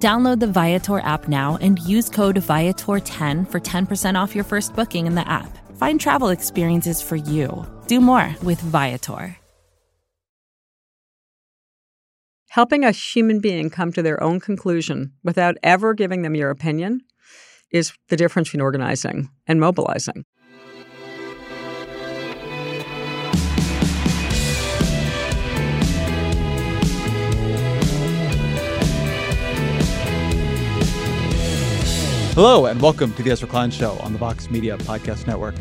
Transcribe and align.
Download 0.00 0.40
the 0.40 0.46
Viator 0.46 1.00
app 1.00 1.28
now 1.28 1.58
and 1.60 1.78
use 1.80 2.08
code 2.08 2.36
Viator10 2.36 3.50
for 3.50 3.60
10% 3.60 4.22
off 4.22 4.34
your 4.34 4.44
first 4.44 4.74
booking 4.74 5.06
in 5.06 5.14
the 5.14 5.28
app. 5.28 5.58
Find 5.76 6.00
travel 6.00 6.30
experiences 6.30 7.02
for 7.02 7.16
you. 7.16 7.66
Do 7.86 8.00
more 8.00 8.34
with 8.42 8.58
Viator. 8.62 9.36
Helping 12.48 12.82
a 12.82 12.92
human 12.92 13.40
being 13.40 13.68
come 13.68 13.92
to 13.92 14.02
their 14.02 14.22
own 14.22 14.40
conclusion 14.40 15.12
without 15.22 15.56
ever 15.62 15.92
giving 15.92 16.22
them 16.22 16.34
your 16.34 16.48
opinion 16.48 17.02
is 17.70 17.92
the 18.08 18.16
difference 18.16 18.48
between 18.48 18.62
organizing 18.62 19.28
and 19.46 19.60
mobilizing. 19.60 20.24
Hello, 32.42 32.64
and 32.64 32.80
welcome 32.80 33.12
to 33.12 33.22
the 33.22 33.30
Ezra 33.30 33.46
Klein 33.46 33.70
Show 33.70 33.98
on 33.98 34.14
the 34.14 34.18
Vox 34.18 34.50
Media 34.50 34.78
Podcast 34.78 35.26
Network. 35.26 35.54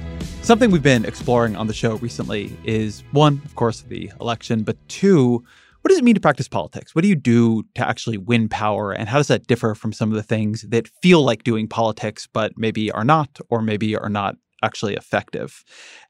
Something 0.43 0.71
we've 0.71 0.81
been 0.81 1.03
exploring 1.03 1.57
on 1.57 1.67
the 1.67 1.73
show 1.73 1.95
recently 1.97 2.57
is 2.63 3.03
one, 3.11 3.41
of 3.43 3.55
course, 3.55 3.81
the 3.81 4.09
election, 4.21 4.63
but 4.63 4.77
two, 4.87 5.43
what 5.81 5.89
does 5.89 5.97
it 5.97 6.05
mean 6.05 6.15
to 6.15 6.21
practice 6.21 6.47
politics? 6.47 6.95
What 6.95 7.01
do 7.01 7.09
you 7.09 7.17
do 7.17 7.63
to 7.75 7.85
actually 7.85 8.17
win 8.17 8.47
power? 8.47 8.93
And 8.93 9.09
how 9.09 9.17
does 9.17 9.27
that 9.27 9.45
differ 9.45 9.75
from 9.75 9.91
some 9.91 10.09
of 10.09 10.15
the 10.15 10.23
things 10.23 10.61
that 10.69 10.87
feel 11.03 11.21
like 11.21 11.43
doing 11.43 11.67
politics, 11.67 12.29
but 12.31 12.53
maybe 12.55 12.89
are 12.93 13.03
not, 13.03 13.41
or 13.49 13.61
maybe 13.61 13.97
are 13.97 14.07
not 14.07 14.37
actually 14.63 14.93
effective? 14.93 15.65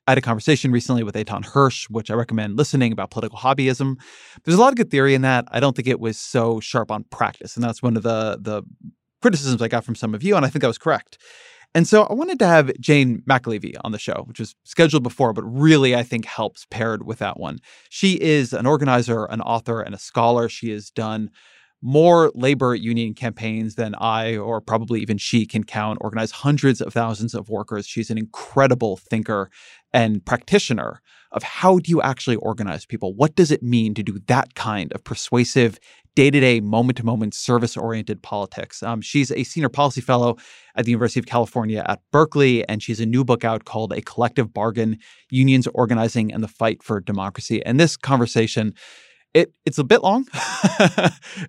I 0.06 0.12
had 0.12 0.20
a 0.20 0.22
conversation 0.22 0.72
recently 0.72 1.02
with 1.02 1.16
Eitan 1.16 1.46
Hersh, 1.46 1.90
which 1.90 2.12
I 2.12 2.14
recommend 2.14 2.58
listening 2.60 2.92
about 2.92 3.10
political 3.10 3.40
hobbyism. 3.40 3.96
There's 4.44 4.58
a 4.58 4.62
lot 4.62 4.72
of 4.72 4.76
good 4.76 4.92
theory 4.92 5.16
in 5.16 5.24
that. 5.24 5.46
I 5.50 5.62
don't 5.62 5.76
think 5.76 5.88
it 5.88 6.00
was 6.00 6.20
so 6.20 6.60
sharp 6.60 6.92
on 6.92 7.06
practice. 7.06 7.56
And 7.56 7.64
that's 7.64 7.82
one 7.82 7.98
of 7.98 8.04
the 8.04 8.38
the 8.40 8.62
criticisms 9.22 9.62
I 9.62 9.68
got 9.68 9.84
from 9.84 9.96
some 9.96 10.14
of 10.14 10.24
you, 10.24 10.36
and 10.36 10.46
I 10.46 10.50
think 10.50 10.64
I 10.64 10.68
was 10.68 10.78
correct. 10.78 11.18
And 11.76 11.88
so 11.88 12.04
I 12.04 12.14
wanted 12.14 12.40
to 12.40 12.48
have 12.48 12.72
Jane 12.80 13.22
McAlevey 13.30 13.76
on 13.84 13.92
the 13.92 14.00
show, 14.00 14.24
which 14.26 14.40
was 14.40 14.56
scheduled 14.64 15.04
before, 15.04 15.34
but 15.34 15.44
really 15.44 15.96
I 15.96 16.02
think 16.02 16.26
helps 16.26 16.66
paired 16.72 17.06
with 17.06 17.20
that 17.20 17.40
one. 17.40 17.60
She 17.90 18.14
is 18.14 18.54
an 18.54 18.66
organizer, 18.66 19.26
an 19.26 19.42
author, 19.42 19.82
and 19.82 19.94
a 19.94 20.00
scholar. 20.00 20.50
She 20.50 20.72
has 20.72 20.90
done 20.90 21.30
more 21.82 22.32
labor 22.36 22.76
union 22.76 23.14
campaigns 23.14 23.76
than 23.76 23.96
I 23.96 24.36
or 24.36 24.60
probably 24.60 25.02
even 25.02 25.18
she 25.18 25.46
can 25.46 25.64
count, 25.64 26.00
organized 26.02 26.34
hundreds 26.34 26.82
of 26.82 26.92
thousands 26.92 27.34
of 27.34 27.50
workers. 27.50 27.88
She's 27.88 28.10
an 28.10 28.18
incredible 28.18 28.98
thinker 28.98 29.50
and 29.94 30.26
practitioner 30.26 31.02
of 31.32 31.44
how 31.44 31.78
do 31.78 31.92
you 31.92 32.02
actually 32.02 32.36
organize 32.38 32.86
people? 32.86 33.14
What 33.14 33.36
does 33.36 33.52
it 33.52 33.62
mean 33.62 33.94
to 33.94 34.04
do 34.04 34.20
that 34.28 34.56
kind 34.56 34.92
of 34.94 35.04
persuasive, 35.04 35.80
day 36.16 36.32
to 36.32 36.40
day, 36.40 36.60
moment 36.60 36.98
to 36.98 37.06
moment, 37.06 37.36
service 37.36 37.78
oriented 37.78 38.24
politics? 38.24 38.82
Um, 38.82 39.02
she's 39.02 39.32
a 39.32 39.44
senior 39.44 39.70
policy 39.70 40.02
fellow 40.02 40.38
at 40.76 40.86
the 40.86 40.92
University 40.92 41.20
of 41.20 41.28
California 41.28 41.84
at 41.88 42.02
Berkeley, 42.12 42.68
and 42.68 42.82
she's 42.82 43.00
a 43.00 43.06
new 43.06 43.24
book 43.24 43.44
out 43.44 43.66
called 43.66 43.94
A 43.94 44.02
Collective 44.02 44.54
Bargain 44.54 44.98
Unions 45.30 45.68
Organizing 45.74 46.34
and 46.34 46.44
the 46.44 46.48
Fight 46.48 46.82
for 46.82 47.00
Democracy. 47.00 47.64
And 47.64 47.80
this 47.80 47.96
conversation, 47.96 48.74
it 49.34 49.54
it's 49.66 49.78
a 49.78 49.84
bit 49.84 50.02
long. 50.02 50.26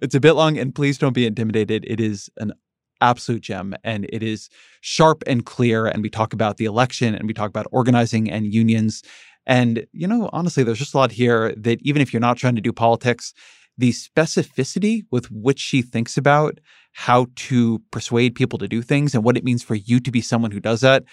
it's 0.03 0.15
a 0.15 0.21
bit 0.21 0.33
long, 0.33 0.59
and 0.59 0.75
please 0.75 0.99
don't 0.99 1.15
be 1.15 1.27
intimidated. 1.27 1.87
It 1.89 2.01
is 2.01 2.29
an 2.37 2.53
absolute 3.01 3.41
gem 3.43 3.75
and 3.85 4.07
it 4.11 4.23
is 4.23 4.49
sharp 4.81 5.23
and 5.27 5.47
clear 5.47 5.87
and 5.87 6.03
we 6.03 6.11
talk 6.11 6.33
about 6.33 6.57
the 6.57 6.65
election 6.65 7.15
and 7.15 7.27
we 7.27 7.35
talk 7.35 7.49
about 7.49 7.67
organizing 7.73 8.31
and 8.31 8.53
unions 8.53 9.03
and 9.47 9.87
you 9.93 10.07
know 10.07 10.29
honestly 10.33 10.63
there's 10.63 10.79
just 10.79 10.95
a 10.95 10.99
lot 10.99 11.13
here 11.13 11.55
that 11.57 11.79
even 11.83 12.03
if 12.03 12.13
you're 12.13 12.21
not 12.21 12.37
trying 12.37 12.55
to 12.55 12.61
do 12.61 12.73
politics 12.73 13.33
the 13.79 13.93
specificity 13.93 15.03
with 15.11 15.31
which 15.31 15.59
she 15.59 15.81
thinks 15.81 16.17
about 16.17 16.59
how 16.93 17.27
to 17.37 17.81
persuade 17.91 18.35
people 18.35 18.59
to 18.59 18.69
do 18.69 18.83
things 18.83 19.15
and 19.15 19.25
what 19.25 19.37
it 19.37 19.45
means 19.45 19.63
for 19.63 19.75
you 19.75 20.01
to 20.01 20.11
be 20.11 20.21
someone 20.21 20.51
who 20.51 20.61
does 20.61 20.81
that 20.81 21.05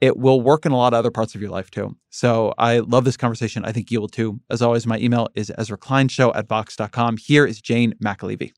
it 0.00 0.16
will 0.16 0.40
work 0.40 0.64
in 0.64 0.72
a 0.72 0.76
lot 0.76 0.92
of 0.92 0.98
other 0.98 1.10
parts 1.10 1.34
of 1.34 1.40
your 1.40 1.50
life 1.50 1.70
too. 1.70 1.96
So 2.10 2.54
I 2.56 2.78
love 2.78 3.04
this 3.04 3.16
conversation. 3.16 3.64
I 3.64 3.72
think 3.72 3.90
you 3.90 4.00
will 4.00 4.08
too. 4.08 4.40
As 4.50 4.62
always, 4.62 4.86
my 4.86 4.98
email 4.98 5.28
is 5.34 5.52
Ezra 5.58 5.76
Klein 5.76 6.08
Show 6.08 6.32
at 6.34 6.46
Vox.com. 6.48 7.16
Here 7.16 7.46
is 7.46 7.60
Jane 7.60 7.94
McAlevey. 8.02 8.52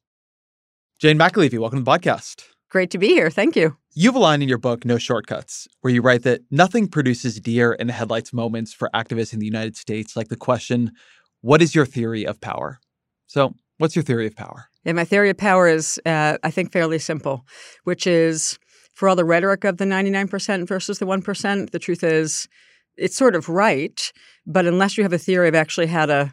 Jane 1.01 1.19
McAlevey, 1.19 1.59
welcome 1.59 1.79
to 1.79 1.85
the 1.85 1.91
podcast. 1.91 2.45
Great 2.71 2.91
to 2.93 2.99
be 2.99 3.09
here. 3.09 3.31
Thank 3.31 3.57
you. 3.57 3.77
You 3.95 4.09
have 4.09 4.15
a 4.15 4.21
line 4.21 4.43
in 4.43 4.49
your 4.49 4.59
book, 4.59 4.85
No 4.85 4.97
Shortcuts, 4.97 5.67
where 5.81 5.93
you 5.93 6.01
write 6.01 6.23
that 6.23 6.43
nothing 6.53 6.87
produces 6.87 7.41
deer 7.41 7.73
in 7.73 7.89
the 7.89 7.93
headlights 7.93 8.33
moments 8.33 8.73
for 8.73 8.89
activists 8.95 9.33
in 9.33 9.41
the 9.41 9.47
United 9.47 9.77
States 9.77 10.17
like 10.17 10.29
the 10.29 10.37
question, 10.37 10.93
What 11.41 11.61
is 11.63 11.75
your 11.75 11.85
theory 11.85 12.25
of 12.25 12.41
power? 12.41 12.79
So, 13.27 13.55
what's 13.79 13.97
your 13.97 14.05
theory 14.05 14.29
of 14.29 14.37
power? 14.37 14.67
Yeah, 14.85 14.93
my 14.93 15.05
theory 15.05 15.31
of 15.31 15.37
power 15.37 15.67
is, 15.67 16.01
uh, 16.07 16.39
I 16.45 16.51
think, 16.53 16.71
fairly 16.71 17.01
simple, 17.01 17.45
which 17.83 18.07
is 18.07 18.57
for 18.95 19.09
all 19.09 19.17
the 19.17 19.25
rhetoric 19.25 19.65
of 19.65 19.79
the 19.79 19.85
99% 19.85 20.69
versus 20.69 21.01
the 21.01 21.07
1%, 21.07 21.71
the 21.71 21.79
truth 21.81 22.05
is 22.05 22.49
it's 22.97 23.17
sort 23.17 23.35
of 23.35 23.49
right, 23.49 24.13
but 24.47 24.67
unless 24.67 24.97
you 24.97 25.03
have 25.03 25.13
a 25.13 25.19
theory 25.19 25.49
of 25.49 25.57
actually 25.57 25.87
how 25.89 26.07
to 26.07 26.33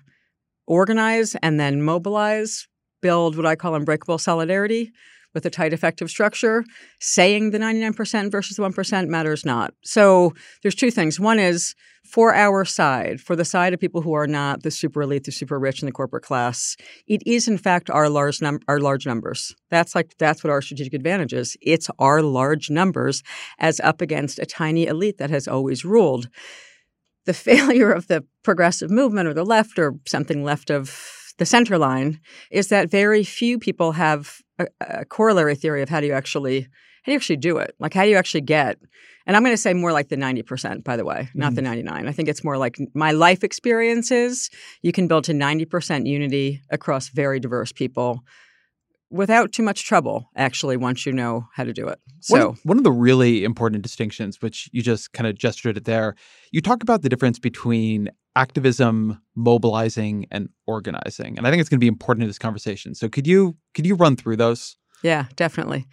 organize 0.68 1.36
and 1.42 1.60
then 1.60 1.82
mobilize, 1.82 2.68
build 3.02 3.38
what 3.38 3.46
I 3.48 3.56
call 3.56 3.74
unbreakable 3.74 4.20
solidarity 4.20 4.92
with 5.38 5.46
a 5.46 5.52
tight 5.52 5.72
effective 5.72 6.10
structure, 6.10 6.66
saying 7.00 7.52
the 7.52 7.60
99% 7.60 8.32
versus 8.32 8.58
the 8.58 8.64
1% 8.64 9.08
matters 9.08 9.46
not. 9.46 9.72
So 9.84 10.34
there's 10.64 10.74
two 10.74 10.90
things. 10.90 11.20
One 11.20 11.38
is 11.38 11.76
for 12.04 12.34
our 12.34 12.66
side, 12.66 13.22
for 13.22 13.36
the 13.36 13.46
side 13.46 13.72
of 13.72 13.80
people 13.80 14.02
who 14.02 14.14
are 14.14 14.26
not 14.26 14.64
the 14.64 14.72
super 14.72 15.04
elite, 15.04 15.26
the 15.26 15.32
super 15.32 15.60
rich, 15.60 15.80
and 15.80 15.88
the 15.88 15.92
corporate 15.92 16.24
class, 16.24 16.76
it 17.06 17.22
is 17.28 17.48
in 17.48 17.60
fact 17.60 17.92
our 17.92 18.10
large 18.10 18.42
num- 18.42 18.62
our 18.68 18.80
large 18.80 19.06
numbers. 19.06 19.54
That's 19.70 19.94
like 19.94 20.18
that's 20.18 20.44
what 20.44 20.50
our 20.50 20.64
strategic 20.64 20.96
advantage 20.96 21.34
is. 21.34 21.56
It's 21.62 21.88
our 22.00 22.24
large 22.24 22.72
numbers 22.72 23.22
as 23.60 23.80
up 23.82 24.02
against 24.02 24.40
a 24.40 24.46
tiny 24.48 24.88
elite 24.88 25.20
that 25.20 25.30
has 25.30 25.48
always 25.48 25.86
ruled. 25.86 26.30
The 27.26 27.34
failure 27.52 27.92
of 27.92 28.08
the 28.08 28.26
progressive 28.42 28.90
movement 28.90 29.28
or 29.28 29.36
the 29.36 29.46
left 29.46 29.78
or 29.78 29.94
something 30.08 30.44
left 30.44 30.72
of 30.72 30.98
the 31.38 31.46
center 31.46 31.78
line 31.78 32.20
is 32.50 32.70
that 32.70 32.90
very 32.90 33.24
few 33.24 33.60
people 33.60 33.92
have 33.92 34.42
a, 34.60 34.68
a 34.82 35.06
corollary 35.06 35.56
theory 35.56 35.82
of 35.82 35.90
how 35.90 36.00
do 36.00 36.08
you 36.08 36.14
actually 36.14 36.62
how 36.62 37.12
do 37.12 37.12
you 37.14 37.18
actually 37.18 37.38
do 37.38 37.58
it? 37.58 37.76
Like 37.80 37.94
how 37.94 38.04
do 38.04 38.10
you 38.10 38.18
actually 38.18 38.42
get 38.42 38.78
and 39.28 39.36
I'm 39.36 39.44
going 39.44 39.54
to 39.54 39.62
say 39.62 39.74
more 39.74 39.92
like 39.92 40.08
the 40.08 40.16
90%, 40.16 40.86
by 40.86 40.96
the 40.96 41.04
way, 41.04 41.30
not 41.36 41.48
mm-hmm. 41.48 41.56
the 41.56 41.62
99. 41.62 42.08
I 42.08 42.12
think 42.14 42.30
it's 42.30 42.46
more 42.46 42.58
like 42.58 42.78
my 42.94 43.12
life 43.12 43.44
experiences. 43.44 44.50
You 44.82 44.94
can 44.94 45.10
build 45.10 45.26
to 45.26 45.34
90% 45.34 46.08
unity 46.08 46.62
across 46.70 47.10
very 47.10 47.42
diverse 47.42 47.74
people 47.74 48.24
without 49.10 49.52
too 49.52 49.64
much 49.64 49.86
trouble, 49.86 50.30
actually, 50.36 50.78
once 50.78 51.06
you 51.06 51.12
know 51.12 51.48
how 51.54 51.66
to 51.66 51.74
do 51.74 51.88
it. 51.88 52.00
So, 52.22 52.38
one 52.38 52.48
of, 52.48 52.60
one 52.64 52.78
of 52.78 52.84
the 52.84 52.92
really 52.92 53.44
important 53.44 53.84
distinctions, 53.84 54.42
which 54.42 54.70
you 54.72 54.82
just 54.82 55.12
kind 55.12 55.28
of 55.28 55.38
gestured 55.38 55.78
at 55.78 55.86
there, 55.86 56.16
you 56.52 56.62
talk 56.62 56.82
about 56.82 57.02
the 57.02 57.10
difference 57.10 57.38
between 57.38 58.10
activism, 58.38 59.20
mobilizing, 59.36 60.28
and 60.30 60.50
organizing. 60.68 61.38
And 61.38 61.48
I 61.48 61.50
think 61.50 61.60
it's 61.60 61.70
going 61.70 61.80
to 61.80 61.84
be 61.84 61.88
important 61.88 62.24
in 62.24 62.30
this 62.30 62.38
conversation. 62.38 62.94
So, 62.94 63.10
could 63.10 63.26
you 63.26 63.58
could 63.74 63.86
you 63.86 63.96
run 63.96 64.16
through 64.16 64.38
those? 64.38 64.78
Yeah, 65.04 65.26
definitely. 65.36 65.86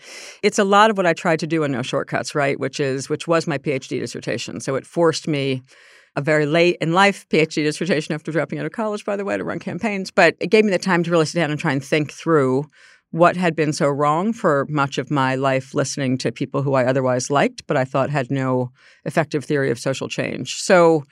It's 0.42 0.58
a 0.58 0.64
lot 0.64 0.90
of 0.90 0.96
what 0.96 1.06
I 1.06 1.12
tried 1.12 1.40
to 1.40 1.46
do 1.46 1.62
in 1.64 1.72
No 1.72 1.82
Shortcuts, 1.82 2.34
right? 2.34 2.58
Which 2.60 2.80
is 2.80 3.08
which 3.08 3.26
was 3.26 3.46
my 3.46 3.58
PhD 3.58 3.98
dissertation. 4.00 4.60
So 4.60 4.74
it 4.74 4.86
forced 4.86 5.26
me 5.26 5.62
a 6.16 6.20
very 6.20 6.46
late 6.46 6.76
in 6.80 6.92
life 6.92 7.26
PhD 7.28 7.64
dissertation 7.64 8.14
after 8.14 8.30
dropping 8.30 8.58
out 8.58 8.66
of 8.66 8.72
college, 8.72 9.04
by 9.04 9.16
the 9.16 9.24
way, 9.24 9.36
to 9.36 9.44
run 9.44 9.58
campaigns. 9.58 10.10
But 10.10 10.36
it 10.38 10.50
gave 10.50 10.64
me 10.64 10.70
the 10.70 10.78
time 10.78 11.02
to 11.02 11.10
really 11.10 11.26
sit 11.26 11.38
down 11.38 11.50
and 11.50 11.58
try 11.58 11.72
and 11.72 11.84
think 11.84 12.12
through 12.12 12.66
what 13.10 13.36
had 13.36 13.54
been 13.54 13.72
so 13.72 13.88
wrong 13.88 14.32
for 14.32 14.66
much 14.68 14.98
of 14.98 15.10
my 15.10 15.34
life 15.36 15.72
listening 15.72 16.18
to 16.18 16.32
people 16.32 16.62
who 16.62 16.74
I 16.74 16.84
otherwise 16.84 17.30
liked, 17.30 17.64
but 17.66 17.76
I 17.76 17.84
thought 17.84 18.10
had 18.10 18.30
no 18.30 18.72
effective 19.04 19.44
theory 19.44 19.70
of 19.70 19.78
social 19.78 20.08
change. 20.08 20.56
So, 20.56 21.04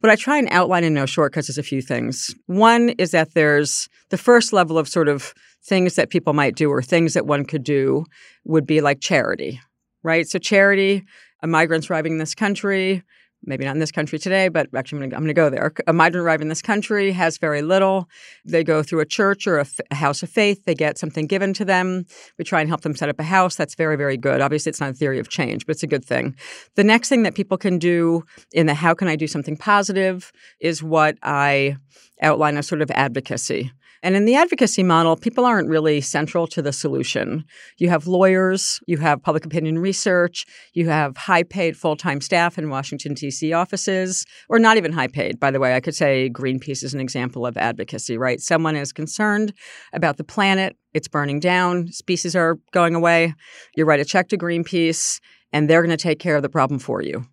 what 0.00 0.10
I 0.10 0.16
try 0.16 0.38
and 0.38 0.48
outline 0.50 0.84
in 0.84 0.94
No 0.94 1.06
Shortcuts 1.06 1.48
is 1.48 1.58
a 1.58 1.62
few 1.62 1.82
things. 1.82 2.34
One 2.46 2.90
is 2.90 3.10
that 3.12 3.34
there's 3.34 3.88
the 4.10 4.18
first 4.18 4.52
level 4.52 4.78
of 4.78 4.88
sort 4.88 5.08
of 5.08 5.34
things 5.64 5.96
that 5.96 6.10
people 6.10 6.32
might 6.32 6.54
do 6.54 6.70
or 6.70 6.82
things 6.82 7.14
that 7.14 7.26
one 7.26 7.44
could 7.44 7.64
do 7.64 8.04
would 8.44 8.66
be 8.66 8.80
like 8.80 9.00
charity, 9.00 9.60
right? 10.02 10.28
So, 10.28 10.38
charity, 10.38 11.04
a 11.42 11.46
migrants 11.46 11.90
arriving 11.90 12.12
in 12.12 12.18
this 12.18 12.34
country, 12.34 13.02
maybe 13.46 13.64
not 13.64 13.74
in 13.76 13.80
this 13.80 13.92
country 13.92 14.18
today, 14.18 14.48
but 14.48 14.68
actually 14.74 15.04
I'm 15.04 15.10
going 15.10 15.26
to 15.26 15.34
go 15.34 15.48
there. 15.48 15.72
A 15.86 15.92
migrant 15.92 16.24
arriving 16.24 16.46
in 16.46 16.48
this 16.48 16.62
country 16.62 17.12
has 17.12 17.38
very 17.38 17.62
little. 17.62 18.08
They 18.44 18.64
go 18.64 18.82
through 18.82 19.00
a 19.00 19.06
church 19.06 19.46
or 19.46 19.58
a, 19.58 19.62
f- 19.62 19.80
a 19.90 19.94
house 19.94 20.22
of 20.22 20.30
faith. 20.30 20.64
They 20.64 20.74
get 20.74 20.98
something 20.98 21.26
given 21.26 21.54
to 21.54 21.64
them. 21.64 22.04
We 22.38 22.44
try 22.44 22.60
and 22.60 22.68
help 22.68 22.82
them 22.82 22.96
set 22.96 23.08
up 23.08 23.20
a 23.20 23.24
house. 23.24 23.56
That's 23.56 23.74
very, 23.74 23.96
very 23.96 24.16
good. 24.16 24.40
Obviously, 24.40 24.70
it's 24.70 24.80
not 24.80 24.90
a 24.90 24.94
theory 24.94 25.18
of 25.18 25.28
change, 25.28 25.66
but 25.66 25.72
it's 25.76 25.82
a 25.82 25.86
good 25.86 26.04
thing. 26.04 26.36
The 26.74 26.84
next 26.84 27.08
thing 27.08 27.22
that 27.22 27.34
people 27.34 27.56
can 27.58 27.78
do 27.78 28.24
in 28.52 28.66
the 28.66 28.74
how 28.74 28.94
can 28.94 29.08
I 29.08 29.16
do 29.16 29.26
something 29.26 29.56
positive 29.56 30.32
is 30.60 30.82
what 30.82 31.16
I 31.22 31.76
outline 32.22 32.56
as 32.56 32.66
sort 32.66 32.82
of 32.82 32.90
advocacy. 32.90 33.70
And 34.02 34.14
in 34.14 34.24
the 34.24 34.34
advocacy 34.34 34.82
model, 34.82 35.16
people 35.16 35.44
aren't 35.44 35.68
really 35.68 36.00
central 36.00 36.46
to 36.48 36.62
the 36.62 36.72
solution. 36.72 37.44
You 37.78 37.88
have 37.88 38.06
lawyers, 38.06 38.80
you 38.86 38.98
have 38.98 39.22
public 39.22 39.46
opinion 39.46 39.78
research, 39.78 40.46
you 40.74 40.88
have 40.88 41.16
high 41.16 41.42
paid 41.42 41.76
full 41.76 41.96
time 41.96 42.20
staff 42.20 42.58
in 42.58 42.68
Washington, 42.68 43.14
D.C. 43.14 43.52
offices, 43.52 44.24
or 44.48 44.58
not 44.58 44.76
even 44.76 44.92
high 44.92 45.08
paid, 45.08 45.40
by 45.40 45.50
the 45.50 45.60
way. 45.60 45.74
I 45.74 45.80
could 45.80 45.94
say 45.94 46.30
Greenpeace 46.30 46.82
is 46.82 46.94
an 46.94 47.00
example 47.00 47.46
of 47.46 47.56
advocacy, 47.56 48.18
right? 48.18 48.40
Someone 48.40 48.76
is 48.76 48.92
concerned 48.92 49.52
about 49.92 50.16
the 50.18 50.24
planet, 50.24 50.76
it's 50.92 51.08
burning 51.08 51.40
down, 51.40 51.88
species 51.88 52.36
are 52.36 52.58
going 52.72 52.94
away. 52.94 53.34
You 53.76 53.84
write 53.84 54.00
a 54.00 54.04
check 54.04 54.28
to 54.28 54.38
Greenpeace, 54.38 55.20
and 55.52 55.68
they're 55.68 55.82
going 55.82 55.96
to 55.96 56.02
take 56.02 56.18
care 56.18 56.36
of 56.36 56.42
the 56.42 56.48
problem 56.48 56.78
for 56.78 57.02
you. 57.02 57.26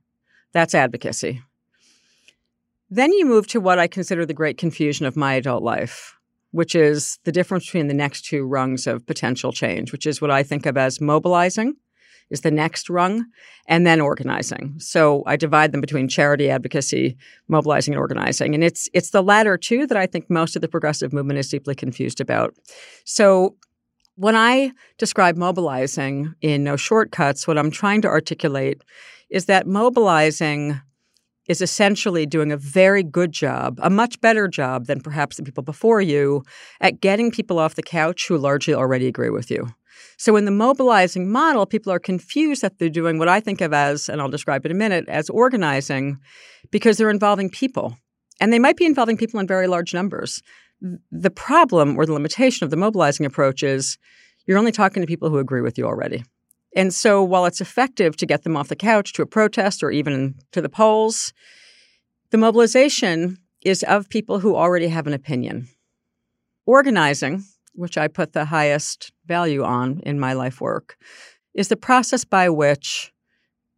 That's 0.54 0.76
advocacy. 0.76 1.42
Then 2.90 3.12
you 3.12 3.26
move 3.26 3.48
to 3.48 3.60
what 3.60 3.80
I 3.80 3.88
consider 3.88 4.26
the 4.26 4.36
great 4.36 4.58
confusion 4.58 5.06
of 5.06 5.18
my 5.18 5.34
adult 5.34 5.64
life 5.64 6.13
which 6.54 6.76
is 6.76 7.18
the 7.24 7.32
difference 7.32 7.66
between 7.66 7.88
the 7.88 7.96
next 7.96 8.26
two 8.26 8.46
rungs 8.46 8.86
of 8.86 9.06
potential 9.08 9.52
change, 9.52 9.92
which 9.92 10.06
is 10.06 10.22
what 10.22 10.30
I 10.30 10.44
think 10.44 10.68
of 10.68 10.78
as 10.78 11.02
mobilizing 11.02 11.74
is 12.30 12.42
the 12.42 12.52
next 12.52 12.92
rung, 12.92 13.26
and 13.68 13.88
then 13.88 14.00
organizing. 14.00 14.76
So 14.78 15.24
I 15.26 15.36
divide 15.36 15.72
them 15.72 15.82
between 15.82 16.08
charity, 16.08 16.52
advocacy, 16.52 17.18
mobilizing, 17.48 17.96
and 17.96 18.00
organizing. 18.00 18.54
And 18.54 18.64
it's 18.64 18.88
it's 18.94 19.10
the 19.10 19.24
latter 19.24 19.58
two 19.58 19.88
that 19.88 19.98
I 19.98 20.06
think 20.06 20.30
most 20.30 20.56
of 20.56 20.62
the 20.62 20.68
progressive 20.68 21.12
movement 21.12 21.40
is 21.40 21.50
deeply 21.50 21.74
confused 21.74 22.22
about. 22.22 22.56
So 23.04 23.56
when 24.16 24.36
I 24.36 24.74
describe 25.00 25.38
mobilizing 25.38 26.36
in 26.40 26.64
No 26.64 26.76
Shortcuts, 26.76 27.48
what 27.48 27.58
I'm 27.58 27.72
trying 27.72 28.04
to 28.04 28.08
articulate 28.08 28.84
is 29.32 29.46
that 29.46 29.66
mobilizing 29.66 30.80
is 31.48 31.62
essentially 31.62 32.26
doing 32.26 32.52
a 32.52 32.58
very 32.58 33.04
good 33.04 33.32
job, 33.32 33.80
a 33.82 33.90
much 33.90 34.20
better 34.22 34.48
job 34.48 34.86
than 34.86 35.02
perhaps 35.02 35.38
the 35.38 35.44
people 35.44 35.64
before 35.64 36.02
you 36.02 36.44
at 36.80 37.02
getting 37.02 37.32
people 37.32 37.60
off 37.60 37.76
the 37.76 37.84
couch 37.84 38.28
who 38.28 38.38
largely 38.38 38.74
already 38.74 39.08
agree 39.08 39.30
with 39.30 39.52
you. 39.52 39.68
So 40.18 40.36
in 40.36 40.46
the 40.46 40.52
mobilizing 40.52 41.32
model, 41.32 41.66
people 41.66 41.92
are 41.92 42.00
confused 42.00 42.62
that 42.62 42.80
they're 42.80 42.90
doing 42.90 43.20
what 43.20 43.30
I 43.30 43.40
think 43.40 43.62
of 43.62 43.74
as, 43.74 44.10
and 44.10 44.22
I'll 44.22 44.30
describe 44.30 44.66
it 44.66 44.72
in 44.72 44.78
a 44.78 44.80
minute, 44.80 45.06
as 45.08 45.30
organizing 45.30 46.18
because 46.72 46.98
they're 46.98 47.10
involving 47.10 47.50
people. 47.50 47.98
And 48.40 48.52
they 48.52 48.60
might 48.60 48.78
be 48.78 48.86
involving 48.86 49.18
people 49.18 49.40
in 49.40 49.48
very 49.48 49.68
large 49.68 49.94
numbers. 49.94 50.42
The 51.12 51.30
problem 51.32 51.98
or 51.98 52.06
the 52.06 52.14
limitation 52.14 52.64
of 52.64 52.72
the 52.72 52.78
mobilizing 52.78 53.26
approach 53.26 53.64
is 53.64 53.98
you're 54.46 54.58
only 54.58 54.72
talking 54.72 55.02
to 55.02 55.08
people 55.08 55.30
who 55.30 55.38
agree 55.38 55.62
with 55.62 55.78
you 55.78 55.86
already. 55.86 56.24
And 56.76 56.94
so 56.94 57.24
while 57.24 57.46
it's 57.46 57.62
effective 57.62 58.16
to 58.18 58.26
get 58.26 58.44
them 58.44 58.58
off 58.58 58.68
the 58.68 58.76
couch 58.76 59.14
to 59.14 59.22
a 59.22 59.28
protest 59.28 59.84
or 59.84 59.92
even 59.92 60.36
to 60.52 60.62
the 60.62 60.70
polls, 60.70 61.34
the 62.32 62.38
mobilization 62.38 63.38
is 63.62 63.84
of 63.84 64.10
people 64.10 64.40
who 64.40 64.56
already 64.56 64.88
have 64.88 65.08
an 65.08 65.14
opinion. 65.14 65.68
Organizing, 66.66 67.44
which 67.74 67.98
I 67.98 68.08
put 68.08 68.34
the 68.34 68.46
highest 68.46 69.12
value 69.26 69.64
on 69.64 70.00
in 70.00 70.20
my 70.20 70.34
life 70.34 70.60
work, 70.60 70.98
is 71.54 71.68
the 71.68 71.78
process 71.78 72.24
by 72.26 72.50
which 72.50 73.14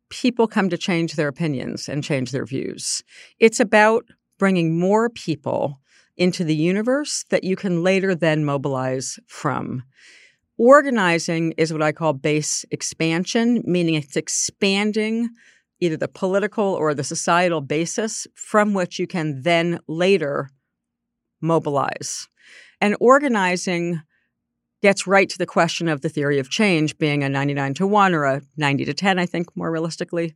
people 0.10 0.48
come 0.48 0.70
to 0.70 0.78
change 0.78 1.14
their 1.16 1.28
opinions 1.28 1.90
and 1.90 2.04
change 2.04 2.32
their 2.32 2.46
views. 2.46 3.04
It's 3.40 3.60
about 3.60 4.06
bringing 4.38 4.80
more 4.80 5.10
people 5.10 5.80
into 6.18 6.44
the 6.44 6.56
universe 6.56 7.26
that 7.30 7.44
you 7.44 7.56
can 7.56 7.84
later 7.84 8.16
then 8.16 8.46
mobilize 8.46 9.20
from. 9.28 9.84
Organizing 10.58 11.54
is 11.58 11.74
what 11.74 11.82
I 11.82 11.92
call 11.92 12.14
base 12.14 12.64
expansion, 12.72 13.62
meaning 13.66 13.96
it's 13.96 14.16
expanding 14.16 15.30
either 15.82 15.98
the 15.98 16.08
political 16.08 16.64
or 16.64 16.94
the 16.94 17.04
societal 17.04 17.60
basis 17.60 18.26
from 18.36 18.74
which 18.74 18.98
you 18.98 19.06
can 19.08 19.42
then 19.42 19.80
later 19.88 20.50
mobilize. 21.42 22.30
And 22.80 22.96
organizing 23.00 24.02
gets 24.82 25.08
right 25.08 25.30
to 25.30 25.38
the 25.38 25.46
question 25.46 25.88
of 25.88 26.02
the 26.02 26.10
theory 26.10 26.38
of 26.38 26.50
change 26.50 26.98
being 26.98 27.24
a 27.24 27.30
99 27.30 27.74
to 27.74 27.88
1 27.88 28.14
or 28.14 28.24
a 28.24 28.42
90 28.56 28.86
to 28.86 28.94
10, 28.94 29.18
I 29.18 29.26
think, 29.26 29.48
more 29.56 29.72
realistically. 29.72 30.36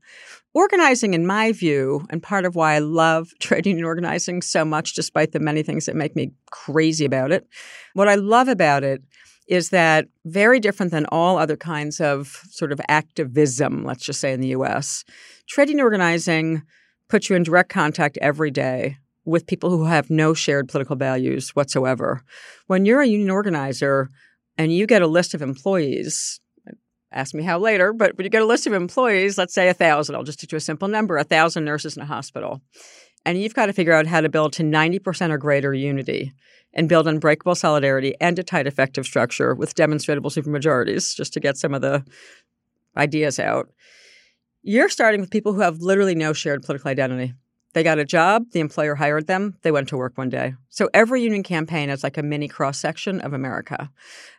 Organizing, 0.54 1.14
in 1.14 1.28
my 1.28 1.52
view, 1.52 2.06
and 2.10 2.24
part 2.24 2.46
of 2.46 2.56
why 2.56 2.74
I 2.74 2.80
love 2.80 3.30
trade 3.40 3.68
union 3.68 3.86
organizing 3.86 4.42
so 4.42 4.66
much, 4.66 4.96
despite 4.96 5.32
the 5.32 5.40
many 5.40 5.62
things 5.62 5.86
that 5.86 5.96
make 5.96 6.16
me 6.16 6.32
crazy 6.52 7.06
about 7.06 7.32
it, 7.32 7.48
what 7.94 8.08
I 8.08 8.16
love 8.16 8.48
about 8.48 8.84
it 8.84 9.04
is 9.50 9.70
that 9.70 10.08
very 10.26 10.60
different 10.60 10.92
than 10.92 11.08
all 11.08 11.38
other 11.38 11.58
kinds 11.58 12.00
of 12.00 12.42
sort 12.52 12.72
of 12.72 12.80
activism, 12.88 13.84
let's 13.84 14.06
just 14.06 14.22
say 14.22 14.32
in 14.32 14.42
the 14.42 14.50
US. 14.50 15.04
Trade 15.48 15.70
union 15.70 15.84
organizing 15.84 16.62
puts 17.10 17.30
you 17.30 17.36
in 17.36 17.44
direct 17.44 17.70
contact 17.70 18.18
every 18.22 18.52
day 18.52 18.98
with 19.26 19.48
people 19.48 19.72
who 19.72 19.86
have 19.86 20.10
no 20.10 20.34
shared 20.34 20.70
political 20.70 20.96
values 20.96 21.50
whatsoever. 21.56 22.24
When 22.68 22.86
you're 22.86 23.02
a 23.02 23.08
union 23.08 23.32
organizer 23.32 24.10
and 24.58 24.72
you 24.72 24.86
get 24.86 25.02
a 25.02 25.08
list 25.08 25.34
of 25.34 25.42
employees, 25.42 26.40
ask 27.12 27.34
me 27.34 27.42
how 27.42 27.58
later, 27.58 27.92
but 27.92 28.16
when 28.18 28.26
you 28.26 28.30
get 28.30 28.44
a 28.44 28.46
list 28.46 28.68
of 28.68 28.74
employees, 28.74 29.38
let's 29.38 29.54
say 29.54 29.68
a 29.68 29.74
thousand, 29.74 30.16
I'll 30.16 30.24
just 30.24 30.48
to 30.48 30.56
a 30.56 30.60
simple 30.60 30.88
number, 30.88 31.18
a 31.18 31.24
thousand 31.24 31.66
nurses 31.66 31.98
in 31.98 32.04
a 32.04 32.06
hospital. 32.06 32.62
And 33.26 33.42
you've 33.42 33.54
got 33.54 33.68
to 33.68 33.74
figure 33.74 33.94
out 33.94 34.08
how 34.08 34.22
to 34.22 34.30
build 34.30 34.54
to 34.54 34.64
90% 34.64 35.30
or 35.30 35.38
greater 35.38 35.74
unity 35.74 36.34
and 36.74 36.88
build 36.88 37.08
unbreakable 37.08 37.56
solidarity 37.56 38.16
and 38.22 38.38
a 38.40 38.44
tight 38.44 38.68
effective 38.68 39.06
structure 39.06 39.54
with 39.54 39.76
demonstrable 39.76 40.30
supermajorities, 40.30 41.16
just 41.16 41.34
to 41.34 41.40
get 41.40 41.58
some 41.58 41.74
of 41.74 41.82
the 41.82 42.04
ideas 42.96 43.40
out. 43.40 43.70
You're 44.62 44.90
starting 44.90 45.22
with 45.22 45.32
people 45.32 45.54
who 45.54 45.62
have 45.62 45.80
literally 45.80 46.16
no 46.16 46.34
shared 46.34 46.64
political 46.64 46.90
identity. 46.90 47.34
They 47.74 47.84
got 47.84 48.00
a 48.00 48.06
job, 48.06 48.46
the 48.52 48.62
employer 48.62 48.96
hired 48.96 49.28
them, 49.28 49.56
they 49.62 49.72
went 49.72 49.90
to 49.90 49.98
work 49.98 50.18
one 50.18 50.30
day. 50.30 50.56
So 50.70 50.90
every 50.92 51.22
union 51.22 51.44
campaign 51.44 51.92
is 51.92 52.04
like 52.04 52.18
a 52.18 52.24
mini 52.24 52.48
cross 52.48 52.80
section 52.80 53.22
of 53.22 53.32
America. 53.34 53.92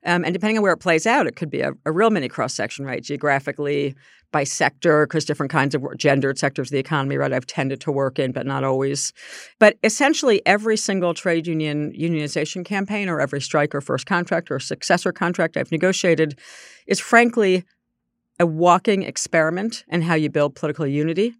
Um, 0.04 0.24
and 0.24 0.32
depending 0.32 0.58
on 0.58 0.62
where 0.62 0.72
it 0.72 0.78
plays 0.78 1.06
out, 1.06 1.28
it 1.28 1.36
could 1.36 1.50
be 1.50 1.60
a, 1.60 1.72
a 1.86 1.92
real 1.92 2.10
mini 2.10 2.28
cross 2.28 2.54
section, 2.54 2.84
right? 2.84 3.02
Geographically, 3.02 3.94
by 4.32 4.44
sector, 4.44 5.06
because 5.06 5.24
different 5.24 5.50
kinds 5.50 5.74
of 5.74 5.84
gendered 5.96 6.38
sectors 6.38 6.68
of 6.68 6.72
the 6.72 6.78
economy, 6.78 7.16
right, 7.16 7.32
I've 7.32 7.46
tended 7.46 7.80
to 7.82 7.92
work 7.92 8.18
in, 8.18 8.32
but 8.32 8.46
not 8.46 8.64
always. 8.64 9.12
But 9.58 9.76
essentially, 9.82 10.42
every 10.46 10.76
single 10.76 11.14
trade 11.14 11.46
union 11.46 11.92
unionization 11.92 12.64
campaign 12.64 13.08
or 13.08 13.20
every 13.20 13.40
strike 13.40 13.74
or 13.74 13.80
first 13.80 14.06
contract 14.06 14.50
or 14.50 14.58
successor 14.58 15.12
contract 15.12 15.56
I've 15.56 15.72
negotiated 15.72 16.38
is 16.86 17.00
frankly 17.00 17.64
a 18.38 18.46
walking 18.46 19.02
experiment 19.02 19.84
in 19.88 20.02
how 20.02 20.14
you 20.14 20.30
build 20.30 20.54
political 20.54 20.86
unity 20.86 21.34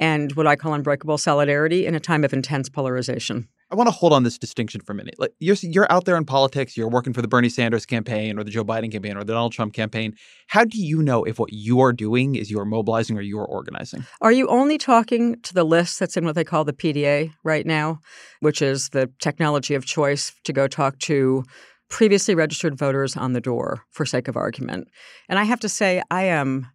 and 0.00 0.32
what 0.32 0.46
I 0.46 0.56
call 0.56 0.72
unbreakable 0.72 1.18
solidarity 1.18 1.86
in 1.86 1.94
a 1.94 2.00
time 2.00 2.24
of 2.24 2.32
intense 2.32 2.68
polarization. 2.70 3.46
I 3.70 3.76
want 3.76 3.86
to 3.86 3.92
hold 3.92 4.12
on 4.12 4.24
this 4.24 4.36
distinction 4.36 4.80
for 4.80 4.92
a 4.92 4.96
minute. 4.96 5.14
Like 5.18 5.32
you're 5.38 5.56
you're 5.62 5.90
out 5.92 6.04
there 6.04 6.16
in 6.16 6.24
politics, 6.24 6.76
you're 6.76 6.88
working 6.88 7.12
for 7.12 7.22
the 7.22 7.28
Bernie 7.28 7.48
Sanders 7.48 7.86
campaign 7.86 8.36
or 8.36 8.42
the 8.42 8.50
Joe 8.50 8.64
Biden 8.64 8.90
campaign 8.90 9.16
or 9.16 9.20
the 9.22 9.32
Donald 9.32 9.52
Trump 9.52 9.74
campaign. 9.74 10.16
How 10.48 10.64
do 10.64 10.82
you 10.82 11.02
know 11.02 11.22
if 11.22 11.38
what 11.38 11.52
you 11.52 11.80
are 11.80 11.92
doing 11.92 12.34
is 12.34 12.50
you're 12.50 12.64
mobilizing 12.64 13.16
or 13.16 13.20
you're 13.20 13.44
organizing? 13.44 14.04
Are 14.22 14.32
you 14.32 14.48
only 14.48 14.76
talking 14.76 15.40
to 15.42 15.54
the 15.54 15.62
list 15.62 16.00
that's 16.00 16.16
in 16.16 16.24
what 16.24 16.34
they 16.34 16.42
call 16.42 16.64
the 16.64 16.72
PDA 16.72 17.32
right 17.44 17.64
now, 17.64 18.00
which 18.40 18.60
is 18.60 18.88
the 18.88 19.08
technology 19.20 19.74
of 19.74 19.84
choice 19.84 20.32
to 20.44 20.52
go 20.52 20.66
talk 20.66 20.98
to 21.00 21.44
previously 21.90 22.34
registered 22.34 22.76
voters 22.76 23.16
on 23.16 23.34
the 23.34 23.40
door 23.40 23.82
for 23.90 24.04
sake 24.04 24.26
of 24.26 24.36
argument? 24.36 24.88
And 25.28 25.38
I 25.38 25.44
have 25.44 25.60
to 25.60 25.68
say 25.68 26.02
I 26.10 26.24
am 26.24 26.66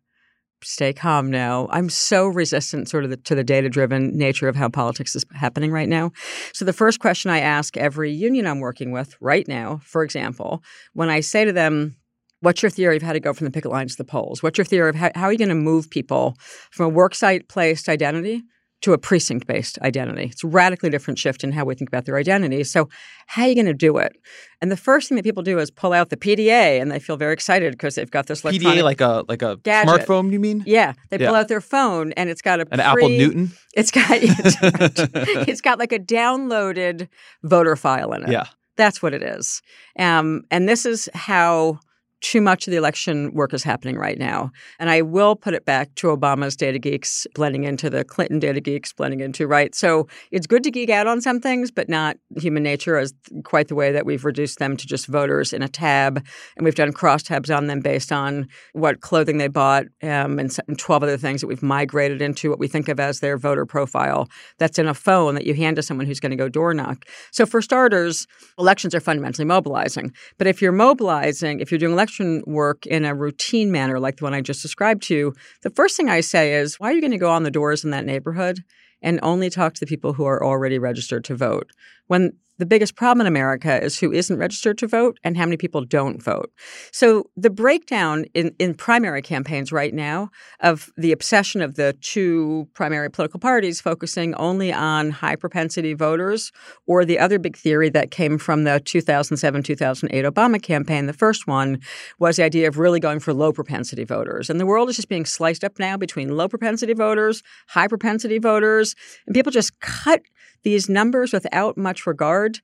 stay 0.63 0.93
calm 0.93 1.29
now. 1.29 1.67
I'm 1.71 1.89
so 1.89 2.27
resistant 2.27 2.89
sort 2.89 3.03
of 3.03 3.09
the, 3.09 3.17
to 3.17 3.35
the 3.35 3.43
data 3.43 3.69
driven 3.69 4.17
nature 4.17 4.47
of 4.47 4.55
how 4.55 4.69
politics 4.69 5.15
is 5.15 5.25
happening 5.33 5.71
right 5.71 5.89
now. 5.89 6.12
So 6.53 6.65
the 6.65 6.74
first 6.74 7.00
question 7.00 7.31
I 7.31 7.39
ask 7.39 7.77
every 7.77 8.12
union 8.12 8.47
I'm 8.47 8.59
working 8.59 8.91
with 8.91 9.15
right 9.19 9.47
now, 9.47 9.81
for 9.83 10.03
example, 10.03 10.63
when 10.93 11.09
I 11.09 11.19
say 11.19 11.45
to 11.45 11.53
them, 11.53 11.95
What's 12.41 12.62
your 12.62 12.69
theory 12.69 12.97
of 12.97 13.01
how 13.01 13.13
to 13.13 13.19
go 13.19 13.33
from 13.33 13.45
the 13.45 13.51
picket 13.51 13.71
lines 13.71 13.95
to 13.95 14.03
the 14.03 14.07
polls? 14.07 14.43
What's 14.43 14.59
your 14.59 14.65
theory 14.65 14.89
of 14.89 14.95
how, 14.95 15.09
how 15.15 15.24
are 15.24 15.31
you 15.31 15.38
going 15.38 15.50
to 15.50 15.55
move 15.55 15.89
people 15.89 16.35
from 16.69 16.93
a 16.93 16.95
worksite 16.95 17.47
placed 17.47 17.89
identity 17.89 18.43
to 18.86 18.94
a 18.94 18.98
precinct 18.98 19.46
based 19.48 19.77
identity. 19.82 20.30
It's 20.32 20.44
a 20.44 20.48
radically 20.48 20.89
different 20.89 21.18
shift 21.20 21.44
in 21.44 21.51
how 21.51 21.65
we 21.65 21.75
think 21.75 21.89
about 21.89 22.06
their 22.06 22.18
identity. 22.18 22.63
So, 22.63 22.88
how 23.27 23.44
are 23.44 23.48
you 23.50 23.56
going 23.56 23.65
to 23.65 23.74
do 23.74 23.98
it? 23.98 24.15
And 24.62 24.72
the 24.72 24.77
first 24.77 25.10
thing 25.10 25.15
that 25.18 25.24
people 25.24 25.44
do 25.44 25.60
is 25.60 25.70
pull 25.72 25.92
out 25.92 26.10
the 26.10 26.18
PDA 26.18 26.80
and 26.82 26.92
they 26.92 27.00
feel 27.00 27.18
very 27.18 27.34
excited 27.34 27.74
because 27.74 27.96
they've 27.96 28.10
got 28.10 28.27
this 28.27 28.46
like 28.46 28.56
PDA 28.56 28.84
like 28.84 29.01
a 29.01 29.24
like 29.27 29.42
a 29.42 29.58
gadget. 29.63 30.08
smartphone, 30.08 30.32
you 30.32 30.39
mean? 30.39 30.63
Yeah, 30.65 30.94
they 31.10 31.18
pull 31.18 31.27
Yeah. 31.34 31.39
out 31.39 31.48
their 31.48 31.62
phone 31.62 32.13
and 32.13 32.30
it's 32.30 32.42
got 32.42 32.60
a 32.60 32.62
An 32.72 32.77
pre- 32.77 32.82
Apple 32.82 33.10
Newton? 33.10 33.51
It's 33.75 33.92
got 33.92 34.06
it's, 34.12 34.56
it's 35.50 35.62
got 35.62 35.80
like 35.80 35.92
a 35.92 36.00
downloaded 36.00 37.08
voter 37.44 37.75
file 37.75 38.13
in 38.13 38.24
it. 38.24 38.30
Yeah. 38.32 38.46
That's 38.77 39.01
what 39.01 39.13
it 39.13 39.24
is. 39.24 39.62
Um, 39.98 40.44
and 40.51 40.68
this 40.70 40.86
is 40.86 41.10
how 41.13 41.80
too 42.22 42.41
much 42.41 42.67
of 42.67 42.72
the 42.72 42.77
election 42.77 43.34
work 43.34 43.53
is 43.53 43.63
happening 43.63 43.98
right 43.98 44.17
now. 44.17 44.51
And 44.79 44.89
I 44.89 45.01
will 45.01 45.36
put 45.36 45.53
it 45.53 45.65
back 45.65 45.93
to 45.95 46.07
Obama's 46.07 46.55
data 46.55 46.79
geeks 46.79 47.27
blending 47.36 47.63
into 47.63 47.89
the 47.89 48.03
Clinton 48.03 48.39
data 48.39 48.60
geeks 48.60 48.93
blending 48.93 49.19
into, 49.19 49.48
right? 49.48 49.75
So 49.75 50.07
it's 50.31 50.48
good 50.48 50.63
to 50.63 50.72
geek 50.72 50.89
out 50.89 51.07
on 51.07 51.22
some 51.22 51.39
things, 51.39 51.72
but 51.72 51.89
not 51.89 52.17
human 52.38 52.63
nature 52.63 52.98
as 52.98 53.13
quite 53.43 53.67
the 53.67 53.75
way 53.75 53.91
that 53.91 54.05
we've 54.05 54.25
reduced 54.25 54.60
them 54.60 54.77
to 54.77 54.88
just 54.88 55.07
voters 55.07 55.53
in 55.53 55.62
a 55.62 55.67
tab. 55.67 56.25
And 56.57 56.65
we've 56.65 56.75
done 56.75 56.93
crosstabs 56.93 57.55
on 57.55 57.67
them 57.67 57.79
based 57.79 58.12
on 58.12 58.48
what 58.74 59.01
clothing 59.01 59.38
they 59.38 59.48
bought 59.48 59.86
um, 60.01 60.39
and, 60.39 60.55
and 60.67 60.79
12 60.79 61.03
other 61.03 61.17
things 61.17 61.41
that 61.41 61.48
we've 61.48 61.63
migrated 61.63 62.22
into 62.22 62.50
what 62.50 62.60
we 62.60 62.67
think 62.67 62.88
of 62.88 63.00
as 63.00 63.19
their 63.19 63.38
voter 63.38 63.65
profile 63.65 64.27
that's 64.57 64.79
in 64.79 64.88
a 64.88 64.93
phone 64.93 65.36
that 65.36 65.45
you 65.45 65.53
hand 65.53 65.75
to 65.75 65.84
someone 65.84 66.07
who's 66.07 66.19
going 66.19 66.31
to 66.31 66.36
go 66.36 66.50
door 66.50 66.74
knock. 66.74 67.05
So 67.31 67.45
for 67.45 67.62
starters, 67.62 68.25
elections 68.57 68.95
are 68.95 69.00
fundamentally 69.00 69.45
mobilizing. 69.45 70.12
But 70.38 70.48
if 70.48 70.62
you're 70.62 70.72
mobilizing, 70.72 71.60
if 71.60 71.72
you're 71.72 71.79
doing 71.79 71.95
election 72.05 72.43
work 72.45 72.85
in 72.85 73.03
a 73.03 73.15
routine 73.15 73.71
manner 73.71 74.00
like 74.00 74.17
the 74.17 74.24
one 74.24 74.33
I 74.35 74.41
just 74.41 74.62
described 74.62 75.01
to 75.03 75.15
you, 75.15 75.33
the 75.63 75.71
first 75.71 75.97
thing 75.97 76.07
I 76.07 76.19
say 76.19 76.53
is, 76.53 76.79
why 76.79 76.91
are 76.91 76.93
you 76.93 77.01
going 77.01 77.09
to 77.12 77.17
go 77.17 77.31
on 77.31 77.41
the 77.41 77.50
doors 77.50 77.83
in 77.83 77.89
that 77.89 78.05
neighborhood 78.05 78.63
and 79.01 79.19
only 79.24 79.50
talk 79.50 79.74
to 79.74 79.79
the 79.79 79.88
people 79.88 80.13
who 80.13 80.25
are 80.25 80.43
already 80.45 80.77
registered 80.77 81.24
to 81.24 81.35
vote? 81.35 81.71
When 82.05 82.33
the 82.57 82.65
biggest 82.65 82.95
problem 82.95 83.21
in 83.21 83.27
America 83.27 83.83
is 83.83 84.00
who 84.00 84.12
isn't 84.12 84.38
registered 84.38 84.77
to 84.77 84.88
vote 84.88 85.19
and 85.24 85.38
how 85.38 85.45
many 85.45 85.57
people 85.57 85.83
don't 85.83 86.21
vote. 86.21 86.51
So 86.91 87.25
the 87.35 87.50
breakdown 87.50 88.25
in, 88.33 88.55
in 88.59 88.74
primary 88.74 89.21
campaigns 89.21 89.71
right 89.71 89.93
now 89.93 90.29
of 90.62 90.91
the 90.95 91.12
obsession 91.12 91.62
of 91.62 91.75
the 91.75 91.97
two 92.01 92.67
primary 92.74 93.09
political 93.09 93.39
parties 93.39 93.81
focusing 93.81 94.33
only 94.35 94.71
on 94.71 95.12
high 95.12 95.35
propensity 95.35 95.93
voters, 95.93 96.51
or 96.88 97.03
the 97.05 97.19
other 97.19 97.39
big 97.39 97.57
theory 97.57 97.89
that 97.89 98.12
came 98.12 98.38
from 98.38 98.63
the 98.63 98.79
2007 98.85 99.63
2008 99.63 100.25
Obama 100.25 100.62
campaign, 100.62 101.05
the 101.05 101.13
first 101.13 101.47
one 101.47 101.79
was 102.19 102.38
the 102.38 102.43
idea 102.43 102.67
of 102.67 102.77
really 102.77 103.00
going 103.00 103.19
for 103.19 103.33
low 103.33 103.51
propensity 103.51 104.03
voters. 104.03 104.50
And 104.50 104.59
the 104.59 104.65
world 104.65 104.89
is 104.89 104.95
just 104.95 105.09
being 105.09 105.25
sliced 105.25 105.63
up 105.63 105.79
now 105.79 105.97
between 105.97 106.35
low 106.35 106.47
propensity 106.47 106.93
voters, 106.93 107.43
high 107.67 107.88
propensity 107.88 108.39
voters, 108.39 108.95
and 109.25 109.33
people 109.33 109.51
just 109.51 109.79
cut 109.79 110.21
these 110.64 110.90
numbers 110.90 111.34
without 111.34 111.78
much 111.78 112.06
regard 112.06 112.60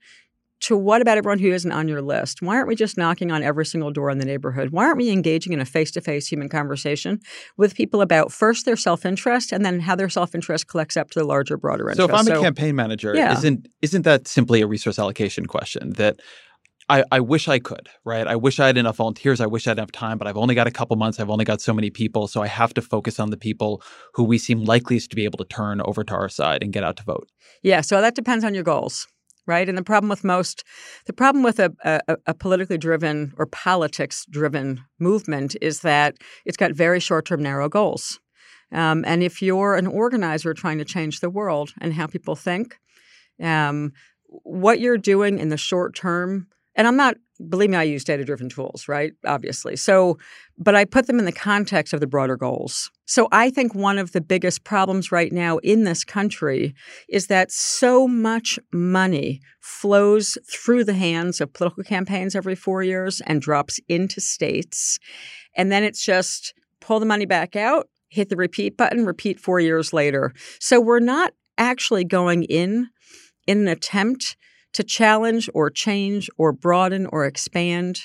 to 0.61 0.77
what 0.77 1.01
about 1.01 1.17
everyone 1.17 1.39
who 1.39 1.51
isn't 1.51 1.71
on 1.71 1.87
your 1.87 2.01
list? 2.01 2.41
Why 2.41 2.55
aren't 2.55 2.67
we 2.67 2.75
just 2.75 2.95
knocking 2.95 3.31
on 3.31 3.41
every 3.41 3.65
single 3.65 3.91
door 3.91 4.11
in 4.11 4.19
the 4.19 4.25
neighborhood? 4.25 4.69
Why 4.69 4.85
aren't 4.85 4.97
we 4.97 5.09
engaging 5.09 5.53
in 5.53 5.59
a 5.59 5.65
face 5.65 5.89
to 5.91 6.01
face 6.01 6.27
human 6.27 6.49
conversation 6.49 7.19
with 7.57 7.73
people 7.73 8.01
about 8.01 8.31
first 8.31 8.65
their 8.65 8.75
self 8.75 9.05
interest 9.05 9.51
and 9.51 9.65
then 9.65 9.79
how 9.79 9.95
their 9.95 10.09
self 10.09 10.35
interest 10.35 10.67
collects 10.67 10.95
up 10.97 11.09
to 11.11 11.19
the 11.19 11.25
larger, 11.25 11.57
broader 11.57 11.89
interest? 11.89 11.97
So 11.97 12.15
if 12.15 12.27
I'm 12.27 12.27
a 12.27 12.39
campaign 12.39 12.75
manager, 12.75 13.15
Yeah. 13.15 13.33
isn't 13.33 13.67
isn't 13.81 14.03
that 14.03 14.27
simply 14.27 14.61
a 14.61 14.67
resource 14.67 14.99
allocation 14.99 15.47
question 15.47 15.93
that 15.93 16.19
I, 16.91 17.05
I 17.09 17.19
wish 17.21 17.47
I 17.47 17.57
could, 17.57 17.87
right? 18.03 18.27
I 18.27 18.35
wish 18.35 18.59
I 18.59 18.67
had 18.67 18.77
enough 18.77 18.97
volunteers. 18.97 19.39
I 19.39 19.45
wish 19.45 19.65
I 19.65 19.69
had 19.69 19.77
enough 19.77 19.93
time, 19.93 20.17
but 20.17 20.27
I've 20.27 20.35
only 20.35 20.55
got 20.55 20.67
a 20.67 20.71
couple 20.71 20.97
months. 20.97 21.21
I've 21.21 21.29
only 21.29 21.45
got 21.45 21.61
so 21.61 21.73
many 21.73 21.89
people. 21.89 22.27
So 22.27 22.41
I 22.41 22.47
have 22.47 22.73
to 22.73 22.81
focus 22.81 23.17
on 23.17 23.29
the 23.29 23.37
people 23.37 23.81
who 24.13 24.25
we 24.25 24.37
seem 24.37 24.65
likeliest 24.65 25.09
to 25.11 25.15
be 25.15 25.23
able 25.23 25.37
to 25.37 25.45
turn 25.45 25.79
over 25.85 26.03
to 26.03 26.13
our 26.13 26.27
side 26.27 26.61
and 26.61 26.73
get 26.73 26.83
out 26.83 26.97
to 26.97 27.03
vote. 27.03 27.29
Yeah, 27.63 27.79
so 27.79 28.01
that 28.01 28.15
depends 28.15 28.43
on 28.43 28.53
your 28.53 28.65
goals, 28.65 29.07
right? 29.47 29.69
And 29.69 29.77
the 29.77 29.83
problem 29.83 30.09
with 30.09 30.25
most, 30.25 30.65
the 31.05 31.13
problem 31.13 31.45
with 31.45 31.59
a, 31.59 31.73
a, 31.85 32.17
a 32.27 32.33
politically 32.33 32.77
driven 32.77 33.31
or 33.37 33.45
politics 33.45 34.25
driven 34.29 34.83
movement 34.99 35.55
is 35.61 35.79
that 35.81 36.17
it's 36.43 36.57
got 36.57 36.73
very 36.73 36.99
short 36.99 37.25
term, 37.25 37.41
narrow 37.41 37.69
goals. 37.69 38.19
Um, 38.73 39.05
and 39.07 39.23
if 39.23 39.41
you're 39.41 39.75
an 39.75 39.87
organizer 39.87 40.53
trying 40.53 40.79
to 40.79 40.85
change 40.85 41.21
the 41.21 41.29
world 41.29 41.71
and 41.79 41.93
how 41.93 42.07
people 42.07 42.35
think, 42.35 42.77
um, 43.41 43.93
what 44.27 44.81
you're 44.81 44.97
doing 44.97 45.39
in 45.39 45.47
the 45.47 45.57
short 45.57 45.95
term, 45.95 46.47
and 46.75 46.87
I'm 46.87 46.95
not, 46.95 47.15
believe 47.49 47.69
me, 47.69 47.77
I 47.77 47.83
use 47.83 48.03
data 48.03 48.23
driven 48.23 48.49
tools, 48.49 48.87
right? 48.87 49.11
Obviously. 49.25 49.75
So, 49.75 50.17
but 50.57 50.75
I 50.75 50.85
put 50.85 51.07
them 51.07 51.19
in 51.19 51.25
the 51.25 51.31
context 51.31 51.93
of 51.93 51.99
the 51.99 52.07
broader 52.07 52.37
goals. 52.37 52.89
So 53.05 53.27
I 53.31 53.49
think 53.49 53.75
one 53.75 53.97
of 53.97 54.13
the 54.13 54.21
biggest 54.21 54.63
problems 54.63 55.11
right 55.11 55.31
now 55.31 55.57
in 55.57 55.83
this 55.83 56.03
country 56.03 56.73
is 57.09 57.27
that 57.27 57.51
so 57.51 58.07
much 58.07 58.57
money 58.71 59.41
flows 59.59 60.37
through 60.49 60.85
the 60.85 60.93
hands 60.93 61.41
of 61.41 61.53
political 61.53 61.83
campaigns 61.83 62.35
every 62.35 62.55
four 62.55 62.83
years 62.83 63.21
and 63.25 63.41
drops 63.41 63.79
into 63.89 64.21
states. 64.21 64.97
And 65.55 65.71
then 65.71 65.83
it's 65.83 66.03
just 66.03 66.53
pull 66.79 66.99
the 66.99 67.05
money 67.05 67.25
back 67.25 67.55
out, 67.55 67.89
hit 68.07 68.29
the 68.29 68.35
repeat 68.37 68.77
button, 68.77 69.05
repeat 69.05 69.39
four 69.39 69.59
years 69.59 69.91
later. 69.91 70.31
So 70.59 70.79
we're 70.79 70.99
not 70.99 71.33
actually 71.57 72.05
going 72.05 72.43
in 72.43 72.89
in 73.45 73.59
an 73.59 73.67
attempt 73.67 74.37
to 74.73 74.83
challenge 74.83 75.49
or 75.53 75.69
change 75.69 76.29
or 76.37 76.51
broaden 76.51 77.05
or 77.07 77.25
expand 77.25 78.01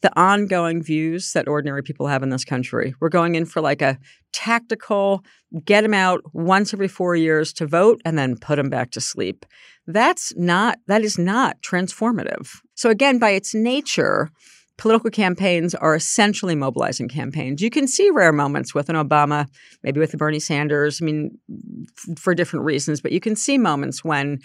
the 0.00 0.16
ongoing 0.18 0.82
views 0.82 1.32
that 1.32 1.48
ordinary 1.48 1.82
people 1.82 2.06
have 2.06 2.22
in 2.22 2.30
this 2.30 2.44
country. 2.44 2.94
We're 3.00 3.08
going 3.08 3.34
in 3.34 3.44
for 3.44 3.60
like 3.60 3.82
a 3.82 3.98
tactical 4.32 5.24
get 5.64 5.80
them 5.80 5.94
out 5.94 6.20
once 6.34 6.74
every 6.74 6.88
4 6.88 7.16
years 7.16 7.52
to 7.54 7.66
vote 7.66 8.00
and 8.04 8.18
then 8.18 8.36
put 8.36 8.56
them 8.56 8.68
back 8.68 8.90
to 8.92 9.00
sleep. 9.00 9.46
That's 9.86 10.32
not 10.36 10.78
that 10.86 11.02
is 11.02 11.18
not 11.18 11.60
transformative. 11.62 12.48
So 12.74 12.90
again 12.90 13.18
by 13.18 13.30
its 13.30 13.54
nature 13.54 14.30
Political 14.78 15.10
campaigns 15.10 15.74
are 15.74 15.96
essentially 15.96 16.54
mobilizing 16.54 17.08
campaigns. 17.08 17.60
You 17.60 17.68
can 17.68 17.88
see 17.88 18.10
rare 18.10 18.32
moments 18.32 18.76
with 18.76 18.88
an 18.88 18.94
Obama, 18.94 19.48
maybe 19.82 19.98
with 19.98 20.12
the 20.12 20.16
Bernie 20.16 20.38
Sanders, 20.38 21.02
I 21.02 21.04
mean, 21.04 21.36
f- 21.50 22.16
for 22.16 22.32
different 22.32 22.64
reasons, 22.64 23.00
but 23.00 23.10
you 23.10 23.18
can 23.18 23.34
see 23.34 23.58
moments 23.58 24.04
when 24.04 24.38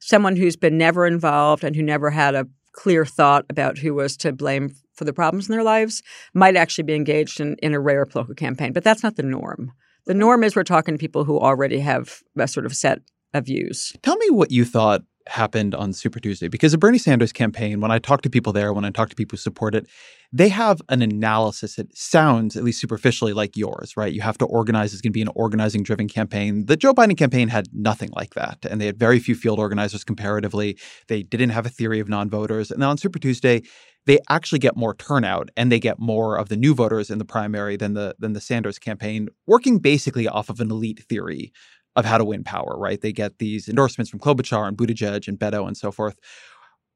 someone 0.00 0.36
who's 0.36 0.56
been 0.56 0.78
never 0.78 1.06
involved 1.06 1.64
and 1.64 1.74
who 1.74 1.82
never 1.82 2.10
had 2.10 2.34
a 2.34 2.46
clear 2.72 3.04
thought 3.04 3.44
about 3.50 3.78
who 3.78 3.94
was 3.94 4.16
to 4.18 4.32
blame 4.32 4.70
for 4.94 5.04
the 5.04 5.12
problems 5.12 5.48
in 5.48 5.52
their 5.52 5.64
lives 5.64 6.02
might 6.34 6.56
actually 6.56 6.84
be 6.84 6.94
engaged 6.94 7.40
in, 7.40 7.56
in 7.62 7.74
a 7.74 7.80
rare 7.80 8.06
political 8.06 8.34
campaign. 8.34 8.72
But 8.72 8.84
that's 8.84 9.02
not 9.02 9.16
the 9.16 9.22
norm. 9.22 9.72
The 10.06 10.14
norm 10.14 10.44
is 10.44 10.56
we're 10.56 10.64
talking 10.64 10.94
to 10.94 10.98
people 10.98 11.24
who 11.24 11.38
already 11.38 11.80
have 11.80 12.22
a 12.38 12.48
sort 12.48 12.66
of 12.66 12.74
set 12.74 13.00
of 13.34 13.46
views. 13.46 13.92
Tell 14.02 14.16
me 14.16 14.30
what 14.30 14.50
you 14.50 14.64
thought 14.64 15.02
happened 15.28 15.74
on 15.74 15.92
Super 15.92 16.18
Tuesday 16.18 16.48
because 16.48 16.72
the 16.72 16.78
Bernie 16.78 16.98
Sanders 16.98 17.32
campaign, 17.32 17.80
when 17.80 17.90
I 17.90 17.98
talk 17.98 18.22
to 18.22 18.30
people 18.30 18.52
there, 18.52 18.72
when 18.72 18.84
I 18.84 18.90
talk 18.90 19.10
to 19.10 19.16
people 19.16 19.36
who 19.36 19.40
support 19.40 19.74
it, 19.74 19.86
they 20.32 20.48
have 20.48 20.82
an 20.88 21.00
analysis 21.00 21.76
that 21.76 21.96
sounds, 21.96 22.56
at 22.56 22.64
least 22.64 22.80
superficially, 22.80 23.32
like 23.32 23.56
yours, 23.56 23.96
right? 23.96 24.12
You 24.12 24.20
have 24.20 24.38
to 24.38 24.44
organize. 24.46 24.92
It's 24.92 25.00
going 25.00 25.12
to 25.12 25.16
be 25.16 25.22
an 25.22 25.30
organizing 25.34 25.82
driven 25.82 26.08
campaign. 26.08 26.66
The 26.66 26.76
Joe 26.76 26.92
Biden 26.92 27.16
campaign 27.16 27.48
had 27.48 27.68
nothing 27.72 28.10
like 28.14 28.34
that. 28.34 28.66
And 28.68 28.80
they 28.80 28.86
had 28.86 28.98
very 28.98 29.18
few 29.18 29.34
field 29.34 29.58
organizers 29.58 30.04
comparatively. 30.04 30.78
They 31.08 31.22
didn't 31.22 31.50
have 31.50 31.66
a 31.66 31.70
theory 31.70 32.00
of 32.00 32.08
non 32.08 32.28
voters. 32.28 32.70
And 32.70 32.82
then 32.82 32.88
on 32.88 32.98
Super 32.98 33.18
Tuesday, 33.18 33.62
they 34.06 34.18
actually 34.30 34.58
get 34.58 34.76
more 34.76 34.94
turnout 34.94 35.50
and 35.56 35.70
they 35.70 35.78
get 35.78 35.98
more 35.98 36.36
of 36.36 36.48
the 36.48 36.56
new 36.56 36.74
voters 36.74 37.10
in 37.10 37.18
the 37.18 37.26
primary 37.26 37.76
than 37.76 37.92
the 37.92 38.14
than 38.18 38.32
the 38.32 38.40
Sanders 38.40 38.78
campaign, 38.78 39.28
working 39.46 39.78
basically 39.78 40.26
off 40.26 40.48
of 40.48 40.60
an 40.60 40.70
elite 40.70 41.04
theory 41.08 41.52
of 41.98 42.04
how 42.04 42.16
to 42.16 42.24
win 42.24 42.44
power, 42.44 42.76
right? 42.78 43.00
They 43.00 43.12
get 43.12 43.38
these 43.38 43.68
endorsements 43.68 44.08
from 44.10 44.20
Klobuchar 44.20 44.66
and 44.66 44.76
Buttigieg 44.76 45.28
and 45.28 45.38
Beto 45.38 45.66
and 45.66 45.76
so 45.76 45.90
forth. 45.90 46.18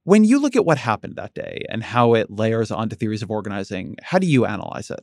When 0.05 0.25
you 0.25 0.41
look 0.41 0.57
at 0.57 0.65
what 0.65 0.79
happened 0.79 1.17
that 1.17 1.35
day 1.35 1.65
and 1.69 1.83
how 1.83 2.15
it 2.15 2.31
layers 2.31 2.71
onto 2.71 2.97
theories 2.97 3.23
of 3.23 3.31
organizing, 3.31 3.97
how 4.03 4.19
do 4.19 4.27
you 4.27 4.47
analyze 4.47 4.91
it? 4.91 5.01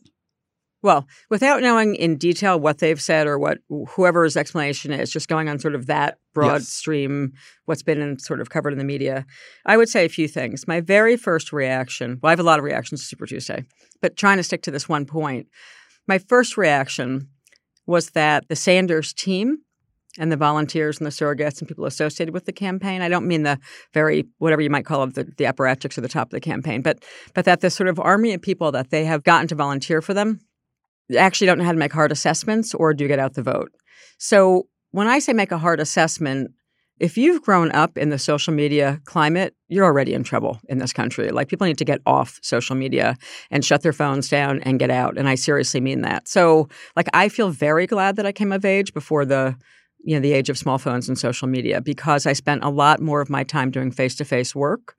Well, 0.81 1.07
without 1.29 1.61
knowing 1.61 1.95
in 1.95 2.15
detail 2.15 2.57
what 2.57 2.77
they've 2.77 3.01
said 3.01 3.27
or 3.27 3.37
what 3.37 3.57
whoever's 3.89 4.37
explanation 4.37 4.93
is, 4.93 5.11
just 5.11 5.27
going 5.27 5.49
on 5.49 5.59
sort 5.59 5.75
of 5.75 5.87
that 5.87 6.19
broad 6.33 6.61
Yes. 6.61 6.69
stream, 6.69 7.33
what's 7.65 7.83
been 7.83 8.01
in, 8.01 8.17
sort 8.19 8.39
of 8.39 8.49
covered 8.49 8.71
in 8.71 8.79
the 8.79 8.85
media, 8.85 9.25
I 9.65 9.75
would 9.75 9.89
say 9.89 10.05
a 10.05 10.09
few 10.09 10.29
things. 10.29 10.67
My 10.67 10.79
very 10.79 11.17
first 11.17 11.51
reaction, 11.51 12.19
well, 12.21 12.29
I 12.29 12.31
have 12.31 12.39
a 12.39 12.43
lot 12.43 12.59
of 12.59 12.65
reactions 12.65 13.01
to 13.01 13.07
Super 13.07 13.25
Tuesday, 13.25 13.65
but 14.01 14.15
trying 14.15 14.37
to 14.37 14.43
stick 14.43 14.61
to 14.63 14.71
this 14.71 14.87
one 14.87 15.05
point, 15.05 15.47
my 16.07 16.17
first 16.17 16.55
reaction 16.55 17.27
was 17.85 18.11
that 18.11 18.47
the 18.47 18.55
Sanders 18.55 19.13
team 19.13 19.57
and 20.19 20.31
the 20.31 20.37
volunteers 20.37 20.99
and 20.99 21.07
the 21.07 21.11
surrogates 21.11 21.59
and 21.59 21.67
people 21.67 21.85
associated 21.85 22.33
with 22.33 22.45
the 22.45 22.51
campaign. 22.51 23.01
I 23.01 23.09
don't 23.09 23.27
mean 23.27 23.43
the 23.43 23.57
very 23.93 24.27
whatever 24.37 24.61
you 24.61 24.69
might 24.69 24.85
call 24.85 25.03
it, 25.03 25.15
the, 25.15 25.23
the 25.23 25.45
apparatchiks 25.45 25.97
at 25.97 26.03
the 26.03 26.09
top 26.09 26.27
of 26.27 26.31
the 26.31 26.39
campaign, 26.39 26.81
but 26.81 27.03
but 27.33 27.45
that 27.45 27.61
the 27.61 27.71
sort 27.71 27.89
of 27.89 27.99
army 27.99 28.33
of 28.33 28.41
people 28.41 28.71
that 28.73 28.91
they 28.91 29.05
have 29.05 29.23
gotten 29.23 29.47
to 29.47 29.55
volunteer 29.55 30.01
for 30.01 30.13
them 30.13 30.39
actually 31.17 31.47
don't 31.47 31.57
know 31.57 31.63
how 31.63 31.71
to 31.71 31.77
make 31.77 31.93
hard 31.93 32.11
assessments 32.11 32.75
or 32.75 32.93
do 32.93 33.07
get 33.07 33.17
out 33.17 33.33
the 33.33 33.41
vote. 33.41 33.71
So 34.19 34.67
when 34.91 35.07
I 35.07 35.19
say 35.19 35.33
make 35.33 35.51
a 35.51 35.57
hard 35.57 35.79
assessment, 35.79 36.51
if 36.99 37.17
you've 37.17 37.41
grown 37.41 37.71
up 37.71 37.97
in 37.97 38.09
the 38.09 38.19
social 38.19 38.53
media 38.53 38.99
climate, 39.05 39.55
you're 39.69 39.85
already 39.85 40.13
in 40.13 40.23
trouble 40.23 40.59
in 40.67 40.79
this 40.79 40.91
country. 40.91 41.29
Like 41.29 41.47
people 41.47 41.65
need 41.65 41.77
to 41.77 41.85
get 41.85 42.01
off 42.05 42.39
social 42.41 42.75
media 42.75 43.15
and 43.49 43.63
shut 43.63 43.81
their 43.81 43.93
phones 43.93 44.27
down 44.27 44.61
and 44.63 44.79
get 44.79 44.91
out. 44.91 45.17
And 45.17 45.29
I 45.29 45.35
seriously 45.35 45.79
mean 45.79 46.01
that. 46.01 46.27
So 46.27 46.67
like 46.95 47.07
I 47.13 47.29
feel 47.29 47.49
very 47.49 47.87
glad 47.87 48.17
that 48.17 48.25
I 48.25 48.31
came 48.31 48.51
of 48.51 48.65
age 48.65 48.93
before 48.93 49.25
the 49.25 49.55
you 50.03 50.15
know 50.15 50.21
the 50.21 50.33
age 50.33 50.49
of 50.49 50.57
small 50.57 50.77
phones 50.77 51.07
and 51.07 51.17
social 51.17 51.47
media 51.47 51.81
because 51.81 52.25
I 52.25 52.33
spent 52.33 52.63
a 52.63 52.69
lot 52.69 53.01
more 53.01 53.21
of 53.21 53.29
my 53.29 53.43
time 53.43 53.71
doing 53.71 53.91
face 53.91 54.15
to 54.15 54.25
face 54.25 54.55
work, 54.55 54.95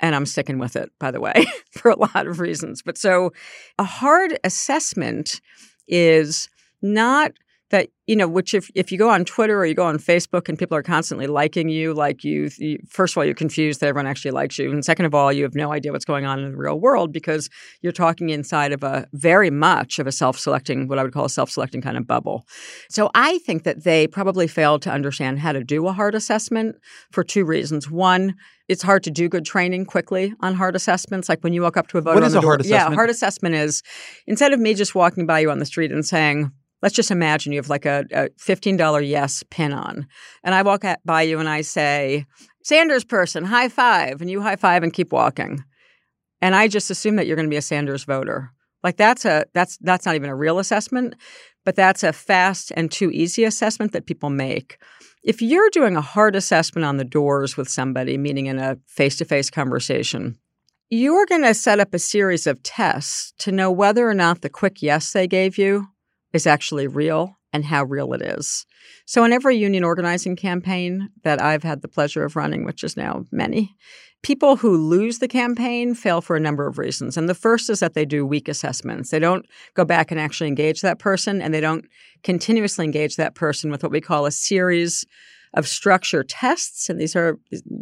and 0.00 0.14
I'm 0.14 0.26
sticking 0.26 0.58
with 0.58 0.76
it 0.76 0.90
by 0.98 1.10
the 1.10 1.20
way 1.20 1.46
for 1.70 1.90
a 1.90 1.98
lot 1.98 2.26
of 2.26 2.40
reasons. 2.40 2.82
But 2.82 2.98
so 2.98 3.32
a 3.78 3.84
hard 3.84 4.38
assessment 4.44 5.40
is 5.88 6.48
not 6.82 7.32
that 7.72 7.88
you 8.06 8.14
know 8.14 8.28
which 8.28 8.54
if, 8.54 8.70
if 8.74 8.92
you 8.92 8.98
go 8.98 9.10
on 9.10 9.24
twitter 9.24 9.58
or 9.58 9.66
you 9.66 9.74
go 9.74 9.84
on 9.84 9.98
facebook 9.98 10.48
and 10.48 10.58
people 10.58 10.76
are 10.76 10.82
constantly 10.82 11.26
liking 11.26 11.68
you 11.68 11.92
like 11.92 12.22
you, 12.22 12.48
you, 12.58 12.78
first 12.88 13.14
of 13.14 13.18
all 13.18 13.24
you're 13.24 13.34
confused 13.34 13.80
that 13.80 13.88
everyone 13.88 14.06
actually 14.06 14.30
likes 14.30 14.58
you 14.58 14.70
and 14.70 14.84
second 14.84 15.06
of 15.06 15.14
all 15.14 15.32
you 15.32 15.42
have 15.42 15.54
no 15.54 15.72
idea 15.72 15.90
what's 15.90 16.04
going 16.04 16.24
on 16.24 16.38
in 16.38 16.52
the 16.52 16.56
real 16.56 16.78
world 16.78 17.12
because 17.12 17.50
you're 17.80 17.92
talking 17.92 18.30
inside 18.30 18.72
of 18.72 18.84
a 18.84 19.06
very 19.12 19.50
much 19.50 19.98
of 19.98 20.06
a 20.06 20.12
self-selecting 20.12 20.86
what 20.86 20.98
i 20.98 21.02
would 21.02 21.12
call 21.12 21.24
a 21.24 21.30
self-selecting 21.30 21.80
kind 21.80 21.96
of 21.96 22.06
bubble 22.06 22.46
so 22.88 23.10
i 23.14 23.38
think 23.38 23.64
that 23.64 23.82
they 23.82 24.06
probably 24.06 24.46
failed 24.46 24.82
to 24.82 24.90
understand 24.90 25.40
how 25.40 25.50
to 25.50 25.64
do 25.64 25.86
a 25.88 25.92
hard 25.92 26.14
assessment 26.14 26.76
for 27.10 27.24
two 27.24 27.44
reasons 27.44 27.90
one 27.90 28.34
it's 28.68 28.82
hard 28.82 29.02
to 29.02 29.10
do 29.10 29.28
good 29.28 29.44
training 29.44 29.84
quickly 29.84 30.32
on 30.40 30.54
hard 30.54 30.74
assessments. 30.76 31.28
Like 31.28 31.42
when 31.42 31.52
you 31.52 31.60
walk 31.60 31.76
up 31.76 31.88
to 31.88 31.98
a 31.98 32.00
voter, 32.00 32.20
what 32.20 32.24
is 32.24 32.34
a 32.34 32.40
hard 32.40 32.62
assessment? 32.62 32.90
Yeah, 32.90 32.94
hard 32.94 33.10
assessment 33.10 33.54
is 33.54 33.82
instead 34.26 34.54
of 34.54 34.60
me 34.60 34.72
just 34.72 34.94
walking 34.94 35.26
by 35.26 35.40
you 35.40 35.50
on 35.50 35.58
the 35.58 35.66
street 35.66 35.92
and 35.92 36.06
saying, 36.06 36.50
let's 36.82 36.94
just 36.94 37.10
imagine 37.10 37.52
you 37.52 37.58
have 37.58 37.70
like 37.70 37.86
a, 37.86 38.04
a 38.12 38.28
$15 38.30 39.08
yes 39.08 39.42
pin 39.50 39.72
on. 39.72 40.06
And 40.42 40.54
I 40.54 40.62
walk 40.62 40.84
by 41.04 41.22
you 41.22 41.38
and 41.38 41.48
I 41.48 41.62
say, 41.62 42.26
Sanders 42.64 43.04
person, 43.04 43.44
high 43.44 43.68
five. 43.68 44.20
And 44.20 44.30
you 44.30 44.42
high 44.42 44.56
five 44.56 44.82
and 44.82 44.92
keep 44.92 45.12
walking. 45.12 45.64
And 46.40 46.54
I 46.54 46.68
just 46.68 46.90
assume 46.90 47.16
that 47.16 47.26
you're 47.26 47.36
going 47.36 47.46
to 47.46 47.50
be 47.50 47.56
a 47.56 47.62
Sanders 47.62 48.04
voter. 48.04 48.52
Like 48.82 48.96
that's 48.96 49.24
a 49.24 49.44
that's 49.54 49.78
that's 49.78 50.06
not 50.06 50.16
even 50.16 50.28
a 50.28 50.34
real 50.34 50.58
assessment, 50.58 51.14
but 51.64 51.76
that's 51.76 52.02
a 52.02 52.12
fast 52.12 52.72
and 52.76 52.90
too 52.90 53.10
easy 53.10 53.44
assessment 53.44 53.92
that 53.92 54.06
people 54.06 54.28
make. 54.28 54.78
If 55.22 55.40
you're 55.40 55.70
doing 55.70 55.96
a 55.96 56.00
hard 56.00 56.34
assessment 56.34 56.84
on 56.84 56.96
the 56.96 57.04
doors 57.04 57.56
with 57.56 57.68
somebody, 57.68 58.18
meaning 58.18 58.46
in 58.46 58.58
a 58.58 58.76
face-to-face 58.88 59.50
conversation, 59.50 60.36
you're 60.90 61.26
going 61.26 61.44
to 61.44 61.54
set 61.54 61.78
up 61.78 61.94
a 61.94 61.98
series 62.00 62.48
of 62.48 62.60
tests 62.64 63.32
to 63.38 63.52
know 63.52 63.70
whether 63.70 64.08
or 64.08 64.14
not 64.14 64.40
the 64.40 64.50
quick 64.50 64.82
yes 64.82 65.12
they 65.12 65.28
gave 65.28 65.56
you 65.56 65.86
is 66.32 66.46
actually 66.46 66.86
real 66.86 67.36
and 67.52 67.64
how 67.64 67.84
real 67.84 68.12
it 68.14 68.22
is. 68.22 68.64
So, 69.06 69.24
in 69.24 69.32
every 69.32 69.56
union 69.56 69.84
organizing 69.84 70.36
campaign 70.36 71.10
that 71.22 71.40
I've 71.40 71.62
had 71.62 71.82
the 71.82 71.88
pleasure 71.88 72.24
of 72.24 72.36
running, 72.36 72.64
which 72.64 72.82
is 72.82 72.96
now 72.96 73.24
many, 73.30 73.76
people 74.22 74.56
who 74.56 74.76
lose 74.76 75.18
the 75.18 75.28
campaign 75.28 75.94
fail 75.94 76.20
for 76.20 76.36
a 76.36 76.40
number 76.40 76.66
of 76.66 76.78
reasons. 76.78 77.16
And 77.16 77.28
the 77.28 77.34
first 77.34 77.68
is 77.68 77.80
that 77.80 77.94
they 77.94 78.04
do 78.04 78.24
weak 78.24 78.48
assessments. 78.48 79.10
They 79.10 79.18
don't 79.18 79.44
go 79.74 79.84
back 79.84 80.10
and 80.10 80.18
actually 80.18 80.48
engage 80.48 80.80
that 80.80 80.98
person, 80.98 81.42
and 81.42 81.52
they 81.52 81.60
don't 81.60 81.84
continuously 82.22 82.84
engage 82.84 83.16
that 83.16 83.34
person 83.34 83.70
with 83.70 83.82
what 83.82 83.92
we 83.92 84.00
call 84.00 84.26
a 84.26 84.30
series 84.30 85.04
of 85.54 85.68
structure 85.68 86.24
tests. 86.24 86.88
And 86.88 86.98
these 86.98 87.14
are 87.14 87.38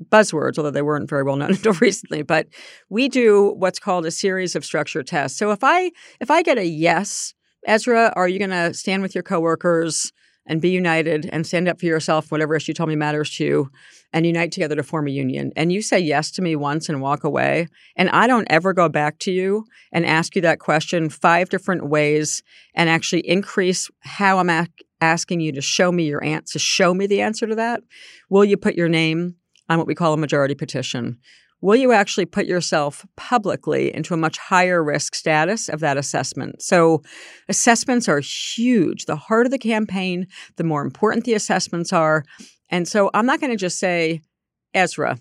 buzzwords, 0.09 0.59
although 0.59 0.73
they 0.73 0.83
weren't 0.83 1.09
very 1.09 1.23
well 1.23 1.37
known 1.37 1.50
until 1.52 1.75
recently. 1.75 2.23
But 2.23 2.49
we 2.88 3.09
do 3.09 3.54
what's 3.59 3.78
called 3.78 4.07
a 4.07 4.11
series 4.11 4.57
of 4.57 4.64
structure 4.64 5.02
tests. 5.02 5.38
So 5.38 5.52
if 5.52 5.62
I 5.62 5.92
if 6.19 6.30
I 6.30 6.42
get 6.42 6.59
a 6.59 6.66
yes 6.66 7.35
Ezra, 7.67 8.12
are 8.17 8.29
you 8.29 8.38
going 8.38 8.50
to 8.50 8.75
stand 8.75 9.02
with 9.02 9.14
your 9.14 9.23
coworkers 9.23 10.12
and 10.47 10.61
be 10.61 10.71
united 10.71 11.29
and 11.33 11.47
stand 11.47 11.69
up 11.69 11.79
for 11.79 11.87
yourself, 11.87 12.33
whatever 12.33 12.57
issue 12.57 12.71
you 12.71 12.75
told 12.75 12.88
me 12.88 12.97
matters 12.97 13.31
to 13.37 13.45
you, 13.45 13.71
and 14.12 14.26
unite 14.26 14.50
together 14.50 14.75
to 14.75 14.83
form 14.83 15.07
a 15.07 15.11
union? 15.11 15.52
And 15.57 15.73
you 15.73 15.83
say 15.83 15.99
yes 15.99 16.31
to 16.33 16.43
me 16.43 16.57
once 16.57 16.88
and 16.88 17.00
walk 17.00 17.23
away, 17.23 17.69
and 17.97 18.09
I 18.11 18.26
don't 18.26 18.47
ever 18.50 18.73
go 18.73 18.88
back 18.88 19.19
to 19.21 19.31
you 19.31 19.67
and 19.93 20.07
ask 20.07 20.35
you 20.35 20.43
that 20.43 20.59
question 20.59 21.09
five 21.09 21.50
different 21.50 21.88
ways 21.88 22.43
and 22.75 22.88
actually 22.88 23.29
increase 23.29 23.90
how 24.00 24.38
I'm 24.38 24.50
ac- 24.50 24.71
asking 25.00 25.40
you 25.40 25.52
to 25.52 25.61
show 25.61 25.93
me 25.93 26.05
your 26.05 26.25
answer, 26.25 26.55
to 26.55 26.59
show 26.59 26.95
me 26.95 27.07
the 27.07 27.21
answer 27.21 27.47
to 27.47 27.55
that. 27.57 27.83
Will 28.31 28.45
you 28.45 28.57
put 28.57 28.75
your 28.75 28.88
name 28.88 29.37
on 29.69 29.79
what 29.79 29.87
we 29.87 29.95
call 29.95 30.14
a 30.14 30.17
majority 30.17 30.55
petition? 30.55 31.19
Will 31.61 31.76
you 31.76 31.93
actually 31.93 32.26
put 32.26 32.47
yourself 32.47 33.07
publicly 33.17 33.95
into 33.95 34.14
a 34.14 34.17
much 34.17 34.38
higher 34.38 34.83
risk 34.83 35.14
status 35.14 35.69
of 35.69 35.81
that 35.81 35.97
assessment? 35.97 36.62
So, 36.62 37.02
assessments 37.49 38.09
are 38.09 38.21
huge. 38.21 39.07
The 39.07 39.17
harder 39.17 39.49
the 39.49 39.59
campaign, 39.59 40.26
the 40.56 40.65
more 40.65 40.82
important 40.82 41.25
the 41.25 41.35
assessments 41.35 41.93
are. 41.93 42.25
And 42.71 42.87
so, 42.89 43.11
I'm 43.15 43.26
not 43.26 43.41
going 43.41 43.52
to 43.52 43.56
just 43.56 43.78
say, 43.78 44.21
Ezra, 44.75 45.19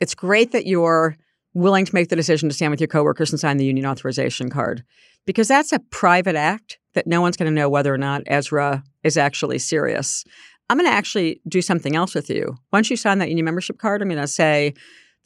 it's 0.00 0.14
great 0.14 0.52
that 0.52 0.66
you're 0.66 1.16
willing 1.54 1.86
to 1.86 1.94
make 1.94 2.08
the 2.08 2.16
decision 2.16 2.48
to 2.48 2.54
stand 2.54 2.70
with 2.70 2.80
your 2.80 2.88
coworkers 2.88 3.30
and 3.30 3.40
sign 3.40 3.56
the 3.56 3.64
union 3.64 3.86
authorization 3.86 4.50
card 4.50 4.84
because 5.26 5.48
that's 5.48 5.72
a 5.72 5.78
private 5.78 6.36
act 6.36 6.78
that 6.94 7.06
no 7.06 7.20
one's 7.20 7.36
going 7.36 7.50
to 7.50 7.60
know 7.60 7.68
whether 7.68 7.92
or 7.92 7.98
not 7.98 8.22
Ezra 8.26 8.82
is 9.02 9.16
actually 9.16 9.58
serious. 9.58 10.24
I'm 10.68 10.78
going 10.78 10.90
to 10.90 10.94
actually 10.94 11.40
do 11.48 11.62
something 11.62 11.94
else 11.94 12.14
with 12.14 12.28
you. 12.28 12.56
Once 12.72 12.90
you 12.90 12.96
sign 12.96 13.18
that 13.18 13.28
union 13.28 13.44
membership 13.44 13.78
card, 13.78 14.02
I'm 14.02 14.08
going 14.08 14.20
to 14.20 14.26
say, 14.26 14.74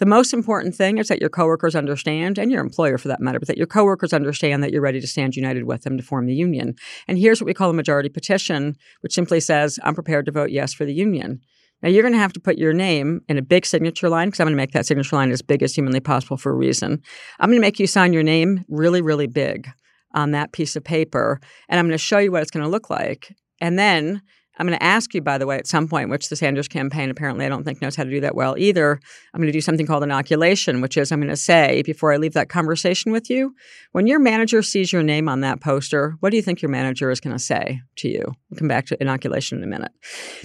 the 0.01 0.07
most 0.07 0.33
important 0.33 0.75
thing 0.75 0.97
is 0.97 1.09
that 1.09 1.21
your 1.21 1.29
coworkers 1.29 1.77
understand, 1.77 2.39
and 2.39 2.51
your 2.51 2.63
employer 2.63 2.97
for 2.97 3.09
that 3.09 3.21
matter, 3.21 3.39
but 3.39 3.49
that 3.49 3.59
your 3.59 3.67
coworkers 3.67 4.15
understand 4.15 4.63
that 4.63 4.73
you're 4.73 4.81
ready 4.81 4.99
to 4.99 5.07
stand 5.07 5.37
united 5.37 5.65
with 5.65 5.83
them 5.83 5.99
to 5.99 6.03
form 6.03 6.25
the 6.25 6.35
union. 6.35 6.75
And 7.07 7.19
here's 7.19 7.39
what 7.39 7.47
we 7.47 7.53
call 7.53 7.69
a 7.69 7.75
majority 7.75 8.09
petition, 8.09 8.77
which 9.03 9.13
simply 9.13 9.41
says, 9.41 9.79
I'm 9.85 9.95
prepared 9.95 10.25
to 10.25 10.33
vote 10.33 10.51
yes 10.51 10.73
for 10.73 10.87
the 10.87 10.95
union. 10.95 11.43
Now, 11.83 11.91
you're 11.91 12.03
going 12.03 12.15
to 12.15 12.19
have 12.19 12.33
to 12.33 12.41
put 12.41 12.57
your 12.57 12.73
name 12.73 13.21
in 13.29 13.37
a 13.37 13.43
big 13.43 13.67
signature 13.67 14.09
line 14.09 14.29
because 14.29 14.41
I'm 14.41 14.47
going 14.47 14.55
to 14.55 14.63
make 14.63 14.73
that 14.73 14.87
signature 14.87 15.17
line 15.17 15.31
as 15.31 15.43
big 15.43 15.63
as 15.63 15.75
humanly 15.75 16.01
possible 16.01 16.39
for 16.39 16.51
a 16.51 16.57
reason. 16.57 17.03
I'm 17.39 17.51
going 17.51 17.61
to 17.61 17.67
make 17.67 17.79
you 17.79 17.87
sign 17.87 18.15
your 18.15 18.23
name 18.23 18.65
really, 18.69 19.03
really 19.03 19.27
big 19.27 19.69
on 20.15 20.31
that 20.31 20.53
piece 20.53 20.77
of 20.77 20.83
paper, 20.83 21.41
and 21.69 21.79
I'm 21.79 21.87
going 21.87 21.93
to 21.93 21.99
show 21.99 22.19
you 22.19 22.33
what 22.33 22.41
it's 22.41 22.51
going 22.51 22.65
to 22.65 22.71
look 22.71 22.89
like. 22.89 23.35
And 23.61 23.79
then 23.79 24.23
I'm 24.61 24.67
going 24.67 24.79
to 24.79 24.85
ask 24.85 25.15
you, 25.15 25.23
by 25.23 25.39
the 25.39 25.47
way, 25.47 25.57
at 25.57 25.67
some 25.67 25.89
point, 25.89 26.11
which 26.11 26.29
the 26.29 26.37
Sanders 26.37 26.69
campaign 26.69 27.09
apparently 27.09 27.47
I 27.47 27.49
don't 27.49 27.65
think 27.65 27.81
knows 27.81 27.97
how 27.97 28.05
to 28.05 28.11
do 28.11 28.21
that 28.21 28.35
well 28.35 28.59
either. 28.59 29.01
I'm 29.33 29.41
going 29.41 29.49
to 29.49 29.57
do 29.57 29.63
something 29.63 29.87
called 29.87 30.03
inoculation, 30.03 30.83
which 30.83 30.99
is 30.99 31.11
I'm 31.11 31.19
going 31.19 31.31
to 31.31 31.37
say, 31.37 31.83
before 31.87 32.13
I 32.13 32.19
leave 32.19 32.35
that 32.35 32.51
conversation 32.51 33.11
with 33.11 33.31
you, 33.31 33.55
when 33.93 34.07
your 34.07 34.19
manager 34.19 34.61
sees 34.61 34.93
your 34.93 35.03
name 35.03 35.31
on 35.31 35.41
that 35.41 35.63
poster, 35.63 36.17
what 36.21 36.29
do 36.29 36.37
you 36.37 36.43
think 36.43 36.61
your 36.61 36.71
manager 36.71 37.11
is 37.11 37.21
going 37.21 37.35
to 37.35 37.43
say 37.43 37.81
to 37.97 38.09
you? 38.09 38.23
We'll 38.51 38.59
come 38.59 38.69
back 38.69 38.85
to 38.87 39.01
inoculation 39.01 39.57
in 39.57 39.65
a 39.65 39.67
minute. 39.67 39.93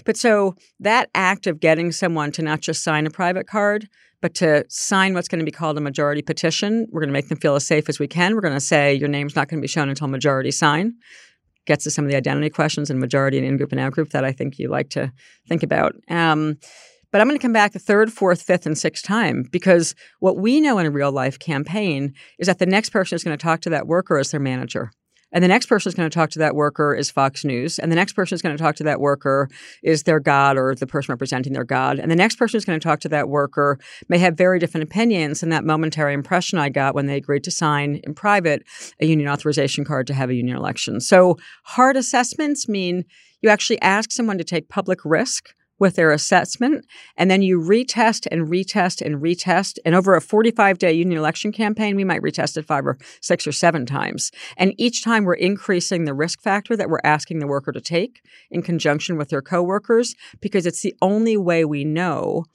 But 0.05 0.15
so 0.15 0.55
that 0.79 1.09
act 1.13 1.45
of 1.45 1.59
getting 1.59 1.91
someone 1.91 2.31
to 2.33 2.41
not 2.41 2.61
just 2.61 2.85
sign 2.85 3.05
a 3.05 3.09
private 3.09 3.47
card, 3.47 3.89
but 4.21 4.33
to 4.35 4.63
sign 4.69 5.13
what's 5.13 5.27
going 5.27 5.39
to 5.39 5.45
be 5.45 5.51
called 5.51 5.77
a 5.77 5.81
majority 5.81 6.21
petition, 6.21 6.87
we're 6.89 7.01
going 7.01 7.09
to 7.09 7.13
make 7.13 7.27
them 7.27 7.37
feel 7.37 7.55
as 7.55 7.67
safe 7.67 7.89
as 7.89 7.99
we 7.99 8.07
can. 8.07 8.33
We're 8.33 8.41
going 8.41 8.53
to 8.53 8.61
say 8.61 8.93
your 8.93 9.09
name's 9.09 9.35
not 9.35 9.49
going 9.49 9.59
to 9.59 9.61
be 9.61 9.67
shown 9.67 9.89
until 9.89 10.07
majority 10.07 10.51
sign 10.51 10.95
gets 11.65 11.83
to 11.83 11.91
some 11.91 12.05
of 12.05 12.11
the 12.11 12.17
identity 12.17 12.49
questions 12.49 12.89
and 12.89 12.99
majority 12.99 13.37
and 13.37 13.45
in 13.45 13.57
group 13.57 13.71
and 13.71 13.79
out 13.79 13.93
group 13.93 14.09
that 14.09 14.25
I 14.25 14.31
think 14.31 14.59
you 14.59 14.69
like 14.69 14.89
to 14.91 15.11
think 15.47 15.63
about. 15.63 15.95
Um, 16.09 16.57
but 17.11 17.21
I'm 17.21 17.27
going 17.27 17.39
to 17.39 17.41
come 17.41 17.53
back 17.53 17.71
the 17.71 17.79
third, 17.79 18.11
fourth, 18.11 18.41
fifth, 18.41 18.65
and 18.65 18.77
sixth 18.77 19.05
time 19.05 19.43
because 19.49 19.95
what 20.19 20.37
we 20.37 20.59
know 20.59 20.79
in 20.79 20.85
a 20.85 20.91
real 20.91 21.11
life 21.11 21.39
campaign 21.39 22.13
is 22.39 22.47
that 22.47 22.59
the 22.59 22.65
next 22.65 22.89
person 22.89 23.15
is 23.15 23.23
going 23.23 23.37
to 23.37 23.41
talk 23.41 23.61
to 23.61 23.69
that 23.69 23.87
worker 23.87 24.17
as 24.17 24.31
their 24.31 24.39
manager. 24.39 24.91
And 25.35 25.43
the 25.43 25.49
next 25.49 25.65
person 25.65 25.89
is 25.89 25.95
going 25.95 26.09
to 26.09 26.15
talk 26.15 26.29
to 26.31 26.39
that 26.39 26.55
worker 26.55 26.95
is 26.95 27.11
Fox 27.11 27.43
News. 27.43 27.77
And 27.77 27.91
the 27.91 27.95
next 27.95 28.13
person 28.13 28.35
is 28.35 28.41
going 28.41 28.55
to 28.55 28.63
talk 28.63 28.77
to 28.77 28.85
that 28.85 29.01
worker 29.01 29.49
is 29.83 30.03
their 30.03 30.21
God 30.21 30.57
or 30.57 30.73
the 30.73 30.87
person 30.87 31.11
representing 31.11 31.51
their 31.51 31.65
God. 31.65 31.99
And 31.99 32.09
the 32.09 32.15
next 32.15 32.37
person 32.37 32.57
is 32.57 32.63
going 32.63 32.79
to 32.79 32.83
talk 32.83 33.01
to 33.01 33.09
that 33.09 33.27
worker 33.27 33.77
may 34.07 34.17
have 34.17 34.37
very 34.37 34.59
different 34.59 34.85
opinions 34.85 35.41
than 35.41 35.49
that 35.49 35.65
momentary 35.65 36.13
impression 36.13 36.57
I 36.57 36.69
got 36.69 36.95
when 36.95 37.07
they 37.07 37.17
agreed 37.17 37.43
to 37.43 37.51
sign 37.51 37.99
in 38.05 38.13
private 38.13 38.63
a 39.01 39.05
union 39.05 39.27
authorization 39.27 39.83
card 39.83 40.07
to 40.07 40.13
have 40.13 40.29
a 40.29 40.35
union 40.35 40.55
election. 40.55 41.01
So 41.01 41.37
hard 41.63 41.97
assessments 41.97 42.69
mean 42.69 43.03
you 43.41 43.49
actually 43.49 43.81
ask 43.81 44.13
someone 44.13 44.37
to 44.37 44.45
take 44.45 44.69
public 44.69 45.03
risk 45.03 45.53
with 45.79 45.95
their 45.95 46.11
assessment. 46.11 46.85
And 47.17 47.29
then 47.29 47.41
you 47.41 47.59
retest 47.59 48.27
and 48.31 48.47
retest 48.47 49.05
and 49.05 49.21
retest. 49.21 49.77
And 49.85 49.95
over 49.95 50.15
a 50.15 50.21
45 50.21 50.77
day 50.77 50.93
union 50.93 51.17
election 51.17 51.51
campaign, 51.51 51.95
we 51.95 52.03
might 52.03 52.21
retest 52.21 52.57
it 52.57 52.65
five 52.65 52.85
or 52.85 52.97
six 53.21 53.45
or 53.45 53.51
seven 53.51 53.85
times. 53.85 54.31
And 54.57 54.73
each 54.77 55.03
time 55.03 55.23
we're 55.23 55.33
increasing 55.33 56.05
the 56.05 56.13
risk 56.13 56.41
factor 56.41 56.75
that 56.77 56.89
we're 56.89 56.99
asking 57.03 57.39
the 57.39 57.47
worker 57.47 57.71
to 57.71 57.81
take 57.81 58.21
in 58.49 58.61
conjunction 58.61 59.17
with 59.17 59.29
their 59.29 59.41
coworkers 59.41 60.15
because 60.41 60.65
it's 60.65 60.81
the 60.81 60.95
only 61.01 61.37
way 61.37 61.65
we 61.65 61.83
know 61.83 62.45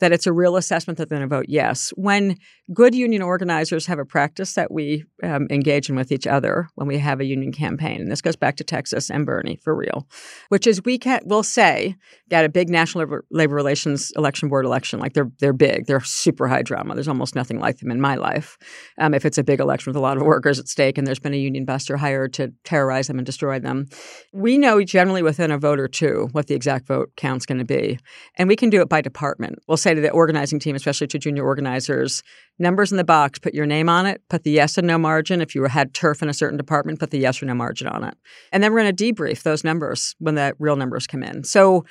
that 0.00 0.12
it's 0.12 0.26
a 0.26 0.32
real 0.32 0.56
assessment 0.56 0.98
that 0.98 1.08
they're 1.08 1.20
to 1.20 1.26
vote 1.26 1.46
yes. 1.48 1.92
When 1.96 2.36
good 2.72 2.94
union 2.94 3.22
organizers 3.22 3.86
have 3.86 3.98
a 3.98 4.04
practice 4.04 4.54
that 4.54 4.72
we 4.72 5.04
um, 5.22 5.46
engage 5.50 5.88
in 5.88 5.96
with 5.96 6.12
each 6.12 6.26
other 6.26 6.68
when 6.74 6.86
we 6.86 6.98
have 6.98 7.20
a 7.20 7.24
union 7.24 7.52
campaign, 7.52 8.00
and 8.00 8.10
this 8.10 8.22
goes 8.22 8.36
back 8.36 8.56
to 8.56 8.64
Texas 8.64 9.10
and 9.10 9.26
Bernie 9.26 9.60
for 9.62 9.74
real, 9.74 10.06
which 10.48 10.66
is 10.66 10.82
we 10.84 10.98
can't. 10.98 11.26
we'll 11.26 11.42
say 11.42 11.96
got 12.30 12.44
a 12.44 12.48
big 12.48 12.68
national 12.68 13.04
labor, 13.04 13.24
labor, 13.30 13.54
relations 13.54 14.12
election 14.16 14.48
board 14.48 14.64
election, 14.64 14.98
like 14.98 15.12
they're 15.12 15.30
they're 15.40 15.52
big, 15.52 15.86
they're 15.86 16.00
super 16.00 16.48
high 16.48 16.62
drama. 16.62 16.94
There's 16.94 17.08
almost 17.08 17.34
nothing 17.34 17.58
like 17.58 17.78
them 17.78 17.90
in 17.90 18.00
my 18.00 18.16
life. 18.16 18.56
Um, 18.98 19.14
if 19.14 19.24
it's 19.24 19.38
a 19.38 19.44
big 19.44 19.60
election 19.60 19.90
with 19.90 19.96
a 19.96 20.00
lot 20.00 20.16
of 20.16 20.22
workers 20.22 20.58
at 20.58 20.68
stake, 20.68 20.96
and 20.96 21.06
there's 21.06 21.18
been 21.18 21.34
a 21.34 21.38
union 21.38 21.64
buster 21.64 21.96
hired 21.96 22.32
to 22.34 22.52
terrorize 22.64 23.08
them 23.08 23.18
and 23.18 23.26
destroy 23.26 23.58
them, 23.58 23.86
we 24.32 24.56
know 24.56 24.82
generally 24.82 25.22
within 25.22 25.50
a 25.50 25.58
vote 25.58 25.78
or 25.78 25.88
two 25.88 26.28
what 26.32 26.46
the 26.46 26.54
exact 26.54 26.86
vote 26.86 27.10
count's 27.16 27.46
going 27.46 27.58
to 27.58 27.64
be, 27.64 27.98
and 28.36 28.48
we 28.48 28.56
can 28.56 28.70
do 28.70 28.80
it 28.80 28.88
by 28.88 29.00
department. 29.00 29.58
We'll 29.68 29.76
say 29.76 29.89
to 29.94 30.00
the 30.00 30.10
organizing 30.10 30.58
team, 30.58 30.76
especially 30.76 31.06
to 31.08 31.18
junior 31.18 31.44
organizers, 31.44 32.22
numbers 32.58 32.90
in 32.90 32.96
the 32.96 33.04
box, 33.04 33.38
put 33.38 33.54
your 33.54 33.66
name 33.66 33.88
on 33.88 34.06
it, 34.06 34.22
put 34.28 34.44
the 34.44 34.50
yes 34.50 34.78
and 34.78 34.86
no 34.86 34.98
margin. 34.98 35.40
If 35.40 35.54
you 35.54 35.64
had 35.64 35.94
turf 35.94 36.22
in 36.22 36.28
a 36.28 36.34
certain 36.34 36.56
department, 36.56 37.00
put 37.00 37.10
the 37.10 37.18
yes 37.18 37.42
or 37.42 37.46
no 37.46 37.54
margin 37.54 37.88
on 37.88 38.04
it. 38.04 38.14
And 38.52 38.62
then 38.62 38.72
we're 38.72 38.82
going 38.82 38.94
to 38.94 39.12
debrief 39.12 39.42
those 39.42 39.64
numbers 39.64 40.14
when 40.18 40.34
the 40.34 40.54
real 40.58 40.76
numbers 40.76 41.06
come 41.06 41.22
in. 41.22 41.44
So 41.44 41.84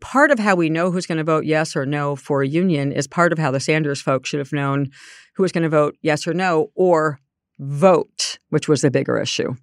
part 0.00 0.30
of 0.30 0.38
how 0.38 0.54
we 0.54 0.70
know 0.70 0.90
who's 0.90 1.06
going 1.06 1.18
to 1.18 1.24
vote 1.24 1.44
yes 1.44 1.76
or 1.76 1.86
no 1.86 2.16
for 2.16 2.42
a 2.42 2.48
union 2.48 2.92
is 2.92 3.06
part 3.06 3.32
of 3.32 3.38
how 3.38 3.50
the 3.50 3.60
Sanders 3.60 4.00
folks 4.00 4.28
should 4.28 4.40
have 4.40 4.52
known 4.52 4.90
who 5.36 5.42
was 5.42 5.52
going 5.52 5.62
to 5.62 5.68
vote 5.68 5.96
yes 6.02 6.26
or 6.26 6.34
no 6.34 6.70
or 6.74 7.20
vote, 7.58 8.38
which 8.50 8.68
was 8.68 8.80
the 8.80 8.90
bigger 8.90 9.18
issue 9.18 9.54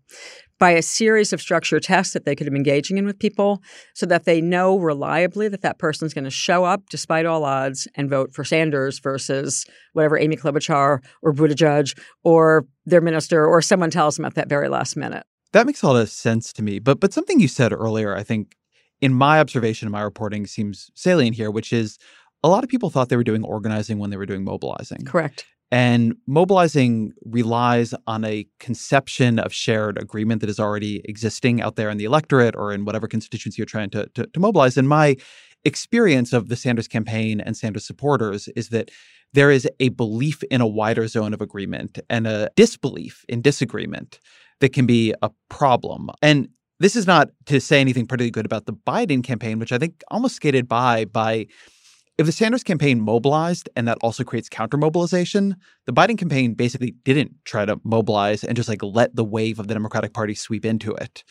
by 0.62 0.70
a 0.70 0.82
series 0.84 1.34
of 1.34 1.42
structured 1.42 1.82
tests 1.82 2.14
that 2.14 2.24
they 2.24 2.36
could 2.36 2.46
have 2.46 2.54
been 2.54 2.60
engaging 2.60 3.00
in 3.00 3.06
with 3.08 3.18
people 3.18 3.64
so 3.96 4.06
that 4.06 4.26
they 4.26 4.40
know 4.40 4.78
reliably 4.78 5.48
that 5.48 5.64
that 5.64 5.80
person's 5.80 6.14
going 6.14 6.24
to 6.24 6.30
show 6.30 6.64
up 6.64 6.88
despite 6.92 7.26
all 7.26 7.44
odds 7.44 7.88
and 7.96 8.12
vote 8.12 8.32
for 8.32 8.44
Sanders 8.44 9.00
versus 9.00 9.66
whatever 9.94 10.20
Amy 10.20 10.36
Klobuchar 10.36 11.04
or 11.24 11.34
Buttigieg 11.34 11.98
or 12.24 12.68
their 12.86 13.02
minister 13.02 13.44
or 13.44 13.60
someone 13.64 13.90
tells 13.90 14.18
them 14.18 14.26
at 14.26 14.36
that 14.36 14.50
very 14.50 14.70
last 14.70 14.96
minute. 14.96 15.26
That 15.52 15.66
makes 15.66 15.82
a 15.82 15.88
lot 15.88 16.00
of 16.00 16.12
sense 16.12 16.54
to 16.54 16.62
me. 16.62 16.78
But 16.78 17.00
but 17.00 17.12
something 17.12 17.40
you 17.40 17.48
said 17.48 17.74
earlier, 17.74 18.16
I 18.16 18.22
think 18.22 18.56
in 19.02 19.16
my 19.16 19.40
observation 19.40 19.88
and 19.88 19.92
my 19.92 20.04
reporting 20.04 20.46
seems 20.46 20.92
salient 20.94 21.38
here, 21.38 21.50
which 21.50 21.74
is 21.74 21.98
a 22.44 22.50
lot 22.50 22.64
of 22.64 22.70
people 22.70 22.92
thought 22.92 23.10
they 23.10 23.18
were 23.18 23.24
doing 23.24 23.44
organizing 23.44 23.98
when 23.98 24.12
they 24.12 24.18
were 24.18 24.28
doing 24.28 24.44
mobilizing. 24.44 25.06
Correct. 25.06 25.44
And 25.72 26.16
mobilizing 26.28 27.14
relies 27.26 27.94
on 28.06 28.26
a 28.26 28.46
conception 28.60 29.40
of 29.40 29.54
shared 29.54 29.98
agreement 29.98 30.42
that 30.42 30.50
is 30.50 30.60
already 30.60 31.02
existing 31.06 31.62
out 31.62 31.78
there 31.78 31.90
in 31.90 31.98
the 31.98 32.04
electorate 32.04 32.56
or 32.58 32.74
in 32.74 32.84
whatever 32.84 33.08
constituency 33.08 33.60
you're 33.60 33.66
trying 33.66 33.90
to, 33.92 34.08
to, 34.16 34.28
to 34.28 34.40
mobilize. 34.40 34.76
And 34.76 34.90
my 34.90 35.16
experience 35.64 36.34
of 36.34 36.50
the 36.50 36.56
Sanders 36.58 36.88
campaign 36.88 37.40
and 37.40 37.56
Sanders 37.56 37.86
supporters 37.86 38.50
is 38.50 38.70
that 38.70 38.92
there 39.34 39.52
is 39.52 39.68
a 39.80 39.90
belief 39.90 40.44
in 40.52 40.60
a 40.60 40.68
wider 40.68 41.08
zone 41.08 41.34
of 41.34 41.40
agreement 41.40 42.00
and 42.10 42.28
a 42.28 42.50
disbelief 42.56 43.24
in 43.30 43.42
disagreement 43.42 44.20
that 44.60 44.74
can 44.74 44.86
be 44.86 45.14
a 45.22 45.32
problem. 45.50 46.10
And 46.22 46.50
this 46.80 46.96
is 46.96 47.08
not 47.08 47.30
to 47.46 47.62
say 47.62 47.80
anything 47.80 48.08
particularly 48.08 48.32
good 48.32 48.46
about 48.46 48.66
the 48.66 48.74
Biden 48.74 49.24
campaign, 49.24 49.60
which 49.60 49.72
I 49.72 49.78
think 49.78 50.04
almost 50.10 50.36
skated 50.36 50.68
by 50.68 51.06
by 51.06 51.48
if 52.22 52.28
the 52.28 52.32
Sanders 52.32 52.64
campaign 52.64 53.02
mobilized 53.02 53.68
and 53.76 53.88
that 53.88 53.98
also 54.02 54.24
creates 54.24 54.48
counter 54.48 54.78
mobilization, 54.78 55.58
the 55.86 55.94
Biden 55.94 56.18
campaign 56.18 56.54
basically 56.54 56.92
didn't 57.04 57.32
try 57.46 57.66
to 57.66 57.80
mobilize 57.84 58.44
and 58.44 58.56
just 58.56 58.70
like 58.70 58.82
let 58.82 59.16
the 59.16 59.24
wave 59.24 59.60
of 59.60 59.68
the 59.68 59.74
Democratic 59.74 60.14
Party 60.14 60.36
sweep 60.36 60.66
into 60.66 60.94
it. 60.94 61.24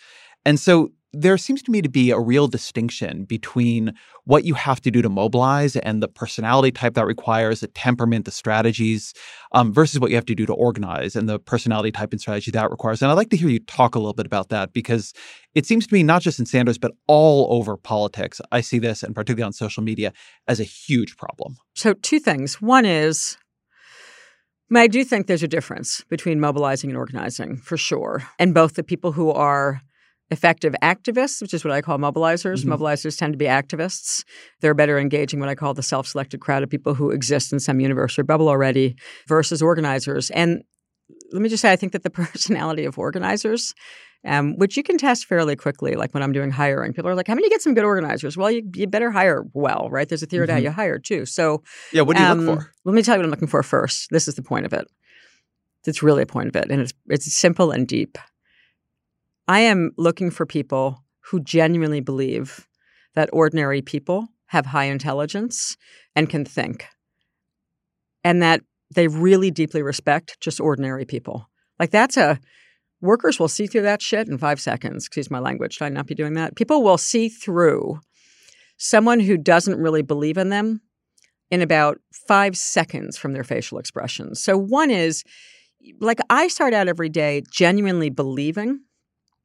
And 0.44 0.59
so 0.59 0.92
there 1.12 1.37
seems 1.37 1.62
to 1.62 1.70
me 1.70 1.83
to 1.83 1.88
be 1.88 2.11
a 2.11 2.18
real 2.18 2.46
distinction 2.46 3.25
between 3.25 3.92
what 4.25 4.44
you 4.44 4.55
have 4.55 4.81
to 4.83 4.90
do 4.90 5.03
to 5.03 5.09
mobilize 5.09 5.75
and 5.77 6.03
the 6.03 6.09
personality 6.09 6.70
type 6.70 6.94
that 6.94 7.07
requires, 7.07 7.61
the 7.61 7.66
temperament, 7.66 8.25
the 8.27 8.31
strategies, 8.31 9.12
um, 9.53 9.73
versus 9.73 9.99
what 9.99 10.11
you 10.11 10.16
have 10.16 10.27
to 10.27 10.35
do 10.35 10.46
to 10.46 10.55
organize 10.55 11.16
and 11.16 11.29
the 11.29 11.38
personality 11.38 11.90
type 11.90 12.12
and 12.12 12.20
strategy 12.20 12.51
that 12.53 12.70
requires. 12.70 13.03
And 13.03 13.11
I'd 13.11 13.14
like 13.14 13.31
to 13.31 13.37
hear 13.37 13.49
you 13.49 13.59
talk 13.59 13.94
a 13.94 13.99
little 13.99 14.14
bit 14.14 14.27
about 14.27 14.51
that 14.51 14.73
because 14.73 15.12
it 15.55 15.66
seems 15.66 15.87
to 15.88 15.94
me, 15.94 16.05
not 16.05 16.23
just 16.23 16.38
in 16.38 16.46
Sanders, 16.46 16.79
but 16.79 16.92
all 17.09 17.49
over 17.51 17.77
politics, 17.77 18.40
I 18.53 18.61
see 18.61 18.79
this, 18.79 19.03
and 19.03 19.14
particularly 19.14 19.46
on 19.46 19.53
social 19.53 19.83
media, 19.83 20.12
as 20.46 20.61
a 20.61 20.64
huge 20.64 21.16
problem. 21.16 21.57
So, 21.75 21.94
two 21.94 22.20
things. 22.20 22.62
One 22.62 22.85
is, 22.85 23.37
I 24.73 24.87
do 24.87 25.03
think 25.03 25.27
there's 25.27 25.42
a 25.42 25.49
difference 25.49 26.05
between 26.09 26.38
mobilizing 26.38 26.90
and 26.90 26.96
organizing 26.96 27.57
for 27.57 27.77
sure. 27.77 28.23
And 28.38 28.55
both 28.55 28.75
the 28.75 28.85
people 28.85 29.11
who 29.11 29.33
are 29.33 29.83
effective 30.30 30.74
activists, 30.82 31.42
which 31.42 31.52
is 31.52 31.64
what 31.64 31.72
I 31.72 31.82
call 31.82 31.98
mobilizers. 31.98 32.60
Mm-hmm. 32.60 32.72
Mobilizers 32.72 33.18
tend 33.18 33.32
to 33.32 33.38
be 33.38 33.46
activists. 33.46 34.24
They're 34.60 34.74
better 34.74 34.98
engaging 34.98 35.40
what 35.40 35.48
I 35.48 35.54
call 35.54 35.74
the 35.74 35.82
self 35.82 36.06
selected 36.06 36.40
crowd 36.40 36.62
of 36.62 36.70
people 36.70 36.94
who 36.94 37.10
exist 37.10 37.52
in 37.52 37.60
some 37.60 37.80
universe 37.80 38.18
or 38.18 38.24
bubble 38.24 38.48
already 38.48 38.96
versus 39.26 39.60
organizers. 39.60 40.30
And 40.30 40.62
let 41.32 41.42
me 41.42 41.48
just 41.48 41.62
say, 41.62 41.72
I 41.72 41.76
think 41.76 41.92
that 41.92 42.02
the 42.02 42.10
personality 42.10 42.84
of 42.84 42.98
organizers, 42.98 43.74
um, 44.24 44.56
which 44.56 44.76
you 44.76 44.82
can 44.82 44.98
test 44.98 45.26
fairly 45.26 45.56
quickly, 45.56 45.94
like 45.94 46.14
when 46.14 46.22
I'm 46.22 46.32
doing 46.32 46.50
hiring, 46.50 46.92
people 46.92 47.10
are 47.10 47.14
like, 47.14 47.26
how 47.26 47.34
many 47.34 47.48
get 47.48 47.62
some 47.62 47.74
good 47.74 47.84
organizers? 47.84 48.36
Well, 48.36 48.50
you, 48.50 48.62
you 48.74 48.86
better 48.86 49.10
hire 49.10 49.44
well, 49.52 49.88
right? 49.90 50.08
There's 50.08 50.22
a 50.22 50.26
theory 50.26 50.46
mm-hmm. 50.46 50.56
to 50.56 50.62
how 50.62 50.68
you 50.68 50.70
hire 50.70 50.98
too. 50.98 51.26
So, 51.26 51.62
yeah, 51.92 52.02
what 52.02 52.16
do 52.16 52.22
you 52.22 52.28
um, 52.28 52.40
look 52.40 52.60
for? 52.60 52.72
Let 52.84 52.94
me 52.94 53.02
tell 53.02 53.16
you 53.16 53.20
what 53.20 53.24
I'm 53.24 53.30
looking 53.30 53.48
for 53.48 53.62
first. 53.62 54.08
This 54.10 54.28
is 54.28 54.34
the 54.34 54.42
point 54.42 54.66
of 54.66 54.72
it. 54.72 54.86
It's 55.86 56.02
really 56.02 56.22
a 56.22 56.26
point 56.26 56.50
of 56.50 56.56
it, 56.56 56.70
and 56.70 56.82
it's 56.82 56.92
it's 57.08 57.32
simple 57.34 57.70
and 57.70 57.88
deep. 57.88 58.18
I 59.50 59.62
am 59.62 59.90
looking 59.98 60.30
for 60.30 60.46
people 60.46 61.02
who 61.22 61.40
genuinely 61.40 61.98
believe 61.98 62.68
that 63.16 63.30
ordinary 63.32 63.82
people 63.82 64.28
have 64.46 64.66
high 64.66 64.84
intelligence 64.84 65.76
and 66.14 66.30
can 66.30 66.44
think, 66.44 66.86
and 68.22 68.40
that 68.42 68.60
they 68.94 69.08
really 69.08 69.50
deeply 69.50 69.82
respect 69.82 70.38
just 70.38 70.60
ordinary 70.60 71.04
people. 71.04 71.50
Like 71.80 71.90
that's 71.90 72.16
a 72.16 72.38
workers 73.00 73.40
will 73.40 73.48
see 73.48 73.66
through 73.66 73.82
that 73.82 74.00
shit 74.00 74.28
in 74.28 74.38
five 74.38 74.60
seconds. 74.60 75.04
Excuse 75.04 75.32
my 75.32 75.40
language. 75.40 75.74
Should 75.74 75.86
I 75.86 75.88
not 75.88 76.06
be 76.06 76.14
doing 76.14 76.34
that? 76.34 76.54
People 76.54 76.84
will 76.84 76.96
see 76.96 77.28
through 77.28 77.98
someone 78.76 79.18
who 79.18 79.36
doesn't 79.36 79.80
really 79.80 80.02
believe 80.02 80.38
in 80.38 80.50
them 80.50 80.80
in 81.50 81.60
about 81.60 81.98
five 82.28 82.56
seconds 82.56 83.18
from 83.18 83.32
their 83.32 83.42
facial 83.42 83.78
expressions. 83.78 84.40
So, 84.40 84.56
one 84.56 84.92
is 84.92 85.24
like 85.98 86.20
I 86.30 86.46
start 86.46 86.72
out 86.72 86.86
every 86.86 87.08
day 87.08 87.42
genuinely 87.50 88.10
believing 88.10 88.82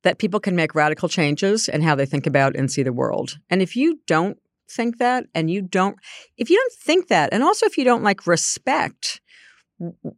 that 0.05 0.19
people 0.19 0.39
can 0.39 0.55
make 0.55 0.75
radical 0.75 1.09
changes 1.09 1.67
in 1.67 1.81
how 1.81 1.95
they 1.95 2.05
think 2.05 2.25
about 2.25 2.55
and 2.55 2.71
see 2.71 2.83
the 2.83 2.93
world. 2.93 3.39
And 3.49 3.61
if 3.61 3.75
you 3.75 3.99
don't 4.05 4.37
think 4.69 4.99
that 4.99 5.25
and 5.35 5.51
you 5.51 5.61
don't 5.61 5.97
if 6.37 6.49
you 6.49 6.57
don't 6.57 6.73
think 6.73 7.07
that 7.07 7.29
and 7.31 7.43
also 7.43 7.67
if 7.67 7.77
you 7.77 7.83
don't 7.83 8.01
like 8.01 8.25
respect 8.25 9.21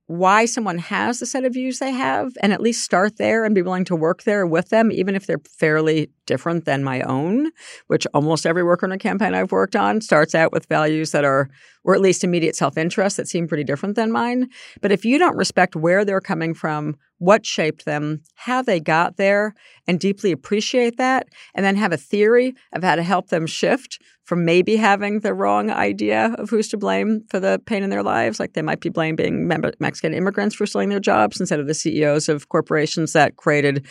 why 0.06 0.45
someone 0.45 0.78
has 0.78 1.19
the 1.19 1.26
set 1.26 1.43
of 1.43 1.54
views 1.54 1.80
they 1.80 1.91
have 1.91 2.32
and 2.41 2.54
at 2.54 2.62
least 2.62 2.82
start 2.82 3.17
there 3.17 3.43
and 3.43 3.54
be 3.54 3.62
willing 3.62 3.84
to 3.84 3.95
work 3.95 4.23
there 4.23 4.47
with 4.47 4.69
them 4.69 4.89
even 4.89 5.15
if 5.15 5.26
they're 5.26 5.41
fairly 5.58 6.10
different 6.28 6.66
than 6.66 6.84
my 6.84 7.02
own 7.02 7.50
which 7.88 8.06
almost 8.13 8.46
every 8.46 8.63
worker 8.63 8.86
in 8.86 8.92
a 8.92 8.98
campaign 8.98 9.34
I've 9.34 9.52
worked 9.52 9.76
on 9.76 10.02
starts 10.02 10.36
out 10.36 10.52
with 10.52 10.68
values 10.68 11.12
that 11.12 11.26
are 11.26 11.50
or 11.84 11.96
at 11.96 12.02
least 12.02 12.24
immediate 12.24 12.56
self-interest 12.56 13.18
that 13.18 13.28
seem 13.28 13.48
pretty 13.48 13.63
different 13.63 13.96
than 13.96 14.12
mine 14.12 14.50
but 14.82 14.92
if 14.92 15.04
you 15.04 15.18
don't 15.18 15.38
respect 15.38 15.76
where 15.76 16.06
they're 16.06 16.22
coming 16.22 16.54
from 16.54 16.96
what 17.20 17.46
shaped 17.46 17.86
them, 17.86 18.22
how 18.36 18.62
they 18.62 18.80
got 18.80 19.18
there, 19.18 19.56
and 19.88 20.00
deeply 20.00 20.32
appreciate 20.32 20.98
that, 20.98 21.28
and 21.56 21.66
then 21.66 21.76
have 21.76 21.92
a 21.92 21.98
theory 21.98 22.56
of 22.74 22.84
how 22.84 22.96
to 22.96 23.04
help 23.04 23.30
them 23.30 23.48
shift 23.48 24.00
from 24.24 24.46
maybe 24.46 24.76
having 24.76 25.22
the 25.22 25.34
wrong 25.34 25.72
idea 25.72 26.36
of 26.38 26.50
who's 26.50 26.68
to 26.68 26.78
blame 26.78 27.24
for 27.30 27.40
the 27.40 27.62
pain 27.66 27.84
in 27.84 27.90
their 27.90 28.04
lives. 28.04 28.40
Like 28.40 28.54
they 28.54 28.62
might 28.62 28.82
be 28.82 28.90
blaming 28.90 29.16
being 29.16 29.48
Mexican 29.80 30.13
immigrants 30.13 30.56
for 30.56 30.66
stealing 30.66 30.90
their 30.90 31.00
jobs 31.00 31.40
instead 31.40 31.60
of 31.60 31.68
the 31.68 31.74
CEOs 31.74 32.30
of 32.30 32.50
corporations 32.50 33.13
that 33.13 33.38
created 33.38 33.88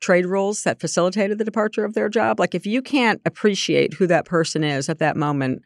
trade 0.00 0.26
rules 0.26 0.62
that 0.62 0.80
facilitated 0.80 1.38
the 1.38 1.44
departure 1.44 1.84
of 1.84 1.94
their 1.94 2.08
job. 2.08 2.40
Like 2.40 2.54
if 2.54 2.66
you 2.66 2.82
can't 2.82 3.20
appreciate 3.24 3.94
who 3.94 4.06
that 4.06 4.24
person 4.24 4.64
is 4.64 4.88
at 4.88 4.98
that 4.98 5.16
moment, 5.16 5.62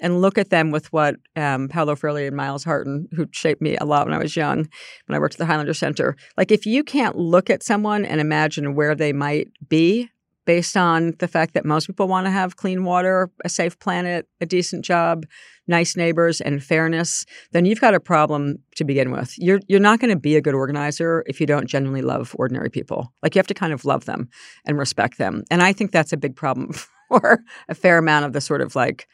and 0.00 0.20
look 0.20 0.38
at 0.38 0.50
them 0.50 0.70
with 0.70 0.92
what 0.92 1.16
um, 1.36 1.68
Paulo 1.68 1.96
Freire 1.96 2.28
and 2.28 2.36
Myles 2.36 2.64
Horton, 2.64 3.08
who 3.12 3.26
shaped 3.32 3.60
me 3.60 3.76
a 3.76 3.84
lot 3.84 4.06
when 4.06 4.14
I 4.14 4.18
was 4.18 4.36
young, 4.36 4.68
when 5.06 5.16
I 5.16 5.18
worked 5.18 5.34
at 5.34 5.38
the 5.38 5.46
Highlander 5.46 5.74
Center. 5.74 6.16
Like, 6.36 6.52
if 6.52 6.66
you 6.66 6.84
can't 6.84 7.16
look 7.16 7.50
at 7.50 7.62
someone 7.62 8.04
and 8.04 8.20
imagine 8.20 8.74
where 8.74 8.94
they 8.94 9.12
might 9.12 9.48
be 9.68 10.08
based 10.46 10.76
on 10.76 11.14
the 11.18 11.28
fact 11.28 11.54
that 11.54 11.66
most 11.66 11.86
people 11.86 12.08
want 12.08 12.26
to 12.26 12.30
have 12.30 12.56
clean 12.56 12.84
water, 12.84 13.30
a 13.44 13.48
safe 13.48 13.78
planet, 13.80 14.26
a 14.40 14.46
decent 14.46 14.84
job, 14.84 15.26
nice 15.68 15.96
neighbors, 15.96 16.40
and 16.40 16.62
fairness, 16.62 17.24
then 17.52 17.64
you've 17.64 17.80
got 17.80 17.94
a 17.94 18.00
problem 18.00 18.56
to 18.76 18.84
begin 18.84 19.10
with. 19.10 19.34
You're 19.38 19.60
you're 19.68 19.80
not 19.80 20.00
going 20.00 20.10
to 20.10 20.18
be 20.18 20.36
a 20.36 20.40
good 20.40 20.54
organizer 20.54 21.24
if 21.26 21.40
you 21.40 21.46
don't 21.46 21.66
genuinely 21.66 22.02
love 22.02 22.34
ordinary 22.38 22.70
people. 22.70 23.12
Like 23.22 23.34
you 23.34 23.38
have 23.38 23.46
to 23.48 23.54
kind 23.54 23.72
of 23.72 23.84
love 23.84 24.06
them 24.06 24.28
and 24.64 24.78
respect 24.78 25.18
them. 25.18 25.44
And 25.50 25.62
I 25.62 25.72
think 25.72 25.92
that's 25.92 26.12
a 26.12 26.16
big 26.16 26.34
problem 26.34 26.72
for 27.08 27.40
a 27.68 27.74
fair 27.74 27.98
amount 27.98 28.24
of 28.24 28.32
the 28.32 28.40
sort 28.40 28.60
of 28.60 28.74
like 28.74 29.06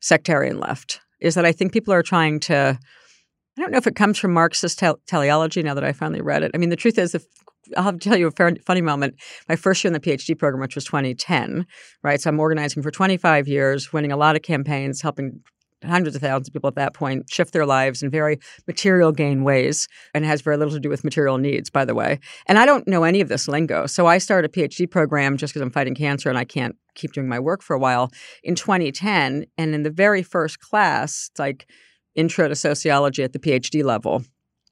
sectarian 0.00 0.58
left 0.58 1.00
is 1.20 1.36
that 1.36 1.46
I 1.46 1.52
think 1.52 1.72
people 1.72 1.94
are 1.94 2.02
trying 2.02 2.40
to. 2.40 2.78
I 3.56 3.60
don't 3.60 3.70
know 3.70 3.78
if 3.78 3.86
it 3.86 3.96
comes 3.96 4.18
from 4.18 4.32
Marxist 4.32 4.82
teleology 5.06 5.62
now 5.62 5.74
that 5.74 5.84
I 5.84 5.92
finally 5.92 6.22
read 6.22 6.42
it. 6.42 6.52
I 6.54 6.58
mean, 6.58 6.70
the 6.70 6.76
truth 6.76 6.96
is, 6.96 7.14
if 7.14 7.26
I'll 7.76 7.84
have 7.84 7.98
to 7.98 8.08
tell 8.08 8.18
you 8.18 8.26
a 8.26 8.30
fair, 8.30 8.54
funny 8.66 8.80
moment. 8.80 9.16
My 9.48 9.56
first 9.56 9.82
year 9.82 9.88
in 9.88 9.92
the 9.92 10.00
PhD 10.00 10.38
program, 10.38 10.60
which 10.60 10.74
was 10.74 10.84
2010, 10.84 11.66
right? 12.02 12.20
So 12.20 12.30
I'm 12.30 12.40
organizing 12.40 12.82
for 12.82 12.90
25 12.90 13.48
years, 13.48 13.92
winning 13.92 14.12
a 14.12 14.16
lot 14.16 14.36
of 14.36 14.42
campaigns, 14.42 15.00
helping 15.00 15.40
hundreds 15.84 16.16
of 16.16 16.22
thousands 16.22 16.48
of 16.48 16.54
people 16.54 16.68
at 16.68 16.74
that 16.74 16.94
point 16.94 17.30
shift 17.30 17.52
their 17.52 17.66
lives 17.66 18.02
in 18.02 18.10
very 18.10 18.38
material 18.66 19.12
gain 19.12 19.44
ways 19.44 19.88
and 20.14 20.24
has 20.24 20.40
very 20.40 20.56
little 20.56 20.74
to 20.74 20.80
do 20.80 20.88
with 20.88 21.04
material 21.04 21.38
needs, 21.38 21.70
by 21.70 21.84
the 21.84 21.94
way. 21.94 22.18
And 22.46 22.58
I 22.58 22.66
don't 22.66 22.86
know 22.86 23.04
any 23.04 23.20
of 23.20 23.28
this 23.28 23.48
lingo. 23.48 23.86
So 23.86 24.06
I 24.06 24.18
started 24.18 24.50
a 24.50 24.52
PhD 24.52 24.90
program 24.90 25.36
just 25.36 25.52
because 25.52 25.62
I'm 25.62 25.70
fighting 25.70 25.94
cancer 25.94 26.28
and 26.28 26.38
I 26.38 26.44
can't 26.44 26.76
keep 26.94 27.12
doing 27.12 27.28
my 27.28 27.38
work 27.38 27.62
for 27.62 27.74
a 27.74 27.78
while 27.78 28.10
in 28.42 28.54
2010. 28.54 29.46
And 29.58 29.74
in 29.74 29.82
the 29.82 29.90
very 29.90 30.22
first 30.22 30.60
class, 30.60 31.28
it's 31.30 31.38
like 31.38 31.68
intro 32.14 32.48
to 32.48 32.54
sociology 32.54 33.22
at 33.22 33.32
the 33.32 33.38
PhD 33.38 33.82
level 33.82 34.22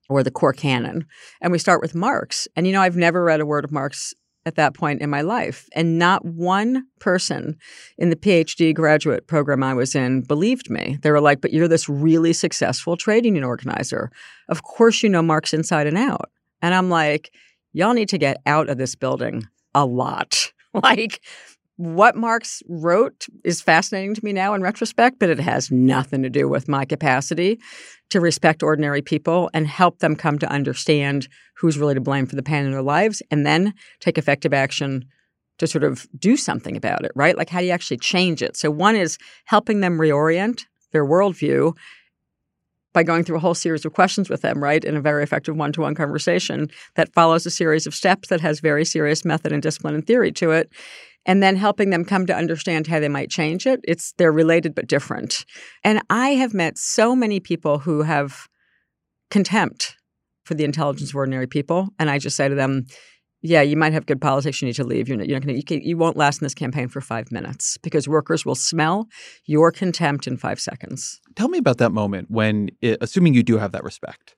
or 0.09 0.23
the 0.23 0.31
core 0.31 0.53
canon. 0.53 1.07
And 1.41 1.53
we 1.53 1.59
start 1.59 1.81
with 1.81 1.95
Marx. 1.95 2.49
And 2.57 2.67
you 2.67 2.73
know, 2.73 2.83
I've 2.83 2.97
never 2.97 3.23
read 3.23 3.41
a 3.41 3.47
word 3.47 3.65
of 3.65 3.73
Marx 3.73 4.13
at 4.47 4.57
that 4.57 4.75
point 4.75 5.01
in 5.01 5.11
my 5.11 5.21
life. 5.21 5.69
And 5.75 5.99
not 5.99 6.25
one 6.25 6.87
person 6.99 7.57
in 7.99 8.11
the 8.11 8.17
PhD 8.17 8.75
graduate 8.75 9.27
program 9.27 9.63
I 9.63 9.75
was 9.75 9.95
in 9.95 10.23
believed 10.23 10.71
me. 10.71 10.99
They 11.03 11.11
were 11.11 11.21
like, 11.21 11.41
but 11.41 11.53
you're 11.53 11.69
this 11.69 11.89
really 11.89 12.33
successful 12.33 12.97
trade 12.97 13.25
union 13.25 13.45
organizer. 13.45 14.11
Of 14.49 14.63
course, 14.63 15.03
you 15.03 15.09
know 15.09 15.23
Marx 15.23 15.53
inside 15.53 15.87
and 15.87 15.99
out. 15.99 16.31
And 16.63 16.75
I'm 16.75 16.91
like, 16.91 17.33
y'all 17.73 17.95
need 17.95 18.09
to 18.11 18.19
get 18.19 18.39
out 18.47 18.69
of 18.69 18.79
this 18.79 18.95
building 18.95 19.47
a 19.75 19.85
lot. 19.85 20.53
like, 20.75 21.21
what 21.81 22.15
Marx 22.15 22.63
wrote 22.69 23.27
is 23.43 23.63
fascinating 23.63 24.15
to 24.15 24.23
me 24.23 24.35
now 24.35 24.53
in 24.53 24.61
retrospect, 24.61 25.19
but 25.19 25.31
it 25.31 25.41
has 25.41 25.71
nothing 25.71 26.23
to 26.23 26.29
do 26.29 26.47
with 26.47 26.69
my 26.69 26.85
capacity 26.85 27.59
to 28.11 28.21
respect 28.21 28.63
ordinary 28.63 29.01
people 29.01 29.49
and 29.55 29.67
help 29.67 30.01
them 30.01 30.15
come 30.15 30.39
to 30.39 30.53
understand 30.53 31.27
who's 31.57 31.79
really 31.79 31.95
to 31.95 32.01
blame 32.01 32.27
for 32.27 32.37
the 32.37 32.43
pain 32.43 32.67
in 32.67 32.73
their 32.73 32.83
lives 32.83 33.23
and 33.31 33.47
then 33.47 33.73
take 33.99 34.19
effective 34.19 34.53
action 34.53 35.07
to 35.57 35.67
sort 35.67 35.83
of 35.83 36.07
do 36.19 36.37
something 36.37 36.77
about 36.77 37.03
it, 37.03 37.13
right? 37.15 37.39
Like, 37.39 37.49
how 37.49 37.61
do 37.61 37.65
you 37.65 37.73
actually 37.73 37.97
change 37.97 38.43
it? 38.43 38.59
So, 38.59 38.71
one 38.71 38.95
is 38.95 39.17
helping 39.47 39.81
them 39.81 39.97
reorient 39.97 40.65
their 40.93 41.07
worldview 41.07 41.75
by 42.93 43.05
going 43.05 43.25
through 43.25 43.37
a 43.37 43.41
whole 43.41 43.55
series 43.55 43.87
of 43.87 43.95
questions 43.95 44.29
with 44.29 44.43
them, 44.43 44.63
right, 44.63 44.85
in 44.85 44.97
a 44.97 45.01
very 45.01 45.23
effective 45.23 45.57
one 45.57 45.73
to 45.73 45.81
one 45.81 45.95
conversation 45.95 46.69
that 46.97 47.13
follows 47.15 47.47
a 47.47 47.51
series 47.51 47.87
of 47.87 47.95
steps 47.95 48.29
that 48.29 48.43
has 48.43 48.61
very 48.61 48.85
serious 48.85 49.25
method 49.25 49.51
and 49.51 49.63
discipline 49.63 49.95
and 49.95 50.07
theory 50.07 50.33
to 50.33 50.51
it. 50.51 50.71
And 51.31 51.41
then 51.41 51.55
helping 51.55 51.91
them 51.91 52.05
come 52.05 52.27
to 52.27 52.35
understand 52.35 52.89
how 52.89 52.99
they 52.99 53.09
might 53.09 53.31
change 53.31 53.65
it. 53.65 53.79
It's 53.85 54.15
they're 54.19 54.33
related 54.33 54.75
but 54.75 54.89
different. 54.89 55.45
And 55.85 56.03
I 56.11 56.31
have 56.31 56.55
met 56.55 56.77
so 56.77 57.15
many 57.15 57.39
people 57.39 57.79
who 57.79 58.03
have 58.03 58.49
contempt 59.31 59.95
for 60.45 60.55
the 60.55 60.65
intelligence 60.65 61.11
of 61.11 61.17
ordinary 61.17 61.47
people. 61.47 61.91
And 62.01 62.11
I 62.11 62.19
just 62.19 62.37
say 62.37 62.49
to 62.49 62.57
them, 62.57 62.87
yeah, 63.43 63.63
you 63.63 63.77
might 63.77 63.93
have 63.93 64.07
good 64.07 64.21
politics. 64.21 64.61
You 64.61 64.67
need 64.67 64.75
to 64.75 64.85
leave. 64.85 65.07
You're 65.07 65.19
not, 65.19 65.29
you're 65.29 65.39
not 65.39 65.47
gonna, 65.47 65.57
you, 65.57 65.63
can, 65.63 65.83
you 65.83 65.97
won't 65.97 66.17
last 66.17 66.43
in 66.43 66.45
this 66.47 66.55
campaign 66.55 66.89
for 66.89 67.01
five 67.01 67.31
minutes 67.31 67.79
because 67.79 68.09
workers 68.09 68.45
will 68.45 68.57
smell 68.57 69.07
your 69.47 69.71
contempt 69.71 70.27
in 70.27 70.37
five 70.37 70.59
seconds. 70.59 71.21
Tell 71.37 71.49
me 71.49 71.59
about 71.59 71.79
that 71.79 71.93
moment 71.93 72.27
when, 72.29 72.71
it, 72.81 72.99
assuming 73.01 73.35
you 73.35 73.45
do 73.45 73.57
have 73.59 73.71
that 73.71 73.85
respect, 73.85 74.35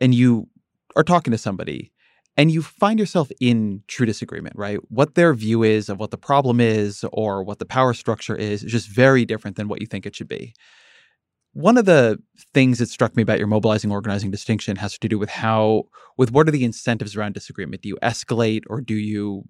and 0.00 0.14
you 0.14 0.46
are 0.94 1.02
talking 1.02 1.32
to 1.32 1.38
somebody 1.38 1.90
and 2.36 2.50
you 2.50 2.62
find 2.62 2.98
yourself 2.98 3.30
in 3.40 3.82
true 3.88 4.06
disagreement, 4.06 4.56
right? 4.56 4.78
What 4.88 5.14
their 5.14 5.34
view 5.34 5.62
is 5.62 5.88
of 5.88 5.98
what 5.98 6.10
the 6.10 6.18
problem 6.18 6.60
is 6.60 7.04
or 7.12 7.42
what 7.42 7.58
the 7.58 7.66
power 7.66 7.92
structure 7.92 8.36
is 8.36 8.62
is 8.62 8.72
just 8.72 8.88
very 8.88 9.24
different 9.24 9.56
than 9.56 9.68
what 9.68 9.80
you 9.80 9.86
think 9.86 10.06
it 10.06 10.16
should 10.16 10.28
be. 10.28 10.54
One 11.52 11.76
of 11.76 11.84
the 11.84 12.18
things 12.54 12.78
that 12.78 12.88
struck 12.88 13.16
me 13.16 13.22
about 13.22 13.38
your 13.38 13.48
mobilizing 13.48 13.90
organizing 13.90 14.30
distinction 14.30 14.76
has 14.76 14.96
to 14.98 15.08
do 15.08 15.18
with 15.18 15.30
how, 15.30 15.84
with 16.16 16.30
what 16.30 16.46
are 16.46 16.52
the 16.52 16.64
incentives 16.64 17.16
around 17.16 17.34
disagreement? 17.34 17.82
Do 17.82 17.88
you 17.88 17.98
escalate 18.02 18.62
or 18.70 18.80
do 18.80 18.94
you 18.94 19.44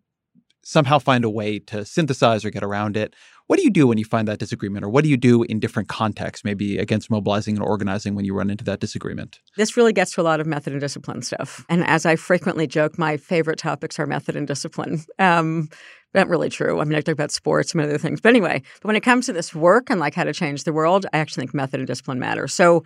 somehow 0.70 0.98
find 1.00 1.24
a 1.24 1.30
way 1.30 1.58
to 1.58 1.84
synthesize 1.84 2.44
or 2.44 2.50
get 2.50 2.62
around 2.62 2.96
it? 2.96 3.14
What 3.48 3.56
do 3.56 3.64
you 3.64 3.70
do 3.70 3.88
when 3.88 3.98
you 3.98 4.04
find 4.04 4.28
that 4.28 4.38
disagreement, 4.38 4.84
or 4.84 4.88
what 4.88 5.02
do 5.02 5.10
you 5.10 5.16
do 5.16 5.42
in 5.42 5.58
different 5.58 5.88
contexts, 5.88 6.44
maybe 6.44 6.78
against 6.78 7.10
mobilizing 7.10 7.56
and 7.56 7.64
organizing 7.64 8.14
when 8.14 8.24
you 8.24 8.32
run 8.32 8.48
into 8.48 8.62
that 8.64 8.78
disagreement? 8.78 9.40
This 9.56 9.76
really 9.76 9.92
gets 9.92 10.12
to 10.12 10.20
a 10.20 10.22
lot 10.22 10.38
of 10.38 10.46
method 10.46 10.72
and 10.72 10.80
discipline 10.80 11.22
stuff. 11.22 11.66
And 11.68 11.84
as 11.84 12.06
I 12.06 12.14
frequently 12.14 12.68
joke, 12.68 12.96
my 12.96 13.16
favorite 13.16 13.58
topics 13.58 13.98
are 13.98 14.06
method 14.06 14.36
and 14.36 14.46
discipline. 14.46 15.04
Um, 15.18 15.68
not 16.14 16.28
really 16.28 16.48
true. 16.48 16.80
I 16.80 16.84
mean, 16.84 16.96
I 16.96 17.00
talk 17.00 17.12
about 17.12 17.32
sports 17.32 17.72
and 17.72 17.80
other 17.80 17.98
things. 17.98 18.20
But 18.20 18.28
anyway, 18.28 18.62
but 18.80 18.86
when 18.86 18.96
it 18.96 19.02
comes 19.02 19.26
to 19.26 19.32
this 19.32 19.52
work 19.52 19.90
and 19.90 19.98
like 19.98 20.14
how 20.14 20.24
to 20.24 20.32
change 20.32 20.62
the 20.62 20.72
world, 20.72 21.06
I 21.12 21.18
actually 21.18 21.42
think 21.42 21.54
method 21.54 21.80
and 21.80 21.86
discipline 21.88 22.20
matter. 22.20 22.46
So 22.46 22.84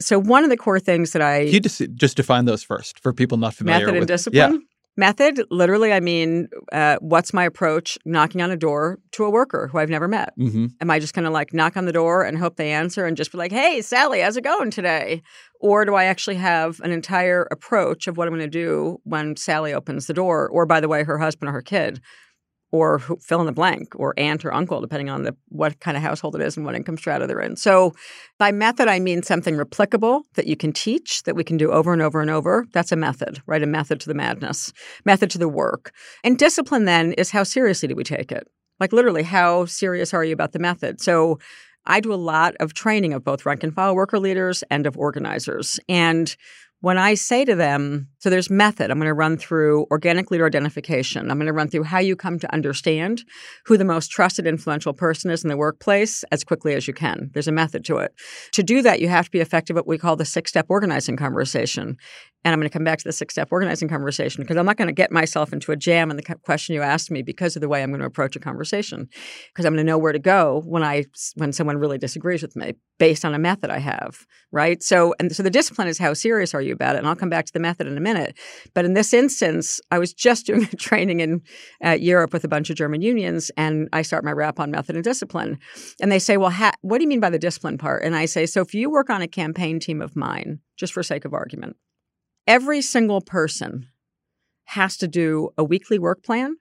so 0.00 0.18
one 0.18 0.44
of 0.44 0.50
the 0.50 0.56
core 0.56 0.80
things 0.80 1.12
that 1.12 1.22
I 1.22 1.40
you 1.40 1.60
just 1.60 1.82
just 1.94 2.16
define 2.16 2.44
those 2.44 2.62
first 2.62 3.00
for 3.00 3.12
people 3.12 3.38
not 3.38 3.54
familiar 3.54 3.86
method 3.86 3.96
and 3.98 4.06
discipline. 4.06 4.52
Yeah. 4.52 4.58
Method, 4.98 5.42
literally, 5.50 5.92
I 5.92 6.00
mean, 6.00 6.48
uh, 6.72 6.96
what's 7.00 7.34
my 7.34 7.44
approach 7.44 7.98
knocking 8.06 8.40
on 8.40 8.50
a 8.50 8.56
door 8.56 8.98
to 9.12 9.24
a 9.24 9.30
worker 9.30 9.68
who 9.68 9.78
I've 9.78 9.90
never 9.90 10.08
met? 10.08 10.32
hmm 10.36 10.66
Am 10.80 10.90
I 10.90 10.98
just 10.98 11.14
going 11.14 11.24
to 11.24 11.30
like 11.30 11.52
knock 11.52 11.76
on 11.76 11.84
the 11.84 11.92
door 11.92 12.22
and 12.22 12.38
hope 12.38 12.56
they 12.56 12.72
answer 12.72 13.04
and 13.04 13.16
just 13.16 13.32
be 13.32 13.38
like, 13.38 13.52
hey, 13.52 13.82
Sally, 13.82 14.20
how's 14.20 14.36
it 14.36 14.44
going 14.44 14.70
today? 14.70 15.22
Or 15.60 15.84
do 15.84 15.94
I 15.94 16.04
actually 16.04 16.36
have 16.36 16.80
an 16.80 16.92
entire 16.92 17.46
approach 17.50 18.06
of 18.06 18.16
what 18.16 18.26
I'm 18.26 18.34
going 18.34 18.44
to 18.44 18.48
do 18.48 18.98
when 19.04 19.36
Sally 19.36 19.74
opens 19.74 20.06
the 20.06 20.14
door? 20.14 20.48
Or, 20.48 20.66
by 20.66 20.80
the 20.80 20.88
way, 20.88 21.04
her 21.04 21.18
husband 21.18 21.48
or 21.50 21.52
her 21.52 21.62
kid? 21.62 22.00
Or 22.76 22.98
who, 22.98 23.16
fill 23.16 23.40
in 23.40 23.46
the 23.46 23.52
blank, 23.52 23.94
or 23.96 24.12
aunt 24.18 24.44
or 24.44 24.52
uncle, 24.52 24.80
depending 24.82 25.08
on 25.08 25.22
the 25.22 25.34
what 25.48 25.80
kind 25.80 25.96
of 25.96 26.02
household 26.02 26.36
it 26.36 26.42
is 26.42 26.56
and 26.56 26.66
what 26.66 26.74
income 26.74 26.98
strata 26.98 27.26
they're 27.26 27.40
in. 27.40 27.56
So, 27.56 27.94
by 28.38 28.52
method, 28.52 28.86
I 28.86 28.98
mean 28.98 29.22
something 29.22 29.56
replicable 29.56 30.22
that 30.34 30.46
you 30.46 30.56
can 30.56 30.72
teach, 30.72 31.22
that 31.22 31.34
we 31.34 31.42
can 31.42 31.56
do 31.56 31.70
over 31.70 31.92
and 31.92 32.02
over 32.02 32.20
and 32.20 32.30
over. 32.30 32.66
That's 32.72 32.92
a 32.92 32.96
method, 32.96 33.40
right? 33.46 33.62
A 33.62 33.66
method 33.66 34.00
to 34.00 34.08
the 34.08 34.14
madness, 34.14 34.72
method 35.06 35.30
to 35.30 35.38
the 35.38 35.48
work. 35.48 35.92
And 36.22 36.38
discipline 36.38 36.84
then 36.84 37.12
is 37.14 37.30
how 37.30 37.44
seriously 37.44 37.88
do 37.88 37.96
we 37.96 38.04
take 38.04 38.30
it? 38.30 38.46
Like 38.78 38.92
literally, 38.92 39.22
how 39.22 39.64
serious 39.64 40.12
are 40.12 40.24
you 40.24 40.34
about 40.34 40.52
the 40.52 40.58
method? 40.58 41.00
So, 41.00 41.38
I 41.86 42.00
do 42.00 42.12
a 42.12 42.16
lot 42.16 42.56
of 42.58 42.74
training 42.74 43.12
of 43.12 43.24
both 43.24 43.46
rank 43.46 43.62
and 43.62 43.72
file 43.72 43.94
worker 43.94 44.18
leaders 44.18 44.64
and 44.70 44.86
of 44.86 44.96
organizers. 44.96 45.78
And 45.88 46.36
when 46.80 46.98
I 46.98 47.14
say 47.14 47.44
to 47.44 47.54
them, 47.54 48.08
so 48.18 48.28
there's 48.28 48.50
method, 48.50 48.90
I'm 48.90 48.98
going 48.98 49.08
to 49.08 49.14
run 49.14 49.38
through 49.38 49.86
organic 49.90 50.30
leader 50.30 50.46
identification. 50.46 51.30
I'm 51.30 51.38
going 51.38 51.46
to 51.46 51.52
run 51.52 51.68
through 51.68 51.84
how 51.84 51.98
you 51.98 52.16
come 52.16 52.38
to 52.38 52.52
understand 52.52 53.24
who 53.64 53.76
the 53.76 53.84
most 53.84 54.10
trusted, 54.10 54.46
influential 54.46 54.92
person 54.92 55.30
is 55.30 55.42
in 55.42 55.48
the 55.48 55.56
workplace 55.56 56.22
as 56.30 56.44
quickly 56.44 56.74
as 56.74 56.86
you 56.86 56.92
can. 56.92 57.30
There's 57.32 57.48
a 57.48 57.52
method 57.52 57.84
to 57.86 57.96
it. 57.98 58.12
To 58.52 58.62
do 58.62 58.82
that, 58.82 59.00
you 59.00 59.08
have 59.08 59.26
to 59.26 59.30
be 59.30 59.40
effective 59.40 59.76
at 59.76 59.86
what 59.86 59.88
we 59.88 59.98
call 59.98 60.16
the 60.16 60.24
six 60.24 60.50
step 60.50 60.66
organizing 60.68 61.16
conversation. 61.16 61.96
And 62.44 62.52
I'm 62.52 62.60
going 62.60 62.68
to 62.68 62.72
come 62.72 62.84
back 62.84 62.98
to 62.98 63.04
the 63.04 63.12
six 63.12 63.34
step 63.34 63.48
organizing 63.50 63.88
conversation 63.88 64.42
because 64.42 64.56
I'm 64.56 64.66
not 64.66 64.76
going 64.76 64.86
to 64.86 64.94
get 64.94 65.10
myself 65.10 65.52
into 65.52 65.72
a 65.72 65.76
jam 65.76 66.10
in 66.10 66.16
the 66.16 66.36
question 66.44 66.74
you 66.74 66.82
asked 66.82 67.10
me 67.10 67.22
because 67.22 67.56
of 67.56 67.62
the 67.62 67.68
way 67.68 67.82
I'm 67.82 67.90
going 67.90 68.00
to 68.00 68.06
approach 68.06 68.36
a 68.36 68.40
conversation. 68.40 69.08
Because 69.48 69.64
I'm 69.64 69.74
going 69.74 69.84
to 69.84 69.90
know 69.90 69.98
where 69.98 70.12
to 70.12 70.18
go 70.18 70.62
when 70.64 70.84
I 70.84 71.06
when 71.34 71.52
someone 71.52 71.78
really 71.78 71.98
disagrees 71.98 72.42
with 72.42 72.54
me 72.54 72.74
based 72.98 73.24
on 73.24 73.34
a 73.34 73.38
method 73.38 73.70
I 73.70 73.78
have, 73.78 74.26
right? 74.52 74.82
So 74.82 75.14
and 75.18 75.34
so 75.34 75.42
the 75.42 75.50
discipline 75.50 75.88
is 75.88 75.98
how 75.98 76.14
serious 76.14 76.54
are 76.54 76.62
you 76.62 76.72
about 76.72 76.96
it? 76.96 76.98
And 76.98 77.06
I'll 77.06 77.16
come 77.16 77.30
back 77.30 77.46
to 77.46 77.52
the 77.52 77.60
method 77.60 77.86
in 77.86 77.96
a 77.96 78.00
minute. 78.00 78.36
But 78.74 78.84
in 78.84 78.94
this 78.94 79.12
instance, 79.12 79.80
I 79.90 79.98
was 79.98 80.12
just 80.12 80.46
doing 80.50 80.64
a 80.64 80.76
training 80.76 81.20
in 81.20 81.42
uh, 81.84 81.90
Europe 81.90 82.32
with 82.32 82.44
a 82.44 82.48
bunch 82.48 82.70
of 82.70 82.76
German 82.76 83.02
unions, 83.02 83.50
and 83.56 83.88
I 83.92 84.02
start 84.02 84.24
my 84.24 84.32
rap 84.32 84.58
on 84.58 84.70
method 84.70 84.96
and 84.96 85.04
discipline. 85.04 85.58
And 86.00 86.10
they 86.10 86.18
say, 86.18 86.36
"Well, 86.36 86.50
ha- 86.50 86.74
what 86.82 86.98
do 86.98 87.04
you 87.04 87.08
mean 87.08 87.20
by 87.20 87.30
the 87.30 87.38
discipline 87.38 87.78
part?" 87.78 88.02
And 88.02 88.16
I 88.16 88.26
say, 88.26 88.46
"So 88.46 88.60
if 88.60 88.74
you 88.74 88.90
work 88.90 89.10
on 89.10 89.22
a 89.22 89.28
campaign 89.28 89.80
team 89.80 90.00
of 90.00 90.16
mine, 90.16 90.60
just 90.76 90.92
for 90.92 91.02
sake 91.02 91.24
of 91.24 91.34
argument." 91.34 91.76
every 92.46 92.80
single 92.80 93.20
person 93.20 93.88
has 94.66 94.96
to 94.98 95.08
do 95.08 95.50
a 95.56 95.64
weekly 95.64 95.98
work 95.98 96.22
plan. 96.22 96.56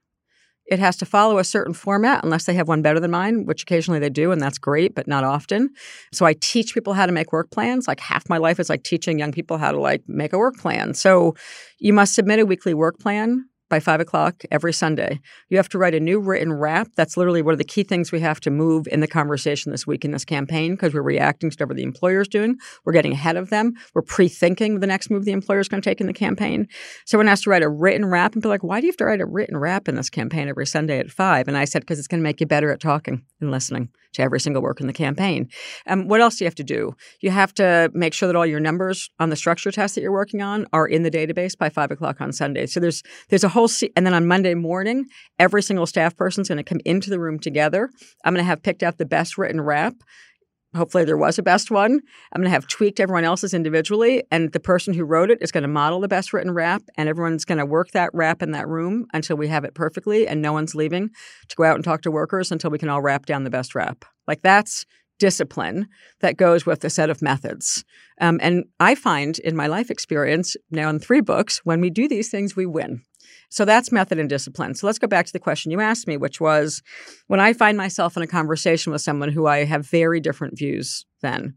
It 0.65 0.79
has 0.79 0.97
to 0.97 1.05
follow 1.05 1.37
a 1.37 1.43
certain 1.43 1.73
format 1.73 2.23
unless 2.23 2.45
they 2.45 2.53
have 2.55 2.67
one 2.67 2.81
better 2.81 2.99
than 2.99 3.11
mine, 3.11 3.45
which 3.45 3.63
occasionally 3.63 3.99
they 3.99 4.09
do, 4.09 4.31
and 4.31 4.41
that's 4.41 4.57
great, 4.57 4.95
but 4.95 5.07
not 5.07 5.23
often. 5.23 5.69
So 6.11 6.25
I 6.25 6.33
teach 6.33 6.73
people 6.73 6.93
how 6.93 7.05
to 7.05 7.11
make 7.11 7.31
work 7.31 7.51
plans. 7.51 7.87
Like 7.87 7.99
half 7.99 8.27
my 8.29 8.37
life 8.37 8.59
is 8.59 8.69
like 8.69 8.83
teaching 8.83 9.19
young 9.19 9.31
people 9.31 9.57
how 9.57 9.71
to 9.71 9.79
like 9.79 10.01
make 10.07 10.33
a 10.33 10.37
work 10.37 10.57
plan. 10.57 10.93
So 10.93 11.35
you 11.79 11.93
must 11.93 12.15
submit 12.15 12.39
a 12.39 12.45
weekly 12.45 12.73
work 12.73 12.99
plan 12.99 13.45
by 13.69 13.79
five 13.79 13.99
o'clock 13.99 14.43
every 14.51 14.73
Sunday. 14.73 15.19
You 15.49 15.57
have 15.57 15.69
to 15.69 15.77
write 15.77 15.95
a 15.95 15.99
new 15.99 16.19
written 16.19 16.53
rap. 16.53 16.89
That's 16.95 17.17
literally 17.17 17.41
one 17.41 17.53
of 17.53 17.57
the 17.57 17.63
key 17.63 17.83
things 17.83 18.11
we 18.11 18.19
have 18.19 18.39
to 18.41 18.51
move 18.51 18.87
in 18.91 18.99
the 18.99 19.07
conversation 19.07 19.71
this 19.71 19.87
week 19.87 20.05
in 20.05 20.11
this 20.11 20.25
campaign 20.25 20.73
because 20.73 20.93
we're 20.93 21.01
reacting 21.01 21.49
to 21.49 21.55
whatever 21.55 21.73
the 21.73 21.83
employer 21.83 22.21
is 22.21 22.27
doing. 22.27 22.57
We're 22.85 22.93
getting 22.93 23.13
ahead 23.13 23.35
of 23.35 23.49
them. 23.49 23.73
We're 23.93 24.01
pre-thinking 24.03 24.79
the 24.79 24.87
next 24.87 25.09
move 25.09 25.25
the 25.25 25.31
employer 25.31 25.59
is 25.59 25.67
going 25.67 25.81
to 25.81 25.89
take 25.89 26.01
in 26.01 26.07
the 26.07 26.13
campaign. 26.13 26.67
So 27.05 27.17
one 27.17 27.27
has 27.27 27.41
to 27.41 27.49
write 27.49 27.63
a 27.63 27.69
written 27.69 28.05
rap 28.05 28.33
and 28.33 28.41
be 28.41 28.49
like, 28.49 28.63
why 28.63 28.79
do 28.79 28.87
you 28.87 28.91
have 28.91 28.97
to 28.97 29.05
write 29.05 29.21
a 29.21 29.25
written 29.25 29.57
rap 29.57 29.87
in 29.87 29.95
this 29.95 30.09
campaign 30.09 30.47
every 30.47 30.67
Sunday 30.67 30.99
at 30.99 31.09
five? 31.09 31.47
And 31.47 31.57
I 31.57 31.65
said, 31.65 31.81
because 31.81 31.99
it's 31.99 32.07
going 32.07 32.21
to 32.21 32.23
make 32.23 32.39
you 32.39 32.45
better 32.45 32.71
at 32.71 32.79
talking 32.79 33.23
and 33.41 33.51
listening 33.51 33.89
to 34.15 34.21
every 34.21 34.39
single 34.39 34.61
work 34.61 34.79
in 34.81 34.87
the 34.87 34.93
campaign. 34.93 35.49
Um, 35.87 36.07
what 36.07 36.21
else 36.21 36.37
do 36.37 36.45
you 36.45 36.47
have 36.47 36.55
to 36.55 36.63
do? 36.63 36.95
You 37.21 37.31
have 37.31 37.53
to 37.55 37.91
make 37.93 38.13
sure 38.13 38.27
that 38.27 38.35
all 38.35 38.45
your 38.45 38.59
numbers 38.59 39.09
on 39.19 39.29
the 39.29 39.35
structure 39.35 39.71
test 39.71 39.95
that 39.95 40.01
you're 40.01 40.11
working 40.11 40.41
on 40.41 40.65
are 40.73 40.87
in 40.87 41.03
the 41.03 41.11
database 41.11 41.57
by 41.57 41.69
five 41.69 41.91
o'clock 41.91 42.21
on 42.21 42.31
Sunday. 42.31 42.65
So 42.65 42.79
there's 42.79 43.03
there's 43.29 43.43
a 43.43 43.49
whole 43.55 43.67
se- 43.67 43.91
and 43.95 44.05
then 44.05 44.13
on 44.13 44.27
Monday 44.27 44.53
morning, 44.53 45.05
every 45.39 45.63
single 45.63 45.87
staff 45.87 46.15
person 46.15 46.41
is 46.41 46.47
going 46.47 46.57
to 46.57 46.63
come 46.63 46.81
into 46.85 47.09
the 47.09 47.19
room 47.19 47.39
together. 47.39 47.89
I'm 48.23 48.33
going 48.33 48.43
to 48.43 48.47
have 48.47 48.61
picked 48.61 48.83
out 48.83 48.97
the 48.99 49.05
best 49.05 49.37
written 49.37 49.61
rap. 49.61 49.95
Hopefully, 50.75 51.05
there 51.05 51.17
was 51.17 51.39
a 51.39 51.43
best 51.43 51.71
one. 51.71 52.01
I'm 52.33 52.41
going 52.41 52.49
to 52.49 52.49
have 52.49 52.67
tweaked 52.67 52.99
everyone 52.99 53.23
else's 53.23 53.53
individually, 53.53 54.23
and 54.29 54.51
the 54.51 54.59
person 54.59 54.93
who 54.93 55.05
wrote 55.05 55.31
it 55.31 55.37
is 55.41 55.51
going 55.51 55.61
to 55.61 55.69
model 55.69 56.01
the 56.01 56.09
best 56.09 56.33
written 56.33 56.53
rap, 56.53 56.83
and 56.97 57.07
everyone's 57.07 57.45
going 57.45 57.59
to 57.59 57.65
work 57.65 57.91
that 57.91 58.09
rap 58.13 58.43
in 58.43 58.51
that 58.51 58.67
room 58.67 59.05
until 59.13 59.37
we 59.37 59.47
have 59.47 59.63
it 59.63 59.73
perfectly, 59.73 60.27
and 60.27 60.41
no 60.41 60.51
one's 60.51 60.75
leaving 60.75 61.09
to 61.47 61.55
go 61.55 61.63
out 61.63 61.75
and 61.75 61.83
talk 61.85 62.01
to 62.01 62.11
workers 62.11 62.51
until 62.51 62.69
we 62.71 62.77
can 62.77 62.89
all 62.89 63.01
rap 63.01 63.25
down 63.25 63.45
the 63.45 63.49
best 63.49 63.73
rap. 63.73 64.03
Like 64.27 64.41
that's 64.41 64.85
discipline 65.17 65.87
that 66.19 66.35
goes 66.35 66.65
with 66.65 66.83
a 66.83 66.89
set 66.89 67.09
of 67.09 67.21
methods. 67.21 67.85
Um, 68.19 68.37
and 68.41 68.65
I 68.81 68.95
find 68.95 69.39
in 69.39 69.55
my 69.55 69.67
life 69.67 69.89
experience, 69.89 70.57
now 70.71 70.89
in 70.89 70.99
three 70.99 71.21
books, 71.21 71.61
when 71.63 71.79
we 71.79 71.89
do 71.89 72.09
these 72.09 72.29
things, 72.29 72.55
we 72.55 72.65
win. 72.65 73.03
So 73.49 73.65
that's 73.65 73.91
method 73.91 74.19
and 74.19 74.29
discipline. 74.29 74.75
So 74.75 74.87
let's 74.87 74.99
go 74.99 75.07
back 75.07 75.25
to 75.25 75.33
the 75.33 75.39
question 75.39 75.71
you 75.71 75.79
asked 75.79 76.07
me, 76.07 76.17
which 76.17 76.41
was 76.41 76.81
when 77.27 77.39
I 77.39 77.53
find 77.53 77.77
myself 77.77 78.17
in 78.17 78.23
a 78.23 78.27
conversation 78.27 78.91
with 78.91 79.01
someone 79.01 79.29
who 79.29 79.47
I 79.47 79.65
have 79.65 79.87
very 79.87 80.19
different 80.19 80.57
views 80.57 81.05
than, 81.21 81.55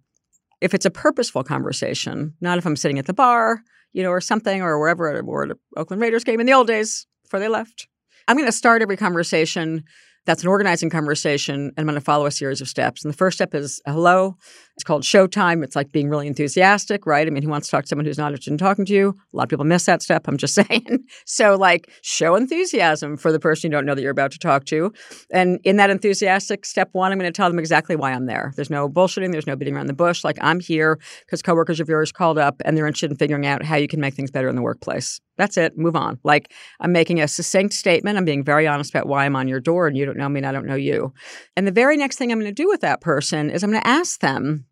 if 0.60 0.74
it's 0.74 0.86
a 0.86 0.90
purposeful 0.90 1.44
conversation, 1.44 2.34
not 2.40 2.58
if 2.58 2.66
I'm 2.66 2.76
sitting 2.76 2.98
at 2.98 3.06
the 3.06 3.14
bar, 3.14 3.62
you 3.92 4.02
know, 4.02 4.10
or 4.10 4.20
something, 4.20 4.60
or 4.60 4.78
wherever, 4.78 5.08
or 5.20 5.44
at 5.44 5.50
an 5.50 5.56
Oakland 5.76 6.02
Raiders 6.02 6.24
game 6.24 6.40
in 6.40 6.46
the 6.46 6.52
old 6.52 6.66
days 6.66 7.06
before 7.22 7.40
they 7.40 7.48
left, 7.48 7.88
I'm 8.26 8.36
going 8.36 8.46
to 8.46 8.52
start 8.52 8.82
every 8.82 8.96
conversation 8.96 9.84
that's 10.28 10.42
an 10.42 10.48
organizing 10.48 10.90
conversation 10.90 11.54
and 11.54 11.74
I'm 11.78 11.86
going 11.86 11.94
to 11.94 12.02
follow 12.02 12.26
a 12.26 12.30
series 12.30 12.60
of 12.60 12.68
steps. 12.68 13.02
And 13.02 13.10
the 13.10 13.16
first 13.16 13.38
step 13.38 13.54
is 13.54 13.80
hello. 13.86 14.36
It's 14.78 14.84
called 14.84 15.02
showtime. 15.02 15.64
It's 15.64 15.74
like 15.74 15.90
being 15.90 16.08
really 16.08 16.28
enthusiastic, 16.28 17.04
right? 17.04 17.26
I 17.26 17.30
mean, 17.30 17.42
who 17.42 17.48
wants 17.48 17.66
to 17.66 17.72
talk 17.72 17.82
to 17.82 17.88
someone 17.88 18.06
who's 18.06 18.16
not 18.16 18.30
interested 18.30 18.52
in 18.52 18.58
talking 18.58 18.84
to 18.84 18.92
you? 18.92 19.08
A 19.34 19.36
lot 19.36 19.42
of 19.42 19.48
people 19.48 19.64
miss 19.64 19.86
that 19.86 20.02
step. 20.02 20.28
I'm 20.28 20.36
just 20.36 20.54
saying. 20.68 21.04
so, 21.26 21.56
like, 21.56 21.90
show 22.02 22.36
enthusiasm 22.36 23.16
for 23.16 23.32
the 23.32 23.40
person 23.40 23.68
you 23.68 23.76
don't 23.76 23.84
know 23.84 23.96
that 23.96 24.02
you're 24.02 24.12
about 24.12 24.30
to 24.30 24.38
talk 24.38 24.66
to. 24.66 24.92
And 25.32 25.58
in 25.64 25.78
that 25.78 25.90
enthusiastic 25.90 26.64
step 26.64 26.90
one, 26.92 27.10
I'm 27.10 27.18
going 27.18 27.28
to 27.28 27.36
tell 27.36 27.50
them 27.50 27.58
exactly 27.58 27.96
why 27.96 28.12
I'm 28.12 28.26
there. 28.26 28.52
There's 28.54 28.70
no 28.70 28.88
bullshitting. 28.88 29.32
There's 29.32 29.48
no 29.48 29.56
beating 29.56 29.74
around 29.74 29.88
the 29.88 29.94
bush. 29.94 30.22
Like, 30.22 30.38
I'm 30.40 30.60
here 30.60 31.00
because 31.26 31.42
coworkers 31.42 31.80
of 31.80 31.88
yours 31.88 32.12
called 32.12 32.38
up 32.38 32.62
and 32.64 32.76
they're 32.76 32.86
interested 32.86 33.10
in 33.10 33.16
figuring 33.16 33.46
out 33.46 33.64
how 33.64 33.74
you 33.74 33.88
can 33.88 33.98
make 33.98 34.14
things 34.14 34.30
better 34.30 34.48
in 34.48 34.54
the 34.54 34.62
workplace. 34.62 35.20
That's 35.38 35.56
it. 35.56 35.76
Move 35.76 35.96
on. 35.96 36.20
Like, 36.22 36.52
I'm 36.78 36.92
making 36.92 37.20
a 37.20 37.26
succinct 37.26 37.74
statement. 37.74 38.16
I'm 38.16 38.24
being 38.24 38.44
very 38.44 38.68
honest 38.68 38.90
about 38.90 39.08
why 39.08 39.24
I'm 39.24 39.34
on 39.34 39.48
your 39.48 39.60
door 39.60 39.88
and 39.88 39.96
you 39.96 40.04
don't 40.04 40.16
know 40.16 40.28
me 40.28 40.38
and 40.38 40.46
I 40.46 40.52
don't 40.52 40.66
know 40.66 40.76
you. 40.76 41.12
And 41.56 41.66
the 41.66 41.72
very 41.72 41.96
next 41.96 42.16
thing 42.16 42.30
I'm 42.30 42.38
going 42.38 42.54
to 42.54 42.62
do 42.62 42.68
with 42.68 42.82
that 42.82 43.00
person 43.00 43.50
is 43.50 43.64
I'm 43.64 43.70
going 43.70 43.82
to 43.82 43.88
ask 43.88 44.20
them, 44.20 44.66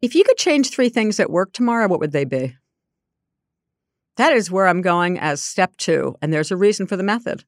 if 0.00 0.14
you 0.14 0.24
could 0.24 0.36
change 0.36 0.70
three 0.70 0.88
things 0.88 1.18
at 1.20 1.30
work 1.30 1.52
tomorrow, 1.52 1.88
what 1.88 2.00
would 2.00 2.12
they 2.12 2.24
be? 2.24 2.56
That 4.16 4.32
is 4.32 4.50
where 4.50 4.66
I'm 4.66 4.82
going 4.82 5.18
as 5.18 5.42
step 5.42 5.76
two. 5.76 6.16
And 6.20 6.32
there's 6.32 6.50
a 6.50 6.56
reason 6.56 6.86
for 6.86 6.96
the 6.96 7.02
method. 7.02 7.44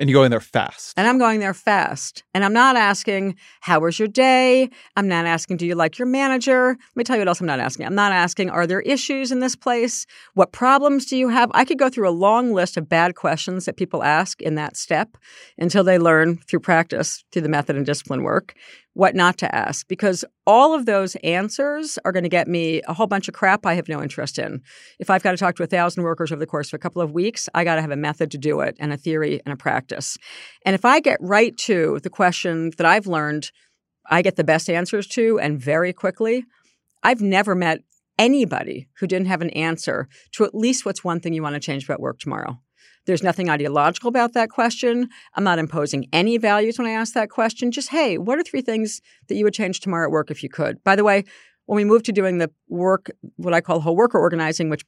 And 0.00 0.08
you're 0.08 0.20
going 0.20 0.30
there 0.30 0.40
fast. 0.40 0.94
And 0.96 1.08
I'm 1.08 1.18
going 1.18 1.40
there 1.40 1.54
fast. 1.54 2.22
And 2.32 2.44
I'm 2.44 2.52
not 2.52 2.76
asking, 2.76 3.34
how 3.60 3.80
was 3.80 3.98
your 3.98 4.06
day? 4.06 4.70
I'm 4.94 5.08
not 5.08 5.26
asking, 5.26 5.56
do 5.56 5.66
you 5.66 5.74
like 5.74 5.98
your 5.98 6.06
manager? 6.06 6.68
Let 6.68 6.96
me 6.96 7.02
tell 7.02 7.16
you 7.16 7.20
what 7.20 7.28
else 7.28 7.40
I'm 7.40 7.48
not 7.48 7.58
asking. 7.58 7.86
I'm 7.86 7.96
not 7.96 8.12
asking, 8.12 8.48
are 8.48 8.64
there 8.64 8.80
issues 8.82 9.32
in 9.32 9.40
this 9.40 9.56
place? 9.56 10.06
What 10.34 10.52
problems 10.52 11.06
do 11.06 11.16
you 11.16 11.30
have? 11.30 11.50
I 11.52 11.64
could 11.64 11.80
go 11.80 11.88
through 11.88 12.08
a 12.08 12.10
long 12.10 12.52
list 12.52 12.76
of 12.76 12.88
bad 12.88 13.16
questions 13.16 13.64
that 13.64 13.76
people 13.76 14.04
ask 14.04 14.40
in 14.40 14.54
that 14.54 14.76
step 14.76 15.16
until 15.58 15.82
they 15.82 15.98
learn 15.98 16.36
through 16.36 16.60
practice, 16.60 17.24
through 17.32 17.42
the 17.42 17.48
method 17.48 17.74
and 17.74 17.84
discipline 17.84 18.22
work, 18.22 18.54
what 18.98 19.14
not 19.14 19.38
to 19.38 19.54
ask 19.54 19.86
because 19.86 20.24
all 20.44 20.74
of 20.74 20.84
those 20.84 21.14
answers 21.22 22.00
are 22.04 22.10
going 22.10 22.24
to 22.24 22.28
get 22.28 22.48
me 22.48 22.82
a 22.88 22.92
whole 22.92 23.06
bunch 23.06 23.28
of 23.28 23.34
crap 23.34 23.64
I 23.64 23.74
have 23.74 23.88
no 23.88 24.02
interest 24.02 24.40
in. 24.40 24.60
If 24.98 25.08
I've 25.08 25.22
got 25.22 25.30
to 25.30 25.36
talk 25.36 25.54
to 25.54 25.62
a 25.62 25.68
thousand 25.68 26.02
workers 26.02 26.32
over 26.32 26.40
the 26.40 26.48
course 26.48 26.70
of 26.70 26.74
a 26.74 26.80
couple 26.80 27.00
of 27.00 27.12
weeks, 27.12 27.48
I 27.54 27.62
got 27.62 27.76
to 27.76 27.80
have 27.80 27.92
a 27.92 27.96
method 27.96 28.32
to 28.32 28.38
do 28.38 28.58
it 28.58 28.76
and 28.80 28.92
a 28.92 28.96
theory 28.96 29.40
and 29.46 29.52
a 29.52 29.56
practice. 29.56 30.18
And 30.66 30.74
if 30.74 30.84
I 30.84 30.98
get 30.98 31.18
right 31.20 31.56
to 31.58 32.00
the 32.02 32.10
question 32.10 32.72
that 32.76 32.86
I've 32.86 33.06
learned, 33.06 33.52
I 34.10 34.20
get 34.20 34.34
the 34.34 34.42
best 34.42 34.68
answers 34.68 35.06
to 35.08 35.38
and 35.38 35.60
very 35.60 35.92
quickly. 35.92 36.44
I've 37.04 37.20
never 37.20 37.54
met 37.54 37.82
anybody 38.18 38.88
who 38.98 39.06
didn't 39.06 39.28
have 39.28 39.42
an 39.42 39.50
answer 39.50 40.08
to 40.32 40.44
at 40.44 40.56
least 40.56 40.84
what's 40.84 41.04
one 41.04 41.20
thing 41.20 41.34
you 41.34 41.42
want 41.44 41.54
to 41.54 41.60
change 41.60 41.84
about 41.84 42.00
work 42.00 42.18
tomorrow. 42.18 42.58
There's 43.08 43.22
nothing 43.22 43.48
ideological 43.48 44.08
about 44.08 44.34
that 44.34 44.50
question. 44.50 45.08
I'm 45.34 45.42
not 45.42 45.58
imposing 45.58 46.08
any 46.12 46.36
values 46.36 46.76
when 46.76 46.86
I 46.86 46.90
ask 46.90 47.14
that 47.14 47.30
question. 47.30 47.70
Just, 47.70 47.88
hey, 47.88 48.18
what 48.18 48.38
are 48.38 48.42
three 48.42 48.60
things 48.60 49.00
that 49.28 49.34
you 49.34 49.44
would 49.44 49.54
change 49.54 49.80
tomorrow 49.80 50.06
at 50.06 50.12
work 50.12 50.30
if 50.30 50.42
you 50.42 50.50
could? 50.50 50.84
By 50.84 50.94
the 50.94 51.04
way, 51.04 51.24
when 51.64 51.76
we 51.76 51.84
move 51.84 52.02
to 52.02 52.12
doing 52.12 52.36
the 52.36 52.50
work, 52.68 53.10
what 53.36 53.54
I 53.54 53.62
call 53.62 53.80
whole 53.80 53.96
worker 53.96 54.18
organizing, 54.18 54.68
which 54.68 54.84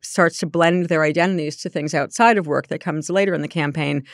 starts 0.00 0.38
to 0.38 0.46
blend 0.46 0.88
their 0.88 1.02
identities 1.02 1.56
to 1.62 1.68
things 1.68 1.92
outside 1.92 2.38
of 2.38 2.46
work 2.46 2.68
that 2.68 2.80
comes 2.80 3.10
later 3.10 3.34
in 3.34 3.42
the 3.42 3.48
campaign, 3.48 4.04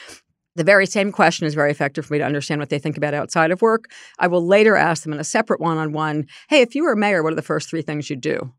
the 0.55 0.65
very 0.65 0.87
same 0.87 1.13
question 1.13 1.47
is 1.47 1.53
very 1.53 1.71
effective 1.71 2.07
for 2.07 2.15
me 2.15 2.19
to 2.21 2.25
understand 2.25 2.59
what 2.59 2.71
they 2.71 2.79
think 2.79 2.97
about 2.97 3.13
outside 3.13 3.51
of 3.51 3.61
work. 3.61 3.91
I 4.19 4.29
will 4.29 4.47
later 4.47 4.77
ask 4.77 5.03
them 5.03 5.13
in 5.13 5.21
a 5.21 5.25
separate 5.25 5.61
one 5.61 5.77
on 5.77 5.93
one, 5.93 6.27
hey, 6.49 6.63
if 6.63 6.75
you 6.75 6.85
were 6.85 6.97
mayor, 6.97 7.23
what 7.23 7.35
are 7.35 7.37
the 7.37 7.43
first 7.43 7.69
three 7.69 7.83
things 7.83 8.09
you'd 8.09 8.23
do? 8.23 8.55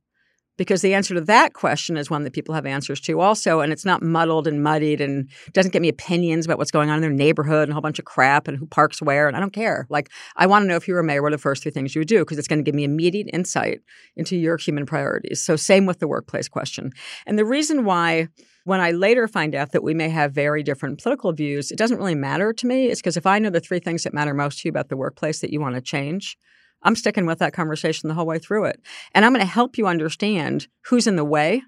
Because 0.58 0.82
the 0.82 0.94
answer 0.94 1.14
to 1.14 1.22
that 1.22 1.54
question 1.54 1.98
is 1.98 2.10
one 2.10 2.24
that 2.24 2.34
people 2.34 2.54
have 2.54 2.66
answers 2.66 3.00
to 3.02 3.20
also 3.22 3.62
and 3.62 3.72
it's 3.72 3.86
not 3.86 4.02
muddled 4.02 4.48
and 4.48 4.62
muddied 4.62 5.00
and 5.00 5.30
doesn't 5.54 5.72
get 5.72 5.82
me 5.82 5.90
opinions 5.90 6.46
about 6.46 6.58
what's 6.58 6.72
going 6.72 6.90
on 6.90 6.96
in 6.96 7.02
their 7.02 7.12
neighborhood 7.12 7.64
and 7.64 7.72
a 7.72 7.74
whole 7.74 7.82
bunch 7.82 8.00
of 8.00 8.06
crap 8.06 8.48
and 8.48 8.58
who 8.58 8.66
parks 8.66 9.02
where 9.02 9.28
and 9.28 9.38
i 9.38 9.40
don't 9.40 9.54
care. 9.54 9.88
Like 9.90 10.10
i 10.36 10.46
want 10.46 10.64
to 10.64 10.68
know 10.68 10.76
if 10.76 10.88
you 10.88 10.94
were 10.94 11.04
mayor 11.04 11.22
what 11.22 11.34
are 11.34 11.38
the 11.38 11.42
first 11.42 11.64
three 11.64 11.72
things 11.72 11.96
you 11.96 12.02
would 12.02 12.08
do? 12.08 12.20
Because 12.20 12.38
it's 12.38 12.48
going 12.48 12.60
to 12.60 12.64
give 12.64 12.76
me 12.76 12.84
immediate 12.84 13.30
insight 13.32 13.82
into 14.16 14.36
your 14.36 14.58
human 14.58 14.86
priorities. 14.86 15.42
So 15.42 15.56
same 15.56 15.86
with 15.86 16.00
the 16.00 16.08
workplace 16.08 16.48
question. 16.48 16.92
And 17.26 17.38
the 17.38 17.46
reason 17.46 17.86
why 17.86 18.28
when 18.68 18.82
I 18.82 18.92
later 18.92 19.30
find 19.30 19.56
out 19.56 19.72
that 19.72 19.82
we 19.82 19.94
may 19.94 20.10
have 20.10 20.34
very 20.34 20.62
different 20.62 21.02
political 21.02 21.32
views, 21.32 21.72
it 21.72 21.78
doesn't 21.78 22.00
really 22.00 22.16
matter 22.16 22.52
to 22.52 22.68
me. 22.68 22.88
It's 22.88 23.00
because 23.00 23.16
if 23.16 23.26
I 23.26 23.40
know 23.40 23.50
the 23.50 23.62
three 23.62 23.80
things 23.80 24.04
that 24.04 24.14
matter 24.14 24.34
most 24.34 24.60
to 24.60 24.68
you 24.68 24.72
about 24.72 24.90
the 24.90 24.98
workplace 24.98 25.40
that 25.40 25.52
you 25.54 25.62
want 25.62 25.76
to 25.76 25.82
change, 25.82 26.38
I'm 26.84 26.96
sticking 26.96 27.26
with 27.26 27.40
that 27.40 27.54
conversation 27.54 28.08
the 28.08 28.16
whole 28.16 28.26
way 28.26 28.40
through 28.40 28.66
it. 28.66 28.82
And 29.14 29.26
I'm 29.26 29.34
going 29.34 29.46
to 29.46 29.52
help 29.52 29.78
you 29.78 29.88
understand 29.88 30.68
who's 30.86 31.08
in 31.08 31.16
the 31.16 31.26
way 31.26 31.64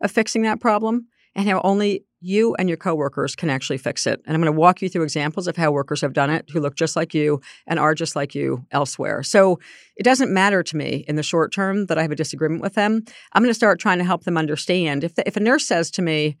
of 0.00 0.10
fixing 0.10 0.42
that 0.42 0.60
problem 0.60 1.08
and 1.34 1.48
how 1.48 1.60
only 1.62 2.04
you 2.20 2.54
and 2.56 2.68
your 2.68 2.78
coworkers 2.78 3.36
can 3.36 3.50
actually 3.50 3.78
fix 3.78 4.06
it. 4.06 4.20
And 4.24 4.34
I'm 4.34 4.40
going 4.40 4.52
to 4.52 4.58
walk 4.58 4.80
you 4.80 4.88
through 4.88 5.02
examples 5.02 5.46
of 5.46 5.56
how 5.56 5.70
workers 5.70 6.00
have 6.00 6.14
done 6.14 6.30
it 6.30 6.48
who 6.50 6.60
look 6.60 6.74
just 6.74 6.96
like 6.96 7.14
you 7.14 7.40
and 7.66 7.78
are 7.78 7.94
just 7.94 8.16
like 8.16 8.34
you 8.34 8.64
elsewhere. 8.72 9.22
So 9.22 9.60
it 9.96 10.02
doesn't 10.02 10.32
matter 10.32 10.62
to 10.62 10.76
me 10.76 11.04
in 11.06 11.16
the 11.16 11.22
short 11.22 11.52
term 11.52 11.86
that 11.86 11.98
I 11.98 12.02
have 12.02 12.10
a 12.10 12.16
disagreement 12.16 12.62
with 12.62 12.74
them. 12.74 13.04
I'm 13.32 13.42
going 13.42 13.50
to 13.50 13.54
start 13.54 13.78
trying 13.78 13.98
to 13.98 14.04
help 14.04 14.24
them 14.24 14.38
understand. 14.38 15.04
If, 15.04 15.14
the, 15.14 15.26
if 15.28 15.36
a 15.36 15.40
nurse 15.40 15.66
says 15.66 15.90
to 15.92 16.02
me, 16.02 16.38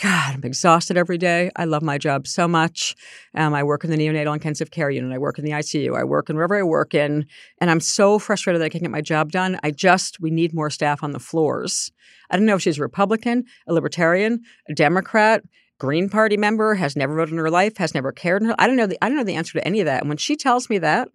God, 0.00 0.34
I'm 0.34 0.44
exhausted 0.44 0.96
every 0.96 1.18
day. 1.18 1.50
I 1.54 1.66
love 1.66 1.82
my 1.82 1.98
job 1.98 2.26
so 2.26 2.48
much. 2.48 2.96
Um, 3.34 3.52
I 3.52 3.62
work 3.62 3.84
in 3.84 3.90
the 3.90 3.98
neonatal 3.98 4.32
intensive 4.32 4.70
care 4.70 4.90
unit. 4.90 5.12
I 5.12 5.18
work 5.18 5.38
in 5.38 5.44
the 5.44 5.50
ICU. 5.50 5.98
I 5.98 6.04
work 6.04 6.30
in 6.30 6.36
wherever 6.36 6.56
I 6.56 6.62
work 6.62 6.94
in. 6.94 7.26
And 7.60 7.70
I'm 7.70 7.80
so 7.80 8.18
frustrated 8.18 8.60
that 8.60 8.66
I 8.66 8.68
can't 8.70 8.82
get 8.82 8.90
my 8.90 9.02
job 9.02 9.30
done. 9.32 9.58
I 9.62 9.70
just, 9.70 10.18
we 10.18 10.30
need 10.30 10.54
more 10.54 10.70
staff 10.70 11.02
on 11.02 11.10
the 11.10 11.18
floors. 11.18 11.92
I 12.30 12.36
don't 12.36 12.46
know 12.46 12.54
if 12.54 12.62
she's 12.62 12.78
a 12.78 12.82
Republican, 12.82 13.44
a 13.66 13.74
Libertarian, 13.74 14.40
a 14.68 14.74
Democrat, 14.74 15.42
Green 15.78 16.08
Party 16.08 16.38
member, 16.38 16.74
has 16.76 16.96
never 16.96 17.14
voted 17.14 17.32
in 17.32 17.38
her 17.38 17.50
life, 17.50 17.76
has 17.76 17.94
never 17.94 18.12
cared 18.12 18.42
I 18.58 18.66
don't 18.66 18.76
know 18.76 18.86
the 18.86 18.96
I 19.04 19.08
don't 19.08 19.18
know 19.18 19.24
the 19.24 19.34
answer 19.34 19.58
to 19.58 19.66
any 19.66 19.80
of 19.80 19.86
that. 19.86 20.00
And 20.00 20.08
when 20.08 20.16
she 20.16 20.36
tells 20.36 20.70
me 20.70 20.78
that, 20.78 21.08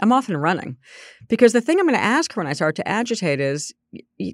I'm 0.00 0.12
off 0.12 0.28
and 0.28 0.40
running. 0.40 0.76
Because 1.28 1.52
the 1.52 1.60
thing 1.60 1.78
I'm 1.78 1.86
going 1.86 1.98
to 1.98 2.02
ask 2.02 2.32
her 2.32 2.40
when 2.40 2.48
I 2.48 2.54
start 2.54 2.76
to 2.76 2.88
agitate 2.88 3.40
is 3.40 3.72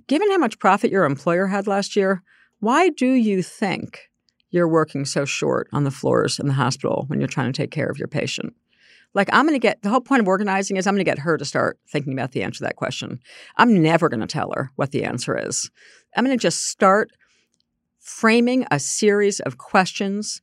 given 0.09 0.31
how 0.31 0.39
much 0.39 0.59
profit 0.59 0.91
your 0.91 1.05
employer 1.05 1.49
had 1.49 1.67
last 1.67 1.95
year, 1.95 2.23
why 2.63 2.91
do 2.91 3.11
you 3.11 3.43
think 3.43 4.09
you're 4.51 4.69
working 4.69 5.05
so 5.05 5.25
short 5.25 5.67
on 5.73 5.83
the 5.83 5.91
floors 5.91 6.39
in 6.39 6.47
the 6.47 6.53
hospital 6.53 7.07
when 7.09 7.19
you're 7.19 7.27
trying 7.27 7.53
to 7.53 7.57
take 7.57 7.73
care 7.73 7.89
of 7.89 7.99
your 7.99 8.07
patient? 8.07 8.55
Like, 9.15 9.29
I'm 9.33 9.47
going 9.47 9.57
to 9.57 9.59
get 9.59 9.83
the 9.83 9.89
whole 9.89 10.01
point 10.01 10.23
of 10.23 10.29
organizing 10.29 10.77
is 10.77 10.87
I'm 10.87 10.95
going 10.95 11.05
to 11.05 11.11
get 11.11 11.19
her 11.19 11.37
to 11.37 11.45
start 11.45 11.81
thinking 11.89 12.13
about 12.13 12.31
the 12.31 12.45
answer 12.45 12.59
to 12.59 12.65
that 12.67 12.77
question. 12.77 13.19
I'm 13.57 13.83
never 13.83 14.09
going 14.09 14.21
to 14.21 14.29
tell 14.29 14.53
her 14.55 14.71
what 14.77 14.93
the 14.93 15.03
answer 15.03 15.37
is. 15.37 15.73
I'm 16.17 16.25
going 16.25 16.39
to 16.39 16.41
just 16.41 16.69
start 16.69 17.11
framing 17.99 18.65
a 18.71 18.79
series 18.79 19.41
of 19.41 19.59
questions. 19.59 20.41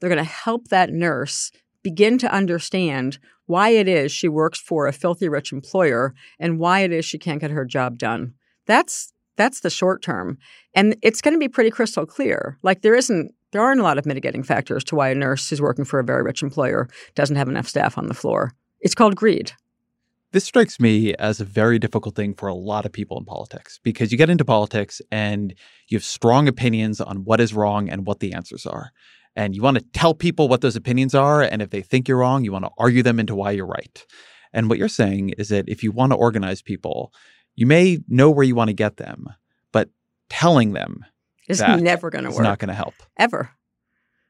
They're 0.00 0.10
going 0.10 0.18
to 0.18 0.24
help 0.24 0.68
that 0.70 0.90
nurse 0.90 1.52
begin 1.84 2.18
to 2.18 2.34
understand 2.34 3.20
why 3.46 3.68
it 3.68 3.86
is 3.86 4.10
she 4.10 4.26
works 4.26 4.58
for 4.58 4.88
a 4.88 4.92
filthy 4.92 5.28
rich 5.28 5.52
employer 5.52 6.16
and 6.40 6.58
why 6.58 6.80
it 6.80 6.90
is 6.90 7.04
she 7.04 7.16
can't 7.16 7.40
get 7.40 7.52
her 7.52 7.64
job 7.64 7.96
done. 7.96 8.34
That's 8.66 9.12
that's 9.40 9.60
the 9.60 9.70
short 9.70 10.02
term. 10.02 10.36
And 10.74 10.96
it's 11.02 11.22
going 11.22 11.34
to 11.34 11.38
be 11.38 11.48
pretty 11.48 11.70
crystal 11.70 12.04
clear. 12.04 12.58
Like 12.62 12.82
there 12.82 12.94
isn't 12.94 13.34
there 13.52 13.62
aren't 13.62 13.80
a 13.80 13.84
lot 13.84 13.98
of 13.98 14.06
mitigating 14.06 14.44
factors 14.44 14.84
to 14.84 14.94
why 14.94 15.08
a 15.08 15.14
nurse 15.14 15.48
who's 15.48 15.60
working 15.60 15.84
for 15.84 15.98
a 15.98 16.04
very 16.04 16.22
rich 16.22 16.42
employer 16.42 16.88
doesn't 17.16 17.36
have 17.36 17.48
enough 17.48 17.66
staff 17.66 17.98
on 17.98 18.06
the 18.06 18.14
floor. 18.14 18.52
It's 18.80 18.94
called 18.94 19.16
greed. 19.16 19.52
This 20.32 20.44
strikes 20.44 20.78
me 20.78 21.14
as 21.14 21.40
a 21.40 21.44
very 21.44 21.80
difficult 21.80 22.14
thing 22.14 22.34
for 22.34 22.48
a 22.48 22.54
lot 22.54 22.86
of 22.86 22.92
people 22.92 23.18
in 23.18 23.24
politics 23.24 23.80
because 23.82 24.12
you 24.12 24.18
get 24.18 24.30
into 24.30 24.44
politics 24.44 25.02
and 25.10 25.52
you 25.88 25.96
have 25.96 26.04
strong 26.04 26.46
opinions 26.46 27.00
on 27.00 27.24
what 27.24 27.40
is 27.40 27.52
wrong 27.52 27.88
and 27.88 28.06
what 28.06 28.20
the 28.20 28.32
answers 28.32 28.64
are. 28.64 28.92
And 29.34 29.56
you 29.56 29.62
want 29.62 29.78
to 29.78 29.84
tell 29.92 30.14
people 30.14 30.46
what 30.46 30.60
those 30.60 30.76
opinions 30.76 31.16
are. 31.16 31.42
And 31.42 31.60
if 31.60 31.70
they 31.70 31.82
think 31.82 32.06
you're 32.06 32.18
wrong, 32.18 32.44
you 32.44 32.52
want 32.52 32.64
to 32.64 32.70
argue 32.78 33.02
them 33.02 33.18
into 33.18 33.34
why 33.34 33.50
you're 33.50 33.66
right. 33.66 34.06
And 34.52 34.68
what 34.68 34.78
you're 34.78 34.88
saying 34.88 35.30
is 35.30 35.48
that 35.48 35.68
if 35.68 35.82
you 35.82 35.90
want 35.90 36.12
to 36.12 36.16
organize 36.16 36.62
people, 36.62 37.12
you 37.56 37.66
may 37.66 37.98
know 38.08 38.30
where 38.30 38.44
you 38.44 38.54
want 38.54 38.68
to 38.68 38.74
get 38.74 38.96
them, 38.96 39.28
but 39.72 39.88
telling 40.28 40.72
them 40.72 41.04
is 41.48 41.60
never 41.60 42.10
going 42.10 42.24
to 42.24 42.30
work. 42.30 42.38
It's 42.38 42.44
not 42.44 42.58
going 42.58 42.68
to 42.68 42.74
help 42.74 42.94
ever. 43.18 43.50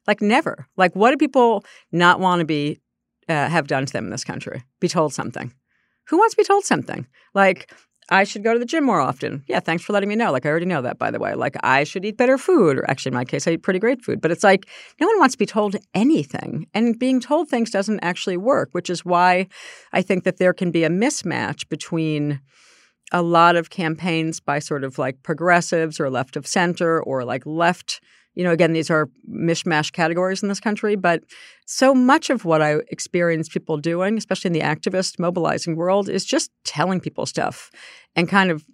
Like 0.07 0.21
never. 0.23 0.67
Like 0.77 0.95
what 0.97 1.11
do 1.11 1.17
people 1.17 1.65
not 1.93 2.21
want 2.21 2.41
to 2.41 2.45
be 2.45 2.81
uh, 3.29 3.49
have 3.49 3.69
done 3.69 3.87
to 3.87 3.93
them 3.93 4.05
in 4.05 4.11
this 4.11 4.25
country? 4.25 4.65
Be 4.81 4.89
told 4.89 5.15
something. 5.15 5.53
Who 6.09 6.19
wants 6.19 6.35
to 6.35 6.39
be 6.39 6.45
told 6.45 6.65
something? 6.65 7.07
Like 7.35 7.73
I 8.09 8.25
should 8.25 8.43
go 8.43 8.53
to 8.53 8.59
the 8.59 8.65
gym 8.65 8.85
more 8.85 9.01
often. 9.01 9.45
Yeah, 9.47 9.61
thanks 9.61 9.85
for 9.85 9.93
letting 9.93 10.09
me 10.09 10.17
know. 10.17 10.33
Like 10.33 10.45
I 10.45 10.49
already 10.49 10.67
know 10.67 10.83
that 10.83 10.99
by 10.99 11.13
the 11.13 11.21
way. 11.21 11.35
Like 11.35 11.57
I 11.63 11.85
should 11.85 12.05
eat 12.05 12.17
better 12.17 12.39
food 12.39 12.79
or 12.79 12.91
actually 12.91 13.11
in 13.11 13.15
my 13.15 13.25
case 13.25 13.47
I 13.47 13.53
eat 13.53 13.63
pretty 13.63 13.79
great 13.79 14.03
food. 14.03 14.21
But 14.21 14.33
it's 14.33 14.43
like 14.43 14.67
no 15.01 15.07
one 15.07 15.19
wants 15.21 15.35
to 15.35 15.39
be 15.39 15.47
told 15.47 15.77
anything. 15.95 16.67
And 16.75 16.99
being 16.99 17.21
told 17.21 17.49
things 17.49 17.71
doesn't 17.71 18.01
actually 18.01 18.37
work, 18.37 18.71
which 18.73 18.91
is 18.91 19.05
why 19.05 19.47
I 19.93 20.03
think 20.03 20.25
that 20.25 20.39
there 20.39 20.53
can 20.53 20.71
be 20.73 20.83
a 20.83 20.91
mismatch 20.91 21.69
between 21.69 22.41
a 23.13 23.23
lot 23.23 23.57
of 23.57 23.71
campaigns 23.71 24.41
by 24.41 24.59
sort 24.59 24.85
of 24.85 24.99
like 24.99 25.23
progressives 25.23 25.99
or 25.99 26.11
left 26.11 26.37
of 26.37 26.47
center 26.47 27.03
or 27.03 27.25
like 27.25 27.45
left. 27.45 28.01
You 28.35 28.45
know, 28.45 28.53
again, 28.53 28.73
these 28.73 28.91
are 28.91 29.11
mishmash 29.29 29.93
categories 29.93 30.43
in 30.43 30.49
this 30.49 30.61
country, 30.61 30.95
but 30.95 31.25
so 31.67 31.95
much 31.95 32.31
of 32.31 32.45
what 32.45 32.63
I 32.63 32.77
experience 32.89 33.49
people 33.49 33.77
doing, 33.77 34.17
especially 34.17 34.49
in 34.49 34.53
the 34.53 34.61
activist 34.61 35.19
mobilizing 35.19 35.77
world, 35.77 36.09
is 36.09 36.25
just 36.25 36.51
telling 36.65 37.01
people 37.01 37.27
stuff 37.27 37.71
and 38.15 38.29
kind 38.29 38.51
of 38.51 38.65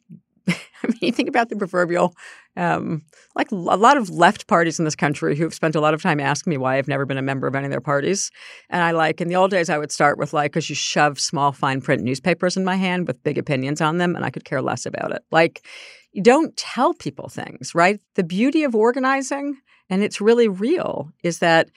I 0.49 0.87
mean, 0.87 0.99
you 1.01 1.13
think 1.13 1.29
about 1.29 1.49
the 1.49 1.57
proverbial 1.57 2.15
Um, 2.57 3.03
like 3.35 3.51
a 3.51 3.55
lot 3.55 3.99
of 3.99 4.09
left 4.09 4.47
parties 4.47 4.79
in 4.79 4.87
this 4.87 4.97
country 4.97 5.37
who've 5.37 5.53
spent 5.53 5.75
a 5.75 5.81
lot 5.81 5.93
of 5.93 6.01
time 6.01 6.21
asking 6.21 6.51
me 6.51 6.57
why 6.57 6.77
I've 6.77 6.89
never 6.89 7.05
been 7.05 7.19
a 7.19 7.23
member 7.23 7.47
of 7.47 7.55
any 7.55 7.67
of 7.67 7.71
their 7.71 7.83
parties. 7.83 8.31
And 8.71 8.83
I 8.83 8.93
like, 8.93 9.21
in 9.21 9.29
the 9.29 9.37
old 9.37 9.51
days, 9.51 9.69
I 9.69 9.77
would 9.77 9.93
start 9.93 10.17
with 10.17 10.33
like, 10.33 10.53
because 10.53 10.71
you 10.71 10.75
shove 10.75 11.21
small 11.21 11.53
fine 11.53 11.83
print 11.83 12.03
newspapers 12.03 12.57
in 12.57 12.65
my 12.65 12.77
hand 12.77 13.07
with 13.07 13.23
big 13.23 13.37
opinions 13.37 13.83
on 13.83 13.99
them, 13.99 14.17
and 14.17 14.25
I 14.25 14.31
could 14.31 14.47
care 14.47 14.63
less 14.63 14.87
about 14.87 15.13
it. 15.13 15.23
Like, 15.31 15.67
you 16.13 16.23
don't 16.23 16.57
tell 16.57 16.95
people 16.95 17.29
things, 17.29 17.75
right? 17.75 18.01
The 18.15 18.25
beauty 18.25 18.65
of 18.65 18.75
organizing, 18.75 19.59
and 19.91 20.03
it's 20.03 20.21
really 20.21 20.49
real, 20.49 21.13
is 21.23 21.41
that 21.41 21.69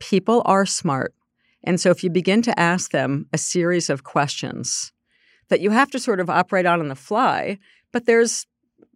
people 0.00 0.40
are 0.46 0.64
smart. 0.64 1.14
And 1.64 1.78
so 1.78 1.90
if 1.90 2.02
you 2.02 2.10
begin 2.10 2.40
to 2.42 2.58
ask 2.58 2.92
them 2.92 3.26
a 3.32 3.38
series 3.38 3.90
of 3.90 4.04
questions 4.04 4.92
that 5.48 5.60
you 5.60 5.70
have 5.70 5.90
to 5.90 5.98
sort 5.98 6.20
of 6.20 6.30
operate 6.30 6.64
on 6.64 6.80
on 6.80 6.88
the 6.88 6.94
fly, 6.94 7.58
but 7.92 8.06
there's 8.06 8.46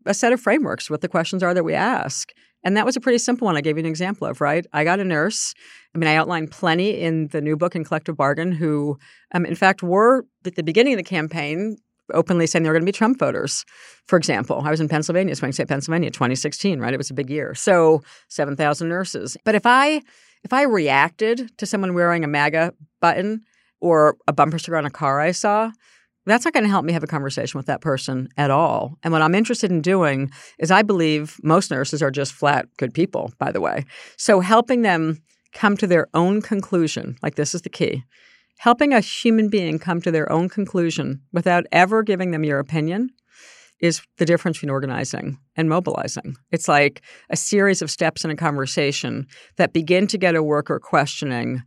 a 0.06 0.14
set 0.14 0.32
of 0.32 0.40
frameworks 0.40 0.90
what 0.90 1.00
the 1.00 1.08
questions 1.08 1.42
are 1.42 1.54
that 1.54 1.64
we 1.64 1.74
ask. 1.74 2.32
And 2.64 2.76
that 2.76 2.84
was 2.84 2.96
a 2.96 3.00
pretty 3.00 3.18
simple 3.18 3.46
one 3.46 3.56
I 3.56 3.60
gave 3.60 3.76
you 3.76 3.84
an 3.84 3.86
example 3.86 4.26
of, 4.26 4.40
right? 4.40 4.66
I 4.72 4.82
got 4.82 4.98
a 5.00 5.04
nurse. 5.04 5.54
I 5.94 5.98
mean, 5.98 6.08
I 6.08 6.16
outlined 6.16 6.50
plenty 6.50 7.00
in 7.00 7.28
the 7.28 7.40
new 7.40 7.56
book 7.56 7.76
in 7.76 7.84
Collective 7.84 8.16
Bargain 8.16 8.52
who, 8.52 8.98
um, 9.32 9.46
in 9.46 9.54
fact, 9.54 9.82
were 9.82 10.26
at 10.44 10.56
the 10.56 10.62
beginning 10.62 10.94
of 10.94 10.98
the 10.98 11.04
campaign 11.04 11.76
openly 12.14 12.46
saying 12.46 12.62
they 12.62 12.68
were 12.68 12.74
going 12.74 12.82
to 12.82 12.86
be 12.86 12.92
Trump 12.92 13.18
voters. 13.18 13.64
For 14.06 14.16
example, 14.16 14.62
I 14.64 14.70
was 14.70 14.80
in 14.80 14.88
Pennsylvania, 14.88 15.36
Swing 15.36 15.52
State, 15.52 15.68
Pennsylvania, 15.68 16.10
2016, 16.10 16.80
right? 16.80 16.94
It 16.94 16.98
was 16.98 17.10
a 17.10 17.14
big 17.14 17.30
year. 17.30 17.54
So 17.54 18.02
7,000 18.28 18.88
nurses. 18.88 19.36
But 19.44 19.54
if 19.54 19.66
I 19.66 20.02
if 20.44 20.52
I 20.52 20.62
reacted 20.62 21.50
to 21.58 21.66
someone 21.66 21.94
wearing 21.94 22.24
a 22.24 22.28
MAGA 22.28 22.72
button 23.00 23.42
or 23.80 24.16
a 24.28 24.32
bumper 24.32 24.58
sticker 24.58 24.76
on 24.76 24.86
a 24.86 24.90
car 24.90 25.20
I 25.20 25.32
saw, 25.32 25.72
that's 26.30 26.44
not 26.44 26.54
going 26.54 26.64
to 26.64 26.70
help 26.70 26.84
me 26.84 26.92
have 26.92 27.02
a 27.02 27.08
conversation 27.08 27.58
with 27.58 27.66
that 27.66 27.80
person 27.80 28.28
at 28.36 28.50
all. 28.50 28.98
And 29.02 29.12
what 29.12 29.22
I'm 29.22 29.34
interested 29.34 29.70
in 29.70 29.80
doing 29.80 30.30
is 30.58 30.70
I 30.70 30.82
believe 30.82 31.38
most 31.42 31.70
nurses 31.70 32.02
are 32.02 32.10
just 32.10 32.32
flat 32.32 32.66
good 32.76 32.92
people, 32.92 33.32
by 33.38 33.52
the 33.52 33.60
way. 33.60 33.84
So 34.16 34.40
helping 34.40 34.82
them 34.82 35.18
come 35.52 35.76
to 35.76 35.86
their 35.86 36.08
own 36.14 36.42
conclusion, 36.42 37.16
like 37.22 37.36
this 37.36 37.54
is 37.54 37.62
the 37.62 37.70
key. 37.70 38.04
Helping 38.58 38.92
a 38.92 39.00
human 39.00 39.48
being 39.48 39.78
come 39.78 40.00
to 40.02 40.10
their 40.10 40.30
own 40.30 40.48
conclusion 40.48 41.22
without 41.32 41.64
ever 41.70 42.02
giving 42.02 42.32
them 42.32 42.44
your 42.44 42.58
opinion 42.58 43.10
is 43.80 44.02
the 44.16 44.24
difference 44.24 44.58
between 44.58 44.70
organizing 44.70 45.38
and 45.56 45.68
mobilizing. 45.68 46.36
It's 46.50 46.66
like 46.66 47.02
a 47.30 47.36
series 47.36 47.80
of 47.80 47.90
steps 47.90 48.24
in 48.24 48.30
a 48.30 48.36
conversation 48.36 49.28
that 49.56 49.72
begin 49.72 50.08
to 50.08 50.18
get 50.18 50.34
a 50.34 50.42
worker 50.42 50.80
questioning 50.80 51.62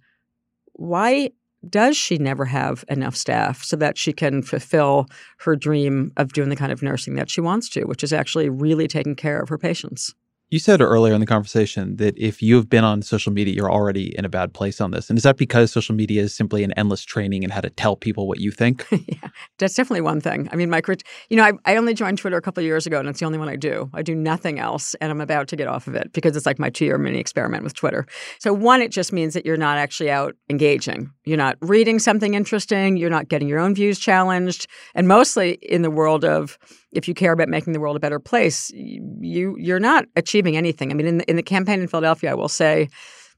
why 0.73 1.29
does 1.69 1.95
she 1.95 2.17
never 2.17 2.45
have 2.45 2.83
enough 2.89 3.15
staff 3.15 3.63
so 3.63 3.75
that 3.77 3.97
she 3.97 4.13
can 4.13 4.41
fulfill 4.41 5.07
her 5.39 5.55
dream 5.55 6.11
of 6.17 6.33
doing 6.33 6.49
the 6.49 6.55
kind 6.55 6.71
of 6.71 6.81
nursing 6.81 7.15
that 7.15 7.29
she 7.29 7.41
wants 7.41 7.69
to, 7.69 7.83
which 7.85 8.03
is 8.03 8.13
actually 8.13 8.49
really 8.49 8.87
taking 8.87 9.15
care 9.15 9.39
of 9.39 9.49
her 9.49 9.57
patients? 9.57 10.13
You 10.51 10.59
said 10.59 10.81
earlier 10.81 11.13
in 11.13 11.21
the 11.21 11.25
conversation 11.25 11.95
that 11.95 12.13
if 12.17 12.41
you 12.41 12.57
have 12.57 12.69
been 12.69 12.83
on 12.83 13.03
social 13.03 13.31
media, 13.31 13.53
you're 13.53 13.71
already 13.71 14.13
in 14.17 14.25
a 14.25 14.29
bad 14.29 14.53
place 14.53 14.81
on 14.81 14.91
this. 14.91 15.09
And 15.09 15.17
is 15.17 15.23
that 15.23 15.37
because 15.37 15.71
social 15.71 15.95
media 15.95 16.23
is 16.23 16.35
simply 16.35 16.65
an 16.65 16.73
endless 16.73 17.05
training 17.05 17.43
in 17.43 17.51
how 17.51 17.61
to 17.61 17.69
tell 17.69 17.95
people 17.95 18.27
what 18.27 18.41
you 18.41 18.51
think? 18.51 18.85
yeah, 18.91 19.29
that's 19.59 19.75
definitely 19.75 20.01
one 20.01 20.19
thing. 20.19 20.49
I 20.51 20.57
mean, 20.57 20.69
my, 20.69 20.81
you 21.29 21.37
know, 21.37 21.45
I, 21.45 21.53
I 21.63 21.77
only 21.77 21.93
joined 21.93 22.17
Twitter 22.17 22.35
a 22.35 22.41
couple 22.41 22.61
years 22.63 22.85
ago, 22.85 22.99
and 22.99 23.07
it's 23.07 23.21
the 23.21 23.25
only 23.25 23.37
one 23.37 23.47
I 23.47 23.55
do. 23.55 23.89
I 23.93 24.01
do 24.01 24.13
nothing 24.13 24.59
else, 24.59 24.93
and 24.95 25.09
I'm 25.09 25.21
about 25.21 25.47
to 25.47 25.55
get 25.55 25.69
off 25.69 25.87
of 25.87 25.95
it 25.95 26.11
because 26.11 26.35
it's 26.35 26.45
like 26.45 26.59
my 26.59 26.69
two-year 26.69 26.97
mini 26.97 27.19
experiment 27.19 27.63
with 27.63 27.73
Twitter. 27.73 28.05
So 28.39 28.51
one, 28.51 28.81
it 28.81 28.91
just 28.91 29.13
means 29.13 29.33
that 29.35 29.45
you're 29.45 29.55
not 29.55 29.77
actually 29.77 30.11
out 30.11 30.35
engaging. 30.49 31.11
You're 31.23 31.37
not 31.37 31.55
reading 31.61 31.97
something 31.97 32.33
interesting. 32.33 32.97
You're 32.97 33.09
not 33.09 33.29
getting 33.29 33.47
your 33.47 33.59
own 33.59 33.73
views 33.73 33.99
challenged, 33.99 34.67
and 34.95 35.07
mostly 35.07 35.51
in 35.61 35.81
the 35.81 35.91
world 35.91 36.25
of 36.25 36.57
if 36.91 37.07
you 37.07 37.13
care 37.13 37.31
about 37.31 37.49
making 37.49 37.73
the 37.73 37.79
world 37.79 37.95
a 37.95 37.99
better 37.99 38.19
place, 38.19 38.69
you 38.73 39.55
you're 39.57 39.79
not 39.79 40.05
achieving 40.15 40.57
anything. 40.57 40.91
I 40.91 40.93
mean, 40.93 41.07
in 41.07 41.17
the, 41.19 41.29
in 41.29 41.35
the 41.35 41.43
campaign 41.43 41.81
in 41.81 41.87
Philadelphia, 41.87 42.31
I 42.31 42.33
will 42.33 42.49
say 42.49 42.89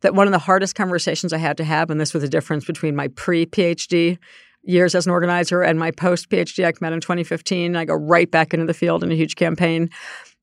that 0.01 0.15
one 0.15 0.27
of 0.27 0.33
the 0.33 0.39
hardest 0.39 0.75
conversations 0.75 1.33
I 1.33 1.37
had 1.37 1.57
to 1.57 1.63
have, 1.63 1.89
and 1.89 1.99
this 1.99 2.13
was 2.13 2.23
the 2.23 2.29
difference 2.29 2.65
between 2.65 2.95
my 2.95 3.07
pre 3.09 3.45
PhD 3.45 4.17
years 4.63 4.95
as 4.95 5.05
an 5.05 5.11
organizer 5.11 5.61
and 5.61 5.77
my 5.77 5.91
post 5.91 6.29
PhD 6.29 6.63
I 6.63 6.67
out 6.67 6.93
in 6.93 7.01
2015. 7.01 7.75
I 7.75 7.85
go 7.85 7.95
right 7.95 8.29
back 8.29 8.53
into 8.53 8.65
the 8.65 8.73
field 8.73 9.03
in 9.03 9.11
a 9.11 9.15
huge 9.15 9.35
campaign. 9.35 9.89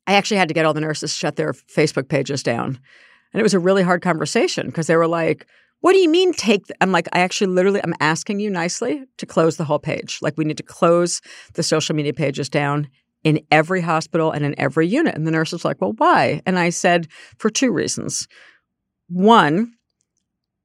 I 0.06 0.14
actually 0.14 0.38
had 0.38 0.48
to 0.48 0.54
get 0.54 0.64
all 0.64 0.74
the 0.74 0.80
nurses 0.80 1.14
shut 1.14 1.36
their 1.36 1.52
Facebook 1.52 2.08
pages 2.08 2.42
down. 2.42 2.78
And 3.32 3.40
it 3.40 3.42
was 3.42 3.54
a 3.54 3.58
really 3.58 3.82
hard 3.82 4.02
conversation 4.02 4.66
because 4.66 4.88
they 4.88 4.96
were 4.96 5.06
like, 5.06 5.46
what 5.80 5.92
do 5.92 5.98
you 5.98 6.08
mean 6.08 6.32
take? 6.32 6.66
Th-? 6.66 6.76
I'm 6.80 6.92
like, 6.92 7.08
I 7.12 7.20
actually 7.20 7.48
literally, 7.48 7.80
I'm 7.82 7.94
asking 8.00 8.40
you 8.40 8.50
nicely 8.50 9.04
to 9.18 9.26
close 9.26 9.56
the 9.56 9.64
whole 9.64 9.78
page. 9.78 10.18
Like, 10.20 10.36
we 10.36 10.44
need 10.44 10.56
to 10.58 10.62
close 10.62 11.20
the 11.54 11.62
social 11.62 11.94
media 11.94 12.12
pages 12.12 12.48
down 12.48 12.88
in 13.24 13.40
every 13.50 13.80
hospital 13.80 14.30
and 14.30 14.44
in 14.44 14.58
every 14.58 14.86
unit. 14.86 15.14
And 15.14 15.26
the 15.26 15.30
nurse 15.30 15.52
was 15.52 15.64
like, 15.64 15.80
well, 15.80 15.94
why? 15.96 16.40
And 16.46 16.58
I 16.58 16.70
said, 16.70 17.08
for 17.38 17.50
two 17.50 17.72
reasons. 17.72 18.28
One, 19.08 19.74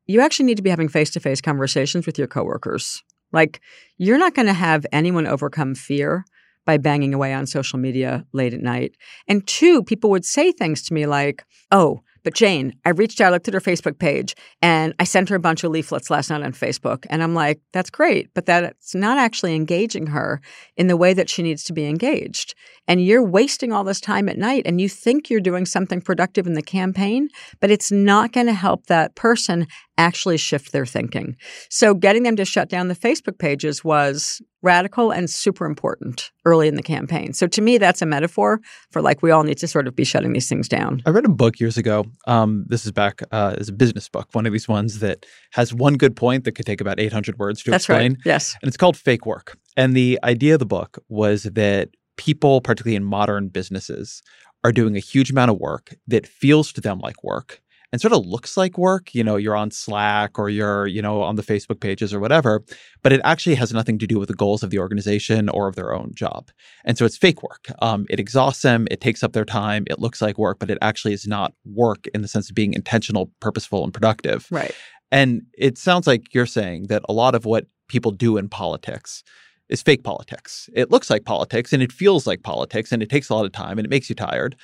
you 0.06 0.22
actually 0.22 0.46
need 0.46 0.58
to 0.58 0.64
be 0.64 0.70
having 0.70 0.88
face 0.88 1.10
to 1.12 1.20
face 1.20 1.42
conversations 1.42 2.06
with 2.06 2.18
your 2.18 2.28
coworkers. 2.28 3.04
Like, 3.32 3.60
you're 3.98 4.18
not 4.18 4.36
going 4.36 4.46
to 4.48 4.54
have 4.54 4.86
anyone 4.92 5.28
overcome 5.28 5.76
fear 5.76 6.26
by 6.66 6.78
banging 6.78 7.14
away 7.14 7.34
on 7.34 7.46
social 7.46 7.80
media 7.80 8.26
late 8.34 8.54
at 8.54 8.62
night. 8.62 8.96
And 9.28 9.46
two, 9.46 9.84
people 9.84 10.10
would 10.10 10.26
say 10.26 10.52
things 10.52 10.84
to 10.84 10.94
me 10.94 11.06
like, 11.06 11.46
oh, 11.72 12.02
but 12.26 12.34
Jane, 12.34 12.74
I 12.84 12.90
reached 12.90 13.22
out, 13.22 13.28
I 13.28 13.30
looked 13.30 13.48
at 13.48 13.54
her 13.54 13.62
Facebook 13.62 14.00
page, 14.00 14.36
and 14.60 14.96
I 15.00 15.04
sent 15.04 15.30
her 15.30 15.36
a 15.36 15.40
bunch 15.40 15.64
of 15.64 15.72
leaflets 15.72 16.10
last 16.10 16.32
night 16.32 16.42
on 16.42 16.54
Facebook. 16.54 17.06
And 17.12 17.22
I'm 17.22 17.36
like, 17.36 17.62
that's 17.72 17.92
great, 17.92 18.34
but 18.34 18.48
that's 18.48 18.96
not 18.96 19.20
actually 19.20 19.54
engaging 19.54 20.08
her 20.08 20.42
in 20.76 20.88
the 20.88 20.98
way 20.98 21.14
that 21.14 21.30
she 21.30 21.44
needs 21.44 21.64
to 21.66 21.74
be 21.74 21.86
engaged. 21.86 22.56
And 22.88 23.06
you're 23.06 23.24
wasting 23.24 23.72
all 23.72 23.84
this 23.84 24.02
time 24.02 24.28
at 24.28 24.40
night, 24.40 24.64
and 24.66 24.82
you 24.82 24.90
think 24.90 25.30
you're 25.30 25.40
doing 25.40 25.68
something 25.68 26.02
productive 26.02 26.48
in 26.48 26.54
the 26.54 26.64
campaign, 26.64 27.30
but 27.62 27.70
it's 27.70 27.92
not 27.92 28.32
going 28.32 28.48
to 28.48 28.54
help 28.54 28.88
that 28.88 29.14
person 29.14 29.68
actually 29.98 30.38
shift 30.38 30.72
their 30.72 30.86
thinking. 30.86 31.38
So 31.70 31.94
getting 31.94 32.24
them 32.24 32.36
to 32.38 32.46
shut 32.46 32.70
down 32.70 32.88
the 32.88 32.96
Facebook 32.96 33.38
pages 33.38 33.84
was 33.84 34.42
radical 34.66 35.12
and 35.12 35.30
super 35.30 35.66
important 35.66 36.32
early 36.44 36.68
in 36.68 36.76
the 36.76 36.84
campaign. 36.84 37.34
So 37.34 37.48
to 37.48 37.62
me, 37.62 37.78
that's 37.78 38.02
a 38.02 38.06
metaphor 38.06 38.60
for 38.92 39.02
like 39.02 39.22
we 39.22 39.32
all 39.32 39.44
need 39.44 39.60
to 39.60 39.68
sort 39.68 39.88
of 39.88 39.96
be 39.96 40.04
shutting 40.04 40.34
these 40.34 40.50
things 40.50 40.68
down. 40.68 41.02
I 41.06 41.12
read 41.12 41.26
a 41.26 41.30
book 41.30 41.60
years 41.60 41.78
ago. 41.78 42.06
Um, 42.28 42.66
this 42.68 42.86
is 42.86 42.92
back 42.92 43.22
uh, 43.32 43.56
as 43.58 43.70
a 43.70 43.74
business 43.74 44.10
book, 44.10 44.30
one 44.34 44.46
of 44.46 44.52
these 44.52 44.68
ones 44.68 45.00
that 45.00 45.26
has 45.52 45.74
one 45.74 45.96
good 45.96 46.16
point 46.16 46.44
that 46.44 46.54
could 46.54 46.66
take 46.66 46.82
about 46.82 47.00
800 47.00 47.38
words 47.38 47.64
to 47.64 47.72
that's 47.72 47.84
explain. 47.84 48.14
Right. 48.14 48.22
Yes. 48.26 48.56
And 48.62 48.68
it's 48.68 48.78
called 48.78 48.98
Fake 48.98 49.26
Work. 49.26 49.58
And 49.78 49.96
the 49.96 50.20
idea 50.24 50.54
of 50.54 50.60
the 50.60 50.66
book 50.66 50.98
was 51.10 51.44
that 51.44 51.90
people, 52.18 52.62
particularly 52.62 52.96
in 52.96 53.04
modern 53.04 53.50
businesses, 53.50 54.24
are 54.64 54.72
doing 54.72 54.96
a 54.96 55.00
huge 55.00 55.30
amount 55.30 55.52
of 55.52 55.60
work 55.60 55.96
that 56.08 56.26
feels 56.26 56.74
to 56.74 56.82
them 56.82 56.98
like 57.00 57.24
work 57.24 57.62
and 57.92 58.02
sort 58.02 58.14
of 58.14 58.26
looks 58.26 58.58
like 58.58 58.78
work. 58.78 59.14
You 59.14 59.24
know, 59.24 59.36
you're 59.36 59.56
on 59.56 59.72
Slack 59.72 60.38
or 60.38 60.50
you're, 60.50 60.88
you 60.88 61.02
know, 61.02 61.22
on 61.22 61.36
the 61.36 61.44
Facebook 61.44 61.80
pages 61.80 62.14
or 62.14 62.20
whatever, 62.20 62.64
but 63.04 63.14
it 63.14 63.22
actually 63.24 63.56
has 63.56 63.74
nothing 63.74 63.98
to 64.00 64.08
do 64.08 64.20
with 64.20 64.30
the 64.30 64.36
goals 64.36 64.64
of 64.64 64.70
the 64.70 64.80
organization 64.80 65.50
or 65.50 65.68
of 65.68 65.76
their 65.76 65.94
own 65.94 66.12
job. 66.14 66.50
And 66.84 66.98
so 66.98 67.06
it's 67.06 67.18
fake 67.18 67.44
work. 67.44 67.68
Um, 67.82 68.06
it 68.10 68.20
exhausts 68.20 68.62
them, 68.62 68.88
it 68.92 69.02
takes 69.02 69.24
up 69.24 69.34
their 69.34 69.46
time, 69.46 69.86
it 69.90 70.00
looks 70.00 70.22
like 70.22 70.38
work, 70.38 70.60
but 70.60 70.70
it 70.70 70.78
actually 70.82 71.14
is 71.14 71.28
not 71.28 71.54
work 71.66 72.08
in 72.14 72.22
the 72.22 72.28
sense 72.28 72.50
of 72.50 72.56
being 72.56 72.74
intentional, 72.74 73.32
purposeful, 73.40 73.84
and 73.84 73.94
productive. 73.94 74.48
Right. 74.52 74.74
And 75.12 75.44
it 75.58 75.78
sounds 75.78 76.08
like 76.08 76.34
you're 76.34 76.46
saying 76.46 76.88
that 76.88 77.04
a 77.08 77.14
lot 77.14 77.36
of 77.36 77.46
what 77.46 77.68
people 77.88 78.12
do 78.12 78.38
in 78.38 78.50
politics 78.50 79.24
is 79.70 79.82
fake 79.82 80.04
politics. 80.04 80.70
It 80.74 80.92
looks 80.92 81.10
like 81.10 81.26
politics 81.26 81.74
and 81.74 81.82
it 81.82 81.92
feels 81.92 82.28
like 82.28 82.44
politics 82.44 82.92
and 82.92 83.02
it 83.02 83.10
takes 83.10 83.30
a 83.30 83.36
lot 83.36 83.46
of 83.46 83.52
time 83.52 83.78
and 83.78 83.86
it 83.86 83.90
makes 83.90 84.10
you 84.10 84.16
tired 84.16 84.56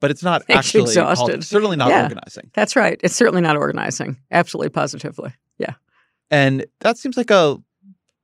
but 0.00 0.10
it's 0.10 0.22
not 0.22 0.42
actually 0.48 0.82
exhausted. 0.82 1.44
certainly 1.44 1.76
not 1.76 1.88
yeah, 1.88 2.04
organizing. 2.04 2.50
That's 2.54 2.76
right. 2.76 3.00
It's 3.02 3.14
certainly 3.14 3.40
not 3.40 3.56
organizing. 3.56 4.18
Absolutely, 4.30 4.70
positively. 4.70 5.32
Yeah. 5.58 5.74
And 6.30 6.66
that 6.80 6.98
seems 6.98 7.16
like 7.16 7.30
a 7.30 7.58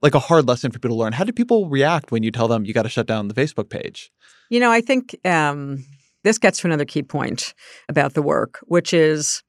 like 0.03 0.15
a 0.15 0.19
hard 0.19 0.49
lesson 0.49 0.73
for 0.73 0.79
people 0.79 0.97
to 0.97 1.01
learn. 1.01 1.13
How 1.13 1.25
do 1.25 1.33
people 1.33 1.69
react 1.69 2.11
when 2.11 2.25
you 2.25 2.33
tell 2.33 2.49
them 2.49 2.65
you 2.65 2.75
got 2.75 2.83
to 2.83 2.89
shut 2.89 3.07
down 3.07 3.29
the 3.29 3.35
Facebook 3.35 3.71
page? 3.71 4.11
You 4.51 4.59
know, 4.59 4.71
I 4.71 4.81
think 4.81 5.17
um, 5.25 5.85
this 6.25 6.39
gets 6.39 6.59
to 6.61 6.67
another 6.67 6.85
key 6.85 7.03
point 7.03 7.55
about 7.89 8.15
the 8.15 8.23
work, 8.23 8.59
which 8.65 8.93
is 8.93 9.45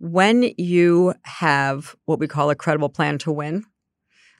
when 0.00 0.52
you 0.56 1.14
have 1.24 1.94
what 2.06 2.18
we 2.18 2.26
call 2.26 2.50
a 2.50 2.54
credible 2.54 2.88
plan 2.88 3.18
to 3.18 3.32
win, 3.32 3.64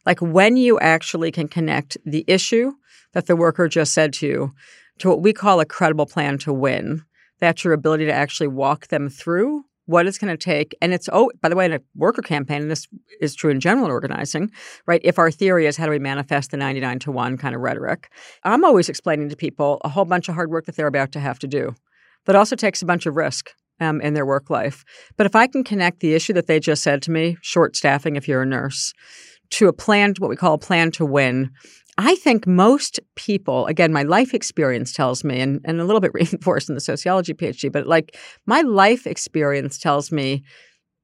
like 0.07 0.21
when 0.21 0.57
you 0.57 0.79
actually 0.81 1.31
can 1.31 1.49
connect 1.49 1.99
the 2.05 2.25
issue 2.27 2.73
that 3.13 3.27
the 3.27 3.37
worker 3.37 3.69
just 3.69 3.93
said 3.93 4.13
to 4.15 4.27
you 4.27 4.55
to 4.99 5.09
what 5.09 5.23
we 5.23 5.33
call 5.33 5.61
a 5.61 5.67
credible 5.67 6.07
plan 6.07 6.39
to 6.39 6.53
win, 6.53 7.05
that's 7.41 7.65
your 7.65 7.73
ability 7.73 8.07
to 8.07 8.13
actually 8.13 8.49
walk 8.49 8.89
them 8.89 9.09
through 9.09 9.65
what 9.89 10.07
it's 10.07 10.19
going 10.19 10.31
to 10.31 10.37
take. 10.37 10.77
And 10.83 10.93
it's, 10.93 11.09
oh, 11.15 11.31
by 11.41 11.49
the 11.49 11.57
way, 11.57 11.65
in 11.65 11.73
a 11.73 11.81
worker 11.97 12.21
campaign, 12.21 12.61
and 12.61 12.71
this 12.71 12.87
is 13.23 13.35
true 13.35 13.51
in 13.51 13.59
general 13.59 13.87
organizing, 13.89 14.51
right? 14.87 15.01
If 15.03 15.19
our 15.19 15.31
theory 15.31 15.67
is 15.67 15.79
how 15.79 15.87
do 15.87 15.91
we 15.91 15.99
manifest 15.99 16.51
the 16.51 16.59
99 16.59 16.99
to 17.01 17.11
1 17.11 17.39
kind 17.39 17.55
of 17.55 17.63
rhetoric, 17.63 18.13
I'm 18.45 18.65
always 18.65 18.91
explaining 18.91 19.31
to 19.31 19.37
people 19.37 19.81
a 19.83 19.89
whole 19.89 20.05
bunch 20.05 20.29
of 20.29 20.35
hard 20.35 20.51
work 20.51 20.67
that 20.67 20.77
they're 20.77 20.87
about 20.87 21.13
to 21.13 21.21
have 21.21 21.39
to 21.39 21.47
do. 21.47 21.75
That 22.27 22.37
also 22.37 22.55
takes 22.55 22.83
a 22.83 22.87
bunch 22.87 23.07
of 23.07 23.17
risk. 23.17 23.51
Um, 23.81 24.01
in 24.01 24.15
their 24.15 24.27
work 24.27 24.51
life. 24.51 24.85
But 25.17 25.27
if 25.27 25.37
I 25.37 25.47
can 25.47 25.63
connect 25.63 26.01
the 26.01 26.15
issue 26.15 26.33
that 26.33 26.49
they 26.49 26.59
just 26.59 26.83
said 26.83 27.01
to 27.03 27.13
me, 27.13 27.37
short 27.43 27.77
staffing 27.77 28.17
if 28.17 28.27
you're 28.27 28.43
a 28.43 28.45
nurse, 28.45 28.93
to 29.51 29.69
a 29.69 29.73
plan, 29.73 30.15
what 30.19 30.29
we 30.29 30.35
call 30.35 30.55
a 30.55 30.59
plan 30.59 30.91
to 30.91 31.07
win, 31.07 31.53
I 31.99 32.15
think 32.15 32.47
most 32.47 33.01
people, 33.17 33.67
again, 33.67 33.93
my 33.93 34.05
life 34.05 34.33
experience 34.33 34.93
tells 34.93 35.25
me, 35.25 35.41
and, 35.41 35.61
and 35.65 35.81
a 35.81 35.85
little 35.85 36.01
bit 36.01 36.13
reinforced 36.15 36.69
in 36.69 36.77
the 36.77 36.81
sociology 36.81 37.35
PhD, 37.35 37.71
but 37.71 37.87
like 37.87 38.17
my 38.47 38.63
life 38.63 39.07
experience 39.07 39.79
tells 39.79 40.13
me 40.13 40.45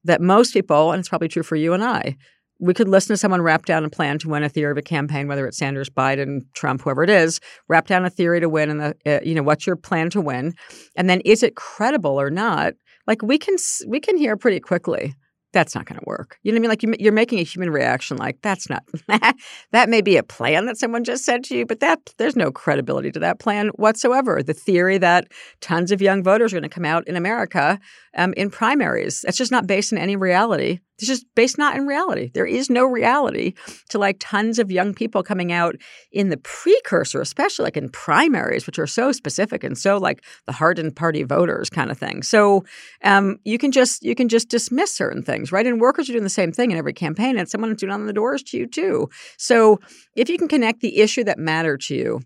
that 0.04 0.20
most 0.20 0.52
people, 0.52 0.92
and 0.92 1.00
it's 1.00 1.08
probably 1.08 1.28
true 1.28 1.42
for 1.42 1.56
you 1.56 1.72
and 1.72 1.82
I, 1.82 2.16
we 2.60 2.72
could 2.72 2.88
listen 2.88 3.12
to 3.12 3.16
someone 3.16 3.42
wrap 3.42 3.66
down 3.66 3.84
a 3.84 3.90
plan 3.90 4.18
to 4.20 4.28
win 4.28 4.44
a 4.44 4.48
theory 4.48 4.70
of 4.70 4.78
a 4.78 4.82
campaign, 4.82 5.26
whether 5.26 5.46
it's 5.46 5.58
Sanders, 5.58 5.90
Biden, 5.90 6.42
Trump, 6.54 6.82
whoever 6.82 7.02
it 7.02 7.10
is, 7.10 7.40
wrap 7.68 7.88
down 7.88 8.04
a 8.04 8.10
theory 8.10 8.38
to 8.40 8.48
win, 8.48 8.70
and 8.70 8.80
the 8.80 8.94
uh, 9.06 9.20
you 9.24 9.34
know 9.34 9.42
what's 9.42 9.66
your 9.66 9.74
plan 9.74 10.08
to 10.10 10.20
win, 10.20 10.54
and 10.94 11.10
then 11.10 11.20
is 11.22 11.42
it 11.42 11.56
credible 11.56 12.18
or 12.18 12.30
not? 12.30 12.74
Like 13.08 13.22
we 13.22 13.38
can 13.38 13.56
we 13.88 13.98
can 13.98 14.16
hear 14.16 14.36
pretty 14.36 14.60
quickly 14.60 15.14
that's 15.54 15.74
not 15.74 15.86
going 15.86 15.98
to 15.98 16.04
work. 16.06 16.38
You 16.42 16.52
know 16.52 16.56
what 16.56 16.58
I 16.58 16.62
mean? 16.62 16.68
Like 16.68 16.82
you, 16.82 16.94
you're 16.98 17.12
making 17.12 17.38
a 17.38 17.44
human 17.44 17.70
reaction. 17.70 18.18
Like 18.18 18.42
that's 18.42 18.68
not 18.68 18.84
that 19.72 19.88
may 19.88 20.02
be 20.02 20.18
a 20.18 20.22
plan 20.22 20.66
that 20.66 20.76
someone 20.76 21.04
just 21.04 21.24
said 21.24 21.42
to 21.44 21.56
you, 21.56 21.64
but 21.64 21.80
that 21.80 22.12
there's 22.18 22.36
no 22.36 22.52
credibility 22.52 23.10
to 23.12 23.20
that 23.20 23.38
plan 23.38 23.68
whatsoever. 23.68 24.42
The 24.42 24.52
theory 24.52 24.98
that 24.98 25.28
tons 25.60 25.90
of 25.90 26.02
young 26.02 26.22
voters 26.22 26.52
are 26.52 26.56
going 26.56 26.68
to 26.68 26.74
come 26.74 26.84
out 26.84 27.08
in 27.08 27.16
America 27.16 27.80
um, 28.16 28.34
in 28.36 28.50
primaries 28.50 29.22
that's 29.22 29.38
just 29.38 29.52
not 29.52 29.66
based 29.66 29.92
in 29.92 29.98
any 29.98 30.16
reality. 30.16 30.80
It's 30.98 31.08
just 31.08 31.26
based 31.34 31.58
not 31.58 31.76
in 31.76 31.86
reality. 31.86 32.30
There 32.34 32.46
is 32.46 32.70
no 32.70 32.84
reality 32.84 33.54
to 33.88 33.98
like 33.98 34.16
tons 34.20 34.60
of 34.60 34.70
young 34.70 34.94
people 34.94 35.24
coming 35.24 35.50
out 35.50 35.74
in 36.12 36.28
the 36.28 36.36
precursor, 36.36 37.20
especially 37.20 37.64
like 37.64 37.76
in 37.76 37.88
primaries, 37.88 38.66
which 38.66 38.78
are 38.78 38.86
so 38.86 39.10
specific 39.10 39.64
and 39.64 39.76
so 39.76 39.98
like 39.98 40.22
the 40.46 40.52
hardened 40.52 40.94
party 40.94 41.24
voters 41.24 41.68
kind 41.68 41.90
of 41.90 41.98
thing. 41.98 42.22
So 42.22 42.64
um, 43.02 43.38
you 43.44 43.58
can 43.58 43.72
just 43.72 44.04
you 44.04 44.14
can 44.14 44.28
just 44.28 44.48
dismiss 44.48 44.94
certain 44.94 45.22
things, 45.22 45.50
right? 45.50 45.66
And 45.66 45.80
workers 45.80 46.08
are 46.08 46.12
doing 46.12 46.24
the 46.24 46.30
same 46.30 46.52
thing 46.52 46.70
in 46.70 46.78
every 46.78 46.92
campaign, 46.92 47.36
and 47.36 47.48
someone's 47.48 47.80
doing 47.80 47.92
on 47.92 48.06
the 48.06 48.12
doors 48.12 48.42
to 48.44 48.56
you 48.56 48.66
too. 48.66 49.08
So 49.36 49.80
if 50.14 50.28
you 50.28 50.38
can 50.38 50.48
connect 50.48 50.80
the 50.80 50.98
issue 50.98 51.24
that 51.24 51.38
mattered 51.38 51.80
to 51.82 51.96
you, 51.96 52.20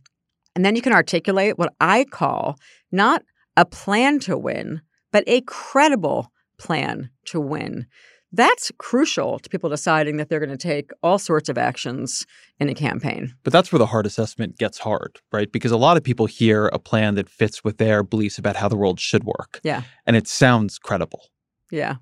and 0.55 0.64
then 0.64 0.77
you 0.77 0.83
can 0.83 0.93
articulate 0.93 1.59
what 1.59 1.73
I 1.81 2.05
call 2.05 2.59
not 2.93 3.23
a 3.57 3.64
plan 3.64 4.19
to 4.21 4.37
win, 4.37 4.83
but 5.11 5.25
a 5.27 5.41
credible 5.43 6.31
plan 6.59 7.11
to 7.27 7.41
win 7.41 7.87
that's 8.33 8.70
crucial 8.79 9.39
to 9.39 9.49
people 9.49 9.70
deciding 9.70 10.18
that 10.18 10.29
they're 10.29 10.41
going 10.41 10.51
to 10.51 10.57
take 10.57 10.91
all 11.03 11.18
sorts 11.18 11.49
of 11.49 11.57
actions 11.57 12.26
in 12.61 12.68
a 12.68 12.74
campaign. 12.74 13.35
But 13.43 13.53
that's 13.53 13.72
where 13.72 13.79
the 13.79 13.87
hard 13.87 14.05
assessment 14.05 14.59
gets 14.59 14.79
hard, 14.79 15.18
right? 15.33 15.51
Because 15.51 15.70
a 15.72 15.76
lot 15.79 15.97
of 15.97 16.05
people 16.05 16.26
hear 16.26 16.66
a 16.66 16.79
plan 16.79 17.14
that 17.14 17.29
fits 17.29 17.64
with 17.64 17.79
their 17.79 18.03
beliefs 18.03 18.39
about 18.39 18.57
how 18.57 18.68
the 18.68 18.76
world 18.76 19.01
should 19.01 19.24
work. 19.24 19.61
Yeah. 19.62 19.83
And 20.07 20.14
it 20.14 20.29
sounds 20.29 20.79
credible. 20.79 21.22
Yeah. 21.70 21.97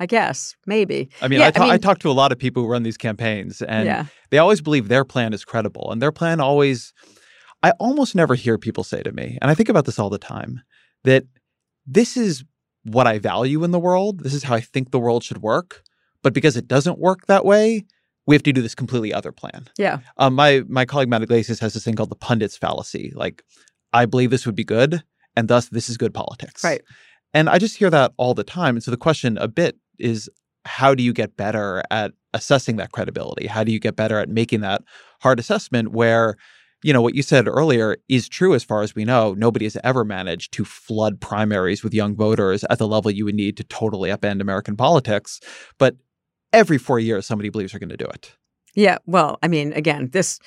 I 0.00 0.06
guess, 0.06 0.56
maybe. 0.66 1.10
I 1.20 1.28
mean, 1.28 1.40
yeah, 1.40 1.46
I, 1.46 1.50
ta- 1.52 1.62
I, 1.62 1.66
mean 1.66 1.72
I 1.74 1.78
talk 1.78 1.98
to 2.00 2.10
a 2.10 2.12
lot 2.12 2.32
of 2.32 2.38
people 2.38 2.62
who 2.62 2.68
run 2.68 2.82
these 2.82 2.96
campaigns, 2.96 3.62
and 3.62 3.86
Yeah. 3.86 4.06
they 4.30 4.38
always 4.38 4.60
believe 4.60 4.88
their 4.88 5.04
plan 5.04 5.32
is 5.32 5.44
credible. 5.44 5.92
And 5.92 6.02
their 6.02 6.10
plan 6.10 6.40
always, 6.40 6.92
I 7.62 7.70
almost 7.72 8.14
never 8.14 8.34
hear 8.34 8.58
people 8.58 8.84
say 8.84 9.02
to 9.02 9.12
me, 9.12 9.38
and 9.40 9.50
I 9.50 9.54
think 9.54 9.68
about 9.68 9.84
this 9.84 9.98
all 9.98 10.10
the 10.10 10.18
time, 10.18 10.60
that 11.04 11.24
this 11.86 12.16
is 12.16 12.44
what 12.84 13.06
I 13.06 13.18
value 13.18 13.64
in 13.64 13.70
the 13.70 13.78
world. 13.78 14.20
This 14.20 14.34
is 14.34 14.44
how 14.44 14.54
I 14.54 14.60
think 14.60 14.90
the 14.90 14.98
world 14.98 15.22
should 15.24 15.38
work. 15.42 15.82
But 16.22 16.34
because 16.34 16.56
it 16.56 16.68
doesn't 16.68 16.98
work 16.98 17.26
that 17.26 17.44
way, 17.44 17.84
we 18.26 18.34
have 18.34 18.42
to 18.44 18.52
do 18.52 18.62
this 18.62 18.74
completely 18.74 19.12
other 19.12 19.32
plan. 19.32 19.68
yeah. 19.78 19.98
Um, 20.16 20.34
my 20.34 20.62
my 20.68 20.84
colleague 20.84 21.08
Matt 21.08 21.22
Yglesias 21.22 21.58
has 21.60 21.74
this 21.74 21.84
thing 21.84 21.96
called 21.96 22.10
the 22.10 22.16
pundits 22.16 22.56
fallacy. 22.56 23.12
Like, 23.14 23.42
I 23.92 24.06
believe 24.06 24.30
this 24.30 24.46
would 24.46 24.54
be 24.54 24.64
good, 24.64 25.02
and 25.34 25.48
thus 25.48 25.68
this 25.68 25.88
is 25.88 25.96
good 25.96 26.14
politics. 26.14 26.62
Right. 26.62 26.82
And 27.34 27.48
I 27.48 27.58
just 27.58 27.76
hear 27.76 27.90
that 27.90 28.12
all 28.16 28.34
the 28.34 28.44
time. 28.44 28.76
And 28.76 28.82
so 28.84 28.90
the 28.90 28.96
question 28.96 29.38
a 29.38 29.48
bit 29.48 29.76
is, 29.98 30.30
how 30.64 30.94
do 30.94 31.02
you 31.02 31.12
get 31.12 31.36
better 31.36 31.82
at 31.90 32.12
assessing 32.34 32.76
that 32.76 32.92
credibility? 32.92 33.46
How 33.46 33.64
do 33.64 33.72
you 33.72 33.80
get 33.80 33.96
better 33.96 34.18
at 34.18 34.28
making 34.28 34.60
that 34.60 34.82
hard 35.20 35.40
assessment 35.40 35.92
where, 35.92 36.36
you 36.82 36.92
know, 36.92 37.02
what 37.02 37.14
you 37.14 37.22
said 37.22 37.46
earlier 37.46 37.96
is 38.08 38.28
true 38.28 38.54
as 38.54 38.64
far 38.64 38.82
as 38.82 38.94
we 38.94 39.04
know. 39.04 39.34
Nobody 39.34 39.64
has 39.66 39.76
ever 39.84 40.04
managed 40.04 40.52
to 40.54 40.64
flood 40.64 41.20
primaries 41.20 41.84
with 41.84 41.94
young 41.94 42.16
voters 42.16 42.64
at 42.64 42.78
the 42.78 42.88
level 42.88 43.10
you 43.10 43.24
would 43.24 43.34
need 43.34 43.56
to 43.58 43.64
totally 43.64 44.10
upend 44.10 44.40
American 44.40 44.76
politics. 44.76 45.40
But 45.78 45.96
every 46.52 46.78
four 46.78 46.98
years, 46.98 47.26
somebody 47.26 47.48
believes 47.48 47.72
they're 47.72 47.78
going 47.78 47.88
to 47.90 47.96
do 47.96 48.06
it. 48.06 48.32
Yeah. 48.74 48.98
Well, 49.06 49.38
I 49.42 49.48
mean, 49.48 49.72
again, 49.74 50.10
this, 50.12 50.40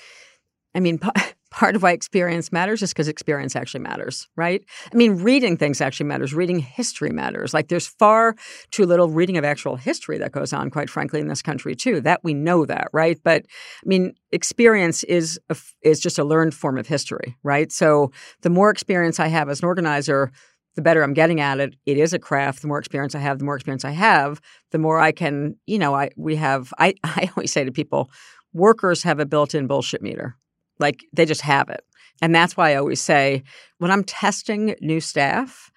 I 0.74 0.80
mean, 0.80 1.00
p- 1.00 1.10
part 1.56 1.74
of 1.74 1.82
why 1.82 1.92
experience 1.92 2.52
matters 2.52 2.82
is 2.82 2.92
because 2.92 3.08
experience 3.08 3.56
actually 3.56 3.80
matters, 3.80 4.28
right? 4.36 4.62
I 4.92 4.96
mean, 4.96 5.16
reading 5.24 5.56
things 5.56 5.80
actually 5.80 6.08
matters. 6.08 6.34
Reading 6.34 6.60
history 6.60 7.12
matters. 7.12 7.54
Like, 7.54 7.70
there's 7.70 7.88
far 7.88 8.36
too 8.72 8.86
little 8.86 9.08
reading 9.08 9.38
of 9.38 9.46
actual 9.46 9.78
history 9.78 10.18
that 10.18 10.34
goes 10.34 10.52
on, 10.52 10.70
quite 10.70 10.90
frankly, 10.90 11.22
in 11.22 11.30
this 11.30 11.42
country 11.42 11.74
too. 11.74 12.02
That 12.02 12.20
we 12.24 12.34
know 12.34 12.66
that, 12.66 12.90
right? 12.92 13.18
But 13.24 13.46
I 13.48 13.88
mean, 13.88 14.14
experience 14.34 15.06
is 15.06 15.40
a 15.50 15.56
is 15.82 16.02
just 16.02 16.20
a 16.20 16.26
learned 16.26 16.54
form 16.54 16.78
of 16.78 16.88
history, 16.88 17.38
right? 17.42 17.72
So 17.72 18.12
the 18.42 18.50
more 18.50 18.70
experience 18.70 19.20
I 19.20 19.28
have 19.28 19.48
as 19.48 19.62
an 19.62 19.66
organizer, 19.66 20.32
the 20.76 20.82
better 20.82 21.04
I'm 21.04 21.14
getting 21.14 21.40
at 21.40 21.62
it. 21.62 21.76
It 21.86 21.98
is 21.98 22.14
a 22.14 22.20
craft. 22.20 22.64
The 22.64 22.68
more 22.68 22.80
experience 22.80 23.16
I 23.16 23.20
have, 23.20 23.40
the 23.40 23.46
more 23.46 23.56
experience 23.56 23.86
I 23.86 23.92
have, 23.92 24.42
the 24.72 24.78
more 24.78 25.00
I 25.00 25.14
can, 25.14 25.56
you 25.66 25.80
know, 25.80 25.96
I 25.96 26.10
we 26.18 26.36
have 26.36 26.74
I, 26.78 26.96
I 27.06 27.30
always 27.38 27.54
say 27.54 27.64
to 27.64 27.72
people, 27.72 28.12
workers 28.54 29.04
have 29.04 29.22
a 29.22 29.26
built-in 29.26 29.68
bullshit 29.68 30.02
meter. 30.02 30.36
Like 30.80 31.06
they 31.14 31.26
just 31.26 31.42
have 31.42 31.70
it. 31.70 31.84
And 32.22 32.34
that's 32.34 32.56
why 32.56 32.72
I 32.72 32.76
always 32.76 33.02
say 33.02 33.44
when 33.78 33.92
I'm 33.92 34.04
testing 34.04 34.76
new 34.82 35.02
staff 35.02 35.72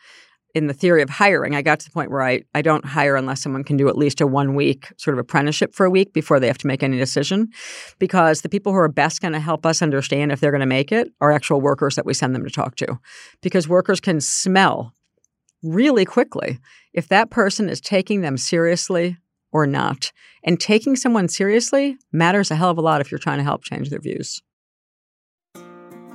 in 0.54 0.66
the 0.66 0.74
theory 0.74 1.02
of 1.02 1.10
hiring, 1.10 1.54
I 1.54 1.62
got 1.62 1.78
to 1.80 1.84
the 1.84 1.92
point 1.92 2.10
where 2.10 2.22
I, 2.22 2.42
I 2.54 2.62
don't 2.62 2.84
hire 2.84 3.16
unless 3.16 3.42
someone 3.42 3.64
can 3.64 3.76
do 3.76 3.88
at 3.88 3.98
least 3.98 4.20
a 4.20 4.26
one 4.26 4.54
week 4.54 4.92
sort 4.96 5.14
of 5.14 5.18
apprenticeship 5.18 5.74
for 5.74 5.84
a 5.84 5.90
week 5.90 6.12
before 6.12 6.40
they 6.40 6.46
have 6.46 6.58
to 6.58 6.66
make 6.66 6.82
any 6.82 6.96
decision. 6.96 7.48
Because 7.98 8.40
the 8.40 8.48
people 8.48 8.72
who 8.72 8.78
are 8.78 8.88
best 8.88 9.20
going 9.20 9.34
to 9.34 9.40
help 9.40 9.66
us 9.66 9.82
understand 9.82 10.32
if 10.32 10.40
they're 10.40 10.50
going 10.50 10.60
to 10.60 10.66
make 10.66 10.90
it 10.90 11.08
are 11.20 11.30
actual 11.30 11.60
workers 11.60 11.96
that 11.96 12.06
we 12.06 12.14
send 12.14 12.34
them 12.34 12.44
to 12.44 12.50
talk 12.50 12.76
to. 12.76 12.98
Because 13.42 13.68
workers 13.68 14.00
can 14.00 14.20
smell 14.20 14.94
really 15.62 16.04
quickly 16.04 16.58
if 16.94 17.08
that 17.08 17.30
person 17.30 17.68
is 17.68 17.80
taking 17.80 18.20
them 18.22 18.36
seriously 18.36 19.16
or 19.52 19.66
not. 19.66 20.12
And 20.44 20.58
taking 20.58 20.96
someone 20.96 21.28
seriously 21.28 21.96
matters 22.12 22.50
a 22.50 22.56
hell 22.56 22.70
of 22.70 22.78
a 22.78 22.82
lot 22.82 23.00
if 23.00 23.10
you're 23.10 23.18
trying 23.18 23.38
to 23.38 23.44
help 23.44 23.64
change 23.64 23.90
their 23.90 24.00
views. 24.00 24.40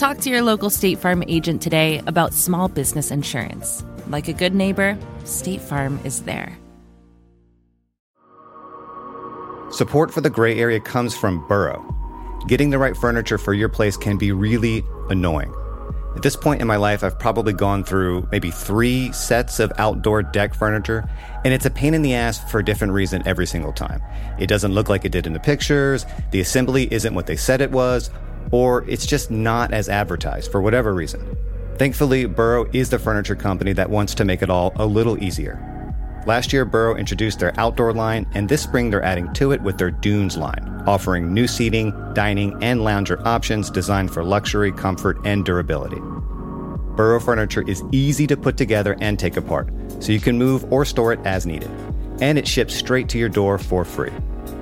Talk 0.00 0.16
to 0.20 0.30
your 0.30 0.40
local 0.40 0.70
State 0.70 0.98
Farm 0.98 1.22
agent 1.28 1.60
today 1.60 2.00
about 2.06 2.32
small 2.32 2.68
business 2.68 3.10
insurance. 3.10 3.84
Like 4.08 4.28
a 4.28 4.32
good 4.32 4.54
neighbor, 4.54 4.96
State 5.24 5.60
Farm 5.60 6.00
is 6.04 6.22
there. 6.22 6.56
Support 9.70 10.10
for 10.10 10.22
the 10.22 10.30
gray 10.30 10.58
area 10.58 10.80
comes 10.80 11.14
from 11.14 11.46
Burrow. 11.48 11.84
Getting 12.48 12.70
the 12.70 12.78
right 12.78 12.96
furniture 12.96 13.36
for 13.36 13.52
your 13.52 13.68
place 13.68 13.98
can 13.98 14.16
be 14.16 14.32
really 14.32 14.82
annoying. 15.10 15.54
At 16.16 16.22
this 16.22 16.34
point 16.34 16.62
in 16.62 16.66
my 16.66 16.76
life, 16.76 17.04
I've 17.04 17.18
probably 17.18 17.52
gone 17.52 17.84
through 17.84 18.26
maybe 18.32 18.50
three 18.50 19.12
sets 19.12 19.60
of 19.60 19.70
outdoor 19.76 20.22
deck 20.22 20.54
furniture, 20.54 21.06
and 21.44 21.52
it's 21.52 21.66
a 21.66 21.70
pain 21.70 21.92
in 21.92 22.00
the 22.00 22.14
ass 22.14 22.50
for 22.50 22.60
a 22.60 22.64
different 22.64 22.94
reason 22.94 23.22
every 23.26 23.46
single 23.46 23.74
time. 23.74 24.00
It 24.38 24.46
doesn't 24.46 24.72
look 24.72 24.88
like 24.88 25.04
it 25.04 25.12
did 25.12 25.26
in 25.26 25.34
the 25.34 25.40
pictures, 25.40 26.06
the 26.30 26.40
assembly 26.40 26.90
isn't 26.90 27.14
what 27.14 27.26
they 27.26 27.36
said 27.36 27.60
it 27.60 27.70
was, 27.70 28.08
or 28.50 28.88
it's 28.88 29.06
just 29.06 29.30
not 29.30 29.72
as 29.72 29.88
advertised 29.88 30.50
for 30.50 30.60
whatever 30.60 30.94
reason. 30.94 31.36
Thankfully, 31.76 32.26
Burrow 32.26 32.68
is 32.72 32.90
the 32.90 32.98
furniture 32.98 33.36
company 33.36 33.72
that 33.72 33.90
wants 33.90 34.14
to 34.16 34.24
make 34.24 34.42
it 34.42 34.50
all 34.50 34.72
a 34.76 34.84
little 34.84 35.22
easier. 35.22 35.66
Last 36.26 36.52
year, 36.52 36.66
Burrow 36.66 36.96
introduced 36.96 37.38
their 37.38 37.58
outdoor 37.58 37.94
line, 37.94 38.26
and 38.34 38.48
this 38.48 38.62
spring 38.62 38.90
they're 38.90 39.02
adding 39.02 39.32
to 39.32 39.52
it 39.52 39.62
with 39.62 39.78
their 39.78 39.90
Dunes 39.90 40.36
line, 40.36 40.82
offering 40.86 41.32
new 41.32 41.46
seating, 41.46 41.92
dining, 42.12 42.62
and 42.62 42.84
lounger 42.84 43.26
options 43.26 43.70
designed 43.70 44.12
for 44.12 44.22
luxury, 44.22 44.72
comfort, 44.72 45.18
and 45.24 45.46
durability. 45.46 46.00
Burrow 46.96 47.20
furniture 47.20 47.66
is 47.66 47.82
easy 47.92 48.26
to 48.26 48.36
put 48.36 48.58
together 48.58 48.96
and 49.00 49.18
take 49.18 49.38
apart, 49.38 49.70
so 50.00 50.12
you 50.12 50.20
can 50.20 50.36
move 50.36 50.70
or 50.70 50.84
store 50.84 51.14
it 51.14 51.20
as 51.24 51.46
needed. 51.46 51.70
And 52.20 52.36
it 52.36 52.46
ships 52.46 52.74
straight 52.74 53.08
to 53.08 53.18
your 53.18 53.30
door 53.30 53.56
for 53.56 53.86
free. 53.86 54.12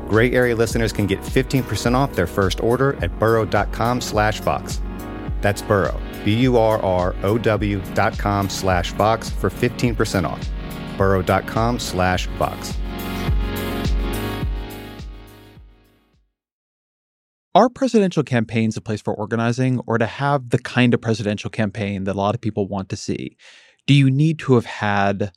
Gray 0.09 0.33
Area 0.33 0.57
listeners 0.57 0.93
can 0.93 1.07
get 1.07 1.21
15% 1.21 1.95
off 1.95 2.15
their 2.15 2.27
first 2.27 2.61
order 2.61 2.95
at 3.03 3.19
burrow.com 3.19 4.01
slash 4.01 4.41
box. 4.41 4.81
That's 5.41 5.63
burrow, 5.63 6.01
B-U-R-R-O-W 6.25 7.83
dot 7.95 8.19
com 8.19 8.49
slash 8.49 8.93
box 8.95 9.31
for 9.31 9.51
15% 9.51 10.25
off. 10.25 10.49
burrow.com 10.97 11.79
slash 11.79 12.27
box. 12.39 12.75
Are 17.55 17.69
presidential 17.69 18.23
campaigns 18.23 18.77
a 18.77 18.81
place 18.81 19.03
for 19.03 19.15
organizing, 19.15 19.81
or 19.87 19.99
to 19.99 20.07
have 20.07 20.51
the 20.51 20.59
kind 20.59 20.95
of 20.95 21.01
presidential 21.01 21.51
campaign 21.51 22.05
that 22.05 22.15
a 22.15 22.19
lot 22.19 22.35
of 22.35 22.41
people 22.41 22.69
want 22.69 22.89
to 22.91 22.97
see? 22.97 23.37
Do 23.87 23.95
you 23.95 24.11
need 24.11 24.39
to 24.41 24.55
have 24.55 24.67
had 24.67 25.33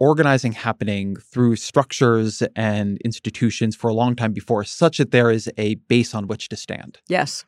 organizing 0.00 0.52
happening 0.52 1.14
through 1.16 1.54
structures 1.54 2.42
and 2.56 2.98
institutions 3.04 3.76
for 3.76 3.88
a 3.88 3.94
long 3.94 4.16
time 4.16 4.32
before, 4.32 4.64
such 4.64 4.98
that 4.98 5.12
there 5.12 5.30
is 5.30 5.48
a 5.56 5.76
base 5.76 6.14
on 6.14 6.26
which 6.26 6.48
to 6.48 6.56
stand? 6.56 6.98
Yes. 7.08 7.44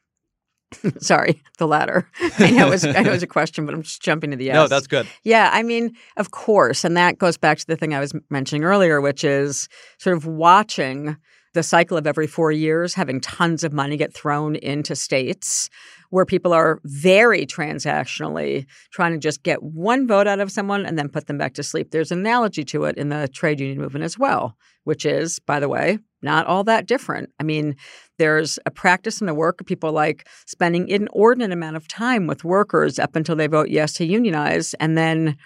Sorry, 0.99 1.43
the 1.59 1.67
latter. 1.67 2.09
I 2.39 2.51
know, 2.51 2.69
it 2.69 2.71
was, 2.71 2.85
I 2.85 3.03
know 3.03 3.11
it 3.11 3.15
was 3.15 3.23
a 3.23 3.27
question, 3.27 3.67
but 3.67 3.75
I'm 3.75 3.83
just 3.83 4.01
jumping 4.01 4.31
to 4.31 4.37
the 4.37 4.47
yes. 4.47 4.55
No, 4.55 4.69
that's 4.69 4.87
good. 4.87 5.07
Yeah, 5.23 5.51
I 5.53 5.63
mean, 5.63 5.95
of 6.17 6.31
course. 6.31 6.85
And 6.85 6.97
that 6.97 7.19
goes 7.19 7.37
back 7.37 7.59
to 7.59 7.67
the 7.67 7.77
thing 7.77 7.95
I 7.95 8.01
was 8.01 8.15
mentioning 8.31 8.65
earlier, 8.65 9.01
which 9.01 9.25
is 9.25 9.69
sort 9.99 10.17
of 10.17 10.27
watching 10.27 11.17
the 11.55 11.63
cycle 11.63 11.97
of 11.97 12.07
every 12.07 12.27
four 12.27 12.51
years 12.51 12.95
having 12.95 13.21
tons 13.21 13.65
of 13.65 13.73
money 13.73 13.97
get 13.97 14.15
thrown 14.15 14.57
into 14.57 14.97
states 14.97 15.69
where 16.13 16.27
people 16.27 16.53
are 16.53 16.79
very 16.85 17.47
transactionally 17.47 18.67
trying 18.91 19.13
to 19.13 19.19
just 19.19 19.43
get 19.43 19.63
one 19.63 20.07
vote 20.07 20.27
out 20.27 20.41
of 20.41 20.53
someone 20.53 20.85
and 20.85 20.99
then 20.99 21.09
put 21.09 21.27
them 21.27 21.39
back 21.39 21.55
to 21.55 21.63
sleep. 21.63 21.91
There's 21.91 22.13
an 22.13 22.19
analogy 22.19 22.65
to 22.65 22.85
it 22.85 22.99
in 22.99 23.09
the 23.09 23.29
trade 23.29 23.61
union 23.61 23.79
movement 23.79 24.05
as 24.05 24.19
well, 24.19 24.55
which 24.85 25.07
is, 25.07 25.39
by 25.39 25.59
the 25.59 25.71
way, 25.71 25.99
not 26.21 26.47
all 26.47 26.65
that 26.65 26.87
different. 26.87 27.31
I 27.41 27.45
mean, 27.45 27.77
there's 28.19 28.59
a 28.67 28.71
practice 28.71 29.23
in 29.23 29.27
the 29.27 29.33
work 29.33 29.63
of 29.63 29.67
people 29.67 29.91
like 29.91 30.29
spending 30.45 30.87
inordinate 30.87 31.51
amount 31.51 31.77
of 31.77 31.89
time 31.89 32.27
with 32.27 32.45
workers 32.45 32.99
up 32.99 33.17
until 33.17 33.35
they 33.35 33.47
vote 33.47 33.71
yes 33.71 33.95
to 33.95 34.05
unionize 34.05 34.75
and 34.75 34.99
then 34.99 35.39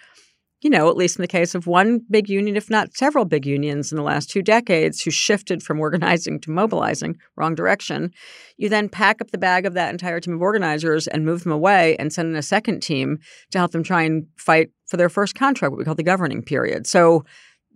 you 0.63 0.71
know, 0.71 0.89
at 0.89 0.97
least 0.97 1.19
in 1.19 1.23
the 1.23 1.29
case 1.29 1.55
of 1.55 1.67
one 1.67 2.01
big 2.11 2.29
union, 2.31 2.57
if 2.57 2.71
not 2.71 2.95
several 2.97 3.25
big 3.25 3.45
unions 3.45 3.93
in 3.93 3.97
the 3.97 4.03
last 4.03 4.31
two 4.31 4.43
decades 4.43 5.03
who 5.03 5.11
shifted 5.11 5.63
from 5.63 5.81
organizing 5.81 6.41
to 6.41 6.51
mobilizing, 6.51 7.17
wrong 7.37 7.55
direction, 7.55 8.11
you 8.57 8.69
then 8.69 8.89
pack 8.89 9.21
up 9.21 9.31
the 9.31 9.39
bag 9.39 9.67
of 9.67 9.75
that 9.75 9.91
entire 9.91 10.19
team 10.19 10.35
of 10.35 10.43
organizers 10.43 11.07
and 11.07 11.27
move 11.27 11.45
them 11.45 11.53
away 11.53 11.95
and 11.99 12.13
send 12.13 12.31
in 12.31 12.37
a 12.37 12.43
second 12.43 12.81
team 12.81 13.19
to 13.51 13.59
help 13.59 13.73
them 13.73 13.83
try 13.83 14.03
and 14.03 14.27
fight 14.39 14.71
for 14.87 14.97
their 14.97 15.11
first 15.11 15.35
contract, 15.35 15.73
what 15.73 15.79
we 15.79 15.85
call 15.85 15.95
the 15.95 16.03
governing 16.03 16.43
period. 16.43 16.87
So 16.87 17.25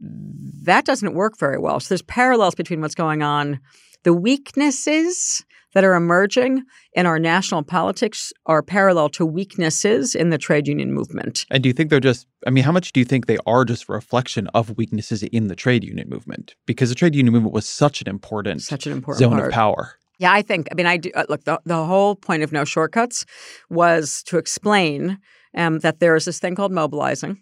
that 0.00 0.86
doesn't 0.86 1.14
work 1.14 1.38
very 1.38 1.58
well. 1.58 1.80
So 1.80 1.90
there's 1.90 2.02
parallels 2.02 2.54
between 2.54 2.80
what's 2.80 2.94
going 2.94 3.22
on, 3.22 3.60
the 4.04 4.14
weaknesses 4.14 5.44
that 5.74 5.84
are 5.84 5.94
emerging 5.94 6.62
in 6.94 7.06
our 7.06 7.18
national 7.18 7.62
politics 7.62 8.32
are 8.46 8.62
parallel 8.62 9.08
to 9.10 9.24
weaknesses 9.24 10.14
in 10.14 10.30
the 10.30 10.38
trade 10.38 10.66
union 10.66 10.92
movement. 10.92 11.46
And 11.50 11.62
do 11.62 11.68
you 11.68 11.72
think 11.72 11.90
they're 11.90 12.00
just, 12.00 12.26
I 12.46 12.50
mean, 12.50 12.64
how 12.64 12.72
much 12.72 12.92
do 12.92 13.00
you 13.00 13.06
think 13.06 13.26
they 13.26 13.38
are 13.46 13.64
just 13.64 13.88
a 13.88 13.92
reflection 13.92 14.48
of 14.48 14.76
weaknesses 14.76 15.22
in 15.22 15.48
the 15.48 15.56
trade 15.56 15.84
union 15.84 16.08
movement? 16.08 16.54
Because 16.66 16.88
the 16.88 16.94
trade 16.94 17.14
union 17.14 17.32
movement 17.32 17.54
was 17.54 17.68
such 17.68 18.00
an 18.00 18.08
important, 18.08 18.62
such 18.62 18.86
an 18.86 18.92
important 18.92 19.20
zone 19.20 19.32
part. 19.32 19.46
of 19.46 19.52
power. 19.52 19.94
Yeah, 20.18 20.32
I 20.32 20.42
think, 20.42 20.68
I 20.70 20.74
mean, 20.74 20.86
I 20.86 20.98
do, 20.98 21.10
uh, 21.14 21.24
look, 21.28 21.44
the, 21.44 21.60
the 21.64 21.82
whole 21.84 22.14
point 22.14 22.42
of 22.42 22.52
no 22.52 22.64
shortcuts 22.64 23.24
was 23.70 24.22
to 24.24 24.36
explain 24.36 25.18
um, 25.56 25.78
that 25.78 26.00
there 26.00 26.14
is 26.14 26.26
this 26.26 26.38
thing 26.38 26.54
called 26.54 26.72
mobilizing, 26.72 27.40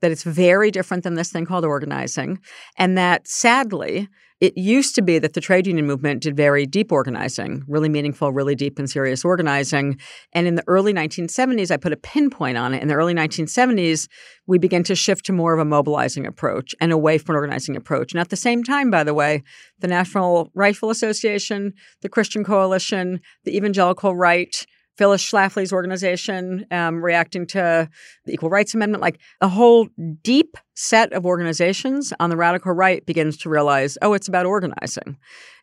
that 0.00 0.12
it's 0.12 0.22
very 0.22 0.70
different 0.70 1.02
than 1.02 1.14
this 1.14 1.30
thing 1.30 1.44
called 1.44 1.64
organizing, 1.64 2.38
and 2.76 2.96
that 2.96 3.26
sadly, 3.26 4.08
it 4.40 4.56
used 4.56 4.94
to 4.94 5.02
be 5.02 5.18
that 5.18 5.34
the 5.34 5.40
trade 5.40 5.66
union 5.66 5.86
movement 5.86 6.22
did 6.22 6.34
very 6.34 6.64
deep 6.64 6.90
organizing, 6.90 7.62
really 7.68 7.90
meaningful, 7.90 8.32
really 8.32 8.54
deep 8.54 8.78
and 8.78 8.88
serious 8.88 9.22
organizing. 9.22 10.00
And 10.32 10.46
in 10.46 10.54
the 10.54 10.64
early 10.66 10.94
1970s, 10.94 11.70
I 11.70 11.76
put 11.76 11.92
a 11.92 11.96
pinpoint 11.96 12.56
on 12.56 12.72
it. 12.72 12.80
In 12.80 12.88
the 12.88 12.94
early 12.94 13.14
1970s, 13.14 14.08
we 14.46 14.58
began 14.58 14.82
to 14.84 14.94
shift 14.94 15.26
to 15.26 15.32
more 15.34 15.52
of 15.52 15.60
a 15.60 15.64
mobilizing 15.66 16.26
approach 16.26 16.74
and 16.80 16.90
away 16.90 17.18
from 17.18 17.34
an 17.34 17.36
organizing 17.36 17.76
approach. 17.76 18.12
And 18.12 18.20
at 18.20 18.30
the 18.30 18.36
same 18.36 18.64
time, 18.64 18.90
by 18.90 19.04
the 19.04 19.14
way, 19.14 19.42
the 19.80 19.88
National 19.88 20.50
Rifle 20.54 20.88
Association, 20.88 21.74
the 22.00 22.08
Christian 22.08 22.42
Coalition, 22.42 23.20
the 23.44 23.54
Evangelical 23.54 24.16
Right, 24.16 24.66
Phyllis 25.00 25.24
Schlafly's 25.24 25.72
organization 25.72 26.66
um, 26.70 27.02
reacting 27.02 27.46
to 27.46 27.88
the 28.26 28.32
Equal 28.34 28.50
Rights 28.50 28.74
Amendment, 28.74 29.00
like 29.00 29.18
a 29.40 29.48
whole 29.48 29.88
deep 30.22 30.58
set 30.74 31.10
of 31.14 31.24
organizations 31.24 32.12
on 32.20 32.28
the 32.28 32.36
radical 32.36 32.72
right 32.72 33.04
begins 33.06 33.38
to 33.38 33.48
realize, 33.48 33.96
oh, 34.02 34.12
it's 34.12 34.28
about 34.28 34.44
organizing. 34.44 35.16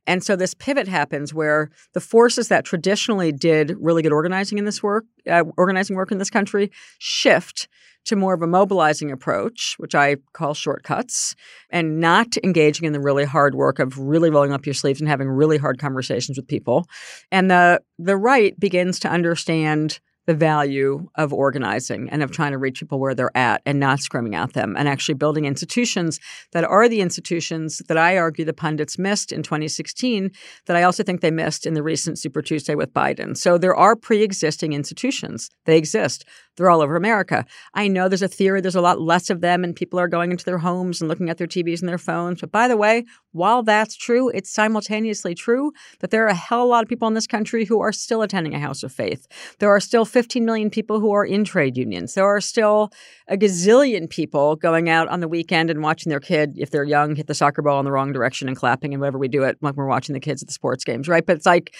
And 0.07 0.23
so 0.23 0.35
this 0.35 0.53
pivot 0.53 0.87
happens 0.87 1.33
where 1.33 1.69
the 1.93 1.99
forces 1.99 2.47
that 2.47 2.65
traditionally 2.65 3.31
did 3.31 3.75
really 3.79 4.01
good 4.01 4.13
organizing 4.13 4.57
in 4.57 4.65
this 4.65 4.81
work, 4.81 5.05
uh, 5.29 5.43
organizing 5.57 5.97
work 5.97 6.11
in 6.11 6.17
this 6.17 6.29
country, 6.29 6.71
shift 6.97 7.67
to 8.05 8.15
more 8.15 8.33
of 8.33 8.41
a 8.41 8.47
mobilizing 8.47 9.11
approach, 9.11 9.75
which 9.77 9.93
I 9.93 10.15
call 10.31 10.53
shortcuts, 10.53 11.35
and 11.69 11.99
not 11.99 12.37
engaging 12.41 12.85
in 12.85 12.93
the 12.93 13.01
really 13.01 13.25
hard 13.25 13.53
work 13.53 13.79
of 13.79 13.99
really 13.99 14.29
rolling 14.29 14.53
up 14.53 14.65
your 14.65 14.73
sleeves 14.73 15.01
and 15.01 15.09
having 15.09 15.27
really 15.27 15.57
hard 15.57 15.77
conversations 15.77 16.37
with 16.37 16.47
people. 16.47 16.87
And 17.31 17.51
the 17.51 17.81
the 17.99 18.15
right 18.15 18.57
begins 18.57 18.99
to 19.01 19.09
understand 19.09 19.99
the 20.27 20.35
value 20.35 21.09
of 21.15 21.33
organizing 21.33 22.09
and 22.09 22.21
of 22.21 22.31
trying 22.31 22.51
to 22.51 22.57
reach 22.57 22.81
people 22.81 22.99
where 22.99 23.15
they're 23.15 23.35
at 23.35 23.61
and 23.65 23.79
not 23.79 24.01
screaming 24.01 24.35
at 24.35 24.53
them 24.53 24.75
and 24.77 24.87
actually 24.87 25.15
building 25.15 25.45
institutions 25.45 26.19
that 26.51 26.65
are 26.65 26.87
the 26.89 27.01
institutions 27.01 27.81
that 27.87 27.97
I 27.97 28.17
argue 28.17 28.45
the 28.45 28.53
pundits 28.53 28.99
missed 28.99 29.31
in 29.31 29.41
2016 29.41 30.29
that 30.65 30.75
I 30.75 30.83
also 30.83 31.01
think 31.01 31.21
they 31.21 31.31
missed 31.31 31.65
in 31.65 31.73
the 31.73 31.81
recent 31.81 32.19
Super 32.19 32.41
Tuesday 32.41 32.75
with 32.75 32.93
Biden. 32.93 33.35
So 33.37 33.57
there 33.57 33.75
are 33.75 33.95
pre-existing 33.95 34.73
institutions. 34.73 35.49
They 35.65 35.77
exist. 35.77 36.25
They're 36.57 36.69
all 36.69 36.81
over 36.81 36.95
America. 36.95 37.45
I 37.73 37.87
know 37.87 38.09
there's 38.09 38.21
a 38.21 38.27
theory 38.27 38.61
there's 38.61 38.75
a 38.75 38.81
lot 38.81 38.99
less 38.99 39.29
of 39.29 39.41
them 39.41 39.63
and 39.63 39.75
people 39.75 39.99
are 39.99 40.07
going 40.07 40.31
into 40.31 40.43
their 40.43 40.57
homes 40.57 40.99
and 40.99 41.07
looking 41.07 41.29
at 41.29 41.37
their 41.37 41.47
TVs 41.47 41.79
and 41.79 41.87
their 41.87 41.97
phones. 41.97 42.41
But 42.41 42.51
by 42.51 42.67
the 42.67 42.75
way, 42.75 43.05
while 43.31 43.63
that's 43.63 43.95
true, 43.95 44.29
it's 44.29 44.51
simultaneously 44.51 45.35
true 45.35 45.71
that 45.99 46.09
there 46.09 46.25
are 46.25 46.29
a 46.29 46.33
hell 46.33 46.63
of 46.63 46.65
a 46.65 46.69
lot 46.69 46.83
of 46.83 46.89
people 46.89 47.07
in 47.07 47.13
this 47.13 47.27
country 47.27 47.63
who 47.63 47.79
are 47.79 47.91
still 47.91 48.23
attending 48.23 48.55
a 48.55 48.59
house 48.59 48.83
of 48.83 48.91
faith. 48.91 49.27
There 49.59 49.69
are 49.69 49.79
still 49.79 50.03
15 50.17 50.45
million 50.45 50.71
people 50.71 50.99
who 50.99 51.11
are 51.11 51.23
in 51.23 51.43
trade 51.43 51.77
unions. 51.77 52.15
There 52.15 52.25
are 52.25 52.41
still 52.41 52.91
a 53.27 53.37
gazillion 53.37 54.09
people 54.09 54.55
going 54.55 54.89
out 54.89 55.07
on 55.09 55.19
the 55.19 55.27
weekend 55.27 55.69
and 55.69 55.83
watching 55.83 56.09
their 56.09 56.19
kid, 56.19 56.55
if 56.57 56.71
they're 56.71 56.83
young, 56.83 57.15
hit 57.15 57.27
the 57.27 57.35
soccer 57.35 57.61
ball 57.61 57.77
in 57.77 57.85
the 57.85 57.91
wrong 57.91 58.11
direction 58.13 58.47
and 58.47 58.57
clapping 58.57 58.95
and 58.95 58.99
whatever 58.99 59.19
we 59.19 59.27
do 59.27 59.43
it 59.43 59.57
when 59.59 59.75
we're 59.75 59.85
watching 59.85 60.13
the 60.13 60.19
kids 60.19 60.41
at 60.41 60.47
the 60.47 60.53
sports 60.55 60.83
games, 60.83 61.07
right? 61.07 61.23
But 61.23 61.35
it's 61.35 61.45
like 61.45 61.75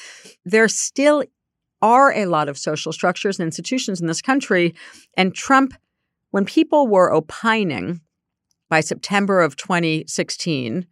there 0.46 0.68
still 0.68 1.24
are 1.82 2.14
a 2.14 2.28
lot 2.28 2.48
of 2.48 2.60
social 2.60 2.94
structures 2.94 3.40
and 3.40 3.48
institutions 3.48 4.00
in 4.00 4.06
this 4.06 4.22
country. 4.22 4.76
And 5.16 5.34
Trump, 5.34 5.74
when 6.30 6.46
people 6.46 6.88
were 6.88 7.12
opining 7.12 8.02
by 8.70 8.82
September 8.82 9.42
of 9.42 9.56
2016, 9.56 10.86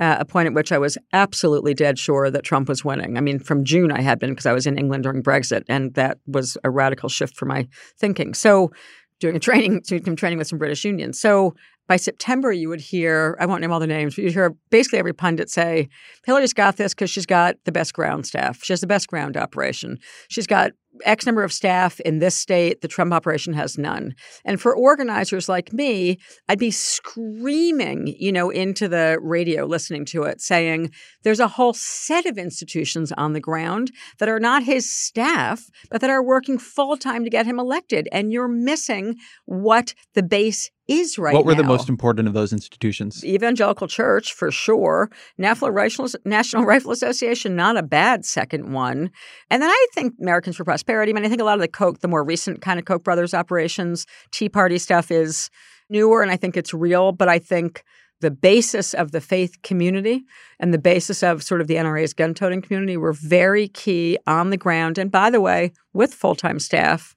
a 0.00 0.24
point 0.24 0.46
at 0.46 0.54
which 0.54 0.72
I 0.72 0.78
was 0.78 0.96
absolutely 1.12 1.74
dead 1.74 1.98
sure 1.98 2.30
that 2.30 2.42
Trump 2.42 2.68
was 2.68 2.84
winning. 2.84 3.18
I 3.18 3.20
mean, 3.20 3.38
from 3.38 3.64
June 3.64 3.92
I 3.92 4.00
had 4.00 4.18
been 4.18 4.30
because 4.30 4.46
I 4.46 4.52
was 4.52 4.66
in 4.66 4.78
England 4.78 5.04
during 5.04 5.22
Brexit, 5.22 5.64
and 5.68 5.92
that 5.94 6.18
was 6.26 6.56
a 6.64 6.70
radical 6.70 7.08
shift 7.08 7.36
for 7.36 7.44
my 7.44 7.68
thinking. 7.98 8.34
So, 8.34 8.72
doing 9.20 9.36
a 9.36 9.40
training, 9.40 9.82
doing 9.86 10.04
some 10.04 10.16
training 10.16 10.38
with 10.38 10.48
some 10.48 10.58
British 10.58 10.84
unions. 10.84 11.20
So 11.20 11.54
by 11.90 11.96
September, 11.96 12.52
you 12.52 12.68
would 12.68 12.80
hear, 12.80 13.36
I 13.40 13.46
won't 13.46 13.62
name 13.62 13.72
all 13.72 13.80
the 13.80 13.86
names, 13.88 14.14
but 14.14 14.22
you'd 14.22 14.32
hear 14.32 14.54
basically 14.70 15.00
every 15.00 15.12
pundit 15.12 15.50
say, 15.50 15.88
Hillary's 16.24 16.52
got 16.52 16.76
this 16.76 16.94
because 16.94 17.10
she's 17.10 17.26
got 17.26 17.56
the 17.64 17.72
best 17.72 17.94
ground 17.94 18.26
staff. 18.26 18.62
She 18.62 18.72
has 18.72 18.80
the 18.80 18.86
best 18.86 19.08
ground 19.08 19.36
operation. 19.36 19.98
She's 20.28 20.46
got 20.46 20.70
X 21.04 21.26
number 21.26 21.42
of 21.42 21.52
staff 21.52 21.98
in 22.00 22.20
this 22.20 22.36
state. 22.36 22.80
The 22.80 22.86
Trump 22.86 23.12
operation 23.12 23.54
has 23.54 23.76
none. 23.76 24.14
And 24.44 24.60
for 24.60 24.72
organizers 24.74 25.48
like 25.48 25.72
me, 25.72 26.18
I'd 26.48 26.60
be 26.60 26.70
screaming, 26.70 28.14
you 28.18 28.30
know, 28.30 28.50
into 28.50 28.86
the 28.86 29.18
radio, 29.20 29.64
listening 29.66 30.04
to 30.06 30.22
it, 30.24 30.40
saying, 30.40 30.92
there's 31.24 31.40
a 31.40 31.48
whole 31.48 31.72
set 31.72 32.24
of 32.24 32.38
institutions 32.38 33.10
on 33.12 33.32
the 33.32 33.40
ground 33.40 33.90
that 34.18 34.28
are 34.28 34.40
not 34.40 34.62
his 34.62 34.88
staff, 34.88 35.64
but 35.90 36.00
that 36.02 36.10
are 36.10 36.22
working 36.22 36.56
full 36.56 36.96
time 36.96 37.24
to 37.24 37.30
get 37.30 37.46
him 37.46 37.58
elected. 37.58 38.08
And 38.12 38.32
you're 38.32 38.46
missing 38.46 39.16
what 39.46 39.94
the 40.14 40.22
base 40.22 40.70
is 40.90 41.18
right 41.18 41.32
What 41.32 41.44
were 41.44 41.52
now. 41.52 41.58
the 41.62 41.68
most 41.68 41.88
important 41.88 42.26
of 42.26 42.34
those 42.34 42.52
institutions? 42.52 43.24
Evangelical 43.24 43.86
Church, 43.86 44.32
for 44.34 44.50
sure. 44.50 45.08
National 45.38 45.70
Rifle, 45.70 46.08
National 46.24 46.64
Rifle 46.64 46.90
Association, 46.90 47.54
not 47.54 47.76
a 47.76 47.82
bad 47.82 48.24
second 48.24 48.72
one. 48.72 49.10
And 49.50 49.62
then 49.62 49.70
I 49.70 49.86
think 49.94 50.14
Americans 50.20 50.56
for 50.56 50.64
Prosperity. 50.64 51.12
I 51.12 51.14
mean, 51.14 51.24
I 51.24 51.28
think 51.28 51.40
a 51.40 51.44
lot 51.44 51.54
of 51.54 51.60
the 51.60 51.68
Koch, 51.68 52.00
the 52.00 52.08
more 52.08 52.24
recent 52.24 52.60
kind 52.60 52.78
of 52.78 52.84
Koch 52.84 53.04
brothers 53.04 53.32
operations, 53.32 54.06
Tea 54.32 54.48
Party 54.48 54.78
stuff 54.78 55.10
is 55.10 55.48
newer 55.88 56.22
and 56.22 56.30
I 56.30 56.36
think 56.36 56.56
it's 56.56 56.74
real. 56.74 57.12
But 57.12 57.28
I 57.28 57.38
think 57.38 57.84
the 58.20 58.30
basis 58.30 58.92
of 58.92 59.12
the 59.12 59.20
faith 59.20 59.62
community 59.62 60.24
and 60.58 60.74
the 60.74 60.78
basis 60.78 61.22
of 61.22 61.42
sort 61.42 61.60
of 61.60 61.68
the 61.68 61.76
NRA's 61.76 62.12
gun 62.12 62.34
toting 62.34 62.62
community 62.62 62.96
were 62.96 63.12
very 63.12 63.68
key 63.68 64.18
on 64.26 64.50
the 64.50 64.56
ground. 64.56 64.98
And 64.98 65.10
by 65.10 65.30
the 65.30 65.40
way, 65.40 65.72
with 65.92 66.12
full 66.12 66.34
time 66.34 66.58
staff 66.58 67.14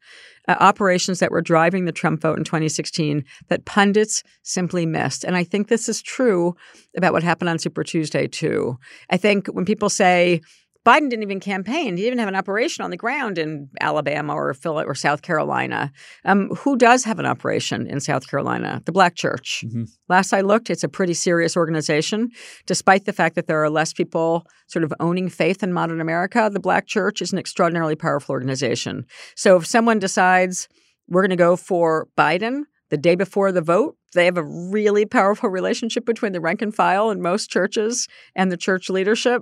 uh, 0.47 0.55
operations 0.59 1.19
that 1.19 1.31
were 1.31 1.41
driving 1.41 1.85
the 1.85 1.91
Trump 1.91 2.21
vote 2.21 2.37
in 2.37 2.43
2016 2.43 3.23
that 3.49 3.65
pundits 3.65 4.23
simply 4.41 4.85
missed. 4.85 5.23
And 5.23 5.35
I 5.35 5.43
think 5.43 5.67
this 5.67 5.87
is 5.87 6.01
true 6.01 6.55
about 6.97 7.13
what 7.13 7.23
happened 7.23 7.49
on 7.49 7.59
Super 7.59 7.83
Tuesday, 7.83 8.27
too. 8.27 8.77
I 9.09 9.17
think 9.17 9.47
when 9.47 9.65
people 9.65 9.89
say, 9.89 10.41
Biden 10.85 11.09
didn't 11.09 11.23
even 11.23 11.39
campaign. 11.39 11.95
He 11.95 12.03
didn't 12.03 12.19
have 12.19 12.27
an 12.27 12.35
operation 12.35 12.83
on 12.83 12.91
the 12.91 12.97
ground 12.97 13.37
in 13.37 13.69
Alabama 13.79 14.33
or 14.33 14.53
Philly 14.53 14.83
or 14.85 14.95
South 14.95 15.21
Carolina. 15.21 15.91
Um, 16.25 16.49
who 16.49 16.75
does 16.75 17.05
have 17.05 17.19
an 17.19 17.25
operation 17.25 17.87
in 17.87 18.01
South 18.01 18.29
Carolina? 18.29 18.81
The 18.85 18.91
Black 18.91 19.15
Church. 19.15 19.63
Mm-hmm. 19.65 19.83
Last 20.09 20.33
I 20.33 20.41
looked, 20.41 20.69
it's 20.69 20.83
a 20.83 20.89
pretty 20.89 21.13
serious 21.13 21.55
organization. 21.55 22.31
Despite 22.65 23.05
the 23.05 23.13
fact 23.13 23.35
that 23.35 23.47
there 23.47 23.63
are 23.63 23.69
less 23.69 23.93
people 23.93 24.45
sort 24.67 24.83
of 24.83 24.93
owning 24.99 25.29
faith 25.29 25.63
in 25.63 25.71
modern 25.71 26.01
America, 26.01 26.49
the 26.51 26.59
Black 26.59 26.85
Church 26.85 27.21
is 27.21 27.31
an 27.31 27.39
extraordinarily 27.39 27.95
powerful 27.95 28.33
organization. 28.33 29.05
So 29.35 29.55
if 29.55 29.65
someone 29.65 29.99
decides 29.99 30.67
we're 31.07 31.21
going 31.21 31.29
to 31.29 31.35
go 31.35 31.55
for 31.55 32.07
Biden, 32.17 32.63
the 32.89 32.97
day 32.97 33.15
before 33.15 33.51
the 33.51 33.59
vote. 33.59 33.97
They 34.13 34.25
have 34.25 34.37
a 34.37 34.43
really 34.43 35.03
powerful 35.07 35.49
relationship 35.49 36.05
between 36.05 36.31
the 36.31 36.39
rank 36.39 36.61
and 36.61 36.75
file 36.75 37.09
in 37.09 37.23
most 37.23 37.49
churches 37.49 38.07
and 38.35 38.51
the 38.51 38.57
church 38.57 38.87
leadership 38.87 39.41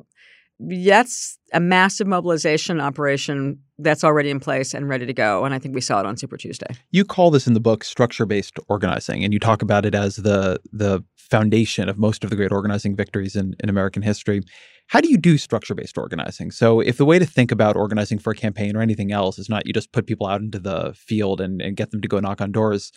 that's 0.61 1.39
a 1.53 1.59
massive 1.59 2.07
mobilization 2.07 2.79
operation 2.79 3.59
that's 3.79 4.03
already 4.03 4.29
in 4.29 4.39
place 4.39 4.73
and 4.73 4.87
ready 4.87 5.05
to 5.05 5.13
go. 5.13 5.43
And 5.43 5.53
I 5.53 5.59
think 5.59 5.73
we 5.73 5.81
saw 5.81 5.99
it 5.99 6.05
on 6.05 6.17
Super 6.17 6.37
Tuesday. 6.37 6.67
You 6.91 7.03
call 7.03 7.31
this 7.31 7.47
in 7.47 7.53
the 7.53 7.59
book 7.59 7.83
structure-based 7.83 8.59
organizing, 8.67 9.23
and 9.23 9.33
you 9.33 9.39
talk 9.39 9.61
about 9.61 9.85
it 9.85 9.95
as 9.95 10.17
the 10.17 10.59
the 10.71 11.03
foundation 11.17 11.87
of 11.89 11.97
most 11.97 12.23
of 12.23 12.29
the 12.29 12.35
great 12.35 12.51
organizing 12.51 12.95
victories 12.95 13.35
in, 13.35 13.55
in 13.61 13.69
American 13.69 14.01
history. 14.01 14.41
How 14.87 14.99
do 14.99 15.09
you 15.09 15.17
do 15.17 15.37
structure-based 15.37 15.97
organizing? 15.97 16.51
So 16.51 16.81
if 16.81 16.97
the 16.97 17.05
way 17.05 17.17
to 17.19 17.25
think 17.25 17.51
about 17.51 17.77
organizing 17.77 18.19
for 18.19 18.31
a 18.31 18.35
campaign 18.35 18.75
or 18.75 18.81
anything 18.81 19.13
else 19.13 19.39
is 19.39 19.47
not 19.47 19.65
you 19.65 19.71
just 19.71 19.93
put 19.93 20.05
people 20.05 20.27
out 20.27 20.41
into 20.41 20.59
the 20.59 20.93
field 20.93 21.39
and, 21.39 21.61
and 21.61 21.77
get 21.77 21.91
them 21.91 22.01
to 22.01 22.07
go 22.07 22.19
knock 22.19 22.41
on 22.41 22.51
doors, 22.51 22.91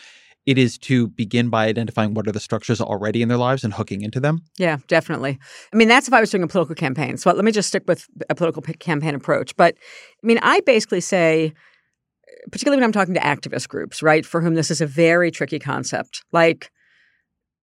it 0.46 0.58
is 0.58 0.76
to 0.78 1.08
begin 1.08 1.48
by 1.48 1.66
identifying 1.66 2.14
what 2.14 2.28
are 2.28 2.32
the 2.32 2.40
structures 2.40 2.80
already 2.80 3.22
in 3.22 3.28
their 3.28 3.38
lives 3.38 3.64
and 3.64 3.72
hooking 3.72 4.02
into 4.02 4.20
them. 4.20 4.42
Yeah, 4.58 4.78
definitely. 4.88 5.38
I 5.72 5.76
mean, 5.76 5.88
that's 5.88 6.08
if 6.08 6.14
I 6.14 6.20
was 6.20 6.30
doing 6.30 6.42
a 6.42 6.48
political 6.48 6.74
campaign. 6.74 7.16
So 7.16 7.32
let 7.32 7.44
me 7.44 7.52
just 7.52 7.68
stick 7.68 7.84
with 7.86 8.06
a 8.28 8.34
political 8.34 8.62
campaign 8.62 9.14
approach. 9.14 9.56
But 9.56 9.74
I 10.22 10.26
mean, 10.26 10.38
I 10.42 10.60
basically 10.60 11.00
say, 11.00 11.54
particularly 12.50 12.78
when 12.78 12.84
I'm 12.84 12.92
talking 12.92 13.14
to 13.14 13.20
activist 13.20 13.68
groups, 13.68 14.02
right, 14.02 14.26
for 14.26 14.40
whom 14.40 14.54
this 14.54 14.70
is 14.70 14.80
a 14.80 14.86
very 14.86 15.30
tricky 15.30 15.58
concept, 15.58 16.24
like 16.32 16.70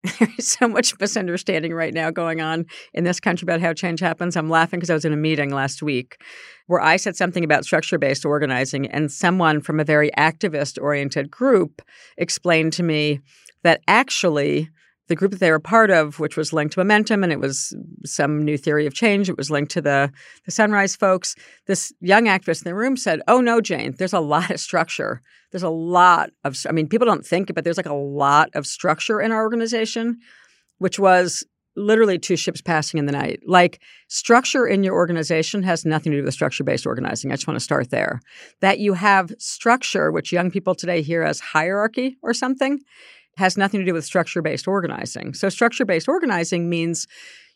there's 0.19 0.49
so 0.49 0.67
much 0.67 0.99
misunderstanding 0.99 1.75
right 1.75 1.93
now 1.93 2.11
going 2.11 2.41
on 2.41 2.65
in 2.95 3.05
this 3.05 3.21
country 3.21 3.45
about 3.45 3.61
how 3.61 3.75
change 3.75 4.01
happens. 4.01 4.37
I'm 4.37 4.49
laughing 4.49 4.81
because 4.81 4.91
I 4.91 4.95
was 4.95 5.05
in 5.05 5.13
a 5.13 5.17
meeting 5.17 5.51
last 5.51 5.83
week 5.83 6.23
where 6.69 6.81
I 6.81 6.97
said 6.97 7.17
something 7.17 7.45
about 7.45 7.65
structure 7.65 7.99
based 7.99 8.25
organizing, 8.25 8.87
and 8.87 9.11
someone 9.11 9.61
from 9.61 9.79
a 9.79 9.85
very 9.85 10.11
activist 10.17 10.81
oriented 10.81 11.31
group 11.31 11.83
explained 12.17 12.73
to 12.75 12.83
me 12.83 13.21
that 13.63 13.83
actually 13.89 14.71
the 15.11 15.17
group 15.17 15.33
that 15.33 15.41
they 15.41 15.51
were 15.51 15.59
part 15.59 15.91
of, 15.91 16.21
which 16.21 16.37
was 16.37 16.53
linked 16.53 16.75
to 16.75 16.81
Momentum, 16.81 17.25
and 17.25 17.33
it 17.33 17.41
was 17.41 17.75
some 18.07 18.43
new 18.43 18.57
theory 18.57 18.87
of 18.87 18.95
change. 18.95 19.29
It 19.29 19.37
was 19.37 19.51
linked 19.51 19.73
to 19.73 19.83
the 19.83 20.11
the 20.47 20.53
Sunrise 20.53 20.97
folks. 20.97 21.35
This 21.67 21.93
young 22.01 22.25
activist 22.25 22.65
in 22.65 22.71
the 22.71 22.77
room 22.77 22.97
said, 22.97 23.21
"Oh 23.29 23.41
no, 23.41 23.61
Jane, 23.61 23.95
there's 23.99 24.15
a 24.15 24.21
lot 24.21 24.51
of 24.51 24.61
structure. 24.61 25.21
There's 25.51 25.65
a 25.65 25.69
lot 25.69 26.31
of. 26.45 26.57
I 26.67 26.73
mean, 26.73 26.89
people 26.89 27.07
don't 27.07 27.27
think 27.27 27.51
it, 27.51 27.55
but 27.55 27.65
there's 27.65 27.77
like 27.77 27.87
a 27.87 27.93
lot 27.93 28.51
of 28.55 28.67
structure 28.67 29.21
in 29.21 29.33
our 29.33 29.43
organization, 29.43 30.19
which 30.79 30.99
was." 30.99 31.45
Literally 31.77 32.19
two 32.19 32.37
ships 32.37 32.61
passing 32.61 32.99
in 32.99 33.07
the 33.07 33.13
night. 33.13 33.41
Like 33.47 33.81
structure 34.09 34.67
in 34.67 34.83
your 34.83 34.95
organization 34.95 35.63
has 35.63 35.85
nothing 35.87 36.11
to 36.11 36.19
do 36.19 36.25
with 36.25 36.35
structure 36.35 36.65
based 36.65 36.85
organizing. 36.85 37.31
I 37.31 37.37
just 37.37 37.47
want 37.47 37.61
to 37.61 37.65
start 37.65 37.91
there. 37.91 38.21
That 38.61 38.81
you 38.81 38.95
have 38.95 39.33
structure, 39.39 40.11
which 40.11 40.33
young 40.33 40.51
people 40.51 40.75
today 40.75 41.01
hear 41.01 41.23
as 41.23 41.39
hierarchy 41.39 42.19
or 42.23 42.35
something, 42.35 42.81
has 43.41 43.57
nothing 43.57 43.81
to 43.81 43.87
do 43.87 43.95
with 43.95 44.05
structure 44.05 44.43
based 44.43 44.69
organizing. 44.69 45.35
So, 45.35 45.49
structure 45.49 45.85
based 45.85 46.09
organizing 46.09 46.69
means 46.71 47.07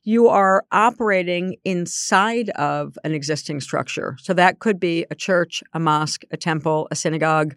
you 0.03 0.29
are 0.29 0.65
operating 0.73 1.57
inside 1.65 2.51
of 2.51 2.99
an 3.05 3.15
existing 3.15 3.61
structure. 3.61 4.17
So, 4.21 4.35
that 4.35 4.59
could 4.59 4.81
be 4.81 5.07
a 5.11 5.15
church, 5.15 5.63
a 5.73 5.79
mosque, 5.79 6.25
a 6.33 6.37
temple, 6.37 6.89
a 6.91 6.97
synagogue. 6.97 7.55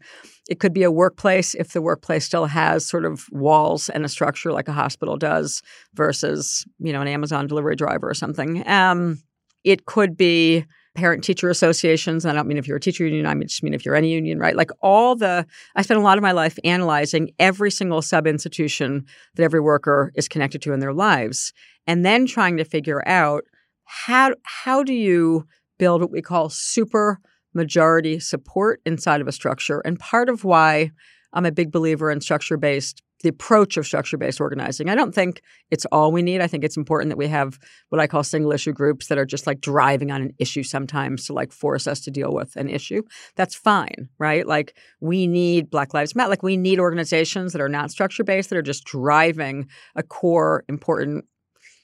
It 0.47 0.59
could 0.59 0.73
be 0.73 0.83
a 0.83 0.91
workplace 0.91 1.55
if 1.55 1.73
the 1.73 1.81
workplace 1.81 2.25
still 2.25 2.45
has 2.45 2.87
sort 2.87 3.05
of 3.05 3.25
walls 3.31 3.89
and 3.89 4.05
a 4.05 4.09
structure 4.09 4.51
like 4.51 4.67
a 4.67 4.73
hospital 4.73 5.17
does 5.17 5.63
versus, 5.95 6.65
you 6.79 6.93
know, 6.93 7.01
an 7.01 7.07
Amazon 7.07 7.47
delivery 7.47 7.75
driver 7.75 8.09
or 8.09 8.13
something. 8.13 8.67
Um, 8.67 9.21
it 9.63 9.85
could 9.85 10.15
be 10.15 10.65
parent 10.97 11.23
teacher 11.23 11.49
associations. 11.49 12.25
I 12.25 12.33
don't 12.33 12.47
mean 12.47 12.57
if 12.57 12.67
you're 12.67 12.77
a 12.77 12.81
teacher 12.81 13.05
union, 13.05 13.27
I 13.27 13.35
just 13.43 13.61
mean 13.61 13.75
if 13.75 13.85
you're 13.85 13.95
any 13.95 14.11
union, 14.11 14.39
right? 14.39 14.55
Like 14.55 14.71
all 14.81 15.15
the, 15.15 15.45
I 15.75 15.83
spent 15.83 15.99
a 15.99 16.03
lot 16.03 16.17
of 16.17 16.23
my 16.23 16.31
life 16.31 16.57
analyzing 16.63 17.29
every 17.37 17.69
single 17.69 18.01
sub 18.01 18.25
institution 18.25 19.05
that 19.35 19.43
every 19.43 19.59
worker 19.59 20.11
is 20.15 20.27
connected 20.27 20.61
to 20.63 20.73
in 20.73 20.79
their 20.79 20.93
lives, 20.93 21.53
and 21.85 22.03
then 22.03 22.25
trying 22.25 22.57
to 22.57 22.65
figure 22.65 23.07
out 23.07 23.43
how 23.85 24.33
how 24.43 24.83
do 24.83 24.93
you 24.93 25.45
build 25.77 26.01
what 26.01 26.11
we 26.11 26.21
call 26.21 26.49
super 26.49 27.19
majority 27.53 28.19
support 28.19 28.81
inside 28.85 29.21
of 29.21 29.27
a 29.27 29.31
structure. 29.31 29.79
And 29.81 29.99
part 29.99 30.29
of 30.29 30.43
why 30.43 30.91
I'm 31.31 31.45
a 31.45 31.51
big 31.51 31.71
believer 31.71 32.11
in 32.11 32.21
structure 32.21 32.57
based 32.57 33.03
the 33.23 33.29
approach 33.29 33.77
of 33.77 33.85
structure 33.85 34.17
based 34.17 34.39
organizing. 34.39 34.89
I 34.89 34.95
don't 34.95 35.13
think 35.13 35.41
it's 35.71 35.85
all 35.91 36.11
we 36.11 36.21
need. 36.21 36.41
I 36.41 36.47
think 36.47 36.63
it's 36.63 36.77
important 36.77 37.09
that 37.09 37.17
we 37.17 37.27
have 37.27 37.59
what 37.89 37.99
I 37.99 38.07
call 38.07 38.23
single 38.23 38.51
issue 38.51 38.73
groups 38.73 39.07
that 39.07 39.17
are 39.17 39.25
just 39.25 39.47
like 39.47 39.59
driving 39.59 40.11
on 40.11 40.21
an 40.21 40.33
issue 40.37 40.63
sometimes 40.63 41.25
to 41.25 41.33
like 41.33 41.51
force 41.51 41.87
us 41.87 41.99
to 42.01 42.11
deal 42.11 42.33
with 42.33 42.55
an 42.55 42.69
issue. 42.69 43.01
That's 43.35 43.55
fine, 43.55 44.09
right? 44.19 44.45
Like 44.45 44.77
we 44.99 45.27
need 45.27 45.69
Black 45.69 45.93
Lives 45.93 46.15
Matter. 46.15 46.29
Like 46.29 46.43
we 46.43 46.57
need 46.57 46.79
organizations 46.79 47.53
that 47.53 47.61
are 47.61 47.69
not 47.69 47.91
structure 47.91 48.23
based 48.23 48.49
that 48.49 48.57
are 48.57 48.61
just 48.61 48.85
driving 48.85 49.67
a 49.95 50.03
core 50.03 50.63
important 50.69 51.25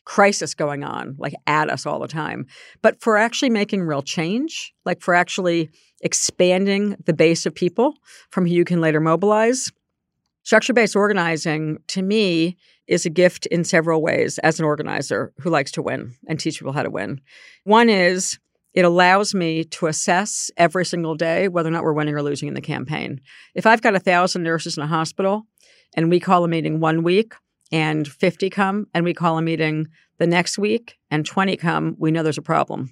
crisis 0.06 0.54
going 0.54 0.84
on 0.84 1.16
like 1.18 1.34
at 1.48 1.70
us 1.70 1.86
all 1.86 2.00
the 2.00 2.08
time. 2.08 2.46
But 2.82 3.02
for 3.02 3.18
actually 3.18 3.50
making 3.50 3.84
real 3.84 4.02
change, 4.02 4.74
like 4.86 5.02
for 5.02 5.14
actually 5.14 5.70
expanding 6.02 6.98
the 7.06 7.14
base 7.14 7.46
of 7.46 7.56
people 7.56 7.94
from 8.30 8.46
who 8.46 8.54
you 8.54 8.66
can 8.66 8.82
later 8.82 9.00
mobilize 9.00 9.72
Structure 10.44 10.74
based 10.74 10.96
organizing, 10.96 11.78
to 11.88 12.02
me, 12.02 12.58
is 12.88 13.06
a 13.06 13.10
gift 13.10 13.46
in 13.46 13.64
several 13.64 14.02
ways 14.02 14.40
as 14.40 14.60
an 14.60 14.66
organizer 14.66 15.34
who 15.40 15.50
likes 15.50 15.72
to 15.72 15.82
win 15.82 16.14
and 16.28 16.40
teach 16.40 16.60
people 16.60 16.74
how 16.74 16.84
to 16.84 16.90
win. 16.90 17.22
One 17.64 17.90
is 17.90 18.38
it 18.74 18.86
allows 18.86 19.34
me 19.34 19.64
to 19.66 19.88
assess 19.88 20.52
every 20.58 20.86
single 20.86 21.16
day 21.16 21.48
whether 21.48 21.70
or 21.70 21.72
not 21.72 21.84
we're 21.84 21.94
winning 21.94 22.16
or 22.16 22.24
losing 22.24 22.48
in 22.48 22.56
the 22.56 22.62
campaign. 22.62 23.22
If 23.56 23.66
I've 23.66 23.82
got 23.82 23.96
a 23.96 24.00
thousand 24.00 24.44
nurses 24.44 24.78
in 24.78 24.84
a 24.84 24.88
hospital 24.88 25.44
and 25.96 26.10
we 26.10 26.20
call 26.20 26.44
a 26.44 26.48
meeting 26.48 26.80
one 26.80 27.04
week 27.04 27.34
and 27.72 28.08
50 28.08 28.50
come 28.50 28.88
and 28.94 29.06
we 29.06 29.14
call 29.14 29.38
a 29.38 29.42
meeting 29.42 29.88
the 30.18 30.28
next 30.28 30.58
week 30.58 30.98
and 31.10 31.26
20 31.26 31.56
come, 31.58 31.96
we 32.00 32.12
know 32.12 32.24
there's 32.24 32.38
a 32.38 32.42
problem. 32.42 32.92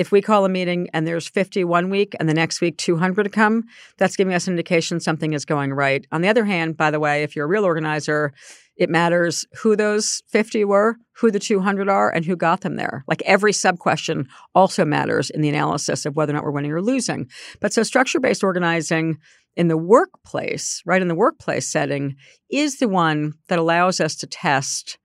If 0.00 0.10
we 0.10 0.22
call 0.22 0.46
a 0.46 0.48
meeting 0.48 0.88
and 0.94 1.06
there's 1.06 1.28
50 1.28 1.62
one 1.64 1.90
week 1.90 2.16
and 2.18 2.26
the 2.26 2.32
next 2.32 2.62
week 2.62 2.78
200 2.78 3.30
come, 3.32 3.64
that's 3.98 4.16
giving 4.16 4.32
us 4.32 4.46
an 4.46 4.54
indication 4.54 4.98
something 4.98 5.34
is 5.34 5.44
going 5.44 5.74
right. 5.74 6.06
On 6.10 6.22
the 6.22 6.28
other 6.28 6.46
hand, 6.46 6.78
by 6.78 6.90
the 6.90 6.98
way, 6.98 7.22
if 7.22 7.36
you're 7.36 7.44
a 7.44 7.48
real 7.48 7.66
organizer, 7.66 8.32
it 8.76 8.88
matters 8.88 9.44
who 9.58 9.76
those 9.76 10.22
50 10.28 10.64
were, 10.64 10.96
who 11.12 11.30
the 11.30 11.38
200 11.38 11.90
are, 11.90 12.08
and 12.08 12.24
who 12.24 12.34
got 12.34 12.62
them 12.62 12.76
there. 12.76 13.04
Like 13.08 13.20
every 13.26 13.52
sub 13.52 13.78
question 13.78 14.26
also 14.54 14.86
matters 14.86 15.28
in 15.28 15.42
the 15.42 15.50
analysis 15.50 16.06
of 16.06 16.16
whether 16.16 16.32
or 16.32 16.36
not 16.36 16.44
we're 16.44 16.50
winning 16.52 16.72
or 16.72 16.80
losing. 16.80 17.28
But 17.60 17.74
so 17.74 17.82
structure 17.82 18.20
based 18.20 18.42
organizing 18.42 19.18
in 19.54 19.68
the 19.68 19.76
workplace, 19.76 20.80
right, 20.86 21.02
in 21.02 21.08
the 21.08 21.14
workplace 21.14 21.68
setting, 21.68 22.16
is 22.48 22.78
the 22.78 22.88
one 22.88 23.34
that 23.48 23.58
allows 23.58 24.00
us 24.00 24.16
to 24.16 24.26
test 24.26 24.96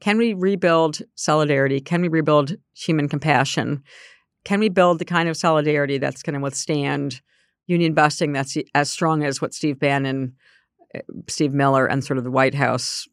can 0.00 0.18
we 0.18 0.34
rebuild 0.34 1.00
solidarity? 1.14 1.80
Can 1.80 2.02
we 2.02 2.08
rebuild 2.08 2.56
human 2.74 3.08
compassion? 3.08 3.82
Can 4.44 4.60
we 4.60 4.68
build 4.68 4.98
the 4.98 5.04
kind 5.04 5.28
of 5.28 5.36
solidarity 5.36 5.98
that's 5.98 6.22
going 6.22 6.34
to 6.34 6.40
withstand 6.40 7.20
union 7.66 7.94
busting 7.94 8.32
that's 8.32 8.56
as 8.74 8.90
strong 8.90 9.24
as 9.24 9.40
what 9.40 9.54
Steve 9.54 9.78
Bannon, 9.78 10.34
eh, 10.94 11.00
Steve 11.28 11.52
Miller, 11.52 11.86
and 11.86 12.04
sort 12.04 12.18
of 12.18 12.24
the 12.24 12.30
White 12.30 12.54
House 12.54 13.06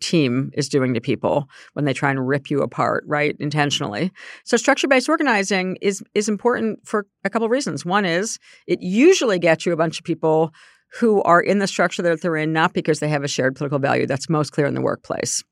team 0.00 0.50
is 0.54 0.68
doing 0.68 0.94
to 0.94 1.00
people 1.00 1.48
when 1.74 1.84
they 1.84 1.92
try 1.92 2.10
and 2.10 2.26
rip 2.26 2.50
you 2.50 2.60
apart, 2.60 3.04
right? 3.06 3.36
Intentionally. 3.38 4.10
So 4.44 4.56
structure-based 4.56 5.08
organizing 5.08 5.76
is 5.80 6.02
is 6.14 6.28
important 6.28 6.80
for 6.86 7.06
a 7.24 7.30
couple 7.30 7.44
of 7.46 7.50
reasons. 7.50 7.84
One 7.84 8.04
is 8.04 8.38
it 8.66 8.80
usually 8.82 9.38
gets 9.38 9.66
you 9.66 9.72
a 9.72 9.76
bunch 9.76 9.98
of 9.98 10.04
people 10.04 10.52
who 11.00 11.22
are 11.22 11.40
in 11.40 11.58
the 11.58 11.66
structure 11.66 12.02
that 12.02 12.20
they're 12.20 12.36
in 12.36 12.52
not 12.52 12.72
because 12.72 13.00
they 13.00 13.08
have 13.08 13.24
a 13.24 13.28
shared 13.28 13.56
political 13.56 13.78
value 13.78 14.06
that's 14.06 14.30
most 14.30 14.50
clear 14.50 14.66
in 14.66 14.74
the 14.74 14.80
workplace. 14.80 15.42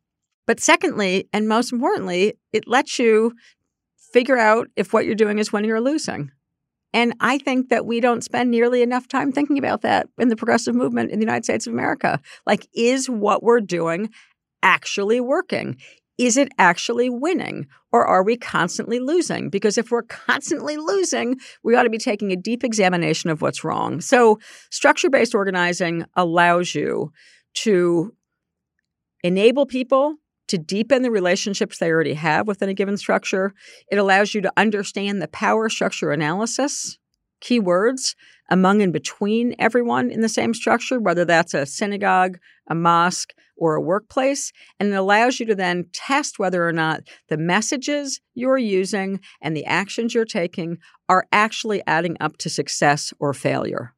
But 0.47 0.61
secondly, 0.61 1.28
and 1.33 1.49
most 1.49 1.72
importantly, 1.72 2.35
it 2.53 2.66
lets 2.66 2.99
you 2.99 3.33
figure 4.12 4.38
out 4.38 4.68
if 4.76 4.92
what 4.92 5.06
you're 5.06 5.14
doing 5.14 5.38
is 5.38 5.52
winning 5.52 5.70
or 5.70 5.80
losing. 5.80 6.30
And 6.94 7.14
I 7.20 7.38
think 7.38 7.70
that 7.70 7.86
we 7.86 8.00
don't 8.00 8.22
spend 8.22 8.50
nearly 8.50 8.82
enough 8.82 9.08
time 9.08 9.32
thinking 9.32 9.58
about 9.58 9.82
that 9.82 10.08
in 10.18 10.28
the 10.28 10.36
progressive 10.36 10.74
movement 10.74 11.10
in 11.10 11.18
the 11.18 11.24
United 11.24 11.44
States 11.44 11.66
of 11.66 11.72
America. 11.72 12.20
Like, 12.46 12.68
is 12.74 13.08
what 13.08 13.42
we're 13.42 13.60
doing 13.60 14.10
actually 14.62 15.20
working? 15.20 15.78
Is 16.18 16.36
it 16.36 16.52
actually 16.58 17.08
winning? 17.08 17.66
Or 17.92 18.06
are 18.06 18.22
we 18.22 18.36
constantly 18.36 19.00
losing? 19.00 19.48
Because 19.48 19.78
if 19.78 19.90
we're 19.90 20.02
constantly 20.02 20.76
losing, 20.76 21.40
we 21.64 21.74
ought 21.74 21.84
to 21.84 21.90
be 21.90 21.98
taking 21.98 22.30
a 22.30 22.36
deep 22.36 22.62
examination 22.62 23.30
of 23.30 23.40
what's 23.40 23.64
wrong. 23.64 24.00
So, 24.00 24.38
structure 24.70 25.10
based 25.10 25.34
organizing 25.34 26.04
allows 26.14 26.74
you 26.74 27.12
to 27.54 28.14
enable 29.22 29.66
people 29.66 30.16
to 30.53 30.59
deepen 30.59 31.00
the 31.00 31.11
relationships 31.11 31.78
they 31.78 31.90
already 31.90 32.12
have 32.12 32.46
within 32.46 32.68
a 32.68 32.74
given 32.74 32.98
structure. 32.98 33.55
It 33.90 33.96
allows 33.96 34.34
you 34.34 34.42
to 34.42 34.53
understand 34.59 35.22
the 35.22 35.28
power 35.28 35.70
structure 35.70 36.12
analysis, 36.12 36.98
keywords 37.40 38.14
among 38.50 38.82
and 38.82 38.92
between 38.92 39.55
everyone 39.59 40.11
in 40.11 40.20
the 40.20 40.28
same 40.28 40.53
structure, 40.53 41.00
whether 41.00 41.24
that's 41.24 41.55
a 41.55 41.64
synagogue, 41.64 42.36
a 42.68 42.74
mosque, 42.74 43.32
or 43.57 43.76
a 43.76 43.80
workplace. 43.80 44.53
And 44.78 44.92
it 44.92 44.94
allows 44.94 45.40
you 45.40 45.46
to 45.46 45.55
then 45.55 45.86
test 45.94 46.38
whether 46.38 46.68
or 46.68 46.72
not 46.72 47.00
the 47.30 47.38
messages 47.38 48.20
you're 48.34 48.59
using 48.59 49.20
and 49.40 49.57
the 49.57 49.64
actions 49.64 50.12
you're 50.12 50.26
taking 50.26 50.76
are 51.09 51.26
actually 51.32 51.82
adding 51.86 52.18
up 52.20 52.36
to 52.38 52.50
success 52.50 53.14
or 53.18 53.32
failure. 53.32 53.94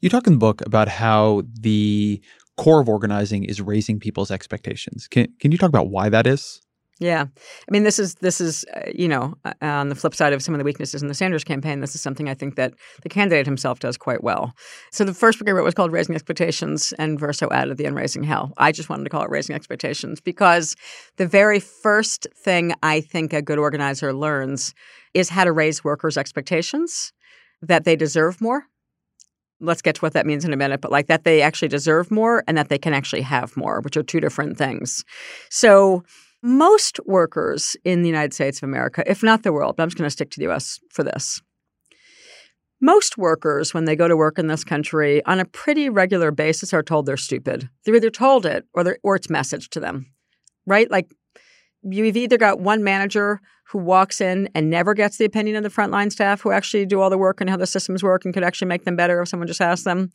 You 0.00 0.08
talk 0.08 0.26
in 0.26 0.32
the 0.32 0.38
book 0.38 0.62
about 0.64 0.88
how 0.88 1.42
the 1.60 2.22
core 2.58 2.80
of 2.80 2.88
organizing 2.88 3.44
is 3.44 3.60
raising 3.62 3.98
people's 3.98 4.30
expectations. 4.30 5.08
Can, 5.08 5.28
can 5.40 5.52
you 5.52 5.58
talk 5.58 5.70
about 5.70 5.88
why 5.88 6.08
that 6.10 6.26
is? 6.26 6.60
Yeah, 7.00 7.26
I 7.26 7.70
mean, 7.70 7.84
this 7.84 8.00
is 8.00 8.16
this 8.16 8.40
is 8.40 8.64
uh, 8.74 8.90
you 8.92 9.06
know 9.06 9.34
uh, 9.44 9.52
on 9.60 9.88
the 9.88 9.94
flip 9.94 10.16
side 10.16 10.32
of 10.32 10.42
some 10.42 10.52
of 10.52 10.58
the 10.58 10.64
weaknesses 10.64 11.00
in 11.00 11.06
the 11.06 11.14
Sanders 11.14 11.44
campaign. 11.44 11.78
This 11.78 11.94
is 11.94 12.00
something 12.00 12.28
I 12.28 12.34
think 12.34 12.56
that 12.56 12.74
the 13.02 13.08
candidate 13.08 13.46
himself 13.46 13.78
does 13.78 13.96
quite 13.96 14.24
well. 14.24 14.52
So 14.90 15.04
the 15.04 15.14
first 15.14 15.38
book 15.38 15.48
I 15.48 15.52
wrote 15.52 15.64
was 15.64 15.74
called 15.74 15.92
"Raising 15.92 16.16
Expectations," 16.16 16.92
and 16.98 17.20
Verso 17.20 17.48
added 17.52 17.76
the 17.76 17.86
end 17.86 17.94
"Raising 17.94 18.24
Hell." 18.24 18.52
I 18.58 18.72
just 18.72 18.88
wanted 18.88 19.04
to 19.04 19.10
call 19.10 19.22
it 19.22 19.30
"Raising 19.30 19.54
Expectations" 19.54 20.20
because 20.20 20.74
the 21.18 21.26
very 21.26 21.60
first 21.60 22.26
thing 22.34 22.74
I 22.82 23.00
think 23.00 23.32
a 23.32 23.42
good 23.42 23.58
organizer 23.58 24.12
learns 24.12 24.74
is 25.14 25.28
how 25.28 25.44
to 25.44 25.52
raise 25.52 25.84
workers' 25.84 26.18
expectations 26.18 27.12
that 27.62 27.84
they 27.84 27.94
deserve 27.94 28.40
more 28.40 28.64
let's 29.60 29.82
get 29.82 29.96
to 29.96 30.00
what 30.00 30.12
that 30.12 30.26
means 30.26 30.44
in 30.44 30.52
a 30.52 30.56
minute, 30.56 30.80
but 30.80 30.92
like 30.92 31.06
that 31.08 31.24
they 31.24 31.42
actually 31.42 31.68
deserve 31.68 32.10
more 32.10 32.44
and 32.46 32.56
that 32.56 32.68
they 32.68 32.78
can 32.78 32.94
actually 32.94 33.22
have 33.22 33.56
more, 33.56 33.80
which 33.80 33.96
are 33.96 34.02
two 34.02 34.20
different 34.20 34.56
things. 34.56 35.04
So, 35.50 36.04
most 36.40 37.00
workers 37.04 37.76
in 37.84 38.02
the 38.02 38.08
United 38.08 38.32
States 38.32 38.58
of 38.58 38.68
America, 38.68 39.02
if 39.06 39.24
not 39.24 39.42
the 39.42 39.52
world, 39.52 39.76
but 39.76 39.82
I'm 39.82 39.88
just 39.88 39.98
going 39.98 40.06
to 40.06 40.10
stick 40.10 40.30
to 40.30 40.38
the 40.38 40.48
US 40.48 40.78
for 40.90 41.02
this. 41.02 41.42
Most 42.80 43.18
workers, 43.18 43.74
when 43.74 43.86
they 43.86 43.96
go 43.96 44.06
to 44.06 44.16
work 44.16 44.38
in 44.38 44.46
this 44.46 44.62
country, 44.62 45.24
on 45.24 45.40
a 45.40 45.44
pretty 45.44 45.88
regular 45.88 46.30
basis, 46.30 46.72
are 46.72 46.82
told 46.82 47.06
they're 47.06 47.16
stupid. 47.16 47.68
They're 47.84 47.96
either 47.96 48.10
told 48.10 48.46
it 48.46 48.66
or, 48.72 48.96
or 49.02 49.16
it's 49.16 49.26
messaged 49.26 49.70
to 49.70 49.80
them, 49.80 50.06
right? 50.64 50.88
Like 50.88 51.12
you've 51.82 52.16
either 52.16 52.38
got 52.38 52.60
one 52.60 52.82
manager 52.82 53.40
who 53.70 53.78
walks 53.78 54.20
in 54.20 54.48
and 54.54 54.70
never 54.70 54.94
gets 54.94 55.18
the 55.18 55.24
opinion 55.24 55.56
of 55.56 55.62
the 55.62 55.68
frontline 55.68 56.10
staff 56.10 56.40
who 56.40 56.50
actually 56.50 56.86
do 56.86 57.00
all 57.00 57.10
the 57.10 57.18
work 57.18 57.40
and 57.40 57.50
how 57.50 57.56
the 57.56 57.66
systems 57.66 58.02
work 58.02 58.24
and 58.24 58.32
could 58.32 58.42
actually 58.42 58.68
make 58.68 58.84
them 58.84 58.96
better 58.96 59.20
if 59.20 59.28
someone 59.28 59.46
just 59.46 59.60
asked 59.60 59.84
them. 59.84 60.10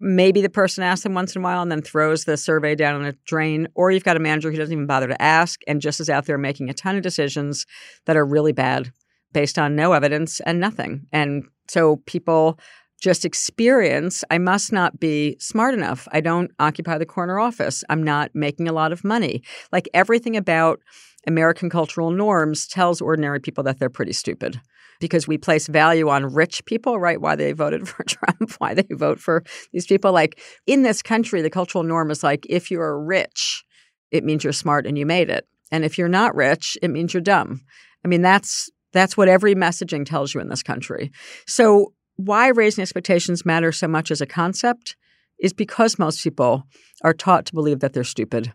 Maybe 0.00 0.40
the 0.40 0.50
person 0.50 0.84
asks 0.84 1.02
them 1.02 1.14
once 1.14 1.34
in 1.34 1.40
a 1.40 1.44
while 1.44 1.62
and 1.62 1.72
then 1.72 1.82
throws 1.82 2.24
the 2.24 2.36
survey 2.36 2.74
down 2.74 3.00
in 3.00 3.08
a 3.08 3.14
drain, 3.26 3.66
or 3.74 3.90
you've 3.90 4.04
got 4.04 4.16
a 4.16 4.20
manager 4.20 4.50
who 4.50 4.56
doesn't 4.56 4.72
even 4.72 4.86
bother 4.86 5.08
to 5.08 5.20
ask 5.20 5.60
and 5.66 5.80
just 5.80 5.98
is 5.98 6.08
out 6.08 6.26
there 6.26 6.38
making 6.38 6.70
a 6.70 6.74
ton 6.74 6.94
of 6.94 7.02
decisions 7.02 7.66
that 8.06 8.16
are 8.16 8.24
really 8.24 8.52
bad 8.52 8.92
based 9.32 9.58
on 9.58 9.74
no 9.74 9.92
evidence 9.92 10.40
and 10.40 10.60
nothing. 10.60 11.06
And 11.10 11.44
so 11.68 11.96
people 12.06 12.58
just 13.00 13.24
experience 13.24 14.24
I 14.30 14.38
must 14.38 14.72
not 14.72 14.98
be 14.98 15.36
smart 15.38 15.74
enough. 15.74 16.08
I 16.12 16.20
don't 16.20 16.50
occupy 16.58 16.98
the 16.98 17.06
corner 17.06 17.38
office. 17.38 17.84
I'm 17.88 18.02
not 18.02 18.30
making 18.34 18.68
a 18.68 18.72
lot 18.72 18.92
of 18.92 19.04
money. 19.04 19.42
Like 19.72 19.88
everything 19.94 20.36
about 20.36 20.80
American 21.26 21.70
cultural 21.70 22.10
norms 22.10 22.66
tells 22.66 23.00
ordinary 23.00 23.40
people 23.40 23.64
that 23.64 23.78
they're 23.78 23.90
pretty 23.90 24.12
stupid 24.12 24.60
because 25.00 25.28
we 25.28 25.38
place 25.38 25.66
value 25.66 26.08
on 26.08 26.32
rich 26.34 26.64
people, 26.64 26.98
right? 26.98 27.20
Why 27.20 27.36
they 27.36 27.52
voted 27.52 27.88
for 27.88 28.04
Trump, 28.04 28.52
why 28.58 28.74
they 28.74 28.86
vote 28.90 29.20
for 29.20 29.44
these 29.72 29.86
people. 29.86 30.12
Like 30.12 30.40
in 30.66 30.82
this 30.82 31.02
country, 31.02 31.42
the 31.42 31.50
cultural 31.50 31.84
norm 31.84 32.10
is 32.10 32.22
like 32.22 32.46
if 32.48 32.70
you're 32.70 33.00
rich, 33.00 33.64
it 34.10 34.24
means 34.24 34.44
you're 34.44 34.52
smart 34.52 34.86
and 34.86 34.98
you 34.98 35.06
made 35.06 35.30
it. 35.30 35.46
And 35.70 35.84
if 35.84 35.98
you're 35.98 36.08
not 36.08 36.34
rich, 36.34 36.78
it 36.82 36.88
means 36.88 37.12
you're 37.12 37.20
dumb. 37.20 37.60
I 38.04 38.08
mean, 38.08 38.22
that's 38.22 38.70
that's 38.92 39.16
what 39.16 39.28
every 39.28 39.54
messaging 39.54 40.06
tells 40.06 40.34
you 40.34 40.40
in 40.40 40.48
this 40.48 40.62
country. 40.62 41.12
So 41.46 41.92
why 42.18 42.48
raising 42.48 42.82
expectations 42.82 43.46
matters 43.46 43.78
so 43.78 43.86
much 43.86 44.10
as 44.10 44.20
a 44.20 44.26
concept 44.26 44.96
is 45.38 45.52
because 45.52 46.00
most 46.00 46.22
people 46.22 46.64
are 47.02 47.14
taught 47.14 47.46
to 47.46 47.54
believe 47.54 47.78
that 47.78 47.92
they're 47.92 48.02
stupid 48.02 48.52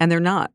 and 0.00 0.10
they're 0.10 0.18
not. 0.18 0.50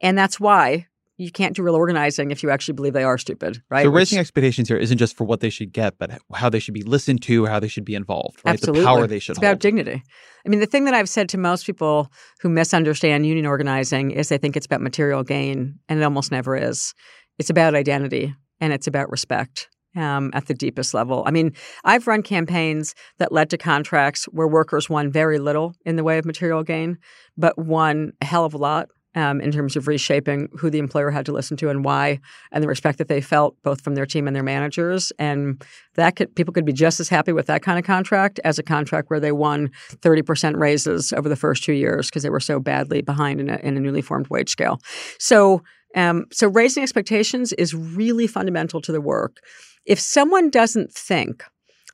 And 0.00 0.16
that's 0.16 0.40
why 0.40 0.86
you 1.18 1.30
can't 1.30 1.54
do 1.54 1.62
real 1.62 1.74
organizing 1.74 2.30
if 2.30 2.42
you 2.42 2.48
actually 2.48 2.74
believe 2.74 2.94
they 2.94 3.04
are 3.04 3.18
stupid, 3.18 3.62
right? 3.68 3.84
So 3.84 3.90
raising 3.90 4.16
Which, 4.16 4.22
expectations 4.22 4.68
here 4.68 4.78
isn't 4.78 4.96
just 4.96 5.18
for 5.18 5.24
what 5.24 5.40
they 5.40 5.50
should 5.50 5.70
get, 5.70 5.98
but 5.98 6.18
how 6.32 6.48
they 6.48 6.60
should 6.60 6.72
be 6.72 6.82
listened 6.82 7.20
to, 7.22 7.44
how 7.44 7.60
they 7.60 7.68
should 7.68 7.84
be 7.84 7.94
involved, 7.94 8.40
right? 8.42 8.54
Absolutely. 8.54 8.80
The 8.80 8.86
power 8.86 9.06
they 9.06 9.18
should 9.18 9.32
it's 9.32 9.38
hold. 9.38 9.52
about 9.52 9.60
dignity. 9.60 10.02
I 10.46 10.48
mean, 10.48 10.60
the 10.60 10.66
thing 10.66 10.86
that 10.86 10.94
I've 10.94 11.10
said 11.10 11.28
to 11.30 11.38
most 11.38 11.66
people 11.66 12.10
who 12.40 12.48
misunderstand 12.48 13.26
union 13.26 13.44
organizing 13.44 14.12
is 14.12 14.30
they 14.30 14.38
think 14.38 14.56
it's 14.56 14.64
about 14.64 14.80
material 14.80 15.22
gain, 15.24 15.78
and 15.90 16.00
it 16.00 16.04
almost 16.04 16.32
never 16.32 16.56
is. 16.56 16.94
It's 17.38 17.50
about 17.50 17.74
identity 17.74 18.34
and 18.60 18.72
it's 18.72 18.86
about 18.86 19.10
respect 19.10 19.68
um, 19.96 20.30
at 20.34 20.46
the 20.46 20.54
deepest 20.54 20.94
level. 20.94 21.22
I 21.26 21.30
mean, 21.30 21.52
I've 21.84 22.06
run 22.06 22.22
campaigns 22.22 22.94
that 23.18 23.32
led 23.32 23.50
to 23.50 23.58
contracts 23.58 24.24
where 24.26 24.48
workers 24.48 24.88
won 24.88 25.10
very 25.10 25.38
little 25.38 25.74
in 25.84 25.96
the 25.96 26.04
way 26.04 26.18
of 26.18 26.24
material 26.24 26.62
gain, 26.62 26.98
but 27.36 27.58
won 27.58 28.12
a 28.20 28.24
hell 28.24 28.44
of 28.44 28.54
a 28.54 28.58
lot 28.58 28.88
um, 29.14 29.40
in 29.40 29.50
terms 29.50 29.74
of 29.74 29.88
reshaping 29.88 30.48
who 30.56 30.70
the 30.70 30.78
employer 30.78 31.10
had 31.10 31.26
to 31.26 31.32
listen 31.32 31.56
to 31.58 31.70
and 31.70 31.84
why, 31.84 32.20
and 32.52 32.62
the 32.62 32.68
respect 32.68 32.98
that 32.98 33.08
they 33.08 33.20
felt 33.20 33.56
both 33.62 33.80
from 33.80 33.94
their 33.94 34.06
team 34.06 34.26
and 34.26 34.36
their 34.36 34.42
managers. 34.42 35.12
And 35.18 35.64
that 35.94 36.16
could, 36.16 36.34
people 36.36 36.52
could 36.52 36.64
be 36.64 36.72
just 36.72 37.00
as 37.00 37.08
happy 37.08 37.32
with 37.32 37.46
that 37.46 37.62
kind 37.62 37.78
of 37.78 37.84
contract 37.84 38.38
as 38.44 38.58
a 38.58 38.62
contract 38.62 39.10
where 39.10 39.20
they 39.20 39.32
won 39.32 39.70
30% 39.90 40.56
raises 40.56 41.12
over 41.12 41.28
the 41.28 41.36
first 41.36 41.64
two 41.64 41.72
years 41.72 42.08
because 42.08 42.22
they 42.22 42.30
were 42.30 42.40
so 42.40 42.60
badly 42.60 43.00
behind 43.00 43.40
in 43.40 43.50
a, 43.50 43.56
in 43.56 43.76
a 43.76 43.80
newly 43.80 44.02
formed 44.02 44.28
wage 44.28 44.50
scale. 44.50 44.80
So, 45.18 45.62
um, 45.94 46.26
so 46.30 46.48
raising 46.48 46.82
expectations 46.82 47.52
is 47.54 47.74
really 47.74 48.26
fundamental 48.26 48.80
to 48.82 48.92
the 48.92 49.00
work. 49.00 49.38
If 49.84 49.98
someone 49.98 50.50
doesn't 50.50 50.92
think 50.92 51.44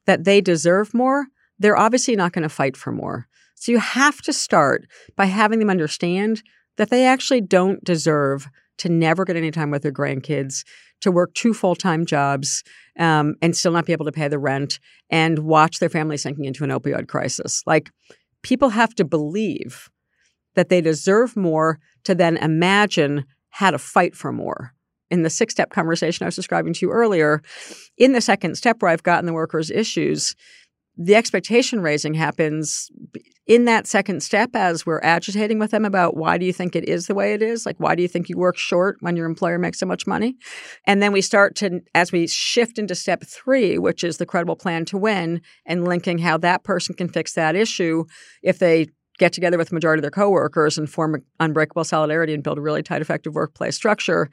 that 0.07 0.25
they 0.25 0.41
deserve 0.41 0.93
more, 0.95 1.27
they're 1.59 1.79
obviously 1.79 2.17
not 2.17 2.33
going 2.33 2.43
to 2.43 2.49
fight 2.49 2.77
for 2.77 2.93
more. 2.93 3.29
So 3.55 3.73
you 3.73 3.79
have 3.79 4.21
to 4.23 4.33
start 4.33 4.87
by 5.17 5.27
having 5.27 5.59
them 5.59 5.71
understand 5.71 6.43
that 6.77 6.91
they 6.91 7.07
actually 7.07 7.41
don't 7.41 7.83
deserve 7.85 8.49
to 8.79 8.89
never 8.89 9.25
get 9.25 9.37
any 9.37 9.53
time 9.53 9.71
with 9.71 9.83
their 9.83 9.93
grandkids, 9.93 10.65
to 11.01 11.13
work 11.13 11.33
two 11.35 11.55
full 11.55 11.77
time 11.77 12.05
jobs, 12.05 12.65
um, 12.99 13.37
and 13.41 13.57
still 13.57 13.73
not 13.73 13.87
be 13.87 13.93
able 13.93 14.05
to 14.07 14.13
pay 14.13 14.27
the 14.27 14.39
rent 14.39 14.81
and 15.11 15.41
watch 15.41 15.79
their 15.79 15.89
family 15.89 16.17
sinking 16.17 16.45
into 16.45 16.65
an 16.65 16.71
opioid 16.71 17.07
crisis. 17.07 17.63
Like, 17.67 17.91
people 18.43 18.71
have 18.71 18.95
to 18.97 19.05
believe 19.05 19.89
that 20.55 20.69
they 20.69 20.81
deserve 20.81 21.37
more 21.37 21.79
to 22.05 22.15
then 22.15 22.37
imagine 22.37 23.25
how 23.55 23.71
to 23.71 23.79
fight 23.79 24.17
for 24.17 24.33
more 24.33 24.75
in 25.13 25.23
the 25.23 25.31
six 25.31 25.55
step 25.55 25.71
conversation 25.71 26.25
I 26.25 26.27
was 26.27 26.35
describing 26.35 26.73
to 26.75 26.87
you 26.87 26.91
earlier, 26.91 27.41
in 27.97 28.13
the 28.13 28.21
second 28.21 28.57
step 28.57 28.83
where 28.83 28.91
I've 28.91 29.05
gotten 29.05 29.27
the 29.27 29.33
workers' 29.33 29.71
issues, 29.71 30.35
the 30.97 31.15
expectation 31.15 31.81
raising 31.81 32.15
happens 32.15 32.91
in 33.47 33.65
that 33.67 33.87
second 33.87 34.25
step 34.25 34.51
as 34.55 34.85
we're 34.85 35.01
agitating 35.05 35.61
with 35.61 35.71
them 35.71 35.85
about 35.85 36.17
why 36.17 36.37
do 36.37 36.45
you 36.45 36.53
think 36.53 36.75
it 36.75 36.89
is 36.89 37.07
the 37.07 37.15
way 37.15 37.33
it 37.33 37.43
is? 37.43 37.65
Like, 37.65 37.79
why 37.79 37.95
do 37.95 38.03
you 38.03 38.09
think 38.09 38.29
you 38.29 38.37
work 38.37 38.57
short 38.57 38.97
when 39.01 39.15
your 39.15 39.27
employer 39.27 39.59
makes 39.59 39.79
so 39.79 39.87
much 39.87 40.05
money? 40.05 40.37
And 40.85 41.01
then 41.01 41.13
we 41.13 41.21
start 41.21 41.55
to, 41.57 41.81
as 41.95 42.11
we 42.11 42.27
shift 42.27 42.77
into 42.77 42.97
step 42.97 43.23
three, 43.25 43.79
which 43.79 44.03
is 44.03 44.17
the 44.17 44.27
credible 44.27 44.57
plan 44.57 44.85
to 44.87 44.99
win 44.99 45.43
and 45.65 45.85
linking 45.85 46.19
how 46.19 46.39
that 46.39 46.65
person 46.65 46.97
can 46.97 47.09
fix 47.09 47.35
that 47.35 47.55
issue 47.55 48.05
if 48.43 48.59
they 48.59 48.89
get 49.19 49.33
together 49.33 49.59
with 49.59 49.69
the 49.69 49.75
majority 49.75 50.01
of 50.01 50.03
their 50.03 50.11
coworkers 50.11 50.77
and 50.77 50.91
form 50.91 51.23
unbreakable 51.41 51.85
solidarity 51.85 52.35
and 52.35 52.43
build 52.43 52.59
a 52.59 52.61
really 52.61 52.83
tight, 52.83 53.03
effective 53.03 53.35
workplace 53.35 53.77
structure. 53.77 54.29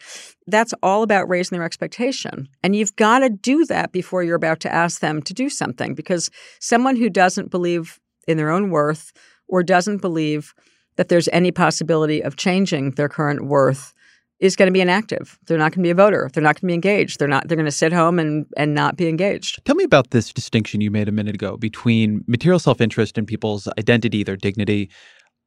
That's 0.47 0.73
all 0.81 1.03
about 1.03 1.29
raising 1.29 1.57
their 1.57 1.65
expectation. 1.65 2.47
And 2.63 2.75
you've 2.75 2.95
got 2.95 3.19
to 3.19 3.29
do 3.29 3.65
that 3.65 3.91
before 3.91 4.23
you're 4.23 4.35
about 4.35 4.59
to 4.61 4.73
ask 4.73 4.99
them 4.99 5.21
to 5.23 5.33
do 5.33 5.49
something 5.49 5.93
because 5.93 6.29
someone 6.59 6.95
who 6.95 7.09
doesn't 7.09 7.51
believe 7.51 7.99
in 8.27 8.37
their 8.37 8.49
own 8.49 8.69
worth 8.69 9.13
or 9.47 9.63
doesn't 9.63 10.01
believe 10.01 10.53
that 10.95 11.09
there's 11.09 11.29
any 11.31 11.51
possibility 11.51 12.21
of 12.21 12.35
changing 12.35 12.91
their 12.91 13.09
current 13.09 13.45
worth 13.45 13.93
is 14.41 14.55
going 14.55 14.67
to 14.67 14.73
be 14.73 14.81
inactive. 14.81 15.39
They're 15.45 15.57
not 15.57 15.71
going 15.71 15.83
to 15.83 15.87
be 15.87 15.91
a 15.91 15.95
voter. 15.95 16.29
They're 16.33 16.43
not 16.43 16.55
going 16.55 16.61
to 16.61 16.67
be 16.67 16.73
engaged. 16.73 17.19
They're 17.19 17.27
not. 17.27 17.47
They're 17.47 17.55
going 17.55 17.65
to 17.65 17.71
sit 17.71 17.93
home 17.93 18.19
and 18.19 18.45
and 18.57 18.73
not 18.73 18.97
be 18.97 19.07
engaged. 19.07 19.63
Tell 19.65 19.75
me 19.75 19.85
about 19.85 20.09
this 20.09 20.33
distinction 20.33 20.81
you 20.81 20.91
made 20.91 21.07
a 21.07 21.11
minute 21.11 21.35
ago 21.35 21.55
between 21.55 22.23
material 22.27 22.59
self-interest 22.59 23.17
and 23.17 23.25
people's 23.25 23.67
identity, 23.79 24.23
their 24.23 24.35
dignity. 24.35 24.89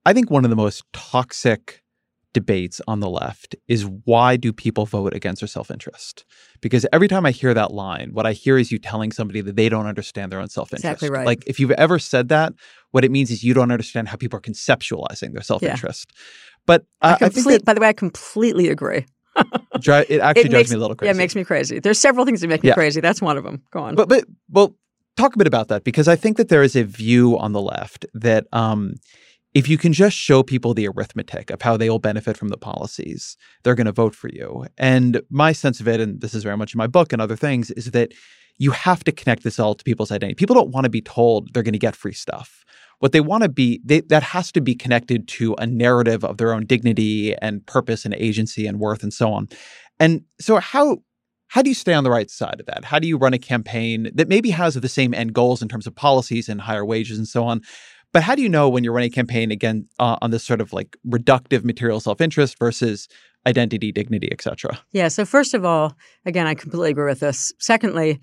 I 0.07 0.12
think 0.12 0.30
one 0.30 0.45
of 0.45 0.51
the 0.51 0.57
most 0.57 0.84
toxic 0.92 1.82
debates 2.35 2.82
on 2.87 3.01
the 3.01 3.09
left 3.09 3.57
is 3.66 3.87
why 4.05 4.37
do 4.37 4.53
people 4.53 4.85
vote 4.85 5.14
against 5.14 5.41
their 5.41 5.49
self-interest? 5.49 6.26
Because 6.61 6.85
every 6.93 7.09
time 7.09 7.24
I 7.24 7.30
hear 7.30 7.55
that 7.55 7.72
line, 7.72 8.11
what 8.12 8.26
I 8.26 8.32
hear 8.32 8.59
is 8.59 8.70
you 8.70 8.78
telling 8.78 9.12
somebody 9.12 9.41
that 9.41 9.57
they 9.57 9.70
don't 9.70 9.87
understand 9.87 10.30
their 10.30 10.41
own 10.41 10.51
self-interest. 10.51 10.85
Exactly 10.85 11.09
right. 11.09 11.24
Like 11.24 11.45
if 11.47 11.59
you've 11.59 11.70
ever 11.70 11.99
said 11.99 12.28
that, 12.28 12.53
what 12.91 13.05
it 13.05 13.11
means 13.11 13.30
is 13.30 13.43
you 13.43 13.55
don't 13.55 13.72
understand 13.72 14.09
how 14.09 14.16
people 14.16 14.37
are 14.37 14.43
conceptualizing 14.43 15.32
their 15.32 15.43
self-interest. 15.43 16.07
Yeah. 16.11 16.22
But 16.66 16.87
uh, 17.01 17.16
I, 17.20 17.30
complete, 17.30 17.47
I 17.47 17.57
that, 17.57 17.64
by 17.64 17.74
the 17.74 17.80
way, 17.80 17.89
I 17.89 17.93
completely 17.95 18.68
agree. 18.68 19.07
it 19.37 19.41
actually 19.82 20.11
it 20.11 20.20
drives 20.20 20.53
makes, 20.53 20.70
me 20.70 20.76
a 20.76 20.78
little 20.78 20.95
crazy. 20.95 21.09
Yeah, 21.09 21.14
it 21.14 21.16
makes 21.16 21.35
me 21.35 21.45
crazy. 21.45 21.80
There's 21.80 21.99
several 21.99 22.24
things 22.24 22.41
that 22.41 22.49
make 22.49 22.62
me 22.62 22.68
yeah. 22.68 22.74
crazy. 22.74 23.01
That's 23.01 23.20
one 23.20 23.37
of 23.37 23.45
them. 23.45 23.62
Go 23.72 23.80
on. 23.80 23.95
But 23.95 24.09
but 24.09 24.24
well, 24.51 24.76
talk 25.16 25.35
a 25.35 25.39
bit 25.39 25.47
about 25.47 25.68
that 25.68 25.85
because 25.85 26.09
I 26.09 26.16
think 26.16 26.37
that 26.37 26.49
there 26.49 26.62
is 26.62 26.76
a 26.76 26.85
view 26.85 27.39
on 27.39 27.53
the 27.53 27.61
left 27.61 28.07
that 28.14 28.47
um, 28.53 28.95
if 29.55 29.69
you 29.69 29.79
can 29.79 29.93
just 29.93 30.17
show 30.17 30.43
people 30.43 30.75
the 30.75 30.89
arithmetic 30.89 31.51
of 31.51 31.63
how 31.63 31.77
they 31.77 31.89
will 31.89 32.01
benefit 32.01 32.37
from 32.37 32.49
the 32.49 32.59
policies, 32.59 33.37
they're 33.63 33.77
going 33.77 33.87
to 33.87 33.93
vote 33.93 34.15
for 34.15 34.29
you. 34.29 34.67
And 34.77 35.23
my 35.31 35.53
sense 35.53 35.81
of 35.81 35.87
it, 35.87 36.01
and 36.01 36.21
this 36.21 36.35
is 36.35 36.43
very 36.43 36.57
much 36.57 36.75
in 36.75 36.79
my 36.79 36.89
book 36.89 37.13
and 37.13 37.23
other 37.23 37.37
things, 37.37 37.71
is 37.71 37.93
that 37.93 38.13
you 38.59 38.73
have 38.73 39.05
to 39.05 39.13
connect 39.13 39.45
this 39.45 39.61
all 39.61 39.75
to 39.75 39.85
people's 39.85 40.11
identity. 40.11 40.35
People 40.35 40.55
don't 40.55 40.71
want 40.71 40.85
to 40.85 40.91
be 40.91 41.01
told 41.01 41.55
they're 41.55 41.63
going 41.63 41.73
to 41.73 41.79
get 41.79 41.97
free 41.97 42.13
stuff. 42.13 42.65
What 42.99 43.13
they 43.13 43.21
want 43.21 43.43
to 43.43 43.49
be, 43.49 43.81
they, 43.85 44.01
that 44.03 44.23
has 44.23 44.51
to 44.53 44.61
be 44.61 44.75
connected 44.75 45.29
to 45.29 45.55
a 45.55 45.67
narrative 45.67 46.25
of 46.25 46.39
their 46.39 46.53
own 46.53 46.67
dignity 46.67 47.35
and 47.37 47.65
purpose 47.67 48.05
and 48.05 48.15
agency 48.15 48.67
and 48.67 48.79
worth 48.81 49.03
and 49.03 49.13
so 49.13 49.33
on. 49.33 49.49
And 50.01 50.23
so, 50.41 50.59
how 50.59 50.99
how 51.49 51.63
do 51.63 51.71
you 51.71 51.75
stay 51.75 51.93
on 51.93 52.03
the 52.03 52.11
right 52.11 52.31
side 52.31 52.59
of 52.59 52.67
that? 52.67 52.85
How 52.85 52.99
do 52.99 53.07
you 53.07 53.17
run 53.17 53.33
a 53.33 53.39
campaign 53.39 54.11
that 54.15 54.29
maybe 54.29 54.51
has 54.51 54.75
the 54.75 54.89
same 54.89 55.15
end 55.15 55.35
goals 55.35 55.63
in 55.63 55.69
terms 55.69 55.87
of 55.87 55.95
policies 55.95 56.49
and 56.49 56.61
higher 56.61 56.85
wages 56.85 57.17
and 57.17 57.29
so 57.29 57.45
on, 57.45 57.61
but 58.15 58.23
how 58.23 58.35
do 58.35 58.41
you 58.43 58.49
know 58.49 58.69
when 58.71 58.85
you're 58.85 58.95
running 58.95 59.11
a 59.11 59.15
campaign 59.15 59.51
again 59.51 59.87
uh, 59.99 60.17
on 60.23 60.31
this 60.31 60.45
sort 60.45 60.62
of 60.62 60.73
like 60.73 60.97
reductive 61.07 61.65
material 61.65 62.01
self-interest 62.01 62.59
versus 62.59 63.09
identity, 63.47 63.92
dignity, 63.92 64.28
etc.? 64.30 64.78
Yeah. 64.92 65.09
So 65.09 65.24
first 65.24 65.55
of 65.55 65.64
all, 65.64 65.97
again, 66.24 66.47
I 66.47 66.55
completely 66.55 66.90
agree 66.90 67.07
with 67.07 67.20
this. 67.20 67.53
Secondly, 67.59 68.20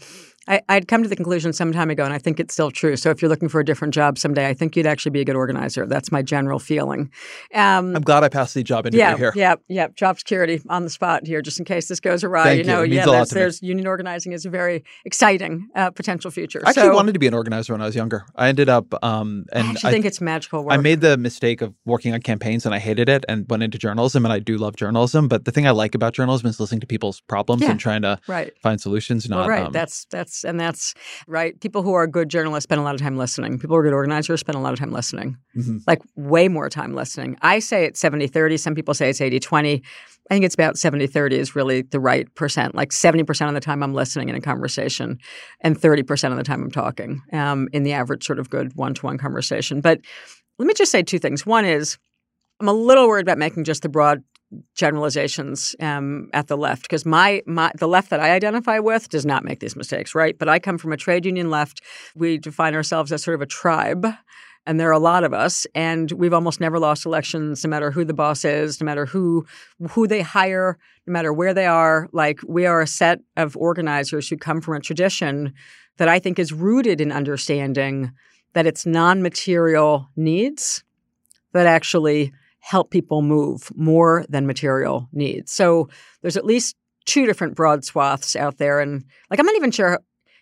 I, 0.47 0.61
would 0.69 0.87
come 0.87 1.03
to 1.03 1.09
the 1.09 1.15
conclusion 1.15 1.53
some 1.53 1.71
time 1.71 1.91
ago, 1.91 2.03
and 2.03 2.13
I 2.13 2.17
think 2.17 2.39
it's 2.39 2.53
still 2.53 2.71
true. 2.71 2.95
So 2.95 3.11
if 3.11 3.21
you're 3.21 3.29
looking 3.29 3.47
for 3.47 3.59
a 3.59 3.65
different 3.65 3.93
job 3.93 4.17
someday, 4.17 4.47
I 4.47 4.55
think 4.55 4.75
you'd 4.75 4.87
actually 4.87 5.11
be 5.11 5.21
a 5.21 5.25
good 5.25 5.35
organizer. 5.35 5.85
That's 5.85 6.11
my 6.11 6.23
general 6.23 6.57
feeling. 6.57 7.11
Um, 7.53 7.95
I'm 7.95 8.01
glad 8.01 8.23
I 8.23 8.29
passed 8.29 8.55
the 8.55 8.63
job 8.63 8.87
interview 8.87 8.99
yeah, 8.99 9.17
here. 9.17 9.33
Yeah, 9.35 9.55
yeah, 9.67 9.87
job 9.89 10.17
security 10.17 10.59
on 10.67 10.83
the 10.83 10.89
spot 10.89 11.27
here, 11.27 11.43
just 11.43 11.59
in 11.59 11.65
case 11.65 11.87
this 11.87 11.99
goes 11.99 12.23
awry. 12.23 12.43
Thank 12.43 12.57
you 12.59 12.63
know, 12.65 12.81
you. 12.81 12.95
yeah, 12.95 13.05
there's, 13.05 13.29
there's 13.29 13.61
union 13.61 13.85
organizing 13.85 14.31
is 14.31 14.45
a 14.45 14.49
very 14.49 14.83
exciting 15.05 15.69
uh, 15.75 15.91
potential 15.91 16.31
future. 16.31 16.61
I 16.65 16.69
actually 16.69 16.87
so, 16.87 16.95
wanted 16.95 17.13
to 17.13 17.19
be 17.19 17.27
an 17.27 17.35
organizer 17.35 17.73
when 17.73 17.81
I 17.81 17.85
was 17.85 17.95
younger. 17.95 18.25
I 18.35 18.49
ended 18.49 18.67
up, 18.67 18.93
um, 19.03 19.45
and 19.53 19.67
I 19.67 19.71
actually 19.71 19.91
think 19.91 20.05
it's 20.05 20.21
magical 20.21 20.63
work. 20.63 20.73
I 20.73 20.77
made 20.77 21.01
the 21.01 21.17
mistake 21.17 21.61
of 21.61 21.75
working 21.85 22.15
on 22.15 22.21
campaigns, 22.21 22.65
and 22.65 22.73
I 22.73 22.79
hated 22.79 23.09
it, 23.09 23.25
and 23.29 23.45
went 23.47 23.61
into 23.61 23.77
journalism, 23.77 24.25
and 24.25 24.33
I 24.33 24.39
do 24.39 24.57
love 24.57 24.75
journalism. 24.75 25.10
But 25.11 25.45
the 25.45 25.51
thing 25.51 25.67
I 25.67 25.71
like 25.71 25.95
about 25.95 26.13
journalism 26.13 26.47
is 26.47 26.59
listening 26.59 26.81
to 26.81 26.87
people's 26.87 27.21
problems 27.21 27.61
yeah, 27.61 27.71
and 27.71 27.79
trying 27.79 28.01
to 28.03 28.19
right. 28.27 28.53
find 28.61 28.79
solutions. 28.79 29.27
Not 29.29 29.39
well, 29.39 29.49
right. 29.49 29.65
Um, 29.65 29.71
that's 29.71 30.05
that's 30.05 30.43
and 30.43 30.59
that's 30.59 30.93
right? 31.27 31.59
People 31.59 31.83
who 31.83 31.93
are 31.93 32.07
good 32.07 32.29
journalists 32.29 32.63
spend 32.63 32.81
a 32.81 32.83
lot 32.83 32.95
of 32.95 33.01
time 33.01 33.17
listening. 33.17 33.59
People 33.59 33.75
who 33.75 33.79
are 33.79 33.83
good 33.83 33.93
organizers 33.93 34.39
spend 34.39 34.55
a 34.55 34.61
lot 34.61 34.73
of 34.73 34.79
time 34.79 34.91
listening, 34.91 35.37
mm-hmm. 35.55 35.77
like 35.87 36.01
way 36.15 36.47
more 36.47 36.69
time 36.69 36.93
listening. 36.93 37.37
I 37.41 37.59
say 37.59 37.85
it's 37.85 37.99
70 37.99 38.27
30. 38.27 38.57
Some 38.57 38.75
people 38.75 38.93
say 38.93 39.09
it's 39.09 39.21
80 39.21 39.39
20. 39.39 39.83
I 40.29 40.33
think 40.33 40.45
it's 40.45 40.55
about 40.55 40.77
70 40.77 41.07
30 41.07 41.37
is 41.37 41.55
really 41.55 41.81
the 41.81 41.99
right 41.99 42.33
percent. 42.35 42.73
Like 42.73 42.91
70% 42.91 43.47
of 43.49 43.53
the 43.53 43.59
time 43.59 43.83
I'm 43.83 43.93
listening 43.93 44.29
in 44.29 44.35
a 44.35 44.39
conversation, 44.39 45.19
and 45.59 45.77
30% 45.77 46.31
of 46.31 46.37
the 46.37 46.43
time 46.43 46.63
I'm 46.63 46.71
talking 46.71 47.21
um, 47.33 47.67
in 47.73 47.83
the 47.83 47.91
average 47.91 48.25
sort 48.25 48.39
of 48.39 48.49
good 48.49 48.73
one 48.75 48.93
to 48.93 49.05
one 49.05 49.17
conversation. 49.17 49.81
But 49.81 49.99
let 50.57 50.67
me 50.67 50.73
just 50.73 50.91
say 50.91 51.03
two 51.03 51.19
things. 51.19 51.45
One 51.45 51.65
is, 51.65 51.97
I'm 52.59 52.67
a 52.67 52.73
little 52.73 53.07
worried 53.07 53.23
about 53.23 53.39
making 53.39 53.65
just 53.65 53.81
the 53.81 53.89
broad 53.89 54.23
generalizations 54.75 55.75
um, 55.79 56.29
at 56.33 56.47
the 56.47 56.57
left 56.57 56.83
because 56.83 57.05
my, 57.05 57.41
my 57.45 57.71
the 57.77 57.87
left 57.87 58.09
that 58.09 58.19
I 58.19 58.31
identify 58.31 58.79
with 58.79 59.09
does 59.09 59.25
not 59.25 59.43
make 59.43 59.59
these 59.59 59.75
mistakes, 59.75 60.13
right? 60.13 60.37
But 60.37 60.49
I 60.49 60.59
come 60.59 60.77
from 60.77 60.91
a 60.91 60.97
trade 60.97 61.25
union 61.25 61.49
left. 61.49 61.81
We 62.15 62.37
define 62.37 62.75
ourselves 62.75 63.11
as 63.11 63.23
sort 63.23 63.35
of 63.35 63.41
a 63.41 63.45
tribe. 63.45 64.05
And 64.67 64.79
there 64.79 64.89
are 64.89 64.93
a 64.93 64.99
lot 64.99 65.23
of 65.23 65.33
us, 65.33 65.65
and 65.73 66.11
we've 66.11 66.35
almost 66.35 66.59
never 66.59 66.77
lost 66.77 67.07
elections, 67.07 67.63
no 67.63 67.69
matter 67.71 67.89
who 67.89 68.05
the 68.05 68.13
boss 68.13 68.45
is, 68.45 68.79
no 68.79 68.85
matter 68.85 69.07
who 69.07 69.47
who 69.89 70.05
they 70.05 70.21
hire, 70.21 70.77
no 71.07 71.13
matter 71.13 71.33
where 71.33 71.53
they 71.55 71.65
are. 71.65 72.07
Like 72.11 72.39
we 72.47 72.67
are 72.67 72.79
a 72.79 72.87
set 72.87 73.21
of 73.35 73.57
organizers 73.57 74.29
who 74.29 74.37
come 74.37 74.61
from 74.61 74.75
a 74.75 74.79
tradition 74.79 75.53
that 75.97 76.07
I 76.07 76.19
think 76.19 76.37
is 76.37 76.53
rooted 76.53 77.01
in 77.01 77.11
understanding 77.11 78.11
that 78.53 78.67
it's 78.67 78.85
non-material 78.85 80.09
needs 80.15 80.83
that 81.53 81.65
actually 81.65 82.31
help 82.61 82.91
people 82.91 83.21
move 83.21 83.69
more 83.75 84.25
than 84.29 84.47
material 84.47 85.09
needs. 85.11 85.51
So 85.51 85.89
there's 86.21 86.37
at 86.37 86.45
least 86.45 86.75
two 87.05 87.25
different 87.25 87.55
broad 87.55 87.83
swaths 87.83 88.35
out 88.35 88.57
there. 88.57 88.79
And 88.79 89.03
like, 89.29 89.39
I'm 89.39 89.45
not 89.45 89.55
even 89.55 89.71
sure. 89.71 89.99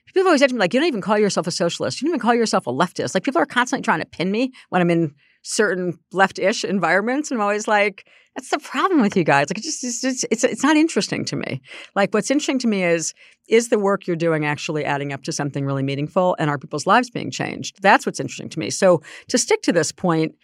People 0.08 0.28
always 0.28 0.42
to 0.42 0.54
me, 0.54 0.60
like, 0.60 0.74
you 0.74 0.80
don't 0.80 0.88
even 0.88 1.02
call 1.02 1.20
yourself 1.20 1.46
a 1.46 1.52
socialist. 1.52 2.02
You 2.02 2.08
don't 2.08 2.16
even 2.16 2.20
call 2.20 2.34
yourself 2.34 2.66
a 2.66 2.72
leftist. 2.72 3.14
Like, 3.14 3.24
people 3.24 3.42
are 3.42 3.46
constantly 3.46 3.84
trying 3.84 4.00
to 4.00 4.08
pin 4.08 4.32
me 4.32 4.52
when 4.70 4.82
I'm 4.82 4.90
in 4.90 5.14
certain 5.44 5.98
left-ish 6.12 6.64
environments, 6.64 7.30
and 7.32 7.40
I'm 7.40 7.44
always 7.44 7.68
like, 7.68 8.08
"That's 8.36 8.50
the 8.50 8.60
problem 8.60 9.02
with 9.02 9.16
you 9.16 9.24
guys. 9.24 9.50
Like, 9.50 9.62
just 9.62 9.84
it's, 9.84 10.04
it's 10.04 10.26
it's 10.32 10.44
it's 10.44 10.64
not 10.64 10.76
interesting 10.76 11.26
to 11.26 11.36
me. 11.36 11.62
Like, 11.96 12.14
what's 12.14 12.32
interesting 12.32 12.60
to 12.60 12.68
me 12.68 12.84
is 12.84 13.14
is 13.48 13.70
the 13.70 13.80
work 13.80 14.06
you're 14.06 14.16
doing 14.16 14.46
actually 14.46 14.84
adding 14.86 15.14
up 15.14 15.24
to 15.24 15.32
something 15.32 15.66
really 15.66 15.84
meaningful, 15.84 16.36
and 16.40 16.50
are 16.50 16.58
people's 16.58 16.88
lives 16.88 17.10
being 17.10 17.32
changed? 17.32 17.82
That's 17.82 18.06
what's 18.06 18.20
interesting 18.20 18.50
to 18.50 18.60
me. 18.60 18.70
So, 18.70 19.02
to 19.28 19.38
stick 19.38 19.62
to 19.64 19.72
this 19.72 19.92
point, 19.92 20.36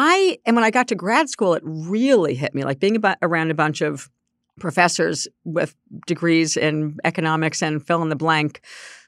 I 0.00 0.38
and 0.46 0.54
when 0.54 0.64
I 0.64 0.70
got 0.70 0.86
to 0.88 0.94
grad 0.94 1.28
school, 1.28 1.54
it 1.54 1.62
really 1.64 2.36
hit 2.36 2.54
me. 2.54 2.62
Like 2.62 2.78
being 2.78 2.94
about, 2.94 3.18
around 3.20 3.50
a 3.50 3.54
bunch 3.54 3.80
of 3.80 4.08
professors 4.60 5.26
with 5.44 5.74
degrees 6.06 6.56
in 6.56 6.96
economics 7.04 7.62
and 7.62 7.84
fill 7.84 8.02
in 8.02 8.08
the 8.08 8.16
blank 8.16 8.60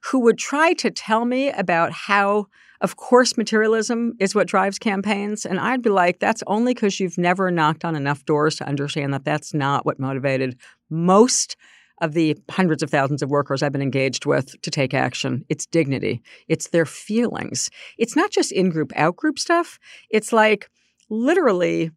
who 0.02 0.18
would 0.18 0.36
try 0.36 0.72
to 0.74 0.90
tell 0.90 1.24
me 1.24 1.50
about 1.50 1.92
how 1.92 2.46
of 2.80 2.96
course 2.96 3.36
materialism 3.36 4.14
is 4.20 4.32
what 4.32 4.46
drives 4.46 4.78
campaigns 4.78 5.44
and 5.44 5.58
i'd 5.58 5.82
be 5.82 5.90
like 5.90 6.20
that's 6.20 6.44
only 6.46 6.72
because 6.72 7.00
you've 7.00 7.18
never 7.18 7.50
knocked 7.50 7.84
on 7.84 7.96
enough 7.96 8.24
doors 8.26 8.54
to 8.54 8.64
understand 8.64 9.12
that 9.12 9.24
that's 9.24 9.52
not 9.52 9.84
what 9.84 9.98
motivated 9.98 10.56
most 10.88 11.56
of 12.00 12.12
the 12.12 12.36
hundreds 12.48 12.82
of 12.82 12.90
thousands 12.90 13.22
of 13.22 13.28
workers 13.28 13.62
I've 13.62 13.72
been 13.72 13.82
engaged 13.82 14.24
with 14.24 14.60
to 14.62 14.70
take 14.70 14.94
action. 14.94 15.44
It's 15.50 15.66
dignity. 15.66 16.22
It's 16.48 16.68
their 16.68 16.86
feelings. 16.86 17.70
It's 17.98 18.16
not 18.16 18.30
just 18.30 18.52
in 18.52 18.70
group, 18.70 18.90
out 18.96 19.16
group 19.16 19.38
stuff. 19.38 19.78
It's 20.08 20.32
like 20.32 20.70
literally 21.10 21.90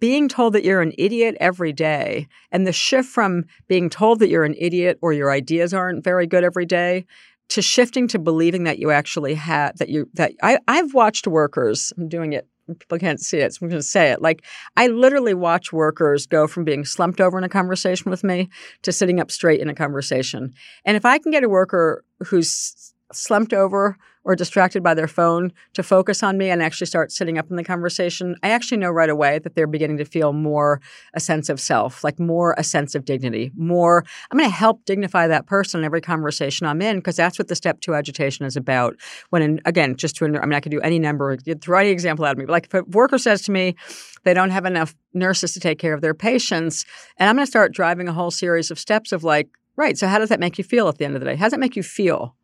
being 0.00 0.28
told 0.28 0.52
that 0.52 0.64
you're 0.64 0.82
an 0.82 0.92
idiot 0.98 1.36
every 1.40 1.72
day 1.72 2.28
and 2.52 2.66
the 2.66 2.72
shift 2.72 3.08
from 3.08 3.44
being 3.66 3.90
told 3.90 4.20
that 4.20 4.28
you're 4.28 4.44
an 4.44 4.54
idiot 4.58 4.98
or 5.02 5.12
your 5.12 5.30
ideas 5.30 5.74
aren't 5.74 6.04
very 6.04 6.26
good 6.26 6.44
every 6.44 6.66
day 6.66 7.04
to 7.48 7.62
shifting 7.62 8.06
to 8.08 8.18
believing 8.18 8.64
that 8.64 8.78
you 8.78 8.90
actually 8.90 9.34
have 9.34 9.76
that 9.78 9.88
you 9.88 10.08
that 10.14 10.32
I, 10.42 10.58
I've 10.68 10.94
watched 10.94 11.26
workers 11.26 11.92
I'm 11.96 12.08
doing 12.08 12.32
it 12.32 12.46
people 12.78 12.98
can't 12.98 13.20
see 13.20 13.38
it 13.38 13.54
so 13.54 13.60
I'm 13.62 13.70
going 13.70 13.80
to 13.80 13.86
say 13.86 14.10
it 14.12 14.20
like 14.20 14.44
I 14.76 14.88
literally 14.88 15.34
watch 15.34 15.72
workers 15.72 16.26
go 16.26 16.46
from 16.46 16.64
being 16.64 16.84
slumped 16.84 17.20
over 17.20 17.38
in 17.38 17.44
a 17.44 17.48
conversation 17.48 18.10
with 18.10 18.22
me 18.22 18.50
to 18.82 18.92
sitting 18.92 19.20
up 19.20 19.30
straight 19.30 19.60
in 19.60 19.70
a 19.70 19.74
conversation. 19.74 20.52
And 20.84 20.96
if 20.96 21.06
I 21.06 21.18
can 21.18 21.32
get 21.32 21.44
a 21.44 21.48
worker 21.48 22.04
who's 22.26 22.92
slumped 23.12 23.54
over 23.54 23.96
or 24.28 24.36
distracted 24.36 24.82
by 24.82 24.92
their 24.92 25.08
phone 25.08 25.50
to 25.72 25.82
focus 25.82 26.22
on 26.22 26.36
me 26.36 26.50
and 26.50 26.62
actually 26.62 26.86
start 26.86 27.10
sitting 27.10 27.38
up 27.38 27.50
in 27.50 27.56
the 27.56 27.64
conversation, 27.64 28.36
I 28.42 28.50
actually 28.50 28.76
know 28.76 28.90
right 28.90 29.08
away 29.08 29.38
that 29.38 29.54
they're 29.54 29.66
beginning 29.66 29.96
to 29.96 30.04
feel 30.04 30.34
more 30.34 30.82
a 31.14 31.20
sense 31.20 31.48
of 31.48 31.58
self, 31.58 32.04
like 32.04 32.20
more 32.20 32.54
a 32.58 32.62
sense 32.62 32.94
of 32.94 33.06
dignity, 33.06 33.50
more 33.56 34.04
I'm 34.30 34.36
going 34.36 34.50
to 34.50 34.54
help 34.54 34.84
dignify 34.84 35.28
that 35.28 35.46
person 35.46 35.80
in 35.80 35.86
every 35.86 36.02
conversation 36.02 36.66
I'm 36.66 36.82
in 36.82 36.96
because 36.96 37.16
that's 37.16 37.38
what 37.38 37.48
the 37.48 37.56
step 37.56 37.80
two 37.80 37.94
agitation 37.94 38.44
is 38.44 38.54
about. 38.54 38.96
When, 39.30 39.40
in, 39.40 39.60
again, 39.64 39.96
just 39.96 40.16
to, 40.16 40.26
I'm 40.26 40.32
mean, 40.32 40.52
I 40.52 40.60
could 40.60 40.72
do 40.72 40.80
any 40.82 40.98
number, 40.98 41.34
throw 41.38 41.78
any 41.78 41.88
example 41.88 42.26
of 42.26 42.36
me, 42.36 42.44
but 42.44 42.52
like 42.52 42.66
if 42.66 42.74
a 42.74 42.82
worker 42.82 43.16
says 43.16 43.40
to 43.42 43.50
me, 43.50 43.76
they 44.24 44.34
don't 44.34 44.50
have 44.50 44.66
enough 44.66 44.94
nurses 45.14 45.54
to 45.54 45.60
take 45.60 45.78
care 45.78 45.94
of 45.94 46.02
their 46.02 46.12
patients, 46.12 46.84
and 47.16 47.30
I'm 47.30 47.36
going 47.36 47.46
to 47.46 47.50
start 47.50 47.72
driving 47.72 48.08
a 48.08 48.12
whole 48.12 48.30
series 48.30 48.70
of 48.70 48.78
steps 48.78 49.10
of 49.10 49.24
like, 49.24 49.48
right, 49.76 49.96
so 49.96 50.06
how 50.06 50.18
does 50.18 50.28
that 50.28 50.38
make 50.38 50.58
you 50.58 50.64
feel 50.64 50.86
at 50.86 50.98
the 50.98 51.06
end 51.06 51.14
of 51.14 51.20
the 51.20 51.26
day? 51.26 51.36
How 51.36 51.46
does 51.46 51.52
that 51.52 51.60
make 51.60 51.76
you 51.76 51.82
feel? 51.82 52.34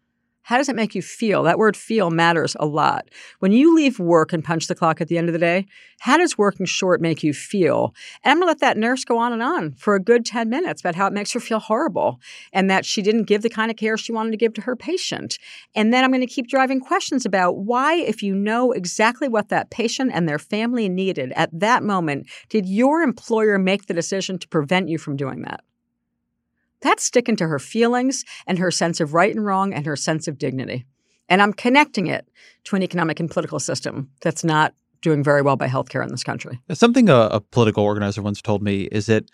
How 0.44 0.58
does 0.58 0.68
it 0.68 0.76
make 0.76 0.94
you 0.94 1.00
feel? 1.00 1.42
That 1.42 1.58
word 1.58 1.74
feel 1.74 2.10
matters 2.10 2.54
a 2.60 2.66
lot. 2.66 3.08
When 3.38 3.50
you 3.50 3.74
leave 3.74 3.98
work 3.98 4.30
and 4.30 4.44
punch 4.44 4.66
the 4.66 4.74
clock 4.74 5.00
at 5.00 5.08
the 5.08 5.16
end 5.16 5.30
of 5.30 5.32
the 5.32 5.38
day, 5.38 5.66
how 6.00 6.18
does 6.18 6.36
working 6.36 6.66
short 6.66 7.00
make 7.00 7.22
you 7.22 7.32
feel? 7.32 7.94
And 8.22 8.30
I'm 8.30 8.36
going 8.36 8.46
to 8.46 8.50
let 8.50 8.60
that 8.60 8.76
nurse 8.76 9.06
go 9.06 9.16
on 9.16 9.32
and 9.32 9.42
on 9.42 9.72
for 9.72 9.94
a 9.94 10.00
good 10.00 10.26
10 10.26 10.50
minutes 10.50 10.82
about 10.82 10.96
how 10.96 11.06
it 11.06 11.14
makes 11.14 11.32
her 11.32 11.40
feel 11.40 11.60
horrible 11.60 12.20
and 12.52 12.68
that 12.68 12.84
she 12.84 13.00
didn't 13.00 13.24
give 13.24 13.40
the 13.40 13.48
kind 13.48 13.70
of 13.70 13.78
care 13.78 13.96
she 13.96 14.12
wanted 14.12 14.32
to 14.32 14.36
give 14.36 14.52
to 14.54 14.60
her 14.60 14.76
patient. 14.76 15.38
And 15.74 15.94
then 15.94 16.04
I'm 16.04 16.10
going 16.10 16.20
to 16.20 16.26
keep 16.26 16.46
driving 16.46 16.80
questions 16.80 17.24
about 17.24 17.56
why, 17.56 17.94
if 17.94 18.22
you 18.22 18.34
know 18.34 18.72
exactly 18.72 19.28
what 19.28 19.48
that 19.48 19.70
patient 19.70 20.10
and 20.12 20.28
their 20.28 20.38
family 20.38 20.90
needed 20.90 21.32
at 21.36 21.58
that 21.58 21.82
moment, 21.82 22.28
did 22.50 22.66
your 22.66 23.00
employer 23.00 23.58
make 23.58 23.86
the 23.86 23.94
decision 23.94 24.38
to 24.40 24.48
prevent 24.48 24.90
you 24.90 24.98
from 24.98 25.16
doing 25.16 25.40
that? 25.40 25.64
That's 26.84 27.02
sticking 27.02 27.34
to 27.36 27.48
her 27.48 27.58
feelings 27.58 28.24
and 28.46 28.58
her 28.58 28.70
sense 28.70 29.00
of 29.00 29.14
right 29.14 29.34
and 29.34 29.44
wrong 29.44 29.72
and 29.72 29.86
her 29.86 29.96
sense 29.96 30.28
of 30.28 30.38
dignity. 30.38 30.84
And 31.30 31.40
I'm 31.40 31.54
connecting 31.54 32.06
it 32.06 32.28
to 32.64 32.76
an 32.76 32.82
economic 32.82 33.18
and 33.18 33.30
political 33.30 33.58
system 33.58 34.10
that's 34.20 34.44
not 34.44 34.74
doing 35.00 35.24
very 35.24 35.40
well 35.40 35.56
by 35.56 35.66
healthcare 35.66 36.02
in 36.02 36.10
this 36.10 36.22
country. 36.22 36.60
Something 36.72 37.08
a, 37.08 37.28
a 37.32 37.40
political 37.40 37.82
organizer 37.82 38.20
once 38.20 38.42
told 38.42 38.62
me 38.62 38.82
is 38.92 39.06
that 39.06 39.24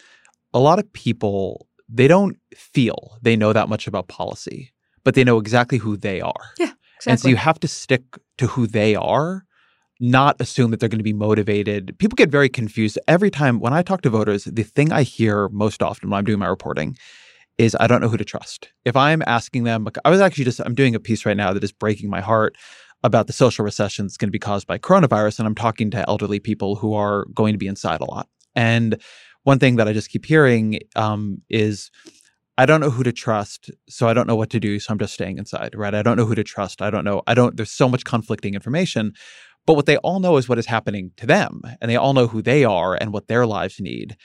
a 0.55 0.61
lot 0.61 0.79
of 0.79 0.91
people 0.93 1.67
they 1.93 2.07
don't 2.07 2.37
feel 2.55 3.19
they 3.21 3.35
know 3.35 3.53
that 3.53 3.69
much 3.69 3.89
about 3.89 4.07
policy, 4.07 4.73
but 5.03 5.17
they 5.17 5.25
know 5.25 5.39
exactly 5.39 5.79
who 5.79 5.97
they 5.97 6.21
are. 6.21 6.53
Yeah, 6.57 6.71
exactly. 6.97 7.11
And 7.11 7.21
so 7.21 7.29
you 7.29 7.37
have 7.37 7.59
to 7.61 7.69
stick 7.69 8.03
to 8.39 8.47
who 8.47 8.69
they 8.69 8.95
are, 8.95 9.45
not 9.99 10.41
assume 10.41 10.71
that 10.71 10.79
they're 10.79 10.89
going 10.89 11.01
to 11.01 11.05
be 11.05 11.13
motivated. 11.13 11.99
People 11.99 12.15
get 12.15 12.31
very 12.31 12.49
confused 12.49 12.97
every 13.09 13.31
time 13.31 13.59
when 13.59 13.73
I 13.73 13.83
talk 13.83 14.03
to 14.03 14.11
voters. 14.11 14.45
The 14.45 14.63
thing 14.63 14.93
I 14.93 15.03
hear 15.03 15.49
most 15.49 15.83
often 15.83 16.11
when 16.11 16.19
I'm 16.19 16.25
doing 16.25 16.39
my 16.39 16.47
reporting 16.47 16.97
is 17.61 17.77
I 17.79 17.87
don't 17.87 18.01
know 18.01 18.09
who 18.09 18.17
to 18.17 18.25
trust. 18.25 18.73
If 18.87 18.97
I'm 18.97 19.23
asking 19.27 19.65
them, 19.65 19.87
I 20.05 20.09
was 20.09 20.23
actually 20.23 20.45
just, 20.45 20.61
I'm 20.61 20.75
doing 20.75 20.95
a 20.95 21.01
piece 21.01 21.27
right 21.27 21.37
now 21.37 21.53
that 21.53 21.63
is 21.63 21.73
breaking 21.73 22.09
my 22.09 22.23
heart 22.23 22.57
about 23.03 23.27
the 23.27 23.35
social 23.35 23.67
recession 23.67 24.07
that's 24.07 24.17
going 24.17 24.29
to 24.29 24.33
be 24.33 24.39
caused 24.39 24.67
by 24.67 24.79
coronavirus. 24.79 25.39
And 25.39 25.47
I'm 25.47 25.55
talking 25.55 25.91
to 25.91 26.09
elderly 26.09 26.41
people 26.41 26.77
who 26.77 26.95
are 26.95 27.27
going 27.35 27.53
to 27.53 27.59
be 27.59 27.67
inside 27.67 28.01
a 28.01 28.11
lot. 28.11 28.29
And 28.55 28.99
one 29.43 29.59
thing 29.59 29.77
that 29.77 29.89
I 29.89 29.93
just 29.93 30.09
keep 30.09 30.25
hearing 30.25 30.81
um, 30.97 31.43
is, 31.51 31.91
I 32.57 32.65
don't 32.65 32.81
know 32.81 32.91
who 32.91 33.03
to 33.03 33.13
trust, 33.13 33.71
so 33.91 34.09
I 34.09 34.15
don't 34.15 34.27
know 34.27 34.37
what 34.37 34.51
to 34.51 34.61
do, 34.61 34.79
so 34.79 34.93
I'm 34.93 34.99
just 34.99 35.15
staying 35.15 35.37
inside, 35.37 35.75
right? 35.75 35.95
I 35.95 36.03
don't 36.03 36.17
know 36.17 36.27
who 36.27 36.35
to 36.35 36.45
trust. 36.45 36.81
I 36.81 36.91
don't 36.91 37.05
know. 37.05 37.23
I 37.27 37.35
don't, 37.35 37.57
there's 37.57 37.71
so 37.71 37.89
much 37.89 38.05
conflicting 38.05 38.55
information. 38.55 39.13
But 39.67 39.75
what 39.75 39.85
they 39.85 39.99
all 39.99 40.21
know 40.21 40.39
is 40.39 40.49
what 40.49 40.59
is 40.59 40.67
happening 40.67 41.13
to 41.19 41.27
them, 41.27 41.61
and 41.81 41.91
they 41.91 41.97
all 41.97 42.15
know 42.15 42.27
who 42.27 42.41
they 42.41 42.65
are 42.65 42.95
and 42.95 43.13
what 43.13 43.29
their 43.29 43.45
lives 43.47 43.81
need. 43.81 44.17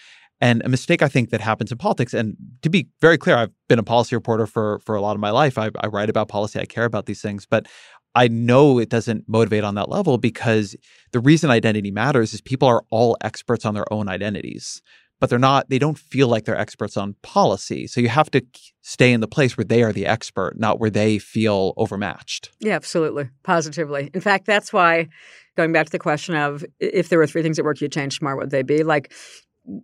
And 0.46 0.62
a 0.64 0.70
mistake 0.70 1.02
I 1.02 1.08
think 1.08 1.32
that 1.32 1.42
happens 1.42 1.72
in 1.72 1.80
politics, 1.80 2.14
and 2.14 2.36
to 2.62 2.70
be 2.70 2.88
very 3.02 3.18
clear, 3.18 3.36
I've 3.36 3.56
been 3.68 3.80
a 3.80 3.84
policy 3.84 4.16
reporter 4.16 4.46
for 4.46 4.80
for 4.86 4.94
a 4.96 5.02
lot 5.02 5.16
of 5.16 5.20
my 5.20 5.32
life. 5.32 5.58
I, 5.58 5.72
I 5.84 5.88
write 5.88 6.12
about 6.12 6.28
policy. 6.28 6.60
I 6.60 6.66
care 6.66 6.86
about 6.86 7.08
these 7.08 7.22
things, 7.22 7.48
but 7.48 7.66
I 8.14 8.28
know 8.28 8.78
it 8.78 8.90
doesn't 8.90 9.24
motivate 9.28 9.64
on 9.64 9.74
that 9.76 9.90
level 9.90 10.20
because 10.20 10.76
the 11.14 11.20
reason 11.20 11.50
identity 11.50 11.90
matters 11.90 12.34
is 12.34 12.42
people 12.42 12.68
are 12.68 12.84
all 12.92 13.18
experts 13.22 13.66
on 13.66 13.74
their 13.74 13.92
own 13.92 14.08
identities, 14.08 14.84
but 15.20 15.30
they're 15.30 15.40
not, 15.40 15.70
they 15.70 15.80
don't 15.80 15.98
feel 15.98 16.28
like 16.28 16.46
they're 16.46 16.64
experts 16.66 16.96
on 16.96 17.16
policy. 17.24 17.88
So 17.88 18.00
you 18.00 18.10
have 18.10 18.30
to 18.32 18.42
stay 18.84 19.12
in 19.14 19.22
the 19.22 19.28
place 19.28 19.58
where 19.58 19.66
they 19.66 19.82
are 19.84 19.92
the 19.92 20.06
expert, 20.06 20.54
not 20.58 20.80
where 20.80 20.92
they 20.92 21.18
feel 21.18 21.74
overmatched. 21.76 22.52
Yeah, 22.60 22.76
absolutely. 22.76 23.30
Positively. 23.44 24.12
In 24.14 24.22
fact, 24.22 24.46
that's 24.46 24.72
why, 24.72 25.10
going 25.58 25.74
back 25.74 25.86
to 25.88 25.92
the 25.92 26.00
question 26.00 26.36
of 26.36 26.64
if 26.80 27.10
there 27.10 27.20
were 27.20 27.28
three 27.28 27.42
things 27.42 27.58
at 27.58 27.66
work 27.66 27.82
you'd 27.82 27.92
change 27.92 28.20
tomorrow, 28.20 28.38
what 28.38 28.46
would 28.46 28.52
they 28.52 28.64
be? 28.64 28.84
Like 28.84 29.14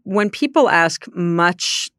when 0.04 0.30
people 0.30 0.70
ask 0.70 1.06
much 1.16 1.90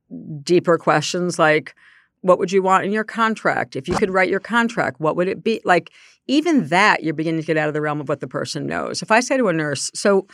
deeper 0.43 0.79
questions 0.79 1.39
like, 1.39 1.75
what 2.21 2.39
would 2.39 2.53
you 2.53 2.63
want 2.63 2.85
in 2.85 2.93
your 2.93 3.05
contract? 3.05 3.75
If 3.75 3.89
you 3.89 3.97
could 3.97 4.11
write 4.11 4.31
your 4.31 4.41
contract, 4.41 5.01
what 5.01 5.17
would 5.17 5.29
it 5.29 5.43
be? 5.43 5.61
Like, 5.65 5.91
even 6.29 6.69
that, 6.69 7.03
you're 7.03 7.15
beginning 7.15 7.41
to 7.41 7.47
get 7.47 7.57
out 7.57 7.69
of 7.69 7.75
the 7.75 7.81
realm 7.81 8.01
of 8.01 8.09
what 8.09 8.21
the 8.21 8.29
person 8.29 8.67
knows. 8.67 9.03
If 9.03 9.11
I 9.11 9.21
say 9.21 9.37
to 9.37 9.49
a 9.49 9.53
nurse, 9.53 9.91
so 9.95 10.27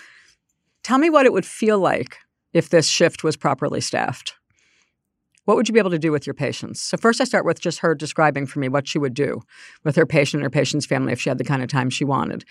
tell 0.83 0.99
me 0.99 1.09
what 1.09 1.25
it 1.25 1.33
would 1.33 1.47
feel 1.47 1.79
like 1.79 2.19
if 2.53 2.69
this 2.69 2.87
shift 2.87 3.25
was 3.25 3.37
properly 3.37 3.81
staffed. 3.81 4.35
What 5.49 5.57
would 5.57 5.67
you 5.67 5.73
be 5.73 5.79
able 5.79 5.93
to 5.93 5.99
do 5.99 6.13
with 6.13 6.27
your 6.27 6.35
patients? 6.35 6.79
So, 6.79 6.99
first, 6.99 7.23
I 7.23 7.25
start 7.25 7.47
with 7.47 7.59
just 7.59 7.79
her 7.79 7.95
describing 7.95 8.45
for 8.45 8.59
me 8.59 8.69
what 8.69 8.87
she 8.87 8.99
would 8.99 9.15
do 9.15 9.41
with 9.83 9.97
her 9.97 10.05
patient 10.05 10.41
and 10.41 10.45
her 10.45 10.51
patient's 10.51 10.85
family 10.85 11.11
if 11.11 11.23
she 11.23 11.31
had 11.31 11.39
the 11.39 11.45
kind 11.45 11.63
of 11.63 11.71
time 11.71 11.89
she 11.89 12.05
wanted. 12.05 12.45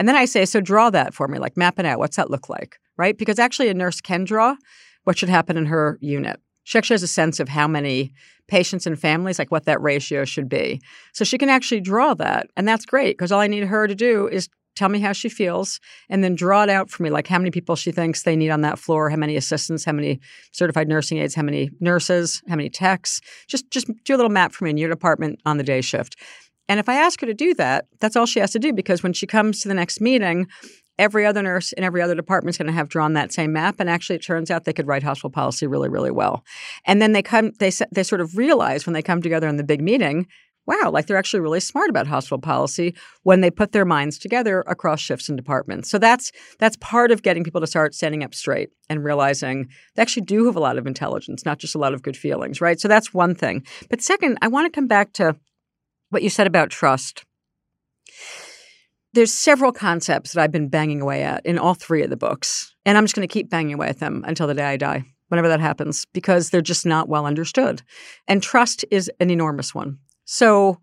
And 0.00 0.08
then 0.08 0.16
I 0.16 0.24
say, 0.24 0.44
so 0.44 0.60
draw 0.60 0.90
that 0.90 1.14
for 1.14 1.28
me, 1.28 1.38
like 1.38 1.56
map 1.56 1.78
it 1.78 1.86
out. 1.86 2.00
What's 2.00 2.16
that 2.16 2.28
look 2.28 2.48
like? 2.48 2.80
Right? 2.96 3.16
Because 3.16 3.38
actually, 3.38 3.68
a 3.68 3.74
nurse 3.74 4.00
can 4.00 4.24
draw 4.24 4.56
what 5.04 5.16
should 5.16 5.28
happen 5.28 5.56
in 5.56 5.66
her 5.66 5.96
unit. 6.00 6.40
She 6.64 6.76
actually 6.76 6.94
has 6.94 7.04
a 7.04 7.06
sense 7.06 7.38
of 7.38 7.48
how 7.48 7.68
many 7.68 8.12
patients 8.48 8.84
and 8.84 8.98
families, 8.98 9.38
like 9.38 9.52
what 9.52 9.66
that 9.66 9.80
ratio 9.80 10.24
should 10.24 10.48
be. 10.48 10.80
So 11.12 11.22
she 11.24 11.38
can 11.38 11.50
actually 11.50 11.82
draw 11.82 12.14
that. 12.14 12.48
And 12.56 12.66
that's 12.66 12.84
great 12.84 13.16
because 13.16 13.30
all 13.30 13.38
I 13.38 13.46
need 13.46 13.62
her 13.62 13.86
to 13.86 13.94
do 13.94 14.26
is 14.26 14.48
tell 14.80 14.88
me 14.88 14.98
how 14.98 15.12
she 15.12 15.28
feels 15.28 15.78
and 16.08 16.24
then 16.24 16.34
draw 16.34 16.62
it 16.62 16.70
out 16.70 16.88
for 16.88 17.02
me 17.02 17.10
like 17.10 17.26
how 17.26 17.36
many 17.36 17.50
people 17.50 17.76
she 17.76 17.92
thinks 17.92 18.22
they 18.22 18.34
need 18.34 18.48
on 18.48 18.62
that 18.62 18.78
floor 18.78 19.10
how 19.10 19.16
many 19.16 19.36
assistants 19.36 19.84
how 19.84 19.92
many 19.92 20.18
certified 20.52 20.88
nursing 20.88 21.18
aides 21.18 21.34
how 21.34 21.42
many 21.42 21.70
nurses 21.80 22.42
how 22.48 22.56
many 22.56 22.70
techs. 22.70 23.20
Just 23.46 23.70
just 23.70 23.88
do 24.04 24.14
a 24.14 24.16
little 24.16 24.30
map 24.30 24.52
for 24.52 24.64
me 24.64 24.70
in 24.70 24.78
your 24.78 24.88
department 24.88 25.38
on 25.44 25.58
the 25.58 25.62
day 25.62 25.82
shift. 25.82 26.16
And 26.66 26.80
if 26.80 26.88
i 26.88 26.94
ask 26.94 27.20
her 27.20 27.26
to 27.26 27.34
do 27.34 27.52
that 27.54 27.88
that's 28.00 28.16
all 28.16 28.24
she 28.24 28.40
has 28.40 28.52
to 28.52 28.58
do 28.58 28.72
because 28.72 29.02
when 29.02 29.12
she 29.12 29.26
comes 29.26 29.60
to 29.60 29.68
the 29.68 29.74
next 29.74 30.00
meeting 30.00 30.46
every 30.98 31.26
other 31.26 31.42
nurse 31.42 31.72
in 31.72 31.84
every 31.84 32.00
other 32.00 32.14
department 32.14 32.54
is 32.54 32.58
going 32.58 32.66
to 32.66 32.72
have 32.72 32.88
drawn 32.88 33.12
that 33.12 33.32
same 33.32 33.52
map 33.52 33.80
and 33.80 33.90
actually 33.90 34.16
it 34.16 34.22
turns 34.22 34.50
out 34.50 34.64
they 34.64 34.72
could 34.72 34.86
write 34.86 35.02
hospital 35.02 35.30
policy 35.30 35.66
really 35.66 35.90
really 35.90 36.10
well. 36.10 36.42
And 36.86 37.02
then 37.02 37.12
they 37.12 37.22
come 37.22 37.52
they 37.58 37.70
they 37.92 38.02
sort 38.02 38.22
of 38.22 38.38
realize 38.38 38.86
when 38.86 38.94
they 38.94 39.02
come 39.02 39.20
together 39.20 39.48
in 39.48 39.56
the 39.56 39.64
big 39.64 39.82
meeting 39.82 40.26
wow 40.66 40.90
like 40.90 41.06
they're 41.06 41.16
actually 41.16 41.40
really 41.40 41.60
smart 41.60 41.90
about 41.90 42.06
hospital 42.06 42.38
policy 42.38 42.94
when 43.22 43.40
they 43.40 43.50
put 43.50 43.72
their 43.72 43.84
minds 43.84 44.18
together 44.18 44.62
across 44.66 45.00
shifts 45.00 45.28
and 45.28 45.36
departments 45.36 45.90
so 45.90 45.98
that's 45.98 46.32
that's 46.58 46.76
part 46.76 47.10
of 47.10 47.22
getting 47.22 47.44
people 47.44 47.60
to 47.60 47.66
start 47.66 47.94
standing 47.94 48.22
up 48.22 48.34
straight 48.34 48.70
and 48.88 49.04
realizing 49.04 49.68
they 49.94 50.02
actually 50.02 50.24
do 50.24 50.46
have 50.46 50.56
a 50.56 50.60
lot 50.60 50.78
of 50.78 50.86
intelligence 50.86 51.44
not 51.44 51.58
just 51.58 51.74
a 51.74 51.78
lot 51.78 51.94
of 51.94 52.02
good 52.02 52.16
feelings 52.16 52.60
right 52.60 52.80
so 52.80 52.88
that's 52.88 53.14
one 53.14 53.34
thing 53.34 53.64
but 53.88 54.02
second 54.02 54.38
i 54.42 54.48
want 54.48 54.66
to 54.66 54.76
come 54.76 54.86
back 54.86 55.12
to 55.12 55.36
what 56.10 56.22
you 56.22 56.30
said 56.30 56.46
about 56.46 56.70
trust 56.70 57.24
there's 59.12 59.32
several 59.32 59.72
concepts 59.72 60.32
that 60.32 60.42
I've 60.42 60.52
been 60.52 60.68
banging 60.68 61.00
away 61.00 61.22
at 61.22 61.44
in 61.44 61.58
all 61.58 61.74
three 61.74 62.02
of 62.02 62.10
the 62.10 62.16
books. 62.16 62.74
And 62.84 62.96
I'm 62.96 63.04
just 63.04 63.14
going 63.14 63.26
to 63.26 63.32
keep 63.32 63.50
banging 63.50 63.74
away 63.74 63.88
at 63.88 63.98
them 63.98 64.24
until 64.26 64.46
the 64.46 64.54
day 64.54 64.64
I 64.64 64.76
die, 64.76 65.04
whenever 65.28 65.48
that 65.48 65.60
happens, 65.60 66.06
because 66.12 66.50
they're 66.50 66.60
just 66.60 66.86
not 66.86 67.08
well 67.08 67.26
understood. 67.26 67.82
And 68.28 68.42
trust 68.42 68.84
is 68.90 69.10
an 69.20 69.30
enormous 69.30 69.74
one. 69.74 69.98
So 70.32 70.78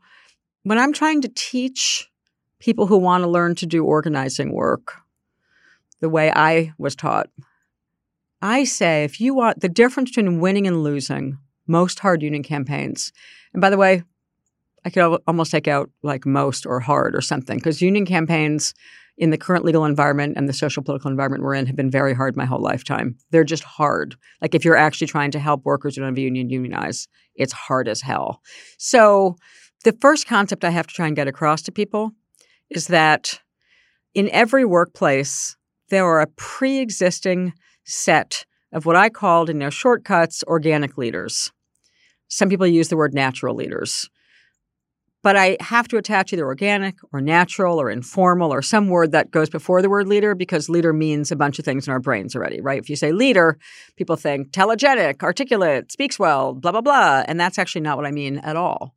when 0.64 0.78
I'm 0.78 0.92
trying 0.92 1.22
to 1.22 1.32
teach 1.34 2.12
people 2.60 2.86
who 2.86 2.98
want 2.98 3.24
to 3.24 3.30
learn 3.30 3.56
to 3.56 3.66
do 3.66 3.86
organizing 3.86 4.52
work 4.52 4.96
the 6.02 6.10
way 6.10 6.30
I 6.36 6.74
was 6.78 6.98
taught, 6.98 7.30
I 8.42 8.66
say 8.66 9.06
if 9.06 9.22
you 9.22 9.34
want 9.34 9.62
the 9.62 9.70
difference 9.70 10.10
between 10.10 10.42
winning 10.42 10.68
and 10.68 10.84
losing 10.84 11.38
most 11.66 12.00
hard 12.00 12.22
union 12.24 12.44
campaigns, 12.44 13.14
and 13.54 13.62
by 13.62 13.70
the 13.70 13.78
way, 13.78 14.04
I 14.84 14.90
could 14.90 15.22
almost 15.26 15.52
take 15.52 15.70
out 15.70 15.90
like 16.04 16.26
most 16.26 16.66
or 16.66 16.82
hard 16.82 17.16
or 17.16 17.22
something 17.22 17.58
because 17.58 17.82
union 17.82 18.06
campaigns 18.06 18.74
in 19.18 19.32
the 19.32 19.38
current 19.38 19.66
legal 19.66 19.86
environment 19.86 20.36
and 20.38 20.48
the 20.48 20.54
social 20.54 20.84
political 20.84 21.10
environment 21.10 21.44
we're 21.44 21.56
in 21.56 21.66
have 21.66 21.76
been 21.76 21.90
very 21.90 22.14
hard 22.14 22.38
my 22.38 22.46
whole 22.46 22.62
lifetime. 22.62 23.18
They're 23.32 23.44
just 23.44 23.64
hard. 23.64 24.16
Like 24.42 24.54
if 24.54 24.64
you're 24.64 24.76
actually 24.76 25.08
trying 25.08 25.32
to 25.32 25.40
help 25.40 25.66
workers 25.66 25.96
who 25.96 26.02
don't 26.02 26.12
have 26.12 26.18
a 26.18 26.22
union 26.22 26.50
unionize, 26.50 27.08
it's 27.36 27.54
hard 27.54 27.88
as 27.88 28.02
hell. 28.02 28.42
So 28.78 29.36
the 29.84 29.98
first 30.02 30.28
concept 30.28 30.64
I 30.64 30.70
have 30.70 30.88
to 30.88 30.94
try 30.94 31.08
and 31.08 31.16
get 31.16 31.28
across 31.28 31.64
to 31.64 31.72
people 31.72 32.12
is 32.70 32.88
that 32.88 33.42
in 34.14 34.30
every 34.30 34.66
workplace, 34.66 35.56
there 35.90 36.06
are 36.06 36.22
a 36.22 36.28
pre-existing 36.28 37.54
set 37.86 38.46
of 38.74 38.86
what 38.86 38.96
I 38.96 39.10
called 39.10 39.50
in 39.50 39.60
their 39.60 39.72
shortcuts 39.72 40.44
organic 40.46 40.98
leaders. 40.98 41.52
Some 42.28 42.50
people 42.50 42.68
use 42.68 42.90
the 42.90 42.98
word 42.98 43.14
natural 43.14 43.56
leaders 43.56 44.10
but 45.24 45.36
I 45.36 45.58
have 45.60 45.88
to 45.90 45.98
attach 45.98 46.32
either 46.32 46.46
organic 46.46 46.96
or 47.12 47.22
natural 47.22 47.82
or 47.82 47.90
informal 47.90 48.54
or 48.54 48.62
some 48.62 48.88
word 48.88 49.12
that 49.12 49.32
goes 49.32 49.50
before 49.50 49.82
the 49.82 49.90
word 49.90 50.08
leader 50.08 50.36
because 50.36 50.70
leader 50.70 50.94
means 50.94 51.32
a 51.32 51.36
bunch 51.36 51.60
of 51.60 51.66
things 51.66 51.88
in 51.88 51.94
our 51.94 52.00
brains 52.00 52.36
already, 52.36 52.62
right? 52.62 52.80
If 52.80 52.90
you 52.90 52.96
say 52.96 53.12
leader, 53.12 53.58
people 53.96 54.16
think 54.16 54.52
telegenic, 54.52 55.24
articulate, 55.24 55.92
speaks 55.92 56.20
well, 56.20 56.54
blah, 56.54 56.72
blah, 56.72 56.82
blah. 56.82 57.24
And 57.28 57.40
that's 57.40 57.58
actually 57.58 57.82
not 57.82 57.98
what 57.98 58.06
I 58.06 58.12
mean 58.12 58.38
at 58.40 58.56
all. 58.56 58.94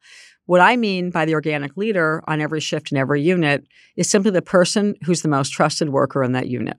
What 0.47 0.61
I 0.61 0.77
mean 0.77 1.11
by 1.11 1.25
the 1.25 1.35
organic 1.35 1.77
leader 1.77 2.23
on 2.27 2.41
every 2.41 2.61
shift 2.61 2.91
in 2.91 2.99
every 2.99 3.23
unit 3.23 3.67
is 3.97 4.11
simply 4.11 4.31
the 4.31 4.43
person 4.43 4.97
who's 5.05 5.23
the 5.23 5.29
most 5.29 5.51
trusted 5.51 5.91
worker 5.91 6.23
in 6.23 6.33
that 6.33 6.49
unit. 6.49 6.77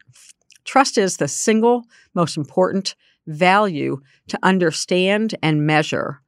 Trust 0.66 0.98
is 0.98 1.18
the 1.18 1.28
single 1.28 1.84
most 2.14 2.38
important 2.38 2.96
value 3.28 4.02
to 4.28 4.40
understand 4.44 5.36
and 5.42 5.66
measure 5.66 6.22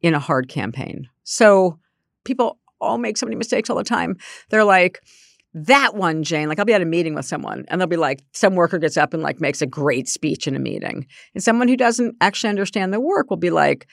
in 0.00 0.14
a 0.14 0.20
hard 0.20 0.48
campaign. 0.48 1.08
So 1.24 1.78
people 2.24 2.58
all 2.80 2.98
make 2.98 3.16
so 3.16 3.26
many 3.26 3.36
mistakes 3.36 3.70
all 3.70 3.76
the 3.76 3.84
time. 3.84 4.16
They're 4.50 4.64
like, 4.64 5.00
that 5.54 5.94
one, 5.94 6.22
Jane, 6.22 6.48
like 6.48 6.58
I'll 6.58 6.64
be 6.64 6.72
at 6.72 6.80
a 6.80 6.86
meeting 6.86 7.14
with 7.14 7.26
someone 7.26 7.64
and 7.68 7.80
they'll 7.80 7.88
be 7.88 7.96
like, 7.96 8.22
some 8.32 8.54
worker 8.54 8.78
gets 8.78 8.96
up 8.96 9.12
and 9.12 9.22
like 9.22 9.40
makes 9.40 9.60
a 9.60 9.66
great 9.66 10.08
speech 10.08 10.46
in 10.46 10.56
a 10.56 10.58
meeting. 10.58 11.06
And 11.34 11.42
someone 11.42 11.68
who 11.68 11.76
doesn't 11.76 12.16
actually 12.20 12.50
understand 12.50 12.92
the 12.92 13.00
work 13.00 13.28
will 13.28 13.36
be 13.36 13.50
like, 13.50 13.86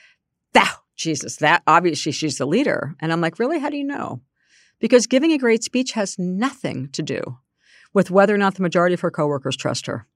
that, 0.54 0.74
Jesus, 0.96 1.36
that 1.36 1.62
obviously 1.66 2.12
she's 2.12 2.38
the 2.38 2.46
leader. 2.46 2.94
And 3.00 3.12
I'm 3.12 3.20
like, 3.20 3.38
really? 3.38 3.58
How 3.58 3.68
do 3.68 3.76
you 3.76 3.84
know? 3.84 4.22
Because 4.78 5.06
giving 5.06 5.32
a 5.32 5.38
great 5.38 5.62
speech 5.62 5.92
has 5.92 6.18
nothing 6.18 6.88
to 6.92 7.02
do 7.02 7.22
with 7.92 8.10
whether 8.10 8.34
or 8.34 8.38
not 8.38 8.54
the 8.54 8.62
majority 8.62 8.94
of 8.94 9.00
her 9.00 9.10
coworkers 9.10 9.56
trust 9.56 9.86
her. 9.86 10.06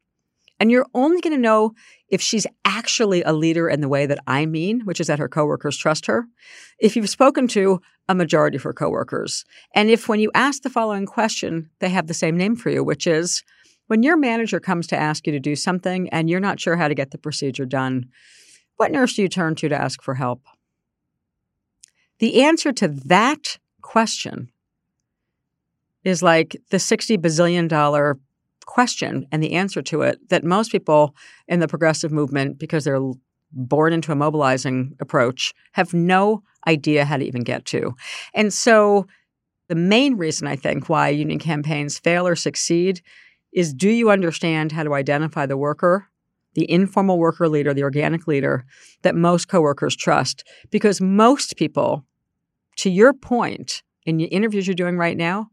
And 0.61 0.71
you're 0.71 0.87
only 0.95 1.21
going 1.21 1.35
to 1.35 1.41
know 1.41 1.73
if 2.09 2.21
she's 2.21 2.47
actually 2.65 3.23
a 3.23 3.33
leader 3.33 3.69
in 3.69 3.81
the 3.81 3.89
way 3.89 4.07
that 4.07 4.21
I 4.27 4.47
mean, 4.47 4.83
which 4.83 5.01
is 5.01 5.09
that 5.09 5.19
her 5.19 5.29
coworkers 5.29 5.77
trust 5.77 6.07
her, 6.07 6.27
if 6.79 6.97
you've 6.97 7.11
spoken 7.11 7.49
to 7.49 7.81
a 8.09 8.15
majority 8.15 8.57
of 8.57 8.63
her 8.63 8.73
coworkers, 8.73 9.45
and 9.75 9.89
if 9.89 10.09
when 10.09 10.21
you 10.21 10.31
ask 10.35 10.63
the 10.63 10.71
following 10.71 11.07
question, 11.07 11.71
they 11.79 11.89
have 11.89 12.07
the 12.07 12.15
same 12.15 12.37
name 12.37 12.57
for 12.57 12.71
you, 12.71 12.85
which 12.85 13.07
is 13.07 13.43
when 13.87 14.03
your 14.03 14.17
manager 14.17 14.61
comes 14.61 14.87
to 14.89 14.97
ask 14.97 15.27
you 15.27 15.33
to 15.33 15.41
do 15.41 15.57
something 15.57 16.09
and 16.11 16.29
you're 16.29 16.41
not 16.41 16.61
sure 16.61 16.77
how 16.77 16.89
to 16.89 16.95
get 16.95 17.11
the 17.11 17.19
procedure 17.19 17.67
done, 17.67 18.09
what 18.77 18.91
nurse 18.91 19.15
do 19.15 19.23
you 19.23 19.29
turn 19.29 19.55
to 19.57 19.69
to 19.69 19.81
ask 19.81 20.03
for 20.03 20.15
help? 20.15 20.43
The 22.19 22.43
answer 22.43 22.73
to 22.73 22.89
that 22.89 23.59
question 23.83 24.51
is 26.03 26.23
like 26.23 26.57
the 26.71 26.77
$60 26.77 27.19
bazillion 27.19 28.19
question 28.67 29.27
and 29.31 29.43
the 29.43 29.53
answer 29.53 29.83
to 29.83 30.03
it 30.03 30.29
that 30.31 30.45
most 30.45 30.73
people 30.73 31.15
in 31.49 31.61
the 31.61 31.69
progressive 31.69 32.13
movement, 32.13 32.59
because 32.59 32.85
they're 32.85 33.13
born 33.55 33.93
into 33.93 34.13
a 34.13 34.17
mobilizing 34.17 34.97
approach, 35.01 35.55
have 35.73 35.95
no 35.95 36.43
idea 36.67 37.05
how 37.05 37.17
to 37.17 37.25
even 37.25 37.43
get 37.43 37.65
to. 37.67 37.95
And 38.35 38.53
so 38.53 39.07
the 39.69 39.75
main 39.75 40.17
reason 40.17 40.47
I 40.47 40.57
think 40.57 40.89
why 40.89 41.09
union 41.09 41.39
campaigns 41.39 41.99
fail 41.99 42.27
or 42.27 42.37
succeed 42.37 43.01
is 43.53 43.73
do 43.73 43.89
you 43.89 44.11
understand 44.11 44.73
how 44.73 44.83
to 44.83 44.95
identify 44.95 45.47
the 45.47 45.57
worker, 45.57 46.09
the 46.55 46.71
informal 46.71 47.19
worker 47.19 47.49
leader, 47.49 47.73
the 47.73 47.83
organic 47.83 48.27
leader 48.27 48.67
that 49.03 49.15
most 49.15 49.49
coworkers 49.49 49.97
trust? 49.97 50.45
Because 50.71 51.01
most 51.01 51.57
people, 51.57 52.05
to 52.79 52.91
your 52.91 53.13
point, 53.13 53.83
in 54.05 54.17
the 54.17 54.25
interviews 54.25 54.67
you're 54.67 54.75
doing 54.75 54.99
right 54.99 55.17
now, 55.17 55.51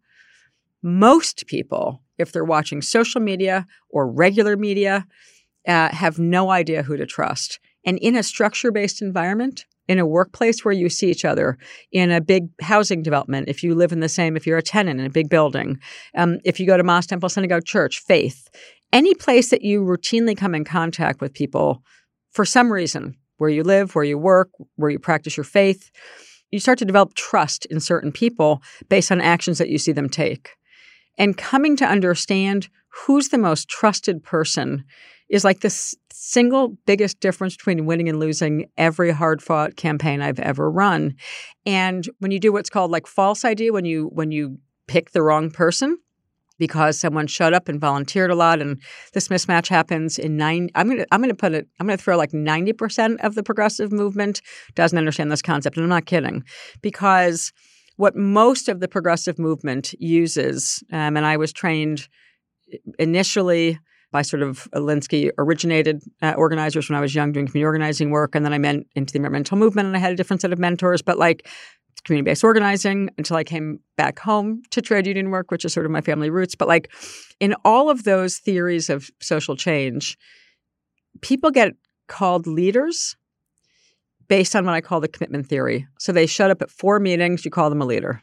most 0.83 1.45
people, 1.45 2.01
if 2.17 2.31
they're 2.31 2.43
watching 2.43 2.81
social 2.81 3.21
media 3.21 3.65
or 3.89 4.11
regular 4.11 4.57
media, 4.57 5.05
uh, 5.67 5.93
have 5.93 6.17
no 6.19 6.49
idea 6.49 6.83
who 6.83 6.97
to 6.97 7.05
trust. 7.05 7.59
And 7.85 7.97
in 7.99 8.15
a 8.15 8.23
structure 8.23 8.71
based 8.71 9.01
environment, 9.01 9.65
in 9.87 9.99
a 9.99 10.05
workplace 10.05 10.63
where 10.63 10.73
you 10.73 10.89
see 10.89 11.09
each 11.09 11.25
other, 11.25 11.57
in 11.91 12.11
a 12.11 12.21
big 12.21 12.47
housing 12.61 13.01
development, 13.01 13.49
if 13.49 13.63
you 13.63 13.75
live 13.75 13.91
in 13.91 13.99
the 13.99 14.09
same, 14.09 14.37
if 14.37 14.47
you're 14.47 14.57
a 14.57 14.63
tenant 14.63 14.99
in 14.99 15.05
a 15.05 15.09
big 15.09 15.29
building, 15.29 15.79
um, 16.15 16.37
if 16.45 16.59
you 16.59 16.65
go 16.65 16.77
to 16.77 16.83
Mosque 16.83 17.09
Temple 17.09 17.29
Synagogue 17.29 17.65
Church, 17.65 17.99
faith, 17.99 18.47
any 18.93 19.13
place 19.13 19.49
that 19.49 19.63
you 19.63 19.81
routinely 19.81 20.37
come 20.37 20.55
in 20.55 20.63
contact 20.63 21.19
with 21.21 21.33
people 21.33 21.83
for 22.31 22.45
some 22.45 22.71
reason, 22.71 23.15
where 23.37 23.49
you 23.49 23.63
live, 23.63 23.95
where 23.95 24.03
you 24.03 24.17
work, 24.17 24.49
where 24.75 24.91
you 24.91 24.99
practice 24.99 25.35
your 25.35 25.43
faith, 25.43 25.91
you 26.51 26.59
start 26.59 26.77
to 26.79 26.85
develop 26.85 27.15
trust 27.15 27.65
in 27.65 27.79
certain 27.79 28.11
people 28.11 28.61
based 28.87 29.11
on 29.11 29.19
actions 29.19 29.57
that 29.57 29.69
you 29.69 29.77
see 29.77 29.91
them 29.91 30.09
take. 30.09 30.51
And 31.17 31.37
coming 31.37 31.75
to 31.77 31.85
understand 31.85 32.69
who's 32.89 33.29
the 33.29 33.37
most 33.37 33.67
trusted 33.67 34.23
person 34.23 34.85
is 35.29 35.43
like 35.43 35.61
the 35.61 35.95
single 36.23 36.77
biggest 36.85 37.19
difference 37.19 37.57
between 37.57 37.87
winning 37.87 38.07
and 38.07 38.19
losing 38.19 38.67
every 38.77 39.09
hard 39.09 39.41
fought 39.41 39.75
campaign 39.75 40.21
I've 40.21 40.39
ever 40.39 40.69
run. 40.69 41.15
And 41.65 42.07
when 42.19 42.29
you 42.29 42.39
do 42.39 42.53
what's 42.53 42.69
called 42.69 42.91
like 42.91 43.07
false 43.07 43.43
ID, 43.43 43.71
when 43.71 43.85
you 43.85 44.11
when 44.13 44.31
you 44.31 44.59
pick 44.85 45.11
the 45.11 45.23
wrong 45.23 45.49
person, 45.49 45.97
because 46.59 46.99
someone 46.99 47.25
showed 47.25 47.53
up 47.53 47.67
and 47.67 47.81
volunteered 47.81 48.29
a 48.29 48.35
lot 48.35 48.61
and 48.61 48.79
this 49.13 49.29
mismatch 49.29 49.67
happens 49.67 50.19
in 50.19 50.37
nine 50.37 50.69
I'm 50.75 50.87
gonna 50.87 51.05
I'm 51.11 51.21
gonna 51.21 51.33
put 51.33 51.53
it 51.53 51.67
I'm 51.79 51.87
gonna 51.87 51.97
throw 51.97 52.17
like 52.17 52.33
90% 52.33 53.17
of 53.21 53.33
the 53.33 53.41
progressive 53.41 53.91
movement 53.91 54.43
doesn't 54.75 54.97
understand 54.97 55.31
this 55.31 55.41
concept. 55.41 55.75
And 55.75 55.83
I'm 55.83 55.89
not 55.89 56.05
kidding. 56.05 56.43
Because 56.83 57.51
what 57.97 58.15
most 58.15 58.69
of 58.69 58.79
the 58.79 58.87
progressive 58.87 59.39
movement 59.39 59.93
uses, 59.99 60.83
um, 60.91 61.17
and 61.17 61.25
I 61.25 61.37
was 61.37 61.51
trained 61.51 62.07
initially 62.99 63.79
by 64.11 64.21
sort 64.21 64.41
of 64.41 64.67
Alinsky 64.73 65.31
originated 65.37 66.03
uh, 66.21 66.33
organizers 66.37 66.89
when 66.89 66.97
I 66.97 67.01
was 67.01 67.15
young 67.15 67.31
doing 67.31 67.47
community 67.47 67.65
organizing 67.65 68.09
work. 68.09 68.35
And 68.35 68.45
then 68.45 68.53
I 68.53 68.57
went 68.57 68.87
into 68.95 69.13
the 69.13 69.17
environmental 69.17 69.57
movement 69.57 69.87
and 69.87 69.95
I 69.95 69.99
had 69.99 70.11
a 70.11 70.15
different 70.15 70.41
set 70.41 70.51
of 70.51 70.59
mentors. 70.59 71.01
But 71.01 71.17
like 71.17 71.47
community 72.03 72.31
based 72.31 72.43
organizing 72.43 73.09
until 73.17 73.37
I 73.37 73.43
came 73.43 73.79
back 73.95 74.19
home 74.19 74.63
to 74.71 74.81
trade 74.81 75.07
union 75.07 75.29
work, 75.29 75.51
which 75.51 75.65
is 75.65 75.73
sort 75.73 75.85
of 75.85 75.91
my 75.91 76.01
family 76.01 76.29
roots. 76.29 76.55
But 76.55 76.67
like 76.67 76.91
in 77.39 77.55
all 77.63 77.89
of 77.89 78.03
those 78.03 78.37
theories 78.37 78.89
of 78.89 79.09
social 79.19 79.55
change, 79.55 80.17
people 81.21 81.51
get 81.51 81.73
called 82.07 82.47
leaders 82.47 83.15
based 84.27 84.55
on 84.55 84.65
what 84.65 84.73
I 84.73 84.81
call 84.81 84.99
the 84.99 85.07
commitment 85.07 85.47
theory. 85.47 85.87
So 85.99 86.11
they 86.11 86.25
showed 86.25 86.51
up 86.51 86.61
at 86.61 86.71
four 86.71 86.99
meetings, 86.99 87.45
you 87.45 87.51
call 87.51 87.69
them 87.69 87.81
a 87.81 87.85
leader. 87.85 88.21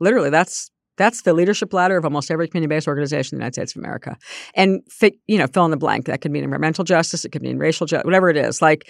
Literally, 0.00 0.30
that's 0.30 0.70
that's 1.02 1.22
the 1.22 1.34
leadership 1.34 1.72
ladder 1.72 1.96
of 1.96 2.04
almost 2.04 2.30
every 2.30 2.48
community-based 2.48 2.86
organization 2.86 3.34
in 3.34 3.38
the 3.38 3.42
United 3.42 3.54
States 3.54 3.76
of 3.76 3.80
America. 3.80 4.16
And 4.54 4.82
fit, 4.88 5.14
you 5.26 5.36
know, 5.36 5.46
fill 5.46 5.64
in 5.64 5.70
the 5.72 5.76
blank. 5.76 6.06
That 6.06 6.20
could 6.20 6.30
mean 6.30 6.44
environmental 6.44 6.84
justice, 6.84 7.24
it 7.24 7.30
could 7.30 7.42
mean 7.42 7.58
racial 7.58 7.86
justice, 7.86 8.04
whatever 8.04 8.28
it 8.28 8.36
is. 8.36 8.62
Like 8.62 8.88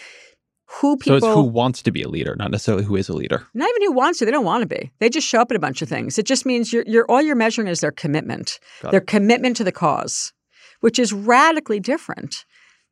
who 0.80 0.96
people 0.96 1.20
So 1.20 1.26
it's 1.26 1.34
who 1.34 1.42
wants 1.42 1.82
to 1.82 1.90
be 1.90 2.02
a 2.02 2.08
leader, 2.08 2.36
not 2.38 2.50
necessarily 2.50 2.84
who 2.84 2.96
is 2.96 3.08
a 3.08 3.14
leader. 3.14 3.46
Not 3.54 3.68
even 3.68 3.82
who 3.88 3.92
wants 3.92 4.18
to, 4.18 4.24
they 4.24 4.30
don't 4.30 4.44
want 4.44 4.62
to 4.62 4.66
be. 4.66 4.90
They 5.00 5.08
just 5.08 5.26
show 5.26 5.40
up 5.40 5.50
at 5.50 5.56
a 5.56 5.60
bunch 5.60 5.82
of 5.82 5.88
things. 5.88 6.18
It 6.18 6.26
just 6.26 6.46
means 6.46 6.72
you're, 6.72 6.84
you're 6.86 7.06
all 7.10 7.22
you're 7.22 7.36
measuring 7.36 7.68
is 7.68 7.80
their 7.80 7.92
commitment. 7.92 8.58
Got 8.82 8.90
their 8.92 9.00
it. 9.00 9.06
commitment 9.06 9.56
to 9.58 9.64
the 9.64 9.72
cause, 9.72 10.32
which 10.80 10.98
is 10.98 11.12
radically 11.12 11.80
different 11.80 12.44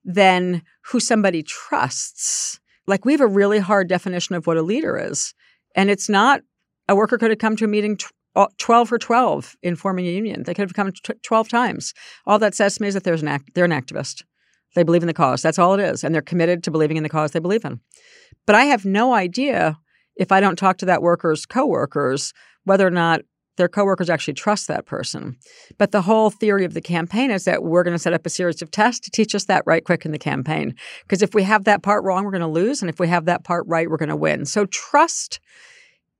than 0.04 0.62
who 0.86 1.00
somebody 1.00 1.42
trusts. 1.42 2.60
Like 2.86 3.04
we 3.04 3.12
have 3.12 3.20
a 3.20 3.26
really 3.26 3.58
hard 3.58 3.88
definition 3.88 4.34
of 4.34 4.46
what 4.46 4.56
a 4.56 4.62
leader 4.62 4.98
is. 4.98 5.34
And 5.74 5.90
it's 5.90 6.08
not 6.08 6.42
a 6.88 6.96
worker 6.96 7.18
could 7.18 7.30
have 7.30 7.38
come 7.38 7.56
to 7.56 7.64
a 7.64 7.68
meeting 7.68 7.96
uh, 8.02 8.08
12 8.34 8.88
for 8.88 8.98
12 8.98 9.56
in 9.62 9.76
forming 9.76 10.06
a 10.06 10.10
union. 10.10 10.44
They 10.44 10.54
could 10.54 10.62
have 10.62 10.74
come 10.74 10.92
t- 10.92 11.14
12 11.22 11.48
times. 11.48 11.94
All 12.26 12.38
that 12.38 12.54
says 12.54 12.76
to 12.76 12.82
me 12.82 12.88
is 12.88 12.94
that 12.94 13.04
there's 13.04 13.22
an 13.22 13.28
act, 13.28 13.50
they're 13.54 13.64
an 13.64 13.70
activist. 13.70 14.22
They 14.76 14.84
believe 14.84 15.02
in 15.02 15.08
the 15.08 15.14
cause. 15.14 15.42
That's 15.42 15.58
all 15.58 15.74
it 15.74 15.80
is. 15.80 16.04
And 16.04 16.14
they're 16.14 16.22
committed 16.22 16.62
to 16.64 16.70
believing 16.70 16.96
in 16.96 17.02
the 17.02 17.08
cause 17.08 17.32
they 17.32 17.40
believe 17.40 17.64
in. 17.64 17.80
But 18.46 18.54
I 18.54 18.64
have 18.64 18.84
no 18.84 19.14
idea 19.14 19.78
if 20.14 20.30
I 20.30 20.40
don't 20.40 20.56
talk 20.56 20.78
to 20.78 20.86
that 20.86 21.02
worker's 21.02 21.44
coworkers 21.44 22.32
whether 22.64 22.86
or 22.86 22.90
not 22.90 23.22
their 23.56 23.68
coworkers 23.68 24.08
actually 24.08 24.34
trust 24.34 24.68
that 24.68 24.86
person. 24.86 25.36
But 25.76 25.92
the 25.92 26.02
whole 26.02 26.30
theory 26.30 26.64
of 26.64 26.72
the 26.72 26.80
campaign 26.80 27.30
is 27.30 27.44
that 27.44 27.62
we're 27.62 27.82
going 27.82 27.94
to 27.94 27.98
set 27.98 28.14
up 28.14 28.24
a 28.24 28.30
series 28.30 28.62
of 28.62 28.70
tests 28.70 29.00
to 29.00 29.10
teach 29.10 29.34
us 29.34 29.44
that 29.46 29.64
right 29.66 29.84
quick 29.84 30.06
in 30.06 30.12
the 30.12 30.18
campaign. 30.18 30.74
Because 31.02 31.20
if 31.20 31.34
we 31.34 31.42
have 31.42 31.64
that 31.64 31.82
part 31.82 32.04
wrong, 32.04 32.24
we're 32.24 32.30
going 32.30 32.40
to 32.40 32.46
lose. 32.46 32.80
And 32.80 32.88
if 32.88 32.98
we 32.98 33.08
have 33.08 33.26
that 33.26 33.44
part 33.44 33.66
right, 33.66 33.90
we're 33.90 33.96
going 33.96 34.08
to 34.08 34.16
win. 34.16 34.46
So 34.46 34.66
trust 34.66 35.40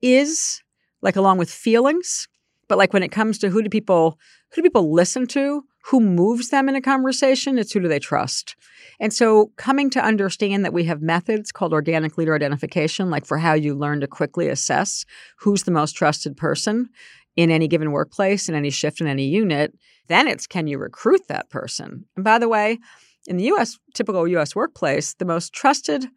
is 0.01 0.61
like 1.01 1.15
along 1.15 1.37
with 1.37 1.49
feelings, 1.49 2.27
but 2.67 2.77
like 2.77 2.93
when 2.93 3.03
it 3.03 3.11
comes 3.11 3.37
to 3.39 3.49
who 3.49 3.61
do 3.61 3.69
people 3.69 4.17
who 4.51 4.61
do 4.61 4.63
people 4.63 4.93
listen 4.93 5.27
to, 5.27 5.63
who 5.85 5.99
moves 5.99 6.49
them 6.49 6.69
in 6.69 6.75
a 6.75 6.81
conversation, 6.81 7.57
it's 7.57 7.71
who 7.71 7.79
do 7.79 7.87
they 7.87 7.99
trust. 7.99 8.55
And 8.99 9.13
so 9.13 9.51
coming 9.55 9.89
to 9.91 10.03
understand 10.03 10.63
that 10.63 10.73
we 10.73 10.83
have 10.85 11.01
methods 11.01 11.51
called 11.51 11.73
organic 11.73 12.17
leader 12.17 12.35
identification, 12.35 13.09
like 13.09 13.25
for 13.25 13.37
how 13.37 13.53
you 13.53 13.73
learn 13.73 14.01
to 14.01 14.07
quickly 14.07 14.47
assess 14.47 15.05
who's 15.39 15.63
the 15.63 15.71
most 15.71 15.93
trusted 15.93 16.37
person 16.37 16.89
in 17.35 17.49
any 17.49 17.67
given 17.67 17.91
workplace, 17.91 18.49
in 18.49 18.55
any 18.55 18.69
shift 18.69 19.01
in 19.01 19.07
any 19.07 19.25
unit, 19.25 19.73
then 20.07 20.27
it's 20.27 20.47
can 20.47 20.67
you 20.67 20.77
recruit 20.77 21.27
that 21.27 21.49
person? 21.49 22.05
And 22.15 22.25
by 22.25 22.37
the 22.37 22.49
way, 22.49 22.79
in 23.27 23.37
the 23.37 23.51
US, 23.53 23.79
typical 23.93 24.27
US 24.27 24.55
workplace, 24.55 25.13
the 25.13 25.25
most 25.25 25.53
trusted 25.53 26.07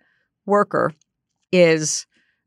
worker 0.47 0.93
is 1.53 2.07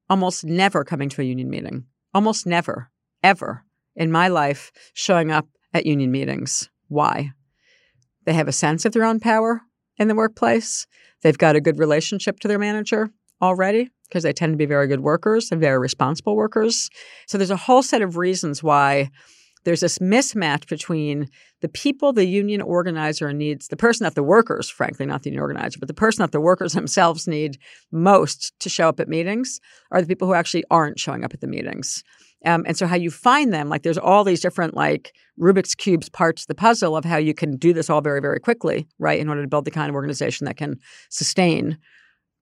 almost 0.10 0.44
never 0.44 0.84
coming 0.84 1.10
to 1.10 1.22
a 1.22 1.26
union 1.26 1.50
meeting. 1.50 1.86
Almost 2.18 2.48
never, 2.48 2.90
ever 3.22 3.64
in 3.96 4.12
my 4.12 4.28
life 4.28 4.72
showing 4.96 5.30
up 5.30 5.48
at 5.72 5.86
union 5.86 6.10
meetings. 6.12 6.68
Why? 6.88 7.34
They 8.26 8.34
have 8.34 8.48
a 8.48 8.52
sense 8.52 8.86
of 8.86 8.94
their 8.94 9.04
own 9.04 9.20
power 9.20 9.62
in 10.00 10.08
the 10.08 10.16
workplace. 10.16 10.88
They've 11.22 11.38
got 11.38 11.56
a 11.56 11.62
good 11.62 11.78
relationship 11.78 12.40
to 12.40 12.48
their 12.48 12.58
manager 12.58 13.12
already 13.40 13.92
because 14.10 14.24
they 14.24 14.34
tend 14.34 14.54
to 14.54 14.58
be 14.58 14.66
very 14.66 14.88
good 14.88 15.02
workers 15.02 15.52
and 15.52 15.62
very 15.62 15.78
responsible 15.78 16.36
workers. 16.36 16.90
So 17.28 17.38
there's 17.38 17.52
a 17.52 17.56
whole 17.56 17.84
set 17.84 18.02
of 18.02 18.18
reasons 18.18 18.64
why 18.64 19.12
there's 19.68 19.82
this 19.82 20.00
mismatch 20.00 20.66
between 20.70 21.28
the 21.60 21.68
people 21.68 22.14
the 22.14 22.26
union 22.26 22.62
organizer 22.62 23.34
needs, 23.34 23.68
the 23.68 23.76
person 23.76 24.06
that 24.06 24.16
the 24.16 24.24
workers, 24.24 24.70
frankly, 24.70 25.06
not 25.06 25.24
the 25.24 25.30
union 25.30 25.42
organizer, 25.42 25.78
but 25.78 25.90
the 25.90 25.94
person 25.94 26.24
that 26.24 26.32
the 26.32 26.40
workers 26.40 26.72
themselves 26.74 27.28
need 27.28 27.58
most 27.92 28.58
to 28.62 28.70
show 28.70 28.88
up 28.88 29.02
at 29.02 29.10
meetings 29.10 29.60
are 29.92 30.00
the 30.00 30.08
people 30.08 30.26
who 30.26 30.34
actually 30.34 30.64
aren't 30.72 30.98
showing 30.98 31.26
up 31.26 31.34
at 31.34 31.42
the 31.42 31.48
meetings. 31.48 32.02
Um, 32.46 32.64
and 32.66 32.78
so 32.78 32.88
how 32.88 32.96
you 32.96 33.12
find 33.12 33.54
them, 33.54 33.68
like 33.68 33.84
there's 33.84 33.98
all 33.98 34.24
these 34.24 34.40
different 34.40 34.74
like 34.74 35.14
Rubik's 35.38 35.76
cubes 35.76 36.08
parts 36.08 36.44
of 36.44 36.48
the 36.48 36.56
puzzle 36.56 36.96
of 36.96 37.04
how 37.04 37.18
you 37.18 37.34
can 37.34 37.58
do 37.58 37.74
this 37.74 37.90
all 37.90 38.00
very, 38.00 38.22
very 38.22 38.40
quickly, 38.40 38.88
right? 39.00 39.20
In 39.20 39.28
order 39.28 39.42
to 39.42 39.50
build 39.50 39.66
the 39.66 39.72
kind 39.72 39.90
of 39.90 39.96
organization 39.96 40.46
that 40.46 40.56
can 40.56 40.80
sustain 41.10 41.78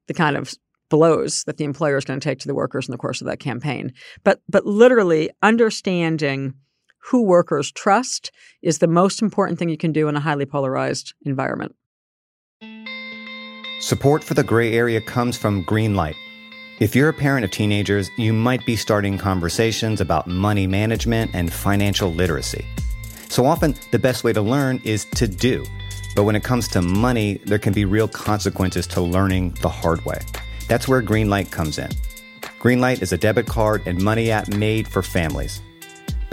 the 0.05 0.13
kind 0.13 0.37
of 0.37 0.53
blows 0.89 1.43
that 1.45 1.57
the 1.57 1.63
employer 1.63 1.97
is 1.97 2.05
going 2.05 2.19
to 2.19 2.23
take 2.23 2.37
to 2.37 2.47
the 2.47 2.53
workers 2.53 2.87
in 2.87 2.91
the 2.91 2.99
course 2.99 3.19
of 3.19 3.25
that 3.25 3.39
campaign. 3.39 3.93
But 4.23 4.41
but 4.47 4.67
literally 4.67 5.31
understanding 5.41 6.53
who 7.09 7.23
workers 7.23 7.71
trust 7.71 8.31
is 8.61 8.79
the 8.79 8.87
most 8.87 9.21
important 9.21 9.59
thing 9.59 9.69
you 9.69 9.77
can 9.77 9.91
do 9.91 10.07
in 10.07 10.15
a 10.15 10.19
highly 10.19 10.45
polarized 10.45 11.13
environment. 11.25 11.75
Support 13.79 14.23
for 14.23 14.33
the 14.33 14.43
gray 14.43 14.73
area 14.73 15.01
comes 15.01 15.37
from 15.37 15.63
Greenlight. 15.65 16.15
If 16.79 16.95
you're 16.95 17.09
a 17.09 17.13
parent 17.13 17.45
of 17.45 17.51
teenagers, 17.51 18.09
you 18.17 18.33
might 18.33 18.65
be 18.65 18.75
starting 18.75 19.17
conversations 19.17 20.01
about 20.01 20.27
money 20.27 20.65
management 20.65 21.31
and 21.33 21.53
financial 21.53 22.11
literacy. 22.11 22.65
So 23.29 23.45
often, 23.45 23.75
the 23.91 23.99
best 23.99 24.23
way 24.23 24.33
to 24.33 24.41
learn 24.41 24.81
is 24.83 25.05
to 25.15 25.27
do. 25.27 25.63
But 26.15 26.23
when 26.23 26.35
it 26.35 26.43
comes 26.43 26.67
to 26.69 26.81
money, 26.81 27.39
there 27.45 27.59
can 27.59 27.73
be 27.73 27.85
real 27.85 28.07
consequences 28.07 28.87
to 28.87 29.01
learning 29.01 29.57
the 29.61 29.69
hard 29.69 30.03
way. 30.05 30.19
That's 30.67 30.87
where 30.87 31.01
Greenlight 31.01 31.51
comes 31.51 31.77
in. 31.77 31.91
Greenlight 32.59 33.01
is 33.01 33.13
a 33.13 33.17
debit 33.17 33.45
card 33.45 33.83
and 33.85 34.01
money 34.01 34.31
app 34.31 34.47
made 34.47 34.87
for 34.87 35.01
families. 35.01 35.61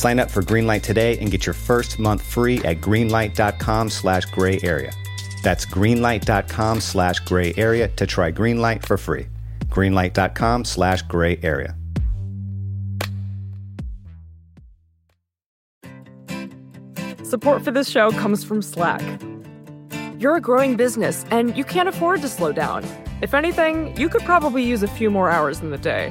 Sign 0.00 0.18
up 0.18 0.30
for 0.30 0.40
Greenlight 0.40 0.80
today 0.80 1.18
and 1.18 1.30
get 1.30 1.44
your 1.44 1.52
first 1.52 1.98
month 1.98 2.22
free 2.22 2.56
at 2.64 2.80
greenlight.com 2.80 3.90
slash 3.90 4.24
gray 4.24 4.58
area. 4.62 4.92
That's 5.42 5.66
greenlight.com 5.66 6.80
slash 6.80 7.18
gray 7.18 7.52
area 7.58 7.88
to 7.88 8.06
try 8.06 8.32
Greenlight 8.32 8.86
for 8.86 8.96
free. 8.96 9.26
Greenlight.com 9.66 10.64
slash 10.64 11.02
gray 11.02 11.38
area. 11.42 11.76
Support 17.22 17.62
for 17.62 17.70
this 17.70 17.90
show 17.90 18.10
comes 18.12 18.42
from 18.42 18.62
Slack. 18.62 19.02
You're 20.18 20.36
a 20.36 20.40
growing 20.40 20.76
business 20.76 21.26
and 21.30 21.54
you 21.58 21.64
can't 21.64 21.90
afford 21.90 22.22
to 22.22 22.28
slow 22.30 22.52
down. 22.52 22.86
If 23.20 23.34
anything, 23.34 23.94
you 23.98 24.08
could 24.08 24.22
probably 24.22 24.62
use 24.62 24.82
a 24.82 24.88
few 24.88 25.10
more 25.10 25.28
hours 25.28 25.60
in 25.60 25.68
the 25.68 25.76
day. 25.76 26.10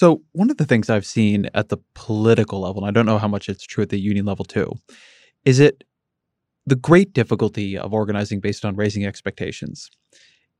So, 0.00 0.22
one 0.32 0.50
of 0.50 0.56
the 0.56 0.64
things 0.64 0.88
I've 0.88 1.04
seen 1.04 1.50
at 1.52 1.68
the 1.68 1.76
political 1.92 2.60
level, 2.60 2.82
and 2.82 2.88
I 2.88 2.90
don't 2.90 3.04
know 3.04 3.18
how 3.18 3.28
much 3.28 3.50
it's 3.50 3.64
true 3.64 3.82
at 3.82 3.90
the 3.90 4.00
union 4.00 4.24
level 4.24 4.46
too, 4.46 4.72
is 5.44 5.60
it 5.60 5.84
the 6.64 6.74
great 6.74 7.12
difficulty 7.12 7.76
of 7.76 7.92
organizing 7.92 8.40
based 8.40 8.64
on 8.64 8.76
raising 8.76 9.04
expectations 9.04 9.90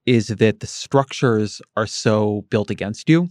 is 0.04 0.26
that 0.26 0.60
the 0.60 0.66
structures 0.66 1.62
are 1.74 1.86
so 1.86 2.44
built 2.50 2.68
against 2.68 3.08
you 3.08 3.30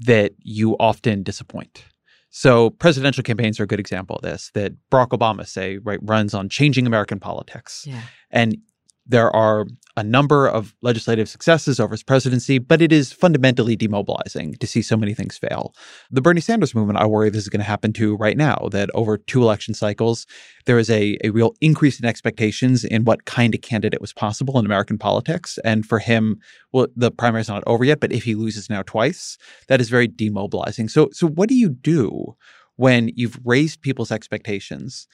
that 0.00 0.32
you 0.42 0.76
often 0.78 1.22
disappoint. 1.22 1.82
So 2.28 2.68
presidential 2.68 3.22
campaigns 3.22 3.58
are 3.58 3.64
a 3.64 3.66
good 3.66 3.80
example 3.80 4.16
of 4.16 4.22
this. 4.22 4.50
That 4.52 4.72
Barack 4.90 5.18
Obama, 5.18 5.46
say, 5.46 5.78
right, 5.78 6.00
runs 6.02 6.34
on 6.34 6.50
changing 6.50 6.86
American 6.86 7.18
politics, 7.18 7.84
Yeah. 7.86 8.02
and 8.30 8.58
there 9.06 9.34
are 9.34 9.66
a 9.96 10.02
number 10.02 10.46
of 10.46 10.74
legislative 10.80 11.28
successes 11.28 11.78
over 11.78 11.92
his 11.92 12.02
presidency, 12.02 12.58
but 12.58 12.80
it 12.80 12.92
is 12.92 13.12
fundamentally 13.12 13.76
demobilizing 13.76 14.58
to 14.58 14.66
see 14.66 14.80
so 14.80 14.96
many 14.96 15.12
things 15.12 15.36
fail. 15.36 15.74
The 16.10 16.22
Bernie 16.22 16.40
Sanders 16.40 16.74
movement, 16.74 16.98
I 16.98 17.06
worry 17.06 17.28
this 17.28 17.42
is 17.42 17.48
going 17.48 17.60
to 17.60 17.66
happen 17.66 17.92
to 17.94 18.16
right 18.16 18.36
now, 18.36 18.68
that 18.70 18.88
over 18.94 19.18
two 19.18 19.42
election 19.42 19.74
cycles, 19.74 20.26
there 20.64 20.78
is 20.78 20.88
a, 20.88 21.18
a 21.24 21.30
real 21.30 21.54
increase 21.60 22.00
in 22.00 22.06
expectations 22.06 22.84
in 22.84 23.04
what 23.04 23.26
kind 23.26 23.54
of 23.54 23.60
candidate 23.60 24.00
was 24.00 24.14
possible 24.14 24.58
in 24.58 24.64
American 24.64 24.98
politics. 24.98 25.58
And 25.64 25.84
for 25.84 25.98
him, 25.98 26.38
well, 26.72 26.86
the 26.96 27.10
primary's 27.10 27.48
not 27.48 27.64
over 27.66 27.84
yet, 27.84 28.00
but 28.00 28.12
if 28.12 28.24
he 28.24 28.34
loses 28.34 28.70
now 28.70 28.82
twice, 28.82 29.36
that 29.68 29.80
is 29.80 29.90
very 29.90 30.08
demobilizing. 30.08 30.88
So, 30.88 31.10
so 31.12 31.26
what 31.26 31.48
do 31.48 31.54
you 31.54 31.68
do 31.68 32.36
when 32.76 33.10
you've 33.14 33.38
raised 33.44 33.82
people's 33.82 34.10
expectations 34.10 35.06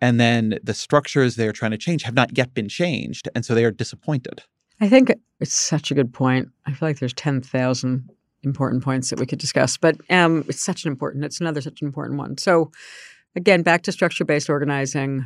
and 0.00 0.20
then 0.20 0.58
the 0.62 0.74
structures 0.74 1.36
they're 1.36 1.52
trying 1.52 1.70
to 1.70 1.78
change 1.78 2.02
have 2.02 2.14
not 2.14 2.36
yet 2.36 2.54
been 2.54 2.68
changed, 2.68 3.28
and 3.34 3.44
so 3.44 3.54
they 3.54 3.64
are 3.64 3.70
disappointed. 3.70 4.42
I 4.80 4.88
think 4.88 5.12
it's 5.40 5.54
such 5.54 5.90
a 5.90 5.94
good 5.94 6.12
point. 6.12 6.48
I 6.66 6.72
feel 6.72 6.88
like 6.88 6.98
there's 6.98 7.14
10,000 7.14 8.10
important 8.42 8.84
points 8.84 9.10
that 9.10 9.18
we 9.18 9.26
could 9.26 9.38
discuss, 9.38 9.76
but 9.76 9.96
um, 10.10 10.44
it's 10.48 10.62
such 10.62 10.84
an 10.84 10.92
important, 10.92 11.24
it's 11.24 11.40
another 11.40 11.60
such 11.60 11.80
an 11.80 11.86
important 11.86 12.18
one. 12.18 12.36
So, 12.38 12.70
again, 13.34 13.62
back 13.62 13.82
to 13.82 13.92
structure 13.92 14.24
based 14.24 14.50
organizing 14.50 15.24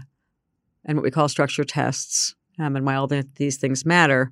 and 0.85 0.97
what 0.97 1.03
we 1.03 1.11
call 1.11 1.29
structure 1.29 1.65
tests 1.65 2.35
um, 2.59 2.77
and 2.77 2.87
why 2.87 2.95
all 2.95 3.07
the, 3.07 3.27
these 3.37 3.57
things 3.57 3.85
matter 3.85 4.31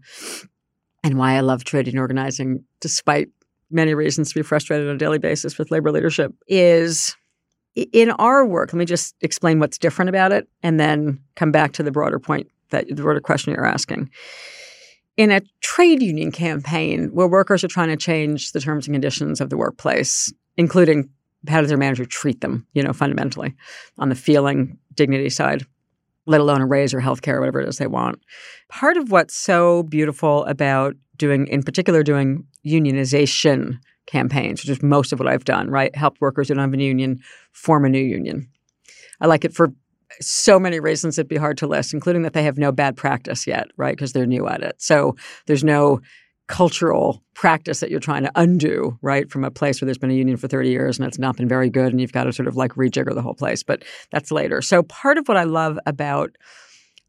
and 1.03 1.19
why 1.19 1.35
I 1.35 1.41
love 1.41 1.65
trade 1.65 1.87
union 1.87 2.01
organizing, 2.01 2.65
despite 2.81 3.29
many 3.71 3.95
reasons 3.95 4.31
to 4.31 4.39
be 4.39 4.43
frustrated 4.43 4.89
on 4.89 4.95
a 4.95 4.99
daily 4.99 5.19
basis 5.19 5.59
with 5.59 5.71
labor 5.71 5.93
leadership, 5.93 6.33
is 6.47 7.17
in 7.93 8.11
our 8.13 8.45
work, 8.45 8.73
let 8.73 8.79
me 8.79 8.85
just 8.85 9.15
explain 9.21 9.59
what's 9.59 9.79
different 9.79 10.09
about 10.09 10.33
it 10.33 10.49
and 10.63 10.79
then 10.79 11.21
come 11.37 11.53
back 11.53 11.73
to 11.73 11.83
the 11.83 11.91
broader 11.91 12.19
point 12.19 12.51
that 12.71 12.89
the 12.89 13.03
broader 13.03 13.21
question 13.21 13.53
you're 13.53 13.67
asking. 13.67 14.11
In 15.17 15.31
a 15.33 15.41
trade 15.61 16.03
union 16.03 16.31
campaign 16.31 17.09
where 17.09 17.27
workers 17.27 17.65
are 17.65 17.69
trying 17.69 17.89
to 17.89 17.97
change 17.97 18.53
the 18.53 18.61
terms 18.61 18.87
and 18.87 18.95
conditions 18.95 19.41
of 19.41 19.51
the 19.51 19.57
workplace, 19.57 20.33
including 20.57 21.09
how 21.49 21.61
does 21.61 21.71
their 21.71 21.79
manager 21.79 22.05
treat 22.05 22.41
them, 22.41 22.67
you 22.73 22.83
know, 22.83 22.93
fundamentally 22.93 23.55
on 23.99 24.09
the 24.09 24.15
feeling, 24.15 24.79
dignity 24.95 25.31
side, 25.31 25.65
let 26.27 26.41
alone 26.41 26.61
a 26.61 26.67
raise 26.67 26.93
or 26.93 27.01
health 27.01 27.23
care, 27.23 27.39
or 27.39 27.41
whatever 27.41 27.61
it 27.61 27.69
is 27.69 27.79
they 27.79 27.87
want. 27.87 28.21
Part 28.69 28.97
of 28.97 29.11
what's 29.11 29.35
so 29.35 29.85
beautiful 29.85 30.45
about 30.45 30.95
doing, 31.17 31.47
in 31.49 31.63
particular, 31.63 32.03
doing 32.03 32.45
unionization 32.67 33.79
campaigns, 34.09 34.63
which 34.63 34.71
is 34.71 34.83
most 34.83 35.13
of 35.13 35.19
what 35.19 35.29
I've 35.29 35.45
done, 35.45 35.71
right? 35.71 35.95
Help 35.95 36.17
workers 36.21 36.49
who 36.49 36.55
don't 36.55 36.71
have 36.71 36.79
a 36.79 36.83
union 36.83 37.21
form 37.53 37.85
a 37.85 37.89
new 37.89 38.03
union. 38.03 38.49
I 39.21 39.27
like 39.27 39.45
it 39.45 39.55
for 39.55 39.73
so 40.21 40.59
many 40.59 40.81
reasons 40.81 41.19
it'd 41.19 41.29
be 41.29 41.37
hard 41.37 41.59
to 41.59 41.67
list, 41.67 41.93
including 41.93 42.23
that 42.23 42.33
they 42.33 42.43
have 42.43 42.59
no 42.59 42.73
bad 42.73 42.97
practice 42.97 43.47
yet, 43.47 43.69
right? 43.77 43.95
Because 43.95 44.13
they're 44.13 44.27
new 44.27 44.49
at 44.49 44.63
it. 44.63 44.77
So 44.79 45.17
there's 45.47 45.65
no 45.65 46.01
cultural 46.49 47.23
practice 47.35 47.81
that 47.81 47.91
you're 47.91 48.01
trying 48.01 48.23
to 48.23 48.33
undo, 48.35 48.99
right? 49.03 49.31
From 49.31 49.45
a 49.45 49.51
place 49.51 49.81
where 49.81 49.87
there's 49.87 49.99
been 49.99 50.11
a 50.11 50.15
union 50.15 50.39
for 50.39 50.49
30 50.49 50.71
years 50.71 50.99
and 50.99 51.07
it's 51.07 51.19
not 51.19 51.37
been 51.37 51.47
very 51.47 51.69
good 51.69 51.93
and 51.93 52.01
you've 52.01 52.13
got 52.13 52.25
to 52.25 52.33
sort 52.33 52.49
of 52.49 52.57
like 52.57 52.73
rejigger 52.73 53.15
the 53.15 53.21
whole 53.21 53.35
place. 53.35 53.63
But 53.63 53.85
that's 54.11 54.33
later. 54.33 54.63
So 54.63 54.83
part 54.85 55.19
of 55.19 55.29
what 55.29 55.37
I 55.37 55.45
love 55.45 55.79
about 55.85 56.31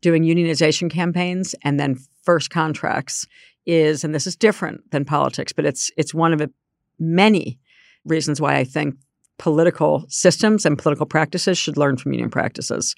doing 0.02 0.24
unionization 0.24 0.92
campaigns 0.92 1.56
and 1.64 1.80
then 1.80 1.98
first 2.24 2.50
contracts 2.50 3.26
is, 3.66 4.04
and 4.04 4.14
this 4.14 4.28
is 4.28 4.36
different 4.36 4.92
than 4.92 5.06
politics, 5.06 5.54
but 5.54 5.66
it's 5.66 5.92
it's 5.96 6.14
one 6.14 6.34
of 6.34 6.40
the 6.40 6.52
many 7.00 7.60
reasons 8.06 8.40
why 8.42 8.56
I 8.56 8.64
think 8.64 8.96
political 9.38 10.06
systems 10.10 10.66
and 10.66 10.78
political 10.78 11.06
practices 11.06 11.58
should 11.58 11.78
learn 11.78 11.98
from 11.98 12.14
union 12.14 12.30
practices. 12.30 12.96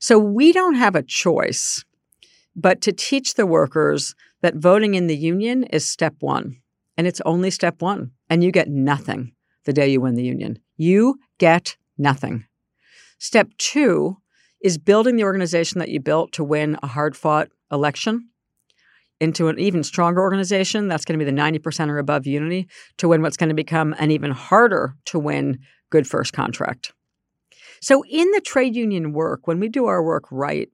So 0.00 0.18
we 0.18 0.52
don't 0.52 0.74
have 0.74 0.96
a 0.96 1.02
choice 1.02 1.84
but 2.56 2.80
to 2.80 2.92
teach 2.92 3.34
the 3.34 3.46
workers 3.46 4.14
that 4.40 4.56
voting 4.56 4.94
in 4.94 5.06
the 5.06 5.16
union 5.16 5.64
is 5.64 5.86
step 5.86 6.14
one. 6.20 6.56
And 6.96 7.06
it's 7.06 7.20
only 7.26 7.50
step 7.50 7.82
one. 7.82 8.12
And 8.30 8.42
you 8.42 8.50
get 8.50 8.68
nothing 8.68 9.32
the 9.64 9.74
day 9.74 9.88
you 9.88 10.00
win 10.00 10.14
the 10.14 10.24
union. 10.24 10.58
You 10.76 11.18
get 11.38 11.76
nothing. 11.98 12.46
Step 13.18 13.50
two 13.58 14.16
is 14.62 14.78
building 14.78 15.16
the 15.16 15.24
organization 15.24 15.78
that 15.78 15.90
you 15.90 16.00
built 16.00 16.32
to 16.32 16.44
win 16.44 16.78
a 16.82 16.86
hard 16.86 17.14
fought 17.16 17.50
election 17.70 18.30
into 19.20 19.48
an 19.48 19.58
even 19.58 19.82
stronger 19.82 20.20
organization 20.20 20.88
that's 20.88 21.04
going 21.04 21.18
to 21.18 21.24
be 21.24 21.30
the 21.30 21.36
90% 21.36 21.88
or 21.88 21.98
above 21.98 22.26
unity 22.26 22.68
to 22.98 23.08
win 23.08 23.22
what's 23.22 23.36
going 23.36 23.48
to 23.48 23.54
become 23.54 23.94
an 23.98 24.10
even 24.10 24.30
harder 24.30 24.94
to 25.06 25.18
win 25.18 25.58
good 25.90 26.06
first 26.06 26.32
contract. 26.32 26.92
So, 27.80 28.02
in 28.08 28.30
the 28.32 28.40
trade 28.40 28.74
union 28.74 29.12
work, 29.12 29.46
when 29.46 29.60
we 29.60 29.68
do 29.68 29.86
our 29.86 30.02
work 30.02 30.24
right, 30.30 30.68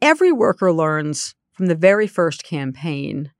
every 0.00 0.32
worker 0.32 0.72
learns 0.72 1.34
from 1.52 1.66
the 1.66 1.74
very 1.74 2.06
first 2.06 2.44
campaign 2.44 3.30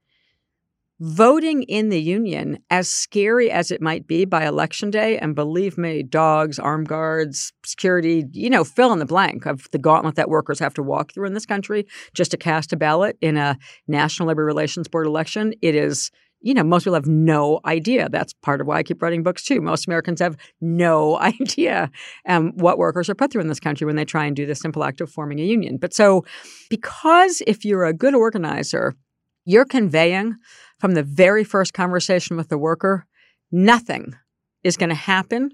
voting 1.02 1.64
in 1.64 1.88
the 1.88 2.00
union, 2.00 2.56
as 2.70 2.88
scary 2.88 3.50
as 3.50 3.72
it 3.72 3.82
might 3.82 4.06
be 4.06 4.24
by 4.24 4.46
election 4.46 4.88
day, 4.88 5.18
and 5.18 5.34
believe 5.34 5.76
me, 5.76 6.00
dogs, 6.00 6.60
armed 6.60 6.86
guards, 6.86 7.52
security, 7.64 8.24
you 8.32 8.48
know, 8.48 8.62
fill 8.62 8.92
in 8.92 9.00
the 9.00 9.04
blank 9.04 9.44
of 9.44 9.68
the 9.72 9.78
gauntlet 9.78 10.14
that 10.14 10.28
workers 10.28 10.60
have 10.60 10.74
to 10.74 10.82
walk 10.82 11.12
through 11.12 11.26
in 11.26 11.34
this 11.34 11.44
country 11.44 11.88
just 12.14 12.30
to 12.30 12.36
cast 12.36 12.72
a 12.72 12.76
ballot 12.76 13.18
in 13.20 13.36
a 13.36 13.58
National 13.88 14.28
Labor 14.28 14.44
Relations 14.44 14.86
Board 14.86 15.08
election. 15.08 15.52
It 15.60 15.74
is 15.74 16.12
you 16.44 16.54
know, 16.54 16.64
most 16.64 16.82
people 16.82 16.94
have 16.94 17.06
no 17.06 17.60
idea. 17.64 18.08
That's 18.08 18.32
part 18.32 18.60
of 18.60 18.66
why 18.66 18.78
I 18.78 18.82
keep 18.82 19.00
writing 19.00 19.22
books 19.22 19.44
too. 19.44 19.60
Most 19.60 19.86
Americans 19.86 20.18
have 20.18 20.36
no 20.60 21.16
idea 21.20 21.88
um, 22.28 22.52
what 22.56 22.78
workers 22.78 23.08
are 23.08 23.14
put 23.14 23.30
through 23.30 23.42
in 23.42 23.48
this 23.48 23.60
country 23.60 23.86
when 23.86 23.94
they 23.94 24.04
try 24.04 24.24
and 24.26 24.34
do 24.34 24.44
the 24.44 24.56
simple 24.56 24.82
act 24.82 25.00
of 25.00 25.08
forming 25.08 25.38
a 25.38 25.44
union. 25.44 25.76
But 25.76 25.94
so, 25.94 26.24
because 26.68 27.42
if 27.46 27.64
you're 27.64 27.84
a 27.84 27.92
good 27.92 28.14
organizer, 28.14 28.96
you're 29.44 29.64
conveying 29.64 30.36
from 30.82 30.94
the 30.94 31.04
very 31.04 31.44
first 31.44 31.72
conversation 31.74 32.36
with 32.36 32.48
the 32.48 32.58
worker, 32.58 33.06
nothing 33.52 34.16
is 34.64 34.76
going 34.76 34.88
to 34.88 34.96
happen, 34.96 35.52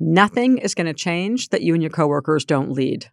nothing 0.00 0.58
is 0.58 0.74
going 0.74 0.88
to 0.88 0.92
change 0.92 1.50
that 1.50 1.62
you 1.62 1.74
and 1.74 1.82
your 1.82 1.92
coworkers 1.92 2.44
don't 2.44 2.72
lead, 2.72 3.06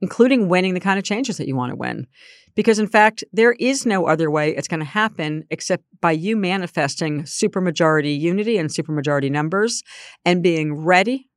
including 0.00 0.48
winning 0.48 0.74
the 0.74 0.80
kind 0.80 1.00
of 1.00 1.04
changes 1.04 1.38
that 1.38 1.48
you 1.48 1.56
want 1.56 1.70
to 1.70 1.76
win. 1.76 2.06
Because 2.54 2.78
in 2.78 2.86
fact, 2.86 3.24
there 3.32 3.50
is 3.58 3.84
no 3.84 4.06
other 4.06 4.30
way 4.30 4.54
it's 4.54 4.68
going 4.68 4.78
to 4.78 4.86
happen 4.86 5.42
except 5.50 5.82
by 6.00 6.12
you 6.12 6.36
manifesting 6.36 7.22
supermajority 7.22 8.16
unity 8.16 8.56
and 8.56 8.70
supermajority 8.70 9.28
numbers 9.28 9.82
and 10.24 10.40
being 10.40 10.84
ready 10.84 11.28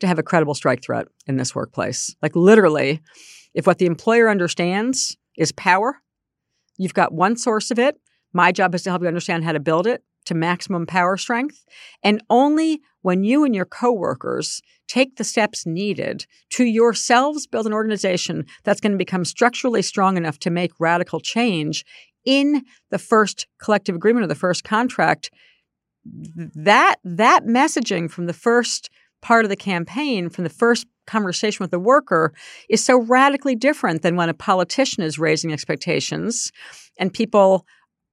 to 0.00 0.08
have 0.08 0.18
a 0.18 0.24
credible 0.24 0.54
strike 0.54 0.82
threat 0.82 1.06
in 1.28 1.36
this 1.36 1.54
workplace. 1.54 2.12
Like 2.22 2.34
literally, 2.34 3.00
if 3.54 3.68
what 3.68 3.78
the 3.78 3.86
employer 3.86 4.28
understands 4.28 5.16
is 5.38 5.52
power, 5.52 5.98
you've 6.76 6.94
got 6.94 7.12
one 7.12 7.36
source 7.36 7.70
of 7.70 7.78
it. 7.78 8.00
My 8.32 8.52
job 8.52 8.74
is 8.74 8.82
to 8.82 8.90
help 8.90 9.02
you 9.02 9.08
understand 9.08 9.44
how 9.44 9.52
to 9.52 9.60
build 9.60 9.86
it 9.86 10.02
to 10.26 10.34
maximum 10.34 10.86
power 10.86 11.16
strength. 11.16 11.64
And 12.02 12.22
only 12.30 12.80
when 13.02 13.24
you 13.24 13.44
and 13.44 13.54
your 13.54 13.64
coworkers 13.64 14.62
take 14.88 15.16
the 15.16 15.24
steps 15.24 15.66
needed 15.66 16.26
to 16.50 16.64
yourselves 16.64 17.46
build 17.46 17.66
an 17.66 17.72
organization 17.72 18.46
that's 18.62 18.80
going 18.80 18.92
to 18.92 18.98
become 18.98 19.24
structurally 19.24 19.82
strong 19.82 20.16
enough 20.16 20.38
to 20.40 20.50
make 20.50 20.78
radical 20.78 21.18
change 21.18 21.84
in 22.24 22.62
the 22.90 22.98
first 22.98 23.46
collective 23.60 23.96
agreement 23.96 24.24
or 24.24 24.28
the 24.28 24.34
first 24.34 24.64
contract 24.64 25.30
that 26.04 26.96
that 27.04 27.44
messaging 27.44 28.10
from 28.10 28.26
the 28.26 28.32
first 28.32 28.90
part 29.22 29.44
of 29.44 29.48
the 29.48 29.56
campaign 29.56 30.28
from 30.28 30.44
the 30.44 30.50
first 30.50 30.86
conversation 31.06 31.62
with 31.62 31.70
the 31.70 31.78
worker 31.78 32.32
is 32.68 32.84
so 32.84 33.00
radically 33.00 33.54
different 33.54 34.02
than 34.02 34.16
when 34.16 34.28
a 34.28 34.34
politician 34.34 35.02
is 35.02 35.18
raising 35.18 35.52
expectations 35.52 36.52
and 36.98 37.12
people 37.12 37.66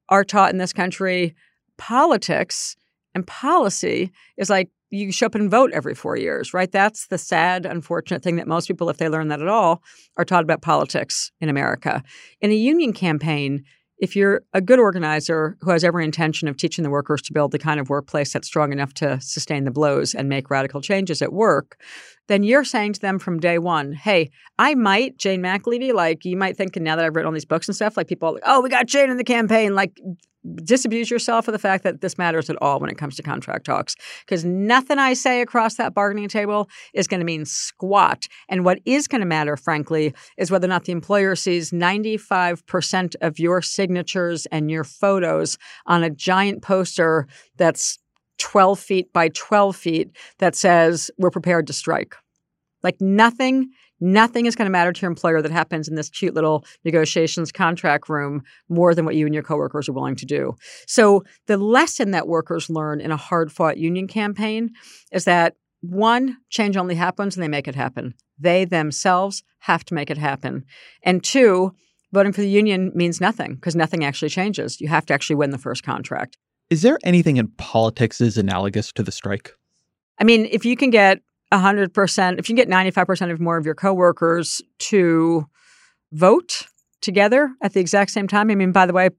are 0.09 0.23
taught 0.23 0.51
in 0.51 0.57
this 0.57 0.73
country 0.73 1.35
politics 1.77 2.75
and 3.15 3.25
policy 3.25 4.11
is 4.37 4.49
like 4.49 4.69
you 4.91 5.11
show 5.11 5.27
up 5.27 5.35
and 5.35 5.51
vote 5.51 5.71
every 5.71 5.93
four 5.93 6.17
years, 6.17 6.53
right? 6.53 6.71
That's 6.71 7.07
the 7.07 7.17
sad, 7.17 7.65
unfortunate 7.65 8.23
thing 8.23 8.37
that 8.37 8.47
most 8.47 8.67
people, 8.67 8.89
if 8.89 8.97
they 8.97 9.07
learn 9.07 9.27
that 9.27 9.41
at 9.41 9.47
all, 9.47 9.83
are 10.17 10.25
taught 10.25 10.43
about 10.43 10.61
politics 10.61 11.31
in 11.39 11.47
America. 11.47 12.03
In 12.41 12.49
a 12.49 12.55
union 12.55 12.93
campaign, 12.93 13.65
if 13.99 14.15
you're 14.15 14.41
a 14.53 14.61
good 14.61 14.79
organizer 14.79 15.57
who 15.61 15.71
has 15.71 15.83
every 15.83 16.05
intention 16.05 16.47
of 16.47 16.57
teaching 16.57 16.83
the 16.83 16.89
workers 16.89 17.21
to 17.23 17.33
build 17.33 17.51
the 17.51 17.59
kind 17.59 17.79
of 17.79 17.89
workplace 17.89 18.31
that's 18.31 18.47
strong 18.47 18.71
enough 18.71 18.93
to 18.95 19.19
sustain 19.21 19.65
the 19.65 19.71
blows 19.71 20.15
and 20.15 20.29
make 20.29 20.49
radical 20.49 20.81
changes 20.81 21.21
at 21.21 21.33
work, 21.33 21.77
then 22.27 22.43
you're 22.43 22.63
saying 22.63 22.93
to 22.93 23.01
them 23.01 23.19
from 23.19 23.39
day 23.39 23.57
one, 23.57 23.91
hey, 23.91 24.31
I 24.57 24.75
might, 24.75 25.17
Jane 25.17 25.41
McAlevey, 25.41 25.93
like 25.93 26.23
you 26.23 26.37
might 26.37 26.55
think 26.55 26.75
and 26.75 26.85
now 26.85 26.95
that 26.95 27.03
I've 27.03 27.15
written 27.15 27.27
all 27.27 27.33
these 27.33 27.45
books 27.45 27.67
and 27.67 27.75
stuff, 27.75 27.97
like 27.97 28.07
people, 28.07 28.33
like, 28.33 28.43
oh, 28.45 28.61
we 28.61 28.69
got 28.69 28.87
Jane 28.87 29.09
in 29.09 29.17
the 29.17 29.23
campaign, 29.23 29.75
like 29.75 29.99
disabuse 30.63 31.11
yourself 31.11 31.47
of 31.47 31.51
the 31.51 31.59
fact 31.59 31.83
that 31.83 32.01
this 32.01 32.17
matters 32.17 32.49
at 32.49 32.55
all 32.61 32.79
when 32.79 32.89
it 32.89 32.97
comes 32.97 33.15
to 33.15 33.23
contract 33.23 33.65
talks 33.65 33.95
because 34.21 34.45
nothing 34.45 34.97
I 34.97 35.13
say 35.13 35.41
across 35.41 35.75
that 35.75 35.93
bargaining 35.93 36.29
table 36.29 36.69
is 36.93 37.07
going 37.07 37.19
to 37.19 37.25
mean 37.25 37.45
squat. 37.45 38.27
And 38.47 38.63
what 38.63 38.79
is 38.85 39.07
going 39.07 39.21
to 39.21 39.27
matter, 39.27 39.57
frankly, 39.57 40.13
is 40.37 40.49
whether 40.49 40.65
or 40.65 40.69
not 40.69 40.85
the 40.85 40.91
employer 40.91 41.35
sees 41.35 41.71
95% 41.71 43.15
of 43.21 43.39
your 43.39 43.61
signatures 43.61 44.45
and 44.47 44.71
your 44.71 44.83
photos 44.83 45.57
on 45.85 46.03
a 46.03 46.09
giant 46.09 46.61
poster 46.61 47.27
that's 47.57 47.99
12 48.37 48.79
feet 48.79 49.13
by 49.13 49.29
12 49.29 49.75
feet 49.75 50.17
that 50.37 50.55
says, 50.55 51.11
We're 51.17 51.31
prepared 51.31 51.67
to 51.67 51.73
strike. 51.73 52.15
Like 52.81 53.01
nothing 53.01 53.71
Nothing 53.99 54.45
is 54.45 54.55
going 54.55 54.65
to 54.65 54.71
matter 54.71 54.93
to 54.93 55.01
your 55.01 55.11
employer 55.11 55.41
that 55.41 55.51
happens 55.51 55.87
in 55.87 55.95
this 55.95 56.09
cute 56.09 56.33
little 56.33 56.65
negotiations 56.85 57.51
contract 57.51 58.09
room 58.09 58.43
more 58.69 58.95
than 58.95 59.05
what 59.05 59.15
you 59.15 59.25
and 59.25 59.33
your 59.33 59.43
coworkers 59.43 59.89
are 59.89 59.93
willing 59.93 60.15
to 60.17 60.25
do. 60.25 60.55
So, 60.87 61.23
the 61.47 61.57
lesson 61.57 62.11
that 62.11 62.27
workers 62.27 62.69
learn 62.69 63.01
in 63.01 63.11
a 63.11 63.17
hard 63.17 63.51
fought 63.51 63.77
union 63.77 64.07
campaign 64.07 64.71
is 65.11 65.25
that 65.25 65.55
one, 65.81 66.37
change 66.49 66.75
only 66.77 66.95
happens 66.95 67.35
when 67.35 67.41
they 67.41 67.47
make 67.47 67.67
it 67.67 67.75
happen. 67.75 68.13
They 68.37 68.65
themselves 68.65 69.43
have 69.59 69.85
to 69.85 69.93
make 69.93 70.09
it 70.09 70.17
happen. 70.17 70.65
And 71.03 71.23
two, 71.23 71.73
voting 72.11 72.33
for 72.33 72.41
the 72.41 72.49
union 72.49 72.91
means 72.95 73.21
nothing 73.21 73.55
because 73.55 73.75
nothing 73.75 74.03
actually 74.03 74.29
changes. 74.29 74.81
You 74.81 74.87
have 74.89 75.05
to 75.07 75.13
actually 75.13 75.37
win 75.37 75.51
the 75.51 75.57
first 75.57 75.83
contract. 75.83 76.37
Is 76.69 76.81
there 76.81 76.99
anything 77.03 77.37
in 77.37 77.47
politics 77.57 78.21
is 78.21 78.37
analogous 78.37 78.91
to 78.93 79.03
the 79.03 79.11
strike? 79.11 79.53
I 80.19 80.23
mean, 80.23 80.45
if 80.51 80.65
you 80.65 80.75
can 80.75 80.89
get 80.89 81.19
100%, 81.51 82.39
if 82.39 82.49
you 82.49 82.55
get 82.55 82.69
95% 82.69 83.31
of 83.31 83.39
more 83.39 83.57
of 83.57 83.65
your 83.65 83.75
coworkers 83.75 84.61
to 84.79 85.47
vote 86.11 86.67
together 87.01 87.51
at 87.61 87.73
the 87.73 87.79
exact 87.79 88.11
same 88.11 88.27
time, 88.27 88.51
I 88.51 88.55
mean, 88.55 88.71
by 88.71 88.85
the 88.85 88.93
way, 88.93 89.09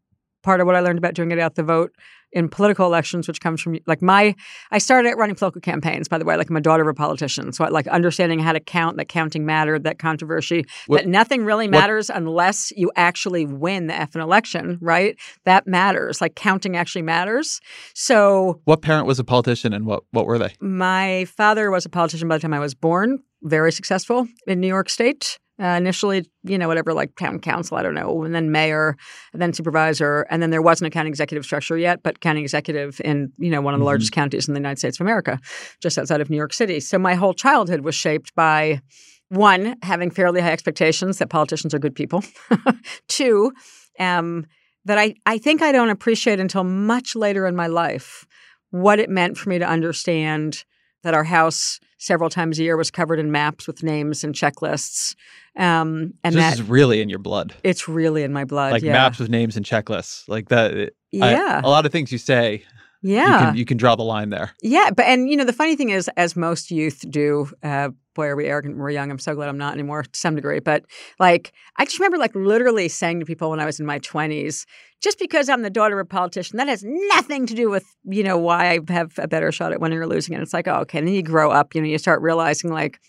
part 0.43 0.61
of 0.61 0.67
what 0.67 0.77
I 0.77 0.81
learned 0.81 0.99
about 0.99 1.15
doing 1.15 1.31
it 1.33 1.39
out 1.39 1.55
the 1.55 1.63
vote 1.63 1.93
in 2.33 2.49
political 2.49 2.87
elections, 2.87 3.27
which 3.27 3.41
comes 3.41 3.61
from 3.61 3.79
like 3.87 4.03
my, 4.03 4.35
I 4.71 4.79
started 4.79 5.15
running 5.17 5.37
political 5.37 5.61
campaigns, 5.61 6.09
by 6.09 6.19
the 6.19 6.25
way, 6.25 6.37
like 6.37 6.51
I'm 6.51 6.57
a 6.57 6.61
daughter 6.61 6.83
of 6.83 6.89
a 6.89 6.95
politician. 6.95 7.53
So 7.53 7.65
I, 7.65 7.69
like 7.69 7.87
understanding 7.89 8.39
how 8.39 8.53
to 8.53 8.61
count, 8.61 8.97
that 8.99 9.09
counting 9.09 9.45
mattered, 9.45 9.85
that 9.85 9.99
controversy, 9.99 10.65
what, 10.87 10.99
that 10.99 11.09
nothing 11.09 11.45
really 11.45 11.69
matters 11.69 12.09
what, 12.09 12.19
unless 12.19 12.73
you 12.77 12.91
actually 12.97 13.47
win 13.47 13.89
the 13.89 13.95
effing 13.95 14.23
election, 14.23 14.79
right? 14.81 15.17
That 15.45 15.67
matters. 15.67 16.21
Like 16.21 16.37
counting 16.37 16.77
actually 16.77 17.03
matters. 17.03 17.61
So 17.95 18.61
what 18.65 18.83
parent 18.83 19.07
was 19.07 19.19
a 19.19 19.25
politician 19.25 19.73
and 19.73 19.87
what, 19.87 20.05
what 20.13 20.27
were 20.27 20.39
they? 20.39 20.55
My 20.61 21.25
father 21.25 21.71
was 21.71 21.85
a 21.85 21.89
politician 21.89 22.29
by 22.29 22.37
the 22.37 22.43
time 22.43 22.55
I 22.55 22.61
was 22.61 22.75
born, 22.75 23.23
very 23.43 23.73
successful 23.73 24.29
in 24.47 24.61
New 24.61 24.69
York 24.69 24.89
State. 24.89 25.39
Uh, 25.61 25.77
initially, 25.77 26.25
you 26.43 26.57
know, 26.57 26.69
whatever, 26.69 26.95
like 26.95 27.15
town 27.17 27.39
council, 27.39 27.77
I 27.77 27.83
don't 27.83 27.95
know, 27.95 28.23
and 28.23 28.35
then 28.35 28.51
mayor, 28.51 28.97
and 29.35 29.43
then 29.43 29.53
supervisor, 29.53 30.27
and 30.31 30.43
then 30.43 30.49
there 30.49 30.63
wasn't 30.63 30.87
a 30.87 30.91
county 30.91 31.09
executive 31.09 31.45
structure 31.45 31.77
yet, 31.77 32.03
but 32.03 32.21
county 32.21 32.41
executive 32.41 32.99
in, 33.05 33.31
you 33.37 33.51
know, 33.51 33.61
one 33.61 33.75
of 33.75 33.79
the 33.79 33.83
mm-hmm. 33.83 33.89
largest 33.89 34.13
counties 34.13 34.49
in 34.49 34.55
the 34.55 34.61
United 34.61 34.79
States 34.79 34.99
of 34.99 35.05
America, 35.05 35.39
just 35.81 35.99
outside 35.99 36.23
of 36.23 36.31
New 36.31 36.39
York 36.39 36.55
City. 36.55 36.81
So 36.81 36.99
my 36.99 37.15
whole 37.15 37.35
childhood 37.35 37.83
was 37.83 37.95
shaped 37.95 38.35
by 38.35 38.81
one, 39.29 39.77
having 39.83 40.11
fairly 40.11 40.41
high 40.41 40.53
expectations 40.53 41.19
that 41.19 41.29
politicians 41.29 41.75
are 41.75 41.79
good 41.79 41.95
people. 41.95 42.25
Two, 43.09 43.53
um, 43.99 44.47
that 44.85 44.99
I, 44.99 45.15
I 45.27 45.39
think 45.39 45.63
I 45.63 45.73
don't 45.73 45.91
appreciate 45.91 46.41
until 46.41 46.65
much 46.65 47.15
later 47.15 47.47
in 47.47 47.55
my 47.55 47.67
life 47.67 48.27
what 48.71 48.99
it 48.99 49.11
meant 49.11 49.37
for 49.37 49.49
me 49.49 49.59
to 49.59 49.69
understand 49.69 50.65
that 51.03 51.15
our 51.15 51.25
house 51.25 51.81
several 52.01 52.31
times 52.31 52.59
a 52.59 52.63
year 52.63 52.77
was 52.79 52.91
covered 52.91 53.19
in 53.19 53.31
maps 53.31 53.67
with 53.67 53.83
names 53.83 54.25
and 54.25 54.35
checklists. 54.35 55.15
Um, 55.55 56.15
and 56.25 56.33
so 56.33 56.41
this 56.41 56.51
that, 56.51 56.55
is 56.55 56.63
really 56.63 57.03
in 57.03 57.11
your 57.11 57.19
blood. 57.19 57.55
It's 57.63 57.89
really 57.89 58.23
in 58.23 58.33
my 58.33 58.45
blood. 58.45 58.73
Like 58.73 58.83
yeah. 58.83 58.93
maps 58.93 59.19
with 59.19 59.29
names 59.29 59.57
and 59.57 59.65
checklists, 59.65 60.27
like 60.27 60.49
that. 60.49 60.95
Yeah, 61.13 61.61
I, 61.63 61.67
a 61.67 61.69
lot 61.69 61.87
of 61.87 61.93
things 61.93 62.11
you 62.11 62.19
say. 62.19 62.65
Yeah, 63.03 63.41
you 63.41 63.47
can, 63.47 63.57
you 63.57 63.65
can, 63.65 63.77
draw 63.79 63.97
the 63.97 64.03
line 64.03 64.29
there. 64.29 64.53
Yeah, 64.63 64.91
but 64.95 65.07
and 65.07 65.29
you 65.29 65.37
know 65.37 65.45
the 65.45 65.55
funny 65.55 65.75
thing 65.75 65.91
is, 65.91 66.11
as 66.17 66.37
most 66.37 66.71
youth 66.71 67.03
do, 67.09 67.51
uh, 67.63 67.91
boy, 68.15 68.27
are 68.27 68.37
we 68.37 68.47
arrogant 68.47 68.75
when 68.75 68.83
we're 68.83 68.91
young. 68.91 69.11
I'm 69.11 69.19
so 69.19 69.35
glad 69.35 69.49
I'm 69.49 69.59
not 69.59 69.73
anymore 69.73 70.03
to 70.03 70.11
some 70.13 70.35
degree. 70.35 70.61
But 70.61 70.85
like, 71.19 71.53
I 71.77 71.85
just 71.85 71.99
remember 71.99 72.19
like 72.19 72.35
literally 72.35 72.89
saying 72.89 73.21
to 73.21 73.27
people 73.27 73.51
when 73.51 73.61
I 73.61 73.65
was 73.65 73.81
in 73.81 73.87
my 73.87 73.99
20s, 74.01 74.67
just 75.03 75.19
because 75.19 75.49
I'm 75.49 75.63
the 75.63 75.71
daughter 75.71 75.99
of 75.99 76.05
a 76.05 76.09
politician, 76.09 76.59
that 76.59 76.69
has 76.69 76.85
nothing 76.85 77.47
to 77.47 77.55
do 77.55 77.71
with, 77.71 77.85
you 78.05 78.23
know, 78.23 78.37
why 78.37 78.73
I 78.73 78.93
have 78.93 79.13
a 79.19 79.29
better 79.29 79.51
shot 79.51 79.73
at 79.73 79.81
winning 79.81 79.99
or 79.99 80.07
losing. 80.07 80.35
And 80.35 80.43
it's 80.43 80.53
like, 80.53 80.69
oh, 80.69 80.81
okay. 80.81 80.99
And 80.99 81.09
then 81.09 81.15
you 81.15 81.23
grow 81.23 81.51
up, 81.51 81.75
you 81.75 81.81
know, 81.81 81.89
you 81.89 81.99
start 81.99 82.21
realizing 82.21 82.71
like, 82.71 83.01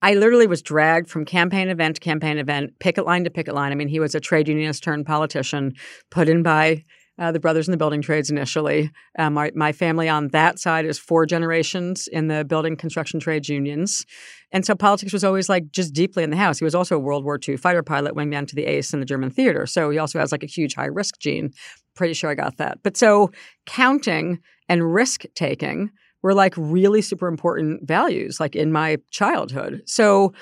I 0.00 0.14
literally 0.14 0.46
was 0.46 0.62
dragged 0.62 1.08
from 1.08 1.24
campaign 1.24 1.68
event 1.68 1.96
to 1.96 2.00
campaign 2.00 2.38
event, 2.38 2.78
picket 2.78 3.06
line 3.06 3.24
to 3.24 3.30
picket 3.30 3.54
line. 3.54 3.72
I 3.72 3.74
mean, 3.74 3.88
he 3.88 4.00
was 4.00 4.14
a 4.14 4.20
trade 4.20 4.48
unionist 4.48 4.82
turned 4.82 5.06
politician 5.06 5.74
put 6.10 6.28
in 6.28 6.42
by 6.42 6.84
uh, 7.18 7.30
the 7.32 7.40
brothers 7.40 7.68
in 7.68 7.72
the 7.72 7.76
building 7.76 8.02
trades 8.02 8.30
initially. 8.30 8.90
Uh, 9.18 9.30
my, 9.30 9.72
family 9.72 10.08
on 10.08 10.28
that 10.28 10.58
side 10.58 10.84
is 10.84 10.98
four 10.98 11.26
generations 11.26 12.08
in 12.08 12.28
the 12.28 12.44
building 12.44 12.76
construction 12.76 13.20
trades 13.20 13.48
unions. 13.48 14.04
And 14.52 14.64
so 14.64 14.74
politics 14.74 15.12
was 15.12 15.24
always 15.24 15.48
like 15.48 15.70
just 15.70 15.92
deeply 15.92 16.22
in 16.22 16.30
the 16.30 16.36
house. 16.36 16.58
He 16.58 16.64
was 16.64 16.74
also 16.74 16.96
a 16.96 17.00
World 17.00 17.24
War 17.24 17.38
II 17.46 17.56
fighter 17.56 17.82
pilot, 17.82 18.14
wingman 18.14 18.46
to 18.48 18.54
the 18.54 18.64
ace 18.66 18.92
in 18.92 19.00
the 19.00 19.06
German 19.06 19.30
theater. 19.30 19.66
So 19.66 19.90
he 19.90 19.98
also 19.98 20.18
has 20.18 20.32
like 20.32 20.42
a 20.42 20.46
huge 20.46 20.74
high 20.74 20.86
risk 20.86 21.18
gene. 21.18 21.52
Pretty 21.94 22.14
sure 22.14 22.30
I 22.30 22.34
got 22.34 22.56
that. 22.58 22.78
But 22.82 22.96
so 22.96 23.30
counting 23.66 24.40
and 24.68 24.94
risk 24.94 25.24
taking 25.34 25.90
were 26.22 26.34
like 26.34 26.54
really 26.56 27.02
super 27.02 27.28
important 27.28 27.86
values, 27.86 28.40
like 28.40 28.56
in 28.56 28.72
my 28.72 28.96
childhood. 29.10 29.82
So, 29.86 30.32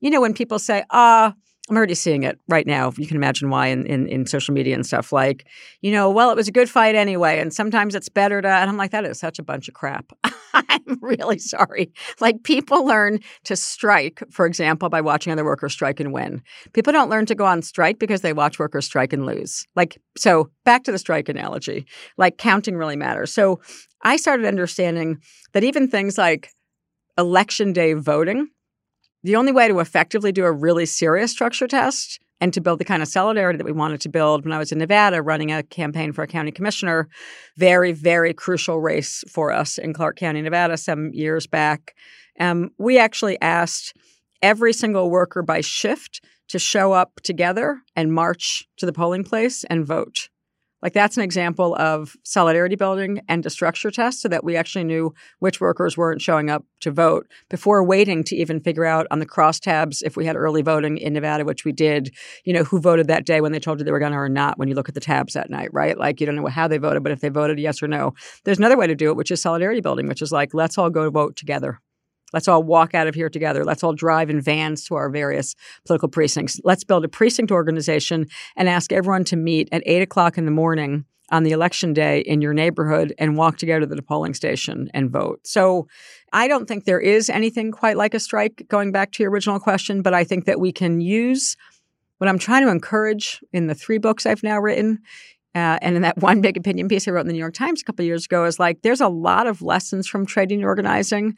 you 0.00 0.10
know, 0.10 0.20
when 0.20 0.34
people 0.34 0.58
say, 0.58 0.84
ah, 0.90 1.34
I'm 1.70 1.76
already 1.76 1.94
seeing 1.94 2.24
it 2.24 2.40
right 2.48 2.66
now. 2.66 2.92
You 2.96 3.06
can 3.06 3.16
imagine 3.16 3.48
why 3.48 3.68
in, 3.68 3.86
in, 3.86 4.08
in, 4.08 4.26
social 4.26 4.52
media 4.52 4.74
and 4.74 4.84
stuff. 4.84 5.12
Like, 5.12 5.46
you 5.80 5.92
know, 5.92 6.10
well, 6.10 6.30
it 6.30 6.36
was 6.36 6.48
a 6.48 6.52
good 6.52 6.68
fight 6.68 6.96
anyway, 6.96 7.38
and 7.38 7.54
sometimes 7.54 7.94
it's 7.94 8.08
better 8.08 8.42
to. 8.42 8.48
And 8.48 8.68
I'm 8.68 8.76
like, 8.76 8.90
that 8.90 9.04
is 9.04 9.20
such 9.20 9.38
a 9.38 9.44
bunch 9.44 9.68
of 9.68 9.74
crap. 9.74 10.12
I'm 10.54 10.98
really 11.00 11.38
sorry. 11.38 11.92
Like, 12.20 12.42
people 12.42 12.84
learn 12.84 13.20
to 13.44 13.54
strike, 13.54 14.24
for 14.30 14.44
example, 14.44 14.88
by 14.88 15.00
watching 15.00 15.32
other 15.32 15.44
workers 15.44 15.72
strike 15.72 16.00
and 16.00 16.12
win. 16.12 16.42
People 16.72 16.92
don't 16.92 17.08
learn 17.08 17.26
to 17.26 17.34
go 17.36 17.46
on 17.46 17.62
strike 17.62 18.00
because 18.00 18.22
they 18.22 18.32
watch 18.32 18.58
workers 18.58 18.84
strike 18.84 19.12
and 19.12 19.24
lose. 19.24 19.64
Like, 19.76 19.98
so 20.16 20.50
back 20.64 20.82
to 20.84 20.92
the 20.92 20.98
strike 20.98 21.28
analogy. 21.28 21.86
Like, 22.18 22.38
counting 22.38 22.76
really 22.76 22.96
matters. 22.96 23.32
So 23.32 23.60
I 24.02 24.16
started 24.16 24.46
understanding 24.46 25.18
that 25.52 25.62
even 25.62 25.88
things 25.88 26.18
like 26.18 26.50
election 27.16 27.72
day 27.72 27.92
voting 27.92 28.48
the 29.22 29.36
only 29.36 29.52
way 29.52 29.68
to 29.68 29.80
effectively 29.80 30.32
do 30.32 30.44
a 30.44 30.52
really 30.52 30.86
serious 30.86 31.30
structure 31.30 31.66
test 31.66 32.20
and 32.40 32.52
to 32.52 32.60
build 32.60 32.80
the 32.80 32.84
kind 32.84 33.02
of 33.02 33.08
solidarity 33.08 33.56
that 33.56 33.64
we 33.64 33.72
wanted 33.72 34.00
to 34.00 34.08
build 34.08 34.44
when 34.44 34.52
I 34.52 34.58
was 34.58 34.72
in 34.72 34.78
Nevada 34.78 35.22
running 35.22 35.52
a 35.52 35.62
campaign 35.62 36.12
for 36.12 36.24
a 36.24 36.26
county 36.26 36.50
commissioner, 36.50 37.08
very, 37.56 37.92
very 37.92 38.34
crucial 38.34 38.80
race 38.80 39.22
for 39.28 39.52
us 39.52 39.78
in 39.78 39.92
Clark 39.92 40.16
County, 40.16 40.42
Nevada, 40.42 40.76
some 40.76 41.12
years 41.12 41.46
back. 41.46 41.94
Um, 42.40 42.70
we 42.78 42.98
actually 42.98 43.40
asked 43.40 43.94
every 44.42 44.72
single 44.72 45.08
worker 45.08 45.42
by 45.42 45.60
shift 45.60 46.20
to 46.48 46.58
show 46.58 46.92
up 46.92 47.20
together 47.22 47.80
and 47.94 48.12
march 48.12 48.66
to 48.78 48.86
the 48.86 48.92
polling 48.92 49.22
place 49.22 49.62
and 49.64 49.86
vote. 49.86 50.28
Like 50.82 50.92
that's 50.92 51.16
an 51.16 51.22
example 51.22 51.76
of 51.76 52.16
solidarity 52.24 52.74
building 52.74 53.20
and 53.28 53.46
a 53.46 53.50
structure 53.50 53.90
test 53.90 54.20
so 54.20 54.28
that 54.28 54.42
we 54.42 54.56
actually 54.56 54.84
knew 54.84 55.14
which 55.38 55.60
workers 55.60 55.96
weren't 55.96 56.20
showing 56.20 56.50
up 56.50 56.64
to 56.80 56.90
vote 56.90 57.28
before 57.48 57.84
waiting 57.84 58.24
to 58.24 58.36
even 58.36 58.60
figure 58.60 58.84
out 58.84 59.06
on 59.10 59.20
the 59.20 59.26
crosstabs 59.26 60.02
if 60.02 60.16
we 60.16 60.26
had 60.26 60.36
early 60.36 60.62
voting 60.62 60.98
in 60.98 61.12
Nevada, 61.12 61.44
which 61.44 61.64
we 61.64 61.72
did, 61.72 62.12
you 62.44 62.52
know, 62.52 62.64
who 62.64 62.80
voted 62.80 63.06
that 63.06 63.24
day 63.24 63.40
when 63.40 63.52
they 63.52 63.60
told 63.60 63.78
you 63.78 63.84
they 63.84 63.92
were 63.92 64.00
going 64.00 64.12
to 64.12 64.18
or 64.18 64.28
not 64.28 64.58
when 64.58 64.68
you 64.68 64.74
look 64.74 64.88
at 64.88 64.94
the 64.94 65.00
tabs 65.00 65.34
that 65.34 65.50
night, 65.50 65.70
right? 65.72 65.96
Like 65.96 66.20
you 66.20 66.26
don't 66.26 66.36
know 66.36 66.46
how 66.46 66.66
they 66.66 66.78
voted, 66.78 67.02
but 67.02 67.12
if 67.12 67.20
they 67.20 67.28
voted 67.28 67.58
yes 67.58 67.82
or 67.82 67.88
no. 67.88 68.14
There's 68.44 68.58
another 68.58 68.76
way 68.76 68.88
to 68.88 68.94
do 68.94 69.10
it, 69.10 69.16
which 69.16 69.30
is 69.30 69.40
solidarity 69.40 69.80
building, 69.80 70.08
which 70.08 70.22
is 70.22 70.32
like, 70.32 70.52
let's 70.52 70.78
all 70.78 70.90
go 70.90 71.08
vote 71.10 71.36
together. 71.36 71.80
Let's 72.32 72.48
all 72.48 72.62
walk 72.62 72.94
out 72.94 73.06
of 73.06 73.14
here 73.14 73.28
together. 73.28 73.64
Let's 73.64 73.82
all 73.84 73.94
drive 73.94 74.30
in 74.30 74.40
vans 74.40 74.84
to 74.84 74.94
our 74.94 75.10
various 75.10 75.54
political 75.86 76.08
precincts. 76.08 76.60
Let's 76.64 76.84
build 76.84 77.04
a 77.04 77.08
precinct 77.08 77.50
organization 77.50 78.26
and 78.56 78.68
ask 78.68 78.92
everyone 78.92 79.24
to 79.24 79.36
meet 79.36 79.68
at 79.72 79.82
eight 79.86 80.02
o'clock 80.02 80.38
in 80.38 80.44
the 80.44 80.50
morning 80.50 81.04
on 81.30 81.44
the 81.44 81.50
election 81.50 81.94
day 81.94 82.20
in 82.20 82.42
your 82.42 82.52
neighborhood 82.52 83.14
and 83.18 83.36
walk 83.36 83.56
together 83.56 83.80
to 83.80 83.86
the 83.86 84.02
polling 84.02 84.34
station 84.34 84.90
and 84.92 85.10
vote. 85.10 85.40
So 85.44 85.88
I 86.32 86.46
don't 86.46 86.66
think 86.66 86.84
there 86.84 87.00
is 87.00 87.30
anything 87.30 87.72
quite 87.72 87.96
like 87.96 88.12
a 88.12 88.20
strike, 88.20 88.66
going 88.68 88.92
back 88.92 89.12
to 89.12 89.22
your 89.22 89.32
original 89.32 89.58
question, 89.58 90.02
but 90.02 90.12
I 90.12 90.24
think 90.24 90.44
that 90.44 90.60
we 90.60 90.72
can 90.72 91.00
use 91.00 91.56
what 92.18 92.28
I'm 92.28 92.38
trying 92.38 92.64
to 92.64 92.70
encourage 92.70 93.42
in 93.52 93.66
the 93.66 93.74
three 93.74 93.98
books 93.98 94.26
I've 94.26 94.42
now 94.42 94.60
written. 94.60 95.00
Uh, 95.54 95.78
and 95.82 95.96
in 95.96 96.02
that 96.02 96.18
one 96.22 96.42
big 96.42 96.56
opinion 96.56 96.86
piece 96.86 97.08
I 97.08 97.12
wrote 97.12 97.22
in 97.22 97.26
the 97.28 97.32
New 97.32 97.38
York 97.38 97.54
Times 97.54 97.80
a 97.80 97.84
couple 97.84 98.04
years 98.04 98.26
ago, 98.26 98.44
is 98.44 98.58
like 98.58 98.82
there's 98.82 99.00
a 99.00 99.08
lot 99.08 99.46
of 99.46 99.62
lessons 99.62 100.06
from 100.06 100.26
trade 100.26 100.50
union 100.50 100.66
organizing 100.66 101.34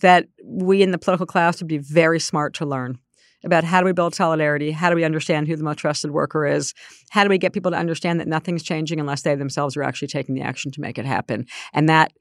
that 0.00 0.26
we 0.44 0.82
in 0.82 0.90
the 0.90 0.98
political 0.98 1.26
class 1.26 1.60
would 1.60 1.68
be 1.68 1.78
very 1.78 2.20
smart 2.20 2.54
to 2.54 2.66
learn 2.66 2.98
about 3.44 3.64
how 3.64 3.80
do 3.80 3.86
we 3.86 3.92
build 3.92 4.14
solidarity? 4.14 4.72
How 4.72 4.90
do 4.90 4.96
we 4.96 5.04
understand 5.04 5.46
who 5.46 5.56
the 5.56 5.62
most 5.62 5.78
trusted 5.78 6.10
worker 6.10 6.46
is? 6.46 6.74
How 7.10 7.22
do 7.22 7.30
we 7.30 7.38
get 7.38 7.52
people 7.52 7.70
to 7.70 7.76
understand 7.76 8.18
that 8.20 8.28
nothing's 8.28 8.62
changing 8.62 8.98
unless 8.98 9.22
they 9.22 9.34
themselves 9.34 9.76
are 9.76 9.82
actually 9.82 10.08
taking 10.08 10.34
the 10.34 10.42
action 10.42 10.70
to 10.72 10.80
make 10.80 10.98
it 10.98 11.04
happen? 11.04 11.46
And 11.72 11.88
that 11.88 12.12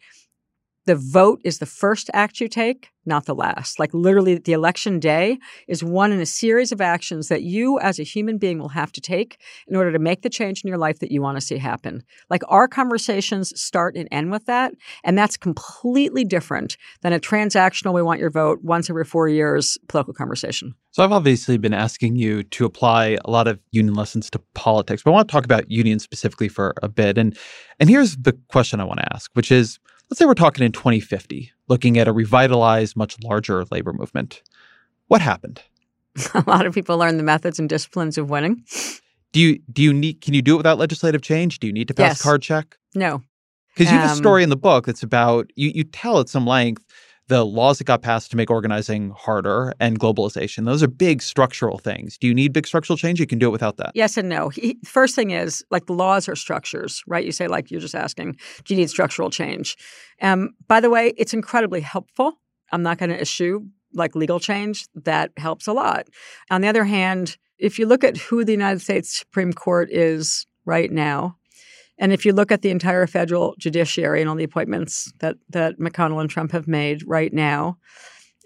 the 0.86 0.96
vote 0.96 1.42
is 1.44 1.58
the 1.58 1.66
first 1.66 2.10
act 2.14 2.40
you 2.40 2.48
take, 2.48 2.90
not 3.06 3.26
the 3.26 3.36
last. 3.36 3.80
Like 3.80 3.94
literally, 3.94 4.38
the 4.38 4.54
election 4.54 5.00
day 5.00 5.40
is 5.68 5.84
one 5.84 6.12
in 6.12 6.20
a 6.20 6.26
series 6.26 6.72
of 6.72 6.82
actions 6.82 7.28
that 7.28 7.42
you 7.44 7.80
as 7.80 8.00
a 8.00 8.04
human 8.04 8.38
being 8.38 8.60
will 8.60 8.70
have 8.70 8.92
to 8.94 9.02
take 9.02 9.40
in 9.68 9.76
order 9.76 9.92
to 9.92 10.00
make 10.00 10.22
the 10.22 10.30
change 10.30 10.64
in 10.64 10.68
your 10.68 10.78
life 10.78 11.00
that 11.00 11.12
you 11.12 11.22
want 11.22 11.38
to 11.38 11.42
see 11.42 11.58
happen. 11.58 12.04
Like 12.30 12.44
our 12.48 12.68
conversations 12.68 13.60
start 13.60 13.96
and 13.96 14.08
end 14.12 14.32
with 14.32 14.46
that. 14.46 14.74
And 15.04 15.18
that's 15.18 15.38
completely 15.38 16.24
different 16.24 16.78
than 17.02 17.14
a 17.14 17.20
transactional, 17.20 17.94
we 17.94 18.02
want 18.02 18.20
your 18.20 18.32
vote 18.32 18.60
once 18.64 18.90
every 18.90 19.06
four 19.06 19.28
years 19.28 19.78
political 19.88 20.14
conversation. 20.14 20.76
So 20.92 21.04
I've 21.04 21.12
obviously 21.12 21.58
been 21.58 21.74
asking 21.74 22.16
you 22.16 22.44
to 22.44 22.66
apply 22.66 23.18
a 23.26 23.30
lot 23.30 23.48
of 23.48 23.60
union 23.72 23.96
lessons 23.96 24.30
to 24.32 24.40
politics, 24.54 25.04
but 25.04 25.12
I 25.12 25.14
want 25.14 25.28
to 25.28 25.32
talk 25.32 25.46
about 25.46 25.70
unions 25.70 26.04
specifically 26.04 26.48
for 26.48 26.74
a 26.82 26.88
bit. 26.88 27.18
And 27.18 27.38
and 27.80 27.90
here's 27.90 28.16
the 28.18 28.34
question 28.50 28.80
I 28.80 28.86
want 28.86 29.00
to 29.00 29.14
ask, 29.14 29.30
which 29.34 29.52
is 29.52 29.80
Let's 30.10 30.20
say 30.20 30.26
we're 30.26 30.36
talking 30.36 30.66
in 30.66 30.72
2050, 30.72 31.52
looking 31.68 31.98
at 31.98 32.08
a 32.08 32.14
revitalized, 32.14 32.96
much 32.96 33.18
larger 33.24 33.66
labor 33.72 33.94
movement. 33.94 34.44
What 35.08 35.22
happened? 35.22 35.62
a 36.34 36.44
lot 36.48 36.66
of 36.66 36.74
people 36.74 36.98
learn 36.98 37.18
the 37.18 37.24
methods 37.24 37.60
and 37.60 37.68
disciplines 37.68 38.18
of 38.18 38.30
winning. 38.30 38.64
Do 39.34 39.40
you 39.42 39.60
do 39.72 39.84
you 39.84 39.94
need 39.94 40.22
can 40.22 40.34
you 40.34 40.42
do 40.42 40.54
it 40.54 40.58
without 40.58 40.78
legislative 40.78 41.22
change? 41.22 41.60
Do 41.60 41.68
you 41.68 41.74
need 41.74 41.88
to 41.90 41.94
pass 41.94 42.12
yes. 42.12 42.22
card 42.22 42.42
check? 42.42 42.78
No. 42.94 43.22
Because 43.74 43.92
you 43.92 43.98
have 43.98 44.12
um, 44.12 44.14
a 44.14 44.18
story 44.18 44.44
in 44.44 44.50
the 44.50 44.56
book 44.56 44.86
that's 44.86 45.04
about 45.04 45.52
you 45.56 45.72
you 45.76 45.84
tell 45.84 46.20
at 46.20 46.30
some 46.30 46.46
length 46.46 46.86
the 47.28 47.46
laws 47.46 47.80
that 47.80 47.86
got 47.86 48.02
passed 48.02 48.30
to 48.32 48.38
make 48.38 48.52
organizing 48.52 49.12
harder 49.12 49.74
and 49.80 50.00
globalization. 50.00 50.66
Those 50.66 50.84
are 50.84 50.88
big 50.88 51.22
structural 51.22 51.80
things. 51.80 52.18
Do 52.18 52.28
you 52.28 52.34
need 52.34 52.54
big 52.54 52.68
structural 52.68 52.98
change? 52.98 53.20
You 53.20 53.26
can 53.26 53.40
do 53.40 53.48
it 53.48 53.52
without 53.52 53.78
that. 53.78 53.92
Yes 53.96 54.18
and 54.18 54.30
no. 54.30 54.50
He, 54.50 54.78
first 54.86 55.16
thing 55.16 55.32
is 55.32 55.64
like 55.72 55.88
the 55.88 55.94
laws 55.94 56.30
are 56.30 56.36
structures, 56.36 57.04
right? 57.08 57.26
You 57.26 57.32
say 57.32 57.48
like 57.48 57.72
you're 57.72 57.82
just 57.82 57.96
asking, 57.96 58.38
do 58.64 58.74
you 58.74 58.80
need 58.80 58.90
structural 58.90 59.30
change? 59.30 59.76
Um, 60.22 60.52
by 60.68 60.80
the 60.80 60.90
way, 60.90 61.14
it's 61.18 61.34
incredibly 61.34 61.82
helpful. 61.82 62.40
I'm 62.72 62.84
not 62.84 62.98
going 62.98 63.10
to 63.10 63.20
issue 63.20 63.62
like 63.94 64.16
legal 64.16 64.40
change. 64.40 64.88
That 64.94 65.32
helps 65.38 65.68
a 65.68 65.74
lot. 65.74 66.08
On 66.52 66.62
the 66.62 66.68
other 66.68 66.84
hand, 66.84 67.38
if 67.58 67.80
you 67.80 67.86
look 67.86 68.04
at 68.04 68.18
who 68.18 68.44
the 68.44 68.52
United 68.52 68.82
States 68.82 69.18
Supreme 69.18 69.54
Court 69.54 69.90
is 69.92 70.46
right 70.66 70.92
now, 70.92 71.38
and 71.98 72.12
if 72.12 72.26
you 72.26 72.34
look 72.34 72.52
at 72.52 72.62
the 72.62 72.70
entire 72.70 73.08
federal 73.08 73.56
judiciary 73.58 74.22
and 74.22 74.30
all 74.30 74.36
the 74.36 74.44
appointments 74.44 75.12
that 75.20 75.38
that 75.50 75.80
McConnell 75.80 76.22
and 76.22 76.30
Trump 76.30 76.52
have 76.52 76.68
made 76.68 77.04
right 77.08 77.34
now, 77.34 77.78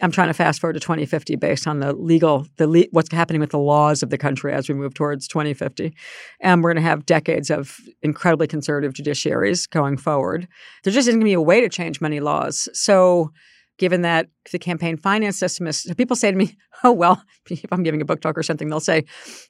I'm 0.01 0.11
trying 0.11 0.27
to 0.27 0.33
fast 0.33 0.61
forward 0.61 0.73
to 0.73 0.79
2050 0.79 1.35
based 1.35 1.67
on 1.67 1.79
the 1.79 1.93
legal, 1.93 2.47
the 2.57 2.67
le- 2.67 2.85
what's 2.91 3.11
happening 3.11 3.41
with 3.41 3.49
the 3.49 3.59
laws 3.59 4.01
of 4.01 4.09
the 4.09 4.17
country 4.17 4.53
as 4.53 4.69
we 4.69 4.75
move 4.75 4.93
towards 4.93 5.27
2050, 5.27 5.93
and 6.39 6.63
we're 6.63 6.73
going 6.73 6.83
to 6.83 6.89
have 6.89 7.05
decades 7.05 7.49
of 7.49 7.77
incredibly 8.01 8.47
conservative 8.47 8.93
judiciaries 8.93 9.69
going 9.69 9.97
forward. 9.97 10.47
There 10.83 10.93
just 10.93 11.07
isn't 11.07 11.19
going 11.19 11.25
to 11.25 11.29
be 11.29 11.33
a 11.33 11.41
way 11.41 11.61
to 11.61 11.69
change 11.69 12.01
many 12.01 12.19
laws. 12.19 12.69
So 12.73 13.31
given 13.79 14.01
that 14.03 14.27
the 14.51 14.59
campaign 14.59 14.97
finance 14.97 15.39
system 15.39 15.65
is 15.65 15.91
people 15.97 16.15
say 16.15 16.29
to 16.29 16.37
me, 16.37 16.55
oh, 16.83 16.91
well, 16.91 17.23
if 17.49 17.71
I'm 17.71 17.81
giving 17.81 18.01
a 18.01 18.05
book 18.05 18.21
talk 18.21 18.37
or 18.37 18.43
something, 18.43 18.69
they'll 18.69 18.79
say, 18.79 19.05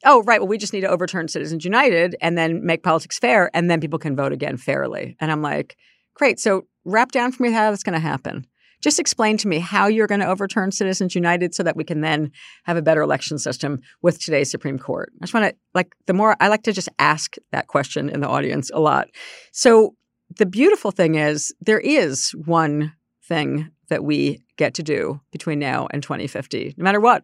oh, 0.06 0.24
right, 0.24 0.40
well, 0.40 0.48
we 0.48 0.58
just 0.58 0.72
need 0.72 0.82
to 0.82 0.90
overturn 0.90 1.28
Citizens 1.28 1.66
United 1.66 2.16
and 2.22 2.38
then 2.38 2.66
make 2.66 2.84
politics 2.84 3.20
fair, 3.20 3.52
and 3.54 3.70
then 3.70 3.82
people 3.82 4.00
can 4.00 4.16
vote 4.16 4.32
again 4.32 4.56
fairly. 4.56 5.18
And 5.20 5.32
I'm 5.32 5.42
like, 5.42 5.76
great. 6.14 6.40
So 6.40 6.68
wrap 6.86 7.12
down 7.12 7.32
for 7.32 7.44
me 7.44 7.52
how 7.52 7.70
that's 7.70 7.84
going 7.84 7.94
to 7.94 8.00
happen. 8.00 8.46
Just 8.82 9.00
explain 9.00 9.36
to 9.38 9.48
me 9.48 9.60
how 9.60 9.88
you're 9.88 10.08
going 10.08 10.22
to 10.22 10.28
overturn 10.28 10.72
Citizens 10.72 11.14
United 11.14 11.54
so 11.54 11.64
that 11.64 11.76
we 11.76 11.84
can 11.84 12.00
then 12.00 12.32
have 12.64 12.78
a 12.78 12.82
better 12.82 13.02
election 13.02 13.38
system 13.38 13.82
with 14.02 14.24
today's 14.24 14.50
Supreme 14.50 14.80
Court. 14.80 15.12
I 15.22 15.26
just 15.26 15.34
want 15.34 15.48
to, 15.48 15.56
like, 15.74 15.94
the 16.06 16.14
more 16.14 16.38
I 16.40 16.48
like 16.48 16.64
to 16.64 16.72
just 16.72 16.88
ask 16.98 17.36
that 17.52 17.68
question 17.68 18.10
in 18.10 18.22
the 18.22 18.30
audience 18.30 18.72
a 18.74 18.80
lot. 18.80 19.10
So 19.52 19.96
the 20.38 20.46
beautiful 20.46 20.92
thing 20.92 21.16
is 21.16 21.54
there 21.60 21.80
is 21.80 22.32
one 22.46 22.94
thing 23.28 23.70
that 23.90 24.04
we 24.04 24.42
get 24.58 24.74
to 24.76 24.84
do 24.84 25.20
between 25.32 25.60
now 25.60 25.88
and 25.92 26.02
2050, 26.02 26.76
no 26.78 26.84
matter 26.84 27.00
what, 27.00 27.24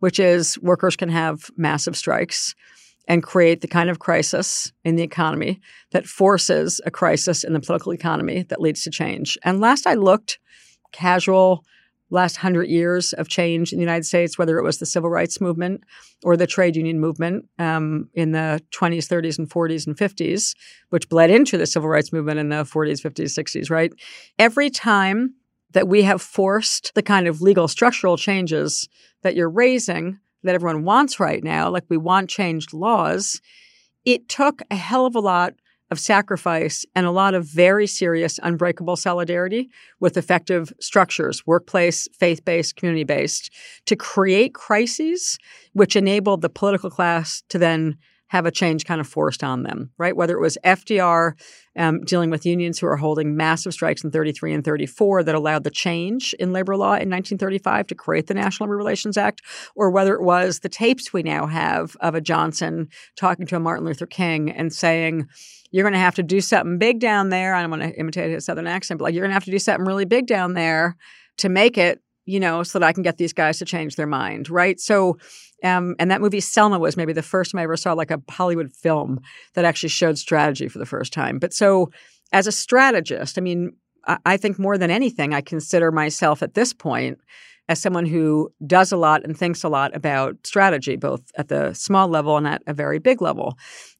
which 0.00 0.18
is 0.18 0.58
workers 0.60 0.96
can 0.96 1.08
have 1.08 1.50
massive 1.56 1.96
strikes 1.96 2.54
and 3.08 3.22
create 3.22 3.60
the 3.60 3.68
kind 3.68 3.90
of 3.90 3.98
crisis 3.98 4.72
in 4.84 4.96
the 4.96 5.02
economy 5.02 5.60
that 5.90 6.06
forces 6.06 6.80
a 6.86 6.90
crisis 6.90 7.44
in 7.44 7.52
the 7.52 7.60
political 7.60 7.92
economy 7.92 8.44
that 8.44 8.60
leads 8.60 8.82
to 8.84 8.90
change. 8.90 9.36
And 9.44 9.60
last 9.60 9.86
I 9.86 9.94
looked, 9.94 10.38
casual 10.92 11.64
last 12.10 12.36
hundred 12.36 12.68
years 12.68 13.12
of 13.14 13.28
change 13.28 13.72
in 13.72 13.78
the 13.78 13.84
United 13.84 14.04
States, 14.04 14.36
whether 14.36 14.58
it 14.58 14.64
was 14.64 14.78
the 14.78 14.86
civil 14.86 15.08
rights 15.08 15.40
movement 15.40 15.82
or 16.24 16.36
the 16.36 16.46
trade 16.46 16.76
union 16.76 17.00
movement 17.00 17.46
um, 17.58 18.08
in 18.14 18.32
the 18.32 18.62
20s, 18.72 19.06
30s, 19.06 19.38
and 19.38 19.48
40s 19.48 19.86
and 19.86 19.96
50s, 19.96 20.54
which 20.90 21.08
bled 21.08 21.30
into 21.30 21.56
the 21.56 21.66
civil 21.66 21.88
rights 21.88 22.12
movement 22.12 22.38
in 22.38 22.48
the 22.48 22.64
40s, 22.64 23.00
50s, 23.00 23.38
60s, 23.38 23.70
right? 23.70 23.92
Every 24.38 24.70
time 24.70 25.34
that 25.72 25.88
we 25.88 26.02
have 26.02 26.22
forced 26.22 26.92
the 26.94 27.02
kind 27.02 27.26
of 27.26 27.40
legal 27.40 27.68
structural 27.68 28.16
changes 28.16 28.88
that 29.22 29.34
you're 29.34 29.50
raising 29.50 30.18
that 30.42 30.54
everyone 30.54 30.84
wants 30.84 31.20
right 31.20 31.44
now, 31.44 31.68
like 31.68 31.84
we 31.88 31.96
want 31.96 32.30
changed 32.30 32.72
laws, 32.72 33.40
it 34.04 34.28
took 34.28 34.62
a 34.70 34.76
hell 34.76 35.06
of 35.06 35.14
a 35.14 35.20
lot 35.20 35.54
of 35.90 35.98
sacrifice 35.98 36.86
and 36.94 37.04
a 37.04 37.10
lot 37.10 37.34
of 37.34 37.44
very 37.44 37.86
serious 37.86 38.38
unbreakable 38.42 38.96
solidarity 38.96 39.68
with 39.98 40.16
effective 40.16 40.72
structures, 40.80 41.46
workplace, 41.46 42.06
faith 42.18 42.44
based, 42.44 42.76
community 42.76 43.04
based, 43.04 43.52
to 43.86 43.96
create 43.96 44.54
crises 44.54 45.36
which 45.72 45.96
enabled 45.96 46.42
the 46.42 46.48
political 46.48 46.90
class 46.90 47.42
to 47.48 47.58
then 47.58 47.96
have 48.30 48.46
a 48.46 48.50
change 48.52 48.84
kind 48.84 49.00
of 49.00 49.08
forced 49.08 49.42
on 49.42 49.64
them, 49.64 49.90
right? 49.98 50.16
Whether 50.16 50.36
it 50.36 50.40
was 50.40 50.56
FDR 50.64 51.32
um, 51.76 52.00
dealing 52.02 52.30
with 52.30 52.46
unions 52.46 52.78
who 52.78 52.86
are 52.86 52.96
holding 52.96 53.36
massive 53.36 53.72
strikes 53.72 54.04
in 54.04 54.12
33 54.12 54.54
and 54.54 54.64
34 54.64 55.24
that 55.24 55.34
allowed 55.34 55.64
the 55.64 55.70
change 55.70 56.32
in 56.38 56.52
labor 56.52 56.76
law 56.76 56.94
in 56.94 57.10
1935 57.10 57.88
to 57.88 57.94
create 57.96 58.28
the 58.28 58.34
National 58.34 58.68
Labor 58.68 58.76
Relations 58.76 59.16
Act, 59.16 59.42
or 59.74 59.90
whether 59.90 60.14
it 60.14 60.22
was 60.22 60.60
the 60.60 60.68
tapes 60.68 61.12
we 61.12 61.24
now 61.24 61.46
have 61.46 61.96
of 62.00 62.14
a 62.14 62.20
Johnson 62.20 62.88
talking 63.16 63.46
to 63.46 63.56
a 63.56 63.60
Martin 63.60 63.84
Luther 63.84 64.06
King 64.06 64.48
and 64.48 64.72
saying, 64.72 65.28
you're 65.72 65.84
going 65.84 65.92
to 65.92 65.98
have 65.98 66.14
to 66.14 66.22
do 66.22 66.40
something 66.40 66.78
big 66.78 67.00
down 67.00 67.30
there. 67.30 67.54
I 67.54 67.62
don't 67.62 67.70
want 67.70 67.82
to 67.82 67.98
imitate 67.98 68.30
his 68.30 68.44
Southern 68.44 68.68
accent, 68.68 68.98
but 68.98 69.04
like, 69.04 69.14
you're 69.14 69.22
going 69.22 69.30
to 69.30 69.34
have 69.34 69.44
to 69.44 69.50
do 69.50 69.58
something 69.58 69.86
really 69.86 70.04
big 70.04 70.28
down 70.28 70.54
there 70.54 70.96
to 71.38 71.48
make 71.48 71.76
it 71.76 72.00
you 72.26 72.40
know, 72.40 72.62
so 72.62 72.78
that 72.78 72.86
I 72.86 72.92
can 72.92 73.02
get 73.02 73.18
these 73.18 73.32
guys 73.32 73.58
to 73.58 73.64
change 73.64 73.96
their 73.96 74.06
mind, 74.06 74.50
right? 74.50 74.78
So, 74.78 75.18
um, 75.64 75.94
and 75.98 76.10
that 76.10 76.20
movie 76.20 76.40
Selma 76.40 76.78
was 76.78 76.96
maybe 76.96 77.12
the 77.12 77.22
first 77.22 77.52
time 77.52 77.58
I 77.58 77.64
ever 77.64 77.76
saw 77.76 77.92
like 77.92 78.10
a 78.10 78.22
Hollywood 78.30 78.72
film 78.72 79.20
that 79.54 79.64
actually 79.64 79.88
showed 79.88 80.18
strategy 80.18 80.68
for 80.68 80.78
the 80.78 80.86
first 80.86 81.12
time. 81.12 81.38
But 81.38 81.52
so, 81.52 81.90
as 82.32 82.46
a 82.46 82.52
strategist, 82.52 83.38
I 83.38 83.40
mean, 83.40 83.72
I, 84.06 84.18
I 84.24 84.36
think 84.36 84.58
more 84.58 84.78
than 84.78 84.90
anything, 84.90 85.34
I 85.34 85.40
consider 85.40 85.90
myself 85.90 86.42
at 86.42 86.54
this 86.54 86.72
point 86.72 87.18
as 87.68 87.80
someone 87.80 88.06
who 88.06 88.52
does 88.66 88.90
a 88.90 88.96
lot 88.96 89.22
and 89.24 89.36
thinks 89.36 89.62
a 89.62 89.68
lot 89.68 89.94
about 89.94 90.36
strategy, 90.44 90.96
both 90.96 91.22
at 91.36 91.48
the 91.48 91.72
small 91.72 92.08
level 92.08 92.36
and 92.36 92.46
at 92.46 92.62
a 92.66 92.74
very 92.74 92.98
big 92.98 93.22
level. 93.22 93.56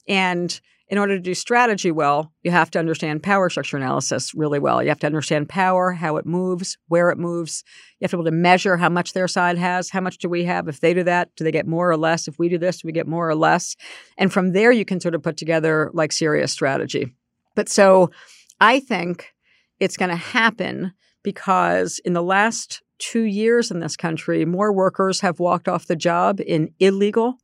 And 0.08 0.60
in 0.90 0.98
order 0.98 1.14
to 1.16 1.22
do 1.22 1.34
strategy 1.34 1.92
well, 1.92 2.32
you 2.42 2.50
have 2.50 2.68
to 2.72 2.78
understand 2.78 3.22
power 3.22 3.48
structure 3.48 3.76
analysis 3.76 4.34
really 4.34 4.58
well. 4.58 4.82
You 4.82 4.88
have 4.88 4.98
to 4.98 5.06
understand 5.06 5.48
power, 5.48 5.92
how 5.92 6.16
it 6.16 6.26
moves, 6.26 6.76
where 6.88 7.10
it 7.10 7.16
moves. 7.16 7.62
You 8.00 8.04
have 8.04 8.10
to 8.10 8.16
be 8.16 8.22
able 8.22 8.30
to 8.32 8.36
measure 8.36 8.76
how 8.76 8.88
much 8.88 9.12
their 9.12 9.28
side 9.28 9.56
has, 9.56 9.90
how 9.90 10.00
much 10.00 10.18
do 10.18 10.28
we 10.28 10.44
have. 10.44 10.66
If 10.66 10.80
they 10.80 10.92
do 10.92 11.04
that, 11.04 11.30
do 11.36 11.44
they 11.44 11.52
get 11.52 11.68
more 11.68 11.88
or 11.88 11.96
less? 11.96 12.26
If 12.26 12.40
we 12.40 12.48
do 12.48 12.58
this, 12.58 12.78
do 12.80 12.86
we 12.86 12.92
get 12.92 13.06
more 13.06 13.28
or 13.28 13.36
less? 13.36 13.76
And 14.18 14.32
from 14.32 14.52
there, 14.52 14.72
you 14.72 14.84
can 14.84 15.00
sort 15.00 15.14
of 15.14 15.22
put 15.22 15.36
together 15.36 15.92
like 15.94 16.10
serious 16.10 16.50
strategy. 16.50 17.14
But 17.54 17.68
so 17.68 18.10
I 18.60 18.80
think 18.80 19.32
it's 19.78 19.96
going 19.96 20.10
to 20.10 20.16
happen 20.16 20.92
because 21.22 22.00
in 22.04 22.14
the 22.14 22.22
last 22.22 22.82
two 22.98 23.22
years 23.22 23.70
in 23.70 23.78
this 23.78 23.96
country, 23.96 24.44
more 24.44 24.72
workers 24.72 25.20
have 25.20 25.38
walked 25.38 25.68
off 25.68 25.86
the 25.86 25.94
job 25.94 26.40
in 26.40 26.74
illegal 26.80 27.36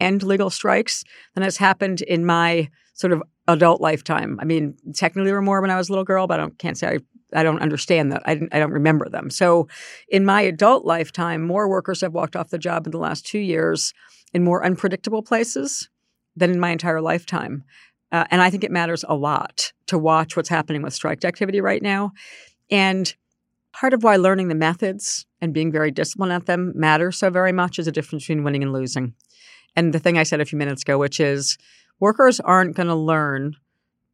and 0.00 0.22
legal 0.22 0.48
strikes 0.48 1.04
than 1.34 1.44
has 1.44 1.58
happened 1.58 2.00
in 2.00 2.24
my 2.24 2.70
sort 2.94 3.12
of 3.12 3.22
adult 3.48 3.80
lifetime. 3.80 4.38
I 4.40 4.44
mean, 4.44 4.76
technically 4.94 5.32
were 5.32 5.42
more 5.42 5.60
when 5.60 5.70
I 5.70 5.76
was 5.76 5.88
a 5.88 5.92
little 5.92 6.04
girl, 6.04 6.26
but 6.26 6.40
I 6.40 6.48
can't 6.58 6.78
say 6.78 6.88
I, 6.88 7.40
I 7.40 7.42
don't 7.42 7.60
understand 7.60 8.12
that. 8.12 8.22
I, 8.26 8.40
I 8.52 8.58
don't 8.58 8.70
remember 8.70 9.08
them. 9.08 9.30
So 9.30 9.68
in 10.08 10.24
my 10.24 10.40
adult 10.42 10.84
lifetime, 10.84 11.42
more 11.46 11.68
workers 11.68 12.00
have 12.00 12.14
walked 12.14 12.36
off 12.36 12.50
the 12.50 12.58
job 12.58 12.86
in 12.86 12.92
the 12.92 12.98
last 12.98 13.26
two 13.26 13.40
years 13.40 13.92
in 14.32 14.44
more 14.44 14.64
unpredictable 14.64 15.22
places 15.22 15.88
than 16.36 16.50
in 16.50 16.60
my 16.60 16.70
entire 16.70 17.00
lifetime. 17.00 17.64
Uh, 18.12 18.24
and 18.30 18.40
I 18.40 18.48
think 18.48 18.62
it 18.62 18.70
matters 18.70 19.04
a 19.08 19.16
lot 19.16 19.72
to 19.86 19.98
watch 19.98 20.36
what's 20.36 20.48
happening 20.48 20.82
with 20.82 20.94
strike 20.94 21.24
activity 21.24 21.60
right 21.60 21.82
now. 21.82 22.12
And 22.70 23.12
part 23.72 23.92
of 23.92 24.04
why 24.04 24.16
learning 24.16 24.48
the 24.48 24.54
methods 24.54 25.26
and 25.40 25.52
being 25.52 25.72
very 25.72 25.90
disciplined 25.90 26.32
at 26.32 26.46
them 26.46 26.72
matters 26.76 27.18
so 27.18 27.28
very 27.28 27.52
much 27.52 27.78
is 27.78 27.86
the 27.86 27.92
difference 27.92 28.24
between 28.24 28.44
winning 28.44 28.62
and 28.62 28.72
losing. 28.72 29.14
And 29.74 29.92
the 29.92 29.98
thing 29.98 30.16
I 30.16 30.22
said 30.22 30.40
a 30.40 30.44
few 30.44 30.58
minutes 30.58 30.82
ago, 30.82 30.96
which 30.96 31.18
is 31.18 31.58
workers 32.00 32.40
aren't 32.40 32.76
going 32.76 32.88
to 32.88 32.94
learn 32.94 33.56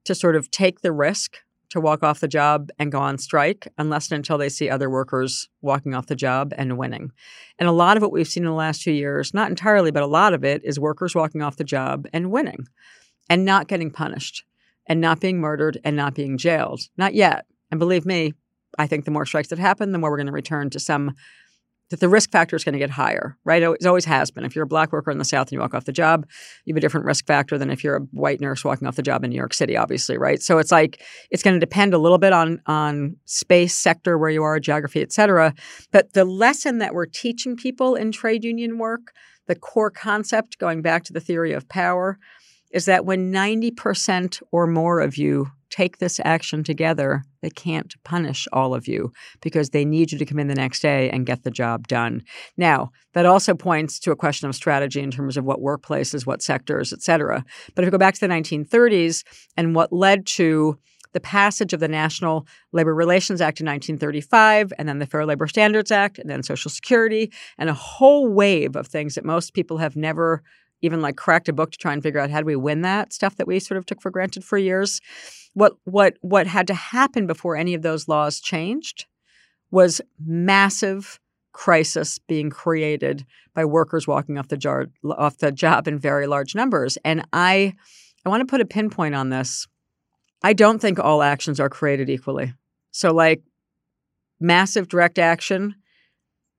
to 0.05 0.15
sort 0.15 0.37
of 0.37 0.51
take 0.51 0.81
the 0.81 0.93
risk 0.93 1.39
to 1.71 1.81
walk 1.81 2.03
off 2.03 2.21
the 2.21 2.29
job 2.29 2.71
and 2.79 2.91
go 2.91 2.99
on 2.99 3.17
strike 3.17 3.69
unless 3.79 4.11
and 4.11 4.17
until 4.17 4.39
they 4.39 4.49
see 4.49 4.69
other 4.69 4.91
workers 4.91 5.49
walking 5.63 5.95
off 5.95 6.07
the 6.07 6.17
job 6.17 6.53
and 6.57 6.77
winning. 6.77 7.13
And 7.59 7.69
a 7.69 7.73
lot 7.73 7.97
of 7.97 8.03
what 8.03 8.13
we've 8.13 8.27
seen 8.27 8.43
in 8.43 8.49
the 8.49 8.55
last 8.55 8.83
two 8.83 8.93
years, 8.93 9.33
not 9.33 9.51
entirely, 9.51 9.93
but 9.93 10.03
a 10.03 10.09
lot 10.09 10.35
of 10.35 10.45
it 10.45 10.63
is 10.65 10.81
workers 10.81 11.15
walking 11.15 11.43
off 11.43 11.57
the 11.57 11.65
job 11.65 12.07
and 12.13 12.33
winning 12.33 12.67
and 13.29 13.45
not 13.45 13.69
getting 13.69 13.91
punished 13.91 14.45
and 14.87 15.01
not 15.01 15.21
being 15.21 15.41
murdered 15.41 15.79
and 15.85 15.95
not 15.95 16.15
being 16.15 16.37
jailed. 16.37 16.81
Not 16.97 17.15
yet. 17.15 17.47
And 17.71 17.79
believe 17.79 18.05
me, 18.05 18.35
I 18.79 18.89
think 18.89 19.05
the 19.05 19.13
more 19.13 19.27
strikes 19.27 19.49
that 19.49 19.59
happen, 19.59 19.93
the 19.93 19.99
more 19.99 20.11
we're 20.11 20.17
going 20.17 20.27
to 20.27 20.33
return 20.33 20.71
to 20.71 20.81
some 20.81 21.15
that 21.91 22.01
the 22.01 22.09
risk 22.09 22.31
factor 22.31 22.57
is 22.57 22.65
going 22.65 22.73
to 22.73 22.79
get 22.79 22.91
higher, 22.91 23.37
right? 23.45 23.63
It 23.63 23.87
always 23.87 24.05
has 24.05 24.31
been. 24.31 24.45
If 24.45 24.55
you're 24.55 24.65
a 24.65 24.69
black 24.69 24.93
worker 24.93 25.11
in 25.11 25.19
the 25.19 25.25
South 25.25 25.49
and 25.49 25.53
you 25.53 25.61
walk 25.61 25.75
off 25.75 25.85
the 25.85 25.93
job, 25.93 26.25
you 26.65 26.73
have 26.73 26.79
a 26.79 26.81
different 26.81 27.07
risk 27.07 27.27
factor 27.27 27.59
than 27.59 27.71
if 27.71 27.85
you're 27.85 27.97
a 27.97 28.01
white 28.13 28.41
nurse 28.41 28.65
walking 28.65 28.87
off 28.87 28.97
the 28.97 29.03
job 29.03 29.25
in 29.25 29.31
New 29.31 29.37
York 29.37 29.53
City, 29.53 29.77
obviously, 29.77 30.17
right? 30.17 30.41
So 30.41 30.59
it's 30.59 30.73
like 30.73 31.03
it's 31.31 31.43
going 31.43 31.55
to 31.55 31.61
depend 31.61 31.93
a 31.93 31.99
little 31.99 32.19
bit 32.19 32.33
on 32.33 32.61
on 32.67 33.17
space, 33.25 33.75
sector, 33.75 34.17
where 34.17 34.31
you 34.31 34.43
are, 34.43 34.61
geography, 34.61 35.03
et 35.03 35.13
cetera. 35.13 35.53
But 35.91 36.13
the 36.13 36.25
lesson 36.25 36.79
that 36.79 36.95
we're 36.95 37.07
teaching 37.07 37.57
people 37.57 37.97
in 37.97 38.13
trade 38.13 38.45
union 38.45 38.79
work, 38.79 39.13
the 39.47 39.57
core 39.57 39.91
concept, 39.91 40.59
going 40.59 40.83
back 40.83 41.05
to 41.05 41.13
the 41.13 41.21
theory 41.21 41.53
of 41.53 41.69
power, 41.69 42.19
is 42.71 42.85
that 42.85 43.05
when 43.05 43.33
90% 43.33 44.43
or 44.53 44.67
more 44.67 45.01
of 45.01 45.17
you 45.17 45.51
take 45.71 45.99
this 45.99 46.21
action 46.25 46.63
together, 46.63 47.23
they 47.43 47.51
can't 47.51 47.95
punish 48.05 48.47
all 48.53 48.75
of 48.75 48.87
you 48.87 49.13
because 49.41 49.71
they 49.71 49.85
need 49.85 50.13
you 50.13 50.19
to 50.19 50.27
come 50.27 50.39
in 50.39 50.49
the 50.49 50.55
next 50.55 50.81
day 50.81 51.09
and 51.11 51.27
get 51.27 51.43
the 51.43 51.51
job 51.51 51.89
done. 51.89 52.23
Now, 52.57 52.91
that 53.15 53.27
also 53.27 53.55
points 53.55 53.99
to 54.01 54.11
a 54.11 54.17
question 54.17 54.49
of 54.49 54.55
strategy 54.55 55.01
in 55.01 55.11
terms 55.11 55.37
of 55.37 55.45
what 55.45 55.61
workplaces, 55.61 56.27
what 56.27 56.43
sectors, 56.43 56.93
et 56.93 57.03
cetera. 57.03 57.45
But 57.75 57.85
if 57.85 57.87
we 57.87 57.93
go 57.93 57.99
back 57.99 58.15
to 58.15 58.21
the 58.21 58.29
1930s 58.29 59.25
and 59.57 59.75
what 59.75 59.93
led 59.93 60.27
to 60.27 60.79
the 61.13 61.21
passage 61.21 61.73
of 61.73 61.81
the 61.81 61.89
National 61.89 62.47
Labor 62.73 62.95
Relations 62.95 63.41
Act 63.41 63.61
in 63.61 63.67
1935, 63.67 64.73
and 64.79 64.89
then 64.89 64.99
the 64.99 65.07
Fair 65.07 65.27
Labor 65.27 65.47
Standards 65.47 65.91
Act, 65.91 66.19
and 66.19 66.31
then 66.31 66.43
Social 66.43 66.71
Security, 66.71 67.33
and 67.59 67.69
a 67.69 67.75
whole 67.75 68.29
wave 68.29 68.77
of 68.77 68.87
things 68.87 69.15
that 69.15 69.25
most 69.25 69.55
people 69.55 69.79
have 69.79 69.97
never 69.97 70.43
even 70.83 71.01
like 71.01 71.17
cracked 71.17 71.49
a 71.49 71.53
book 71.53 71.73
to 71.73 71.79
try 71.79 71.93
and 71.93 72.03
figure 72.03 72.21
out 72.21 72.31
how 72.31 72.41
do 72.41 72.47
we 72.47 72.57
win 72.57 72.83
that 72.83 73.13
stuff 73.13 73.37
that 73.37 73.47
we 73.47 73.59
sort 73.59 73.77
of 73.77 73.87
took 73.87 74.01
for 74.01 74.11
granted 74.11 74.45
for 74.45 74.57
years. 74.57 75.01
What 75.55 75.75
what 75.85 76.17
what 76.21 76.47
had 76.47 76.67
to 76.69 76.75
happen 76.75 77.27
before 77.27 77.57
any 77.57 77.75
of 77.75 77.83
those 77.83 78.09
laws 78.09 78.41
changed 78.41 79.07
was 79.71 80.01
massive 80.25 81.19
crisis 81.53 82.19
being 82.19 82.51
created 82.51 83.27
by 83.55 83.65
workers 83.65 84.07
walking 84.07 84.39
off 84.39 84.49
the 84.49 84.57
jar, 84.57 84.87
off 85.05 85.39
the 85.39 85.53
job 85.53 85.89
in 85.89 85.99
very 85.99 86.27
large 86.27 86.55
numbers. 86.55 86.97
And 87.05 87.25
I 87.33 87.75
I 88.25 88.29
want 88.29 88.41
to 88.43 88.51
put 88.51 88.61
a 88.61 88.67
pinpoint 88.67 89.15
on 89.15 89.31
this. 89.31 89.67
I 90.43 90.53
don't 90.53 90.79
think 90.79 90.99
all 90.99 91.23
actions 91.23 91.61
are 91.61 91.69
created 91.69 92.09
equally. 92.09 92.55
So 92.93 93.13
like 93.13 93.43
massive 94.41 94.89
direct 94.89 95.19
action 95.19 95.75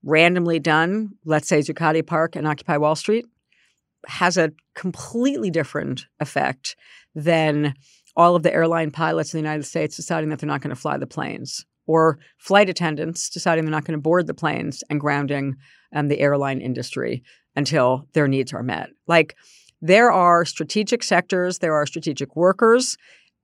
randomly 0.04 0.60
done, 0.60 1.12
let's 1.26 1.48
say 1.48 1.60
Zuccotti 1.60 2.06
Park 2.06 2.36
and 2.36 2.48
Occupy 2.48 2.78
Wall 2.78 2.96
Street, 2.96 3.26
has 4.08 4.38
a 4.38 4.52
completely 4.76 5.52
different 5.52 6.08
effect 6.20 6.76
than 7.14 7.76
all 8.16 8.36
of 8.36 8.44
the 8.44 8.54
airline 8.54 8.92
pilots 8.92 9.34
in 9.34 9.38
the 9.38 9.48
United 9.48 9.64
States 9.64 9.96
deciding 9.96 10.30
that 10.30 10.40
they're 10.40 10.48
not 10.48 10.62
going 10.62 10.76
to 10.76 10.82
fly 10.82 10.98
the 10.98 11.08
planes, 11.08 11.66
or 11.88 12.20
flight 12.38 12.70
attendants 12.70 13.30
deciding 13.30 13.66
they're 13.66 13.72
not 13.72 13.86
going 13.86 13.98
to 13.98 14.02
board 14.02 14.28
the 14.28 14.34
planes 14.34 14.84
and 14.90 15.00
grounding 15.00 15.56
um, 15.94 16.08
the 16.08 16.20
airline 16.20 16.62
industry 16.62 17.24
until 17.56 18.08
their 18.14 18.28
needs 18.28 18.54
are 18.54 18.64
met. 18.64 18.90
Like, 19.08 19.36
there 19.82 20.12
are 20.12 20.46
strategic 20.46 21.02
sectors, 21.02 21.58
there 21.58 21.74
are 21.74 21.88
strategic 21.88 22.36
workers 22.36 22.98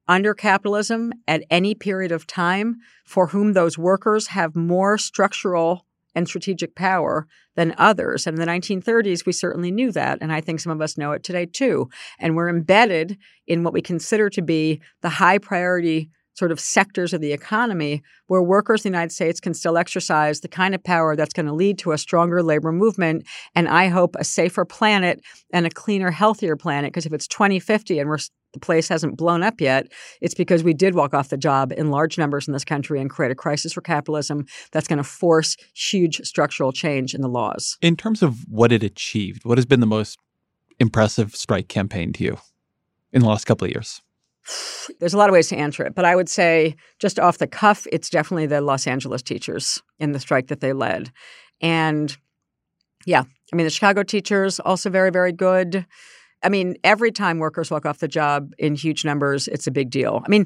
under 0.07 0.34
capitalism 0.34 1.11
at 1.27 1.44
any 1.49 1.76
period 1.76 2.11
of 2.11 2.27
time 2.27 2.77
for 3.03 3.27
whom 3.27 3.53
those 3.53 3.77
workers 3.77 4.27
have 4.27 4.56
more 4.56 4.98
structural 4.98 5.85
and 6.18 6.27
strategic 6.27 6.73
power 6.73 7.27
than 7.56 7.76
others. 7.77 8.26
And 8.26 8.39
in 8.39 8.41
the 8.44 8.52
1930s, 8.52 9.23
we 9.27 9.31
certainly 9.31 9.69
knew 9.69 9.91
that. 9.91 10.18
And 10.19 10.34
I 10.34 10.41
think 10.41 10.60
some 10.60 10.72
of 10.72 10.81
us 10.81 10.98
know 10.98 11.11
it 11.11 11.23
today 11.23 11.45
too. 11.45 11.89
And 12.19 12.35
we're 12.35 12.49
embedded 12.49 13.19
in 13.45 13.64
what 13.64 13.72
we 13.72 13.84
consider 13.84 14.27
to 14.31 14.41
be 14.41 14.81
the 15.03 15.10
high 15.10 15.38
priority 15.38 16.10
sort 16.38 16.51
of 16.51 16.59
sectors 16.59 17.14
of 17.14 17.22
the 17.22 17.34
economy 17.34 18.03
where 18.27 18.43
workers 18.43 18.85
in 18.85 18.91
the 18.91 18.97
United 18.97 19.11
States 19.11 19.39
can 19.39 19.53
still 19.53 19.77
exercise 19.77 20.41
the 20.41 20.47
kind 20.47 20.76
of 20.76 20.84
power 20.84 21.15
that's 21.15 21.34
going 21.34 21.47
to 21.47 21.53
lead 21.53 21.80
to 21.80 21.91
a 21.91 21.97
stronger 21.97 22.43
labor 22.43 22.72
movement 22.72 23.26
and 23.55 23.68
I 23.68 23.88
hope 23.88 24.15
a 24.19 24.23
safer 24.23 24.64
planet 24.64 25.22
and 25.51 25.65
a 25.65 25.69
cleaner, 25.69 26.11
healthier 26.11 26.55
planet. 26.55 26.91
Because 26.91 27.05
if 27.05 27.14
it's 27.14 27.27
2050 27.27 27.99
and 27.99 28.09
we're 28.09 28.19
the 28.53 28.59
place 28.59 28.88
hasn't 28.88 29.18
blown 29.18 29.43
up 29.43 29.59
yet, 29.59 29.91
it's 30.22 30.34
because 30.34 30.64
we 30.64 30.73
did 30.73 30.95
walk 30.95 31.14
off 31.14 31.30
the 31.30 31.38
job 31.38 31.73
in 31.76 31.91
large 31.91 32.18
numbers 32.18 32.47
in 32.47 32.53
this 32.53 32.64
country 32.64 32.99
and 32.99 33.09
create 33.09 33.31
a 33.31 33.35
crisis 33.35 33.73
for 33.73 33.81
capitalism 33.81 34.45
that's 34.72 34.88
going 34.88 34.97
to 34.97 35.03
force 35.03 35.57
huge 35.76 36.22
structural 36.23 36.72
change 36.72 37.14
in 37.14 37.22
the 37.22 37.27
laws. 37.27 37.77
In 37.81 37.95
terms 37.95 38.23
of 38.23 38.45
what 38.49 38.72
it 38.72 38.84
achieved, 38.84 39.43
what 39.43 39.57
has 39.57 39.65
been 39.65 39.81
the 39.81 39.85
most 39.85 40.18
impressive 40.80 41.35
strike 41.35 41.68
campaign 41.68 42.14
to 42.14 42.23
you 42.23 42.38
in 43.11 43.22
the 43.22 43.27
last 43.27 43.45
couple 43.45 43.65
of 43.65 43.72
years? 43.72 44.01
There's 44.99 45.14
a 45.14 45.18
lot 45.18 45.30
of 45.30 45.34
ways 45.34 45.49
to 45.49 45.57
answer 45.57 45.86
it, 45.86 45.95
but 45.95 46.06
I 46.06 46.15
would 46.15 46.30
say 46.30 46.76
just 46.99 47.19
off 47.19 47.38
the 47.38 47.48
cuff, 47.48 47.86
it's 47.91 48.10
definitely 48.10 48.45
the 48.45 48.61
Los 48.61 48.88
Angeles 48.88 49.22
teachers 49.22 49.82
in 49.99 50.11
the 50.14 50.19
strike 50.19 50.48
that 50.48 50.61
they 50.61 50.74
led. 50.74 51.11
And 51.61 52.15
yeah, 53.06 53.24
I 53.52 53.56
mean, 53.56 53.65
the 53.65 53.72
Chicago 53.72 54.03
teachers 54.03 54.60
also 54.60 54.90
very, 54.90 55.10
very 55.10 55.32
good. 55.32 55.86
I 56.44 56.49
mean, 56.49 56.76
every 56.84 57.11
time 57.11 57.40
workers 57.40 57.72
walk 57.72 57.86
off 57.86 57.99
the 57.99 58.07
job 58.07 58.53
in 58.57 58.76
huge 58.76 59.03
numbers, 59.03 59.48
it's 59.48 59.68
a 59.68 59.72
big 59.72 59.90
deal. 59.90 60.22
I 60.26 60.30
mean, 60.30 60.45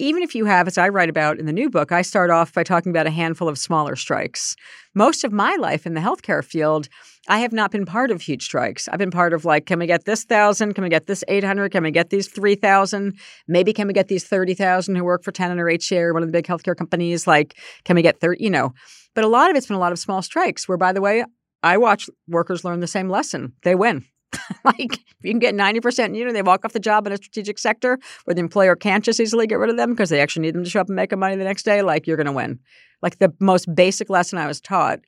even 0.00 0.22
if 0.22 0.34
you 0.34 0.46
have, 0.46 0.66
as 0.66 0.78
I 0.78 0.88
write 0.88 1.10
about 1.10 1.38
in 1.38 1.44
the 1.44 1.52
new 1.52 1.68
book, 1.68 1.92
I 1.92 2.00
start 2.00 2.30
off 2.30 2.54
by 2.54 2.64
talking 2.64 2.90
about 2.90 3.06
a 3.06 3.10
handful 3.10 3.48
of 3.48 3.58
smaller 3.58 3.96
strikes. 3.96 4.56
Most 4.94 5.24
of 5.24 5.32
my 5.32 5.56
life 5.56 5.86
in 5.86 5.92
the 5.92 6.00
healthcare 6.00 6.42
field, 6.42 6.88
I 7.28 7.40
have 7.40 7.52
not 7.52 7.70
been 7.70 7.84
part 7.84 8.10
of 8.10 8.22
huge 8.22 8.42
strikes. 8.42 8.88
I've 8.88 8.98
been 8.98 9.10
part 9.10 9.34
of 9.34 9.44
like, 9.44 9.66
can 9.66 9.78
we 9.78 9.86
get 9.86 10.06
this 10.06 10.24
thousand? 10.24 10.72
Can 10.72 10.84
we 10.84 10.88
get 10.88 11.06
this 11.06 11.22
800? 11.28 11.70
Can 11.70 11.82
we 11.82 11.90
get 11.90 12.08
these 12.08 12.28
3,000? 12.28 13.12
Maybe 13.46 13.74
can 13.74 13.86
we 13.86 13.92
get 13.92 14.08
these 14.08 14.24
30,000 14.24 14.96
who 14.96 15.04
work 15.04 15.22
for 15.22 15.32
Tenet 15.32 15.58
or 15.58 15.66
HCA 15.66 16.00
or 16.00 16.14
one 16.14 16.22
of 16.22 16.28
the 16.28 16.32
big 16.32 16.46
healthcare 16.46 16.76
companies? 16.76 17.26
Like, 17.26 17.58
can 17.84 17.94
we 17.94 18.00
get 18.00 18.20
30, 18.20 18.42
you 18.42 18.50
know? 18.50 18.72
But 19.14 19.24
a 19.24 19.28
lot 19.28 19.50
of 19.50 19.56
it's 19.56 19.66
been 19.66 19.76
a 19.76 19.80
lot 19.80 19.92
of 19.92 19.98
small 19.98 20.22
strikes 20.22 20.66
where, 20.66 20.78
by 20.78 20.94
the 20.94 21.02
way, 21.02 21.24
I 21.62 21.76
watch 21.76 22.08
workers 22.26 22.64
learn 22.64 22.80
the 22.80 22.86
same 22.86 23.10
lesson. 23.10 23.52
They 23.64 23.74
win. 23.74 24.06
like 24.64 24.94
if 24.94 25.24
you 25.24 25.30
can 25.30 25.38
get 25.38 25.54
90% 25.54 26.16
you 26.16 26.24
know 26.24 26.32
they 26.32 26.42
walk 26.42 26.64
off 26.64 26.72
the 26.72 26.80
job 26.80 27.06
in 27.06 27.12
a 27.12 27.16
strategic 27.16 27.58
sector 27.58 27.98
where 28.24 28.34
the 28.34 28.40
employer 28.40 28.76
can't 28.76 29.04
just 29.04 29.20
easily 29.20 29.46
get 29.46 29.58
rid 29.58 29.70
of 29.70 29.76
them 29.76 29.90
because 29.90 30.10
they 30.10 30.20
actually 30.20 30.42
need 30.42 30.54
them 30.54 30.64
to 30.64 30.70
show 30.70 30.80
up 30.80 30.88
and 30.88 30.96
make 30.96 31.16
money 31.16 31.36
the 31.36 31.44
next 31.44 31.64
day 31.64 31.82
like 31.82 32.06
you're 32.06 32.16
going 32.16 32.26
to 32.26 32.32
win 32.32 32.58
like 33.02 33.18
the 33.18 33.32
most 33.40 33.72
basic 33.74 34.08
lesson 34.08 34.38
i 34.38 34.46
was 34.46 34.60
taught 34.60 35.00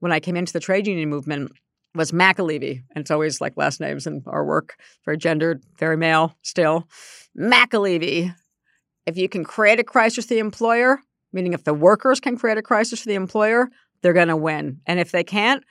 when 0.00 0.12
i 0.12 0.20
came 0.20 0.36
into 0.36 0.52
the 0.52 0.60
trade 0.60 0.86
union 0.86 1.08
movement 1.08 1.50
was 1.94 2.12
McAlevey. 2.12 2.82
And 2.94 3.02
it's 3.02 3.10
always 3.10 3.40
like 3.40 3.56
last 3.56 3.80
names 3.80 4.06
in 4.06 4.22
our 4.26 4.44
work, 4.44 4.76
very 5.04 5.18
gendered, 5.18 5.62
very 5.78 5.96
male 5.96 6.36
still. 6.42 6.88
McAlevey. 7.38 8.34
If 9.06 9.16
you 9.16 9.28
can 9.28 9.44
create 9.44 9.80
a 9.80 9.84
crisis 9.84 10.26
for 10.26 10.34
the 10.34 10.38
employer, 10.38 11.00
meaning 11.32 11.54
if 11.54 11.64
the 11.64 11.74
workers 11.74 12.20
can 12.20 12.36
create 12.36 12.58
a 12.58 12.62
crisis 12.62 13.00
for 13.00 13.08
the 13.08 13.14
employer, 13.14 13.68
they're 14.02 14.12
going 14.12 14.28
to 14.28 14.36
win. 14.36 14.80
And 14.86 15.00
if 15.00 15.10
they 15.12 15.24
can't, 15.24 15.64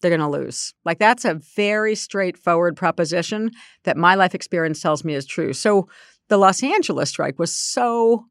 they're 0.00 0.16
going 0.16 0.20
to 0.20 0.28
lose. 0.28 0.74
Like 0.84 0.98
that's 0.98 1.24
a 1.24 1.40
very 1.56 1.94
straightforward 1.94 2.76
proposition 2.76 3.50
that 3.84 3.96
my 3.96 4.14
life 4.14 4.34
experience 4.34 4.80
tells 4.80 5.04
me 5.04 5.14
is 5.14 5.26
true. 5.26 5.52
So 5.52 5.88
the 6.28 6.38
Los 6.38 6.62
Angeles 6.62 7.10
strike 7.10 7.38
was 7.38 7.54
so 7.54 8.26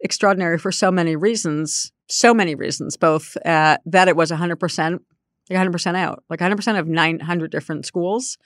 extraordinary 0.00 0.58
for 0.58 0.72
so 0.72 0.90
many 0.90 1.16
reasons, 1.16 1.92
so 2.08 2.32
many 2.32 2.54
reasons, 2.54 2.96
both 2.96 3.36
uh, 3.44 3.78
that 3.86 4.08
it 4.08 4.16
was 4.16 4.30
100%, 4.30 4.98
like 5.50 5.58
100% 5.58 5.96
out, 5.96 6.24
like 6.30 6.40
100% 6.40 6.78
of 6.78 6.86
900 6.86 7.50
different 7.50 7.86
schools 7.86 8.38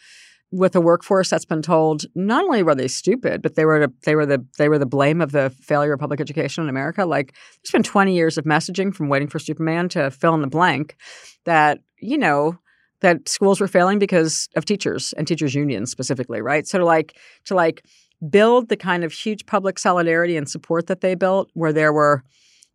with 0.54 0.76
a 0.76 0.80
workforce 0.80 1.30
that's 1.30 1.44
been 1.44 1.62
told 1.62 2.04
not 2.14 2.44
only 2.44 2.62
were 2.62 2.76
they 2.76 2.86
stupid, 2.86 3.42
but 3.42 3.56
they 3.56 3.64
were 3.64 3.88
they 4.04 4.14
were 4.14 4.24
the 4.24 4.44
they 4.56 4.68
were 4.68 4.78
the 4.78 4.86
blame 4.86 5.20
of 5.20 5.32
the 5.32 5.50
failure 5.60 5.94
of 5.94 6.00
public 6.00 6.20
education 6.20 6.62
in 6.62 6.70
America. 6.70 7.04
Like 7.04 7.34
there's 7.34 7.72
been 7.72 7.82
20 7.82 8.14
years 8.14 8.38
of 8.38 8.44
messaging 8.44 8.94
from 8.94 9.08
waiting 9.08 9.26
for 9.26 9.40
Superman 9.40 9.88
to 9.90 10.12
fill 10.12 10.34
in 10.34 10.42
the 10.42 10.46
blank 10.46 10.96
that 11.44 11.80
you 11.98 12.16
know 12.16 12.56
that 13.00 13.28
schools 13.28 13.60
were 13.60 13.66
failing 13.66 13.98
because 13.98 14.48
of 14.54 14.64
teachers 14.64 15.12
and 15.16 15.26
teachers 15.26 15.56
unions 15.56 15.90
specifically, 15.90 16.40
right? 16.40 16.68
So 16.68 16.78
to 16.78 16.84
like 16.84 17.16
to 17.46 17.56
like 17.56 17.84
build 18.30 18.68
the 18.68 18.76
kind 18.76 19.02
of 19.02 19.12
huge 19.12 19.46
public 19.46 19.76
solidarity 19.76 20.36
and 20.36 20.48
support 20.48 20.86
that 20.86 21.00
they 21.00 21.16
built 21.16 21.50
where 21.54 21.72
there 21.72 21.92
were 21.92 22.22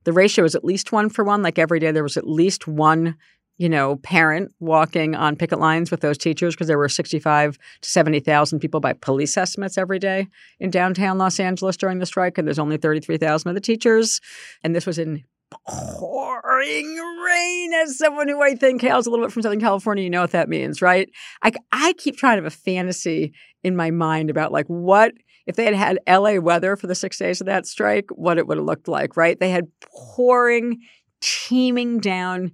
the 0.03 0.11
ratio 0.11 0.43
was 0.43 0.55
at 0.55 0.65
least 0.65 0.91
one 0.91 1.09
for 1.09 1.23
one 1.23 1.41
like 1.41 1.57
every 1.57 1.79
day 1.79 1.91
there 1.91 2.03
was 2.03 2.17
at 2.17 2.27
least 2.27 2.67
one 2.67 3.15
you 3.59 3.67
know, 3.67 3.97
parent 3.97 4.53
walking 4.61 5.15
on 5.15 5.35
picket 5.35 5.59
lines 5.59 5.91
with 5.91 5.99
those 5.99 6.17
teachers 6.17 6.55
because 6.55 6.67
there 6.67 6.77
were 6.77 6.87
65 6.87 7.59
to 7.81 7.89
70,000 7.89 8.59
people 8.59 8.79
by 8.79 8.93
police 8.93 9.35
estimates 9.35 9.77
every 9.77 9.99
day 9.99 10.27
in 10.61 10.71
downtown 10.71 11.17
Los 11.17 11.41
Angeles 11.41 11.75
during 11.75 11.99
the 11.99 12.05
strike, 12.05 12.37
and 12.37 12.47
there's 12.47 12.57
only 12.57 12.77
33,000 12.77 13.49
of 13.49 13.55
the 13.55 13.61
teachers. 13.61 14.21
And 14.63 14.73
this 14.73 14.85
was 14.85 14.97
in 14.97 15.25
pouring 15.67 16.95
rain 17.25 17.73
as 17.73 17.97
someone 17.97 18.29
who 18.29 18.41
I 18.41 18.55
think 18.55 18.81
hails 18.81 19.05
a 19.05 19.09
little 19.09 19.25
bit 19.25 19.33
from 19.33 19.41
Southern 19.41 19.59
California, 19.59 20.05
you 20.05 20.09
know 20.09 20.21
what 20.21 20.31
that 20.31 20.47
means, 20.47 20.81
right? 20.81 21.09
I, 21.43 21.51
I 21.73 21.93
keep 21.93 22.15
trying 22.15 22.37
to 22.37 22.43
have 22.43 22.53
a 22.53 22.55
fantasy 22.55 23.33
in 23.61 23.75
my 23.75 23.91
mind 23.91 24.29
about 24.29 24.53
like 24.53 24.67
what 24.67 25.13
if 25.47 25.57
they 25.57 25.65
had 25.65 25.75
had 25.75 25.99
LA 26.07 26.35
weather 26.35 26.77
for 26.77 26.87
the 26.87 26.95
six 26.95 27.17
days 27.17 27.41
of 27.41 27.47
that 27.47 27.65
strike, 27.65 28.05
what 28.11 28.37
it 28.37 28.47
would 28.47 28.57
have 28.57 28.65
looked 28.65 28.87
like, 28.87 29.17
right? 29.17 29.37
They 29.37 29.49
had 29.49 29.67
pouring, 29.81 30.79
teeming 31.19 31.99
down 31.99 32.51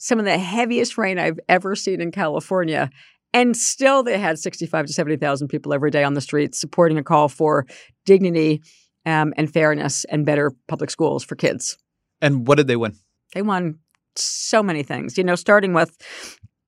some 0.00 0.18
of 0.18 0.24
the 0.24 0.38
heaviest 0.38 0.96
rain 0.96 1.18
I've 1.18 1.38
ever 1.46 1.76
seen 1.76 2.00
in 2.00 2.10
California. 2.10 2.90
And 3.34 3.54
still, 3.54 4.02
they 4.02 4.18
had 4.18 4.38
65 4.38 4.86
to 4.86 4.92
70,000 4.92 5.48
people 5.48 5.74
every 5.74 5.90
day 5.90 6.02
on 6.02 6.14
the 6.14 6.22
streets 6.22 6.58
supporting 6.58 6.98
a 6.98 7.04
call 7.04 7.28
for 7.28 7.66
dignity 8.06 8.62
um, 9.04 9.34
and 9.36 9.52
fairness 9.52 10.04
and 10.06 10.24
better 10.24 10.52
public 10.68 10.90
schools 10.90 11.22
for 11.22 11.36
kids. 11.36 11.76
And 12.22 12.48
what 12.48 12.56
did 12.56 12.66
they 12.66 12.76
win? 12.76 12.96
They 13.34 13.42
won 13.42 13.78
so 14.16 14.62
many 14.62 14.82
things, 14.82 15.18
you 15.18 15.22
know, 15.22 15.36
starting 15.36 15.74
with 15.74 15.96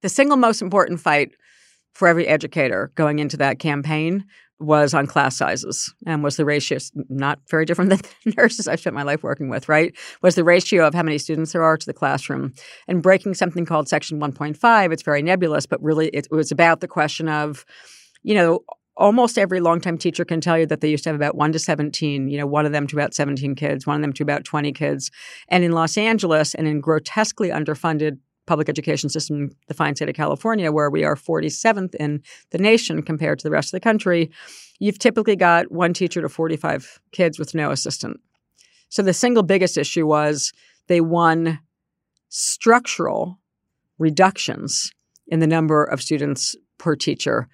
the 0.03 0.09
single 0.11 0.37
most 0.37 0.61
important 0.61 1.01
fight 1.01 1.33
for 1.95 2.09
every 2.09 2.29
educator 2.29 2.93
going 2.95 3.19
into 3.19 3.39
that 3.39 3.59
campaign 3.59 4.27
was 4.63 4.95
on 4.95 5.07
class 5.07 5.37
sizes 5.37 5.93
and 6.07 6.23
was 6.23 6.37
the 6.37 6.45
ratio 6.45 6.79
not 7.09 7.39
very 7.51 7.65
different 7.65 7.91
than 7.91 8.01
the 8.25 8.35
nurses 8.37 8.69
I 8.69 8.77
spent 8.77 8.95
my 8.95 9.03
life 9.03 9.23
working 9.23 9.49
with, 9.49 9.69
right? 9.69 9.95
Was 10.23 10.35
the 10.35 10.45
ratio 10.45 10.87
of 10.87 10.95
how 10.95 11.03
many 11.03 11.19
students 11.19 11.53
there 11.53 11.63
are 11.63 11.77
to 11.77 11.87
the 11.87 11.93
classroom 11.93 12.53
and 12.89 13.03
breaking 13.03 13.35
something 13.35 13.65
called 13.65 13.89
section 13.89 14.21
1.5. 14.21 14.93
It's 14.93 15.03
very 15.03 15.23
nebulous, 15.23 15.67
but 15.67 15.83
really 15.83 16.09
it 16.09 16.29
was 16.31 16.51
about 16.51 16.81
the 16.81 16.89
question 16.89 17.29
of, 17.29 17.65
you 18.23 18.35
know, 18.35 18.61
almost 18.97 19.39
every 19.39 19.61
longtime 19.61 19.97
teacher 19.97 20.25
can 20.25 20.41
tell 20.41 20.59
you 20.59 20.67
that 20.67 20.81
they 20.81 20.91
used 20.91 21.05
to 21.05 21.11
have 21.11 21.17
about 21.17 21.35
1 21.35 21.53
to 21.53 21.59
17 21.59 22.29
you 22.29 22.37
know 22.37 22.47
one 22.47 22.67
of 22.67 22.73
them 22.73 22.87
to 22.87 22.95
about 22.95 23.15
17 23.15 23.55
kids 23.55 23.87
one 23.87 23.97
of 23.97 24.03
them 24.03 24.13
to 24.13 24.23
about 24.23 24.45
20 24.45 24.73
kids 24.73 25.11
and 25.49 25.65
in 25.65 25.73
los 25.73 25.97
angeles 25.97 26.55
and 26.55 26.69
in 26.69 26.81
grotesquely 26.81 27.49
underfunded 27.49 28.19
public 28.47 28.69
education 28.69 29.09
system, 29.09 29.51
the 29.69 29.75
fine 29.75 29.95
state 29.95 30.09
of 30.09 30.15
California, 30.15 30.73
where 30.73 30.91
we 30.91 31.05
are 31.05 31.15
47th 31.15 31.95
in 31.97 32.23
the 32.51 32.59
nation 32.59 33.03
compared 33.03 33.39
to 33.39 33.45
the 33.45 33.51
rest 33.51 33.69
of 33.69 33.73
the 33.73 33.81
country, 33.81 34.31
you've 34.79 34.99
typically 34.99 35.37
got 35.37 35.71
one 35.71 35.93
teacher 35.93 36.21
to 36.21 36.29
45 36.29 37.01
kids 37.13 37.39
with 37.39 37.55
no 37.55 37.71
assistant. 37.71 38.21
So 38.89 39.03
the 39.03 39.15
single 39.15 39.43
biggest 39.43 39.79
issue 39.79 40.07
was 40.07 40.53
they 40.89 41.01
won 41.01 41.61
structural 42.29 43.39
reductions 43.99 44.93
in 45.29 45.41
the 45.41 45.47
number 45.47 45.85
of 45.85 46.03
students 46.03 46.57
per 46.79 46.97
teacher 46.97 47.49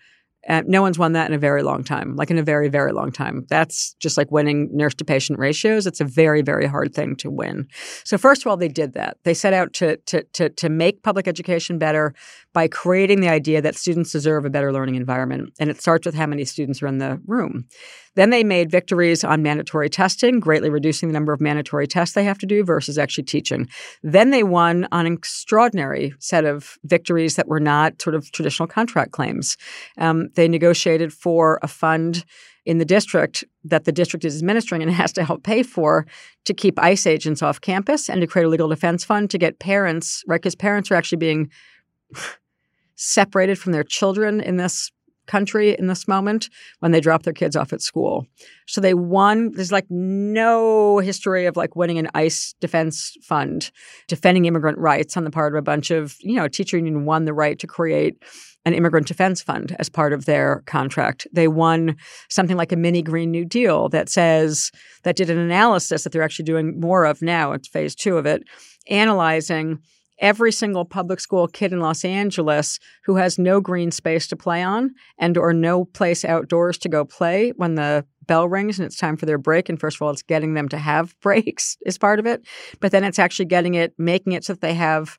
uh, 0.49 0.63
no 0.67 0.81
one's 0.81 0.99
won 0.99 1.13
that 1.13 1.29
in 1.29 1.35
a 1.35 1.39
very 1.39 1.63
long 1.63 1.85
time, 1.85 2.17
like 2.17 2.31
in 2.31 2.39
a 2.39 2.43
very, 2.43 2.69
very 2.69 2.93
long 2.93 3.13
time. 3.13 3.47
That's 3.49 3.95
just 4.01 4.17
like 4.17 4.31
winning 4.31 4.71
nurse 4.73 4.95
to 4.95 5.05
patient 5.05 5.39
ratios. 5.39 5.87
It's 5.87 6.01
a 6.01 6.05
very, 6.05 6.43
very 6.43 6.67
hard 6.67 6.95
thing 6.95 7.17
to 7.17 7.31
win. 7.31 7.69
So 8.05 8.17
first 8.17 8.43
of 8.43 8.47
all, 8.47 8.57
they 8.57 8.69
did 8.69 8.95
that. 8.95 9.19
They 9.25 9.35
set 9.35 9.53
out 9.53 9.73
to 9.75 9.97
to 9.97 10.23
to, 10.23 10.49
to 10.49 10.69
make 10.69 11.03
public 11.03 11.29
education 11.29 11.79
better 11.79 12.15
by 12.53 12.67
creating 12.69 13.21
the 13.21 13.29
idea 13.29 13.61
that 13.61 13.77
students 13.77 14.11
deserve 14.13 14.45
a 14.45 14.51
better 14.51 14.73
learning 14.73 14.95
environment, 14.95 15.53
and 15.61 15.71
it 15.71 15.81
starts 15.81 16.07
with 16.07 16.15
how 16.15 16.27
many 16.27 16.45
students 16.45 16.83
are 16.83 16.87
in 16.87 16.99
the 16.99 17.21
room. 17.27 17.67
Then 18.19 18.31
they 18.31 18.43
made 18.43 18.69
victories 18.69 19.23
on 19.23 19.45
mandatory 19.45 19.89
testing, 19.89 20.41
greatly 20.41 20.71
reducing 20.71 21.09
the 21.09 21.13
number 21.13 21.33
of 21.33 21.41
mandatory 21.41 21.87
tests 21.87 22.17
they 22.17 22.25
have 22.25 22.39
to 22.39 22.47
do 22.47 22.65
versus 22.65 22.99
actually 22.99 23.23
teaching. 23.23 23.69
Then 24.03 24.31
they 24.31 24.43
won 24.43 24.89
on 24.91 25.07
an 25.07 25.13
extraordinary 25.13 26.13
set 26.19 26.45
of 26.45 26.79
victories 26.83 27.37
that 27.37 27.47
were 27.47 27.61
not 27.61 28.03
sort 28.03 28.17
of 28.17 28.33
traditional 28.33 28.67
contract 28.67 29.13
claims. 29.13 29.57
Um, 29.99 30.31
they 30.35 30.49
negotiated 30.49 31.13
for 31.13 31.61
a 31.63 31.69
fund 31.69 32.25
in 32.67 32.79
the 32.79 32.85
district 32.85 33.45
that 33.63 33.85
the 33.85 33.93
district 33.93 34.25
is 34.25 34.39
administering 34.39 34.83
and 34.83 34.91
has 35.03 35.13
to 35.13 35.23
help 35.23 35.45
pay 35.45 35.63
for 35.63 36.05
to 36.45 36.53
keep 36.53 36.77
ICE 36.83 37.07
agents 37.07 37.41
off 37.41 37.61
campus 37.61 38.11
and 38.11 38.21
to 38.21 38.27
create 38.27 38.47
a 38.47 38.49
legal 38.49 38.67
defense 38.67 39.05
fund 39.05 39.31
to 39.31 39.39
get 39.39 39.61
parents, 39.61 40.25
right? 40.27 40.43
Because 40.43 40.57
parents 40.57 40.91
are 40.91 40.97
actually 40.97 41.19
being 41.19 41.53
separated 42.97 43.61
from 43.61 43.71
their 43.71 43.85
children 43.85 44.41
in 44.41 44.57
this 44.57 44.91
country 45.29 45.77
in 45.79 45.87
this 45.87 46.09
moment 46.09 46.49
when 46.81 46.91
they 46.91 47.01
drop 47.01 47.23
their 47.23 47.33
kids 47.33 47.55
off 47.55 47.73
at 47.73 47.81
school. 47.81 48.27
So 48.67 48.81
they 48.81 48.95
won. 48.95 49.53
There's 49.53 49.71
like 49.71 49.87
no 49.89 50.99
history 50.99 51.47
of 51.47 51.57
like 51.57 51.77
winning 51.77 51.99
an 51.99 52.09
ICE 52.15 52.55
defense 52.61 53.17
fund, 53.23 53.71
defending 54.09 54.47
immigrant 54.47 54.79
rights 54.79 55.17
on 55.17 55.23
the 55.23 55.31
part 55.31 55.55
of 55.55 55.59
a 55.59 55.63
bunch 55.63 55.93
of, 55.93 56.17
you 56.21 56.35
know, 56.35 56.49
teacher 56.49 56.77
union 56.77 57.05
won 57.05 57.25
the 57.25 57.33
right 57.33 57.59
to 57.61 57.67
create 57.67 58.17
an 58.65 58.75
immigrant 58.75 59.07
defense 59.07 59.41
fund 59.41 59.75
as 59.79 59.89
part 59.89 60.13
of 60.13 60.25
their 60.25 60.63
contract. 60.67 61.27
They 61.33 61.49
won 61.49 61.97
something 62.29 62.57
like 62.57 62.73
a 62.73 62.77
mini 62.77 63.03
Green 63.03 63.31
New 63.31 63.45
Deal 63.45 63.89
that 63.91 64.09
says, 64.09 64.71
that 65.05 65.17
did 65.17 65.31
an 65.31 65.39
analysis 65.39 66.03
that 66.03 66.13
they're 66.13 66.23
actually 66.23 66.45
doing 66.45 66.79
more 66.79 67.05
of 67.05 67.23
now. 67.23 67.53
It's 67.53 67.69
phase 67.69 67.95
two 67.95 68.19
of 68.19 68.27
it, 68.27 68.43
analyzing 68.89 69.79
every 70.21 70.53
single 70.53 70.85
public 70.85 71.21
school 71.21 71.47
kid 71.47 71.73
in 71.73 71.81
Los 71.81 72.05
Angeles 72.05 72.79
who 73.05 73.17
has 73.17 73.39
no 73.39 73.61
green 73.61 73.91
space 73.91 74.27
to 74.29 74.37
play 74.37 74.63
on 74.63 74.95
and 75.19 75.37
or 75.37 75.53
no 75.53 75.85
place 75.85 76.25
outdoors 76.25 76.79
to 76.79 76.89
go 76.89 77.05
play 77.05 77.53
when 77.57 77.75
the 77.75 78.05
bell 78.27 78.49
rings 78.49 78.79
and 78.79 78.87
it's 78.87 78.97
time 78.97 79.17
for 79.17 79.27
their 79.27 79.39
break. 79.39 79.69
And 79.69 79.81
first 79.81 79.97
of 79.97 80.03
all 80.03 80.11
it's 80.11 80.23
getting 80.23 80.55
them 80.55 80.69
to 80.69 80.79
have 80.79 81.19
breaks 81.23 81.77
is 81.87 81.99
part 81.99 82.19
of 82.19 82.27
it. 82.27 82.47
But 82.81 82.93
then 82.93 83.05
it's 83.05 83.19
actually 83.19 83.47
getting 83.47 83.75
it 83.75 83.95
making 83.99 84.33
it 84.33 84.45
so 84.45 84.53
that 84.53 84.61
they 84.61 84.75
have 84.75 85.19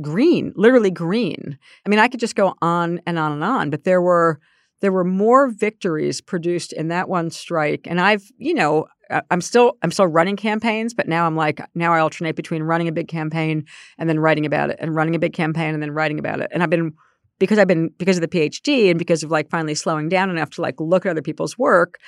green 0.00 0.52
literally 0.56 0.90
green. 0.90 1.58
I 1.86 1.88
mean 1.88 1.98
i 1.98 2.08
could 2.08 2.20
just 2.20 2.36
go 2.36 2.54
on 2.60 3.00
and 3.06 3.18
on 3.18 3.32
and 3.32 3.44
on 3.44 3.70
but 3.70 3.84
there 3.84 4.02
were 4.02 4.40
there 4.80 4.92
were 4.92 5.04
more 5.04 5.48
victories 5.48 6.20
produced 6.20 6.72
in 6.72 6.88
that 6.88 7.08
one 7.08 7.30
strike. 7.30 7.86
And 7.86 8.00
i've 8.00 8.24
you 8.36 8.54
know 8.54 8.86
I'm 9.30 9.40
still 9.40 9.76
I'm 9.82 9.90
still 9.90 10.06
running 10.06 10.36
campaigns, 10.36 10.94
but 10.94 11.08
now 11.08 11.26
I'm 11.26 11.36
like 11.36 11.60
now 11.74 11.92
I 11.92 12.00
alternate 12.00 12.36
between 12.36 12.62
running 12.62 12.88
a 12.88 12.92
big 12.92 13.08
campaign 13.08 13.64
and 13.98 14.08
then 14.08 14.18
writing 14.18 14.46
about 14.46 14.70
it, 14.70 14.76
and 14.80 14.94
running 14.94 15.14
a 15.14 15.18
big 15.18 15.32
campaign 15.32 15.74
and 15.74 15.82
then 15.82 15.90
writing 15.90 16.18
about 16.18 16.40
it. 16.40 16.50
And 16.52 16.62
I've 16.62 16.70
been 16.70 16.92
because 17.38 17.58
I've 17.58 17.68
been 17.68 17.90
because 17.98 18.16
of 18.16 18.22
the 18.22 18.28
PhD 18.28 18.90
and 18.90 18.98
because 18.98 19.22
of 19.22 19.30
like 19.30 19.50
finally 19.50 19.74
slowing 19.74 20.08
down 20.08 20.30
enough 20.30 20.50
to 20.50 20.62
like 20.62 20.80
look 20.80 21.06
at 21.06 21.10
other 21.10 21.22
people's 21.22 21.58
work. 21.58 21.98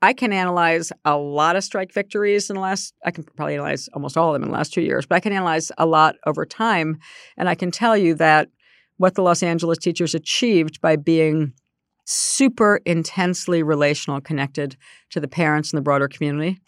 I 0.00 0.12
can 0.12 0.32
analyze 0.32 0.92
a 1.04 1.16
lot 1.16 1.56
of 1.56 1.64
strike 1.64 1.92
victories 1.92 2.50
in 2.50 2.54
the 2.54 2.62
last. 2.62 2.94
I 3.04 3.10
can 3.10 3.24
probably 3.24 3.54
analyze 3.54 3.88
almost 3.94 4.16
all 4.16 4.28
of 4.28 4.34
them 4.34 4.44
in 4.44 4.50
the 4.50 4.56
last 4.56 4.72
two 4.72 4.82
years, 4.82 5.06
but 5.06 5.16
I 5.16 5.20
can 5.20 5.32
analyze 5.32 5.72
a 5.76 5.86
lot 5.86 6.14
over 6.24 6.46
time, 6.46 6.98
and 7.36 7.48
I 7.48 7.56
can 7.56 7.72
tell 7.72 7.96
you 7.96 8.14
that 8.14 8.48
what 8.98 9.14
the 9.14 9.22
Los 9.22 9.42
Angeles 9.42 9.78
teachers 9.78 10.14
achieved 10.14 10.80
by 10.80 10.96
being 10.96 11.52
super 12.08 12.80
intensely 12.86 13.62
relational, 13.62 14.18
connected 14.20 14.76
to 15.10 15.20
the 15.20 15.28
parents 15.28 15.70
and 15.70 15.76
the 15.76 15.82
broader 15.82 16.08
community. 16.08 16.58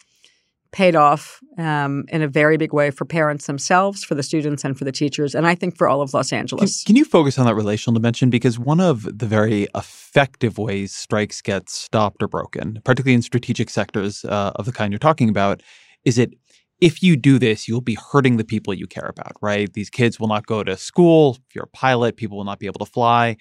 Paid 0.71 0.95
off 0.95 1.41
um, 1.57 2.05
in 2.07 2.21
a 2.21 2.29
very 2.29 2.55
big 2.55 2.71
way 2.71 2.91
for 2.91 3.03
parents 3.03 3.45
themselves, 3.45 4.05
for 4.05 4.15
the 4.15 4.23
students, 4.23 4.63
and 4.63 4.77
for 4.77 4.85
the 4.85 4.91
teachers, 4.93 5.35
and 5.35 5.45
I 5.45 5.53
think 5.53 5.77
for 5.77 5.85
all 5.85 6.01
of 6.01 6.13
Los 6.13 6.31
Angeles. 6.31 6.83
Can, 6.83 6.93
can 6.93 6.95
you 6.95 7.03
focus 7.03 7.37
on 7.37 7.45
that 7.45 7.55
relational 7.55 7.93
dimension? 7.93 8.29
Because 8.29 8.57
one 8.57 8.79
of 8.79 9.03
the 9.03 9.25
very 9.25 9.67
effective 9.75 10.57
ways 10.57 10.95
strikes 10.95 11.41
get 11.41 11.69
stopped 11.69 12.23
or 12.23 12.29
broken, 12.29 12.79
particularly 12.85 13.15
in 13.15 13.21
strategic 13.21 13.69
sectors 13.69 14.23
uh, 14.23 14.53
of 14.55 14.65
the 14.65 14.71
kind 14.71 14.93
you're 14.93 14.99
talking 14.99 15.27
about, 15.27 15.61
is 16.05 16.17
it 16.17 16.35
if 16.79 17.03
you 17.03 17.15
do 17.15 17.37
this, 17.37 17.67
you'll 17.67 17.81
be 17.81 17.97
hurting 18.11 18.37
the 18.37 18.43
people 18.43 18.73
you 18.73 18.87
care 18.87 19.07
about, 19.07 19.33
right? 19.41 19.71
These 19.73 19.89
kids 19.89 20.19
will 20.19 20.27
not 20.27 20.47
go 20.47 20.63
to 20.63 20.75
school. 20.77 21.37
If 21.47 21.55
you're 21.55 21.65
a 21.65 21.77
pilot, 21.77 22.17
people 22.17 22.37
will 22.37 22.43
not 22.45 22.59
be 22.59 22.65
able 22.65 22.79
to 22.79 22.91
fly. 22.91 23.37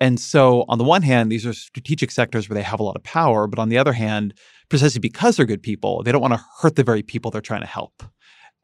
And 0.00 0.18
so, 0.18 0.64
on 0.68 0.78
the 0.78 0.84
one 0.84 1.02
hand, 1.02 1.30
these 1.30 1.46
are 1.46 1.52
strategic 1.52 2.10
sectors 2.10 2.48
where 2.48 2.54
they 2.54 2.62
have 2.62 2.80
a 2.80 2.82
lot 2.82 2.96
of 2.96 3.02
power. 3.02 3.46
But 3.46 3.58
on 3.58 3.68
the 3.68 3.76
other 3.76 3.92
hand, 3.92 4.34
precisely 4.70 4.98
because 4.98 5.36
they're 5.36 5.46
good 5.46 5.62
people, 5.62 6.02
they 6.02 6.10
don't 6.10 6.22
want 6.22 6.34
to 6.34 6.44
hurt 6.60 6.76
the 6.76 6.84
very 6.84 7.02
people 7.02 7.30
they're 7.30 7.42
trying 7.42 7.60
to 7.60 7.66
help. 7.66 8.02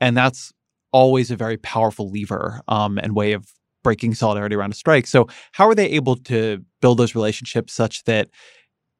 And 0.00 0.16
that's 0.16 0.52
always 0.92 1.30
a 1.30 1.36
very 1.36 1.58
powerful 1.58 2.10
lever 2.10 2.62
um, 2.68 2.98
and 2.98 3.14
way 3.14 3.32
of 3.32 3.46
breaking 3.84 4.14
solidarity 4.14 4.56
around 4.56 4.72
a 4.72 4.74
strike. 4.74 5.06
So, 5.06 5.28
how 5.52 5.68
are 5.68 5.74
they 5.74 5.90
able 5.90 6.16
to 6.16 6.64
build 6.80 6.98
those 6.98 7.14
relationships 7.14 7.72
such 7.72 8.04
that 8.04 8.30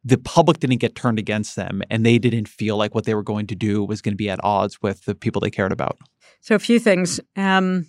the 0.05 0.19
public 0.19 0.61
didn't 0.61 0.77
get 0.77 0.95
turned 0.95 1.19
against 1.19 1.57
them 1.57 1.83
and 1.91 2.07
they 2.07 2.19
didn't 2.19 2.49
feel 2.49 2.77
like 2.77 2.95
what 2.95 3.05
they 3.05 3.15
were 3.15 3.25
going 3.25 3.47
to 3.49 3.57
do 3.57 3.83
was 3.83 4.01
going 4.01 4.13
to 4.13 4.17
be 4.17 4.31
at 4.31 4.39
odds 4.45 4.81
with 4.83 5.05
the 5.05 5.15
people 5.15 5.41
they 5.41 5.51
cared 5.51 5.73
about? 5.73 5.99
So, 6.41 6.55
a 6.55 6.59
few 6.59 6.79
things. 6.79 7.19
Um, 7.35 7.87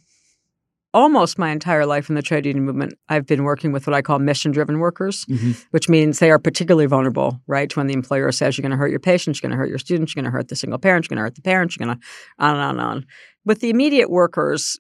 almost 0.94 1.38
my 1.38 1.50
entire 1.50 1.86
life 1.86 2.10
in 2.10 2.16
the 2.16 2.22
trade 2.22 2.46
union 2.46 2.66
movement, 2.66 2.94
I've 3.10 3.26
been 3.26 3.44
working 3.44 3.72
with 3.72 3.88
what 3.88 3.94
I 3.94 4.02
call 4.02 4.20
mission 4.20 4.52
driven 4.52 4.80
workers, 4.80 5.26
mm-hmm. 5.26 5.52
which 5.72 5.90
means 5.90 6.20
they 6.20 6.32
are 6.32 6.40
particularly 6.40 6.86
vulnerable, 6.86 7.42
right? 7.48 7.70
To 7.70 7.80
when 7.80 7.88
the 7.88 7.94
employer 7.94 8.32
says 8.32 8.58
you're 8.58 8.64
going 8.64 8.72
to 8.72 8.78
hurt 8.78 8.90
your 8.90 9.00
patients, 9.00 9.42
you're 9.42 9.50
going 9.50 9.58
to 9.58 9.62
hurt 9.62 9.70
your 9.70 9.80
students, 9.80 10.16
you're 10.16 10.24
going 10.24 10.32
to 10.32 10.36
hurt 10.36 10.48
the 10.48 10.56
single 10.56 10.80
parent, 10.80 11.06
you're 11.06 11.16
going 11.16 11.24
to 11.24 11.28
hurt 11.28 11.36
the 11.36 11.42
parents, 11.42 11.76
you're 11.78 11.86
going 11.86 11.98
to 11.98 12.06
on 12.40 12.56
and 12.56 12.64
on 12.64 12.70
and 12.72 12.82
on. 12.82 13.06
With 13.46 13.60
the 13.60 13.70
immediate 13.70 14.10
workers, 14.10 14.80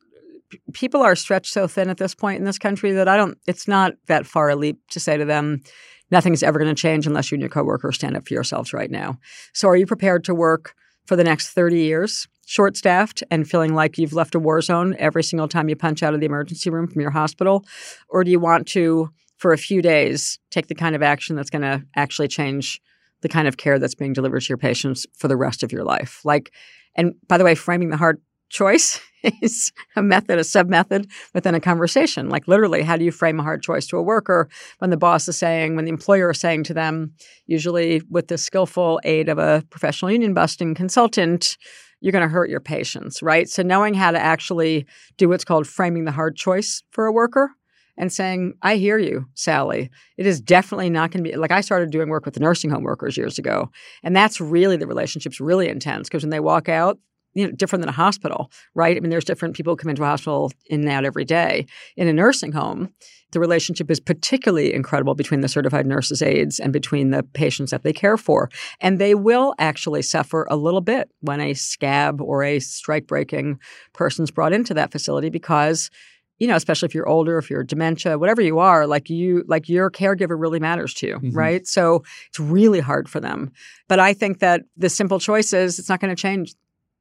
p- 0.49 0.59
people 0.73 1.01
are 1.01 1.15
stretched 1.15 1.51
so 1.51 1.67
thin 1.67 1.89
at 1.89 1.97
this 1.97 2.15
point 2.15 2.39
in 2.39 2.45
this 2.45 2.57
country 2.57 2.93
that 2.93 3.07
I 3.07 3.17
don't, 3.17 3.37
it's 3.45 3.67
not 3.67 3.93
that 4.07 4.25
far 4.25 4.49
a 4.49 4.55
leap 4.55 4.79
to 4.91 4.99
say 4.99 5.17
to 5.17 5.25
them, 5.25 5.61
nothing's 6.09 6.43
ever 6.43 6.57
going 6.57 6.73
to 6.73 6.81
change 6.81 7.05
unless 7.05 7.31
you 7.31 7.35
and 7.35 7.41
your 7.41 7.49
coworkers 7.49 7.95
stand 7.95 8.15
up 8.15 8.27
for 8.27 8.33
yourselves 8.33 8.73
right 8.73 8.89
now. 8.89 9.17
So 9.53 9.67
are 9.67 9.75
you 9.75 9.85
prepared 9.85 10.23
to 10.25 10.33
work 10.33 10.73
for 11.05 11.15
the 11.15 11.23
next 11.23 11.49
30 11.49 11.79
years 11.79 12.27
short 12.47 12.77
staffed 12.77 13.23
and 13.29 13.47
feeling 13.47 13.75
like 13.75 13.97
you've 13.97 14.13
left 14.13 14.33
a 14.33 14.39
war 14.39 14.61
zone 14.61 14.95
every 14.97 15.21
single 15.21 15.49
time 15.49 15.67
you 15.67 15.75
punch 15.75 16.01
out 16.01 16.13
of 16.13 16.21
the 16.21 16.25
emergency 16.25 16.69
room 16.69 16.87
from 16.87 17.01
your 17.01 17.11
hospital? 17.11 17.65
Or 18.07 18.23
do 18.23 18.31
you 18.31 18.39
want 18.39 18.67
to, 18.69 19.09
for 19.35 19.51
a 19.51 19.57
few 19.57 19.81
days, 19.81 20.39
take 20.49 20.67
the 20.67 20.75
kind 20.75 20.95
of 20.95 21.03
action 21.03 21.35
that's 21.35 21.49
going 21.49 21.63
to 21.63 21.83
actually 21.97 22.29
change 22.29 22.81
the 23.19 23.27
kind 23.27 23.49
of 23.49 23.57
care 23.57 23.79
that's 23.79 23.95
being 23.95 24.13
delivered 24.13 24.43
to 24.43 24.47
your 24.47 24.57
patients 24.57 25.05
for 25.17 25.27
the 25.27 25.35
rest 25.35 25.61
of 25.61 25.73
your 25.73 25.83
life? 25.83 26.21
Like, 26.23 26.53
and 26.95 27.15
by 27.27 27.37
the 27.37 27.43
way, 27.43 27.53
framing 27.53 27.89
the 27.89 27.97
hard 27.97 28.21
choice 28.47 29.01
is 29.41 29.73
a 29.97 30.01
method, 30.01 30.39
a 30.39 30.43
sub 30.45 30.69
method 30.69 31.05
within 31.33 31.53
a 31.53 31.59
conversation. 31.59 32.29
Like 32.29 32.47
literally, 32.47 32.81
how 32.81 32.95
do 32.95 33.03
you 33.03 33.11
frame 33.11 33.41
a 33.41 33.43
hard 33.43 33.61
choice 33.61 33.87
to 33.87 33.97
a 33.97 34.01
worker 34.01 34.47
when 34.77 34.89
the 34.89 34.95
boss 34.95 35.27
is 35.27 35.37
saying, 35.37 35.75
when 35.75 35.83
the 35.83 35.91
employer 35.91 36.31
is 36.31 36.39
saying 36.39 36.63
to 36.63 36.73
them, 36.73 37.11
usually 37.45 38.01
with 38.09 38.29
the 38.29 38.37
skillful 38.37 39.01
aid 39.03 39.27
of 39.27 39.37
a 39.37 39.65
professional 39.69 40.11
union 40.11 40.33
busting 40.33 40.75
consultant, 40.75 41.57
you're 41.99 42.11
going 42.11 42.23
to 42.23 42.29
hurt 42.29 42.49
your 42.49 42.59
patients, 42.59 43.21
right? 43.21 43.49
So 43.49 43.63
knowing 43.63 43.93
how 43.93 44.11
to 44.11 44.19
actually 44.19 44.85
do 45.17 45.29
what's 45.29 45.45
called 45.45 45.67
framing 45.67 46.05
the 46.05 46.11
hard 46.11 46.35
choice 46.35 46.83
for 46.91 47.05
a 47.05 47.11
worker 47.11 47.51
and 47.97 48.13
saying, 48.13 48.53
I 48.61 48.75
hear 48.75 48.97
you, 48.97 49.25
Sally. 49.33 49.89
It 50.17 50.27
is 50.27 50.39
definitely 50.39 50.89
not 50.89 51.11
going 51.11 51.23
to 51.23 51.29
be 51.29 51.35
like 51.35 51.51
I 51.51 51.61
started 51.61 51.89
doing 51.89 52.09
work 52.09 52.25
with 52.25 52.35
the 52.35 52.39
nursing 52.39 52.69
home 52.69 52.83
workers 52.83 53.17
years 53.17 53.39
ago. 53.39 53.71
And 54.03 54.15
that's 54.15 54.39
really 54.39 54.77
the 54.77 54.87
relationship's 54.87 55.39
really 55.39 55.67
intense 55.67 56.07
because 56.07 56.23
when 56.23 56.29
they 56.29 56.39
walk 56.39 56.69
out, 56.69 56.99
you 57.37 57.45
know, 57.45 57.51
different 57.51 57.81
than 57.81 57.89
a 57.89 57.93
hospital, 57.93 58.51
right? 58.73 58.97
I 58.97 58.99
mean, 58.99 59.11
there's 59.11 59.23
different 59.23 59.55
people 59.55 59.73
who 59.73 59.77
come 59.77 59.91
into 59.91 60.01
a 60.01 60.07
hospital 60.07 60.51
in 60.65 60.81
and 60.81 60.89
out 60.89 61.05
every 61.05 61.23
day. 61.23 61.67
In 61.95 62.07
a 62.07 62.13
nursing 62.13 62.51
home, 62.51 62.89
the 63.31 63.39
relationship 63.39 63.91
is 63.91 63.99
particularly 63.99 64.73
incredible 64.73 65.13
between 65.13 65.41
the 65.41 65.47
certified 65.47 65.85
nurses 65.85 66.23
aides 66.23 66.59
and 66.59 66.73
between 66.73 67.11
the 67.11 67.21
patients 67.21 67.69
that 67.69 67.83
they 67.83 67.93
care 67.93 68.17
for. 68.17 68.49
And 68.81 68.97
they 68.97 69.13
will 69.13 69.53
actually 69.59 70.01
suffer 70.01 70.47
a 70.49 70.55
little 70.55 70.81
bit 70.81 71.11
when 71.19 71.39
a 71.39 71.53
scab 71.53 72.21
or 72.21 72.41
a 72.43 72.59
strike 72.59 73.05
breaking 73.05 73.59
person's 73.93 74.31
brought 74.31 74.53
into 74.53 74.73
that 74.73 74.91
facility 74.91 75.29
because 75.29 75.91
you 76.39 76.47
know, 76.47 76.55
especially 76.55 76.85
if 76.85 76.93
you're 76.93 77.09
older, 77.09 77.39
if 77.39 77.49
you're 77.49 77.63
dementia, 77.63 78.19
whatever 78.19 78.43
you 78.43 78.59
are, 78.59 78.85
like 78.85 79.09
you, 79.09 79.43
like 79.47 79.67
your 79.67 79.89
caregiver 79.89 80.39
really 80.39 80.59
matters 80.59 80.93
to 80.93 81.07
you, 81.07 81.15
mm-hmm. 81.15 81.35
right? 81.35 81.65
So 81.65 82.03
it's 82.27 82.39
really 82.39 82.79
hard 82.79 83.09
for 83.09 83.19
them. 83.19 83.51
But 83.87 83.99
I 83.99 84.13
think 84.13 84.37
that 84.39 84.61
the 84.75 84.87
simple 84.87 85.19
choice 85.19 85.51
is 85.51 85.79
it's 85.79 85.89
not 85.89 85.99
going 85.99 86.15
to 86.15 86.21
change 86.21 86.53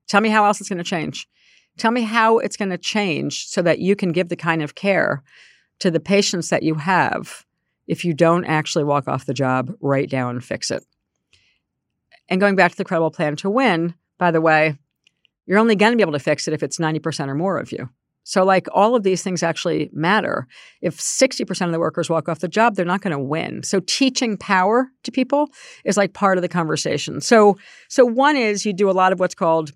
Tell 0.09 0.20
me 0.20 0.28
how 0.28 0.45
else 0.45 0.61
it's 0.61 0.69
going 0.69 0.78
to 0.78 0.85
change. 0.85 1.27
Tell 1.77 1.91
me 1.91 2.03
how 2.03 2.39
it's 2.39 2.57
going 2.57 2.70
to 2.70 2.78
change 2.78 3.47
so 3.47 3.62
that 3.62 3.78
you 3.78 3.97
can 3.97 4.12
give 4.12 4.28
the 4.28 4.37
kind 4.37 4.62
of 4.62 4.74
care 4.74 5.23
to 5.81 5.91
the 5.91 6.01
patients 6.01 6.49
that 6.49 6.62
you 6.62 6.77
have 6.77 7.45
if 7.87 8.05
you 8.05 8.15
don't 8.15 8.45
actually 8.45 8.85
walk 8.85 9.09
off 9.09 9.27
the 9.27 9.35
job, 9.35 9.73
write 9.81 10.11
down, 10.11 10.37
and 10.37 10.45
fix 10.45 10.70
it. 10.70 10.85
And 12.28 12.41
going 12.41 12.57
back 12.57 12.73
to 12.73 12.77
the 12.77 12.85
credible 12.85 13.11
plan 13.11 13.37
to 13.37 13.51
win, 13.51 13.95
by 14.19 14.31
the 14.31 14.41
way, 14.41 14.77
you're 15.47 15.59
only 15.59 15.77
going 15.77 15.93
to 15.93 15.97
be 15.97 16.03
able 16.03 16.12
to 16.12 16.19
fix 16.19 16.49
it 16.49 16.55
if 16.55 16.62
it's 16.62 16.78
90% 16.78 17.28
or 17.28 17.35
more 17.35 17.59
of 17.59 17.70
you. 17.70 17.89
So, 18.24 18.45
like, 18.45 18.66
all 18.73 18.97
of 18.97 19.05
these 19.05 19.23
things 19.23 19.45
actually 19.45 19.89
matter. 19.93 20.49
If 20.83 20.99
60% 20.99 21.66
of 21.66 21.70
the 21.70 21.78
workers 21.78 22.11
walk 22.11 22.28
off 22.28 22.41
the 22.41 22.49
job, 22.49 22.74
they're 22.74 22.85
not 22.85 23.01
going 23.01 23.12
to 23.12 23.23
win. 23.23 23.62
So, 23.62 23.78
teaching 23.78 24.37
power 24.37 24.89
to 25.05 25.12
people 25.12 25.51
is 25.85 25.97
like 25.97 26.12
part 26.12 26.37
of 26.37 26.43
the 26.43 26.49
conversation. 26.49 27.20
So, 27.20 27.57
so 27.89 28.05
one 28.05 28.37
is 28.37 28.66
you 28.66 28.73
do 28.73 28.91
a 28.91 28.93
lot 28.93 29.12
of 29.12 29.20
what's 29.20 29.37
called 29.37 29.70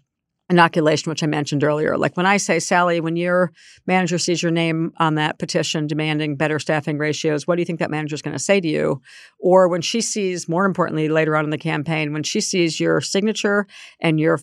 inoculation, 0.51 1.09
which 1.09 1.22
I 1.22 1.27
mentioned 1.27 1.64
earlier. 1.64 1.97
Like 1.97 2.16
when 2.16 2.27
I 2.27 2.36
say, 2.36 2.59
Sally, 2.59 3.01
when 3.01 3.16
your 3.16 3.52
manager 3.86 4.18
sees 4.18 4.43
your 4.43 4.52
name 4.52 4.93
on 4.98 5.14
that 5.14 5.39
petition 5.39 5.86
demanding 5.86 6.36
better 6.36 6.59
staffing 6.59 6.98
ratios, 6.98 7.47
what 7.47 7.55
do 7.56 7.62
you 7.62 7.66
think 7.66 7.78
that 7.78 7.90
manager 7.90 8.14
is 8.14 8.22
going 8.22 8.36
to 8.36 8.43
say 8.43 8.60
to 8.60 8.68
you? 8.68 9.01
Or 9.39 9.68
when 9.68 9.81
she 9.81 10.01
sees, 10.01 10.48
more 10.48 10.64
importantly, 10.66 11.09
later 11.09 11.36
on 11.36 11.44
in 11.44 11.51
the 11.51 11.59
campaign, 11.59 12.12
when 12.12 12.24
she 12.24 12.40
sees 12.40 12.81
your 12.81 13.01
signature 13.01 13.66
and 14.01 14.18
your 14.18 14.40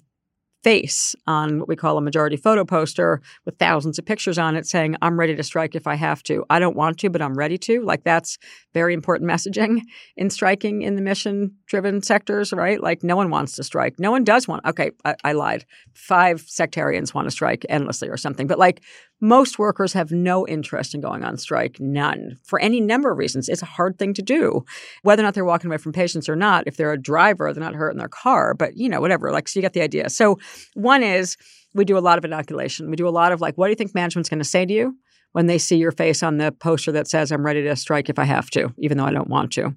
face 0.63 1.15
on 1.27 1.59
what 1.59 1.67
we 1.67 1.75
call 1.75 1.97
a 1.97 2.01
majority 2.01 2.35
photo 2.35 2.65
poster 2.65 3.21
with 3.45 3.57
thousands 3.57 3.99
of 3.99 4.05
pictures 4.05 4.37
on 4.37 4.55
it 4.55 4.65
saying, 4.65 4.95
I'm 5.01 5.19
ready 5.19 5.35
to 5.35 5.43
strike 5.43 5.75
if 5.75 5.87
I 5.87 5.95
have 5.95 6.23
to. 6.23 6.45
I 6.49 6.59
don't 6.59 6.75
want 6.75 6.97
to, 6.99 7.09
but 7.09 7.21
I'm 7.21 7.35
ready 7.35 7.57
to. 7.59 7.81
Like 7.83 8.03
that's 8.03 8.37
very 8.73 8.93
important 8.93 9.29
messaging 9.29 9.81
in 10.17 10.29
striking 10.29 10.81
in 10.81 10.95
the 10.95 11.01
mission 11.01 11.55
driven 11.67 12.01
sectors, 12.01 12.51
right? 12.53 12.81
Like 12.81 13.03
no 13.03 13.15
one 13.15 13.29
wants 13.29 13.55
to 13.55 13.63
strike. 13.63 13.99
No 13.99 14.11
one 14.11 14.23
does 14.23 14.47
want, 14.47 14.65
okay, 14.65 14.91
I, 15.05 15.15
I 15.23 15.31
lied. 15.33 15.65
Five 15.93 16.41
sectarians 16.41 17.13
want 17.13 17.27
to 17.27 17.31
strike 17.31 17.65
endlessly 17.69 18.09
or 18.09 18.17
something. 18.17 18.47
But 18.47 18.59
like 18.59 18.81
most 19.19 19.57
workers 19.57 19.93
have 19.93 20.11
no 20.11 20.47
interest 20.47 20.93
in 20.93 21.01
going 21.01 21.23
on 21.23 21.37
strike, 21.37 21.79
none, 21.79 22.37
for 22.43 22.59
any 22.59 22.79
number 22.79 23.11
of 23.11 23.17
reasons. 23.17 23.49
It's 23.49 23.61
a 23.61 23.67
hard 23.67 23.97
thing 23.97 24.13
to 24.15 24.21
do, 24.21 24.63
whether 25.03 25.21
or 25.21 25.25
not 25.25 25.33
they're 25.33 25.45
walking 25.45 25.69
away 25.69 25.77
from 25.77 25.93
patients 25.93 26.29
or 26.29 26.35
not. 26.35 26.67
If 26.67 26.77
they're 26.77 26.93
a 26.93 27.01
driver, 27.01 27.51
they're 27.53 27.63
not 27.63 27.75
hurt 27.75 27.91
in 27.91 27.97
their 27.97 28.07
car, 28.07 28.53
but 28.53 28.77
you 28.77 28.89
know, 28.89 29.01
whatever. 29.01 29.31
Like, 29.31 29.47
so 29.47 29.59
you 29.59 29.61
get 29.61 29.73
the 29.73 29.81
idea. 29.81 30.09
So, 30.09 30.37
one 30.73 31.03
is 31.03 31.37
we 31.73 31.85
do 31.85 31.97
a 31.97 31.99
lot 31.99 32.17
of 32.17 32.25
inoculation. 32.25 32.89
We 32.89 32.95
do 32.95 33.07
a 33.07 33.09
lot 33.09 33.31
of 33.31 33.41
like, 33.41 33.57
what 33.57 33.67
do 33.67 33.71
you 33.71 33.75
think 33.75 33.95
management's 33.95 34.29
going 34.29 34.39
to 34.39 34.45
say 34.45 34.65
to 34.65 34.73
you? 34.73 34.95
when 35.33 35.45
they 35.45 35.57
see 35.57 35.77
your 35.77 35.91
face 35.91 36.23
on 36.23 36.37
the 36.37 36.51
poster 36.51 36.91
that 36.91 37.07
says 37.07 37.31
"I'm 37.31 37.45
ready 37.45 37.61
to 37.61 37.75
strike 37.75 38.09
if 38.09 38.17
I 38.17 38.23
have 38.23 38.49
to," 38.51 38.73
even 38.79 38.97
though 38.97 39.05
I 39.05 39.11
don't 39.11 39.29
want 39.29 39.51
to, 39.53 39.75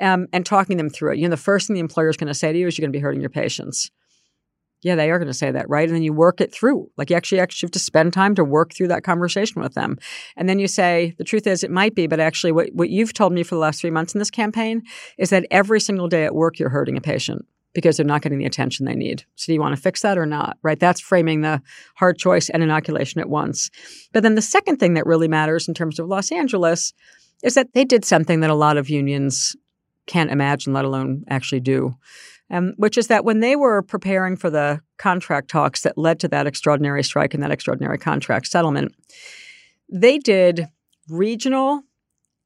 um, 0.00 0.26
and 0.32 0.44
talking 0.44 0.76
them 0.76 0.90
through 0.90 1.12
it. 1.12 1.18
You 1.18 1.22
know, 1.24 1.30
the 1.30 1.38
first 1.38 1.66
thing 1.66 1.74
the 1.74 1.80
employer 1.80 2.10
is 2.10 2.16
going 2.16 2.28
to 2.28 2.34
say 2.34 2.52
to 2.52 2.58
you 2.58 2.66
is 2.66 2.76
you're 2.76 2.82
going 2.82 2.92
to 2.92 2.98
be 2.98 3.02
hurting 3.02 3.20
your 3.20 3.30
patients. 3.30 3.90
Yeah, 4.82 4.94
they 4.94 5.10
are 5.10 5.18
going 5.18 5.26
to 5.26 5.34
say 5.34 5.50
that, 5.50 5.68
right? 5.68 5.88
And 5.88 5.96
then 5.96 6.04
you 6.04 6.12
work 6.12 6.40
it 6.40 6.52
through. 6.52 6.88
Like 6.96 7.10
you 7.10 7.16
actually 7.16 7.40
actually 7.40 7.66
have 7.66 7.72
to 7.72 7.78
spend 7.80 8.12
time 8.12 8.34
to 8.36 8.44
work 8.44 8.72
through 8.72 8.88
that 8.88 9.02
conversation 9.02 9.60
with 9.60 9.74
them. 9.74 9.98
And 10.36 10.48
then 10.48 10.60
you 10.60 10.68
say, 10.68 11.14
the 11.18 11.24
truth 11.24 11.46
is 11.46 11.64
it 11.64 11.70
might 11.70 11.94
be, 11.94 12.06
but 12.06 12.20
actually 12.20 12.52
what, 12.52 12.68
what 12.72 12.88
you've 12.88 13.12
told 13.12 13.32
me 13.32 13.42
for 13.42 13.56
the 13.56 13.60
last 13.60 13.80
three 13.80 13.90
months 13.90 14.14
in 14.14 14.20
this 14.20 14.30
campaign 14.30 14.82
is 15.18 15.30
that 15.30 15.46
every 15.50 15.80
single 15.80 16.06
day 16.06 16.24
at 16.24 16.34
work 16.34 16.58
you're 16.58 16.68
hurting 16.68 16.96
a 16.96 17.00
patient 17.00 17.44
because 17.74 17.96
they're 17.96 18.06
not 18.06 18.22
getting 18.22 18.38
the 18.38 18.44
attention 18.44 18.86
they 18.86 18.94
need. 18.94 19.24
So 19.34 19.46
do 19.46 19.54
you 19.54 19.60
want 19.60 19.74
to 19.74 19.82
fix 19.82 20.02
that 20.02 20.16
or 20.16 20.26
not? 20.26 20.58
Right? 20.62 20.78
That's 20.78 21.00
framing 21.00 21.40
the 21.40 21.60
hard 21.96 22.16
choice 22.16 22.48
and 22.48 22.62
inoculation 22.62 23.20
at 23.20 23.28
once. 23.28 23.70
But 24.12 24.22
then 24.22 24.36
the 24.36 24.42
second 24.42 24.78
thing 24.78 24.94
that 24.94 25.06
really 25.06 25.28
matters 25.28 25.66
in 25.66 25.74
terms 25.74 25.98
of 25.98 26.06
Los 26.06 26.30
Angeles 26.30 26.92
is 27.42 27.54
that 27.54 27.74
they 27.74 27.84
did 27.84 28.04
something 28.04 28.40
that 28.40 28.50
a 28.50 28.54
lot 28.54 28.76
of 28.76 28.88
unions 28.88 29.56
can't 30.06 30.30
imagine, 30.30 30.72
let 30.72 30.84
alone 30.84 31.24
actually 31.28 31.60
do 31.60 31.96
um, 32.50 32.74
which 32.76 32.96
is 32.96 33.08
that 33.08 33.24
when 33.24 33.40
they 33.40 33.56
were 33.56 33.82
preparing 33.82 34.36
for 34.36 34.50
the 34.50 34.80
contract 34.96 35.48
talks 35.48 35.82
that 35.82 35.98
led 35.98 36.20
to 36.20 36.28
that 36.28 36.46
extraordinary 36.46 37.02
strike 37.02 37.34
and 37.34 37.42
that 37.42 37.50
extraordinary 37.50 37.98
contract 37.98 38.46
settlement, 38.46 38.94
they 39.90 40.18
did 40.18 40.68
regional, 41.08 41.82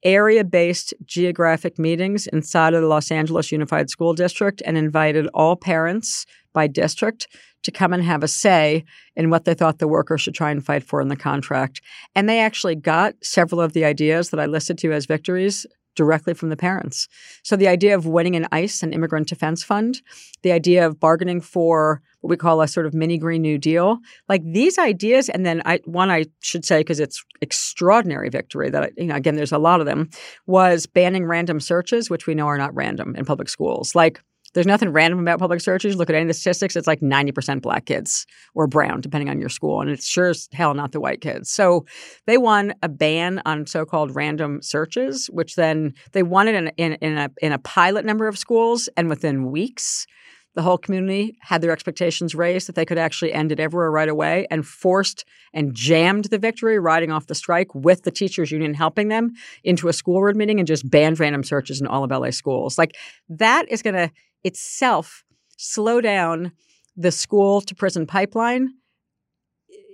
area 0.05 0.45
based 0.45 0.93
geographic 1.05 1.79
meetings 1.79 2.27
inside 2.27 2.75
of 2.75 2.83
the 2.83 2.89
Los 2.89 3.11
Angeles 3.11 3.53
Unified 3.53 3.89
School 3.89 4.15
District 4.15 4.61
and 4.67 4.77
invited 4.77 5.29
all 5.29 5.57
parents 5.57 6.27
by 6.53 6.67
district 6.67 7.29
to 7.63 7.71
come 7.71 7.93
and 7.93 8.03
have 8.03 8.25
a 8.25 8.29
say 8.29 8.85
in 9.15 9.31
what 9.31 9.45
they 9.45 9.55
thought 9.55 9.79
the 9.79 9.89
workers 9.89 10.21
should 10.21 10.35
try 10.35 10.51
and 10.51 10.65
fight 10.65 10.83
for 10.83 11.01
in 11.01 11.09
the 11.09 11.17
contract. 11.17 11.81
And 12.15 12.29
they 12.29 12.41
actually 12.41 12.75
got 12.75 13.15
several 13.23 13.61
of 13.61 13.73
the 13.73 13.85
ideas 13.85 14.31
that 14.31 14.41
I 14.41 14.47
listed 14.47 14.79
to 14.79 14.93
as 14.93 15.07
victories 15.07 15.67
directly 15.95 16.35
from 16.35 16.49
the 16.49 16.57
parents. 16.57 17.09
So 17.43 17.57
the 17.57 17.69
idea 17.69 17.95
of 17.95 18.07
winning 18.07 18.37
an 18.37 18.47
ICE, 18.53 18.83
an 18.83 18.93
immigrant 18.93 19.29
defense 19.29 19.63
fund, 19.63 20.01
the 20.43 20.53
idea 20.53 20.87
of 20.87 21.01
bargaining 21.01 21.41
for 21.41 22.03
what 22.21 22.31
we 22.31 22.37
call 22.37 22.61
a 22.61 22.69
sort 22.69 22.87
of 22.87 22.95
mini 22.95 23.19
Green 23.19 23.43
New 23.43 23.59
Deal, 23.59 23.99
like 24.29 24.43
these 24.45 24.79
ideas, 24.79 25.29
and 25.29 25.45
then 25.45 25.61
I, 25.65 25.81
one 25.85 26.11
I 26.11 26.27
should 26.41 26.65
say 26.65 26.81
because 26.81 27.01
it's 27.01 27.23
extraordinary 27.41 28.29
victory 28.29 28.71
that 28.71 28.93
you 28.97 29.07
know 29.07 29.17
again 29.17 29.35
there's 29.35 29.53
a 29.53 29.59
lot 29.59 29.81
of 29.81 29.87
them 29.87 30.09
was 30.47 30.87
banning 30.87 31.27
random 31.27 31.61
searches, 31.61 32.09
which 32.09 32.27
we 32.27 32.35
know 32.35 32.47
are 32.47 32.59
not 32.59 32.75
random 32.75 33.17
in 33.17 33.25
public 33.25 33.49
schools, 33.49 33.95
like 33.95 34.23
there's 34.55 34.67
nothing 34.67 34.91
random 34.91 35.21
about 35.21 35.39
public 35.39 35.61
searches. 35.61 35.97
Look 35.97 36.11
at 36.11 36.15
any 36.15 36.23
of 36.23 36.29
the 36.29 36.35
statistics. 36.35 36.77
It's 36.77 36.87
like 36.87 37.01
90% 37.01 37.63
black 37.63 37.87
kids 37.87 38.27
or 38.55 38.67
brown, 38.67 39.01
depending 39.01 39.31
on 39.31 39.41
your 39.41 39.49
school. 39.49 39.81
And 39.81 39.91
it's 39.91 40.07
sure 40.07 40.29
as 40.29 40.49
hell 40.53 40.75
not 40.75 40.93
the 40.93 41.01
white 41.01 41.21
kids. 41.21 41.51
So 41.51 41.87
they 42.27 42.39
won 42.39 42.75
a 42.83 42.89
ban 42.89 43.41
on 43.47 43.67
so 43.67 43.85
called 43.85 44.15
random 44.15 44.61
searches, 44.63 45.29
which 45.33 45.57
then 45.57 45.95
they 46.13 46.23
won 46.23 46.49
it 46.49 46.55
in, 46.55 46.69
in, 46.77 46.93
in, 46.95 47.17
a, 47.17 47.31
in 47.41 47.53
a 47.53 47.59
pilot 47.59 48.05
number 48.05 48.29
of 48.29 48.39
schools. 48.39 48.89
And 48.97 49.09
within 49.09 49.51
weeks, 49.51 50.07
the 50.55 50.63
whole 50.63 50.77
community 50.77 51.39
had 51.41 51.63
their 51.63 51.71
expectations 51.71 52.35
raised 52.35 52.69
that 52.69 52.75
they 52.75 52.85
could 52.85 52.99
actually 52.99 53.33
end 53.33 53.53
it 53.53 53.61
everywhere 53.61 53.91
right 53.91 54.09
away 54.09 54.47
and 54.51 54.67
forced 54.67 55.25
and 55.55 55.75
jammed 55.75 56.27
the 56.27 56.39
victory 56.39 56.79
riding 56.79 57.11
off 57.11 57.27
the 57.27 57.35
strike 57.35 57.75
with 57.75 58.03
the 58.03 58.11
teachers 58.11 58.51
union 58.51 58.75
helping 58.75 59.09
them 59.09 59.33
into 59.65 59.89
a 59.89 59.93
school 59.95 60.17
board 60.17 60.37
meeting 60.37 60.59
and 60.59 60.67
just 60.67 60.89
banned 60.91 61.19
random 61.19 61.43
searches 61.43 61.81
in 61.81 61.87
all 61.87 62.05
of 62.05 62.11
LA 62.11 62.31
schools. 62.31 62.77
Like 62.77 62.97
that 63.31 63.71
is 63.71 63.81
going 63.81 63.95
to 63.95 64.11
itself 64.45 65.25
slow 65.57 66.01
down 66.01 66.53
the 66.97 67.13
school 67.13 67.61
to 67.63 67.75
prison 67.75 68.07
pipeline 68.07 68.69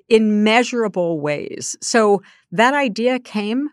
in 0.09 0.43
measurable 0.43 1.21
ways. 1.21 1.77
So 1.81 2.23
that 2.51 2.75
idea 2.75 3.19
came 3.19 3.69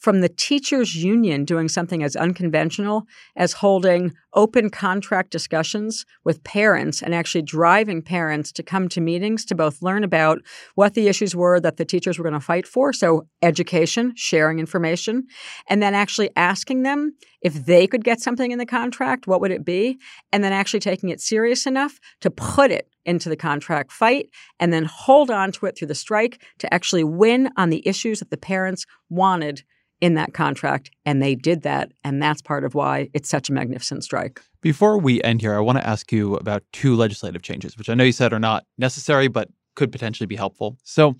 from 0.00 0.20
the 0.20 0.28
teachers 0.28 0.96
union 0.96 1.44
doing 1.44 1.68
something 1.68 2.02
as 2.02 2.16
unconventional 2.16 3.04
as 3.36 3.52
holding 3.52 4.12
open 4.34 4.70
contract 4.70 5.30
discussions 5.30 6.04
with 6.24 6.42
parents 6.42 7.02
and 7.02 7.14
actually 7.14 7.42
driving 7.42 8.02
parents 8.02 8.50
to 8.52 8.62
come 8.62 8.88
to 8.88 9.00
meetings 9.00 9.44
to 9.44 9.54
both 9.54 9.82
learn 9.82 10.02
about 10.02 10.38
what 10.74 10.94
the 10.94 11.08
issues 11.08 11.36
were 11.36 11.60
that 11.60 11.76
the 11.76 11.84
teachers 11.84 12.18
were 12.18 12.24
going 12.24 12.32
to 12.32 12.40
fight 12.40 12.66
for 12.66 12.92
so 12.92 13.26
education 13.42 14.12
sharing 14.16 14.58
information 14.58 15.24
and 15.68 15.82
then 15.82 15.94
actually 15.94 16.30
asking 16.36 16.82
them 16.82 17.12
if 17.42 17.66
they 17.66 17.86
could 17.86 18.04
get 18.04 18.20
something 18.20 18.50
in 18.50 18.58
the 18.58 18.66
contract 18.66 19.26
what 19.26 19.40
would 19.40 19.50
it 19.50 19.64
be? 19.64 19.98
And 20.32 20.42
then 20.42 20.52
actually 20.52 20.80
taking 20.80 21.08
it 21.08 21.20
serious 21.20 21.66
enough 21.66 21.98
to 22.20 22.30
put 22.30 22.70
it 22.70 22.88
into 23.04 23.28
the 23.28 23.36
contract 23.36 23.92
fight 23.92 24.28
and 24.58 24.72
then 24.72 24.84
hold 24.84 25.30
on 25.30 25.52
to 25.52 25.66
it 25.66 25.76
through 25.76 25.88
the 25.88 25.94
strike 25.94 26.42
to 26.58 26.72
actually 26.72 27.04
win 27.04 27.50
on 27.56 27.70
the 27.70 27.86
issues 27.86 28.18
that 28.18 28.30
the 28.30 28.36
parents 28.36 28.84
wanted 29.08 29.62
in 30.00 30.14
that 30.14 30.34
contract. 30.34 30.90
And 31.04 31.22
they 31.22 31.34
did 31.34 31.62
that. 31.62 31.92
And 32.04 32.22
that's 32.22 32.42
part 32.42 32.64
of 32.64 32.74
why 32.74 33.10
it's 33.14 33.28
such 33.28 33.48
a 33.48 33.52
magnificent 33.52 34.04
strike. 34.04 34.40
Before 34.60 34.98
we 34.98 35.22
end 35.22 35.40
here, 35.40 35.54
I 35.54 35.60
want 35.60 35.78
to 35.78 35.86
ask 35.86 36.12
you 36.12 36.34
about 36.36 36.62
two 36.72 36.94
legislative 36.94 37.42
changes, 37.42 37.76
which 37.78 37.88
I 37.88 37.94
know 37.94 38.04
you 38.04 38.12
said 38.12 38.32
are 38.32 38.38
not 38.38 38.64
necessary, 38.78 39.28
but 39.28 39.48
could 39.76 39.92
potentially 39.92 40.26
be 40.26 40.36
helpful. 40.36 40.76
So 40.84 41.16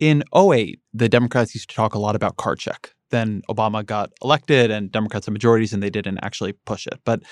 in 0.00 0.24
08, 0.34 0.80
the 0.92 1.08
Democrats 1.08 1.54
used 1.54 1.70
to 1.70 1.76
talk 1.76 1.94
a 1.94 1.98
lot 1.98 2.16
about 2.16 2.36
card 2.36 2.58
check. 2.58 2.92
Then 3.10 3.42
Obama 3.48 3.86
got 3.86 4.10
elected 4.22 4.70
and 4.70 4.90
Democrats 4.90 5.26
had 5.26 5.32
majorities 5.32 5.72
and 5.72 5.82
they 5.82 5.90
didn't 5.90 6.18
actually 6.22 6.52
push 6.52 6.86
it. 6.86 6.98
But 7.04 7.22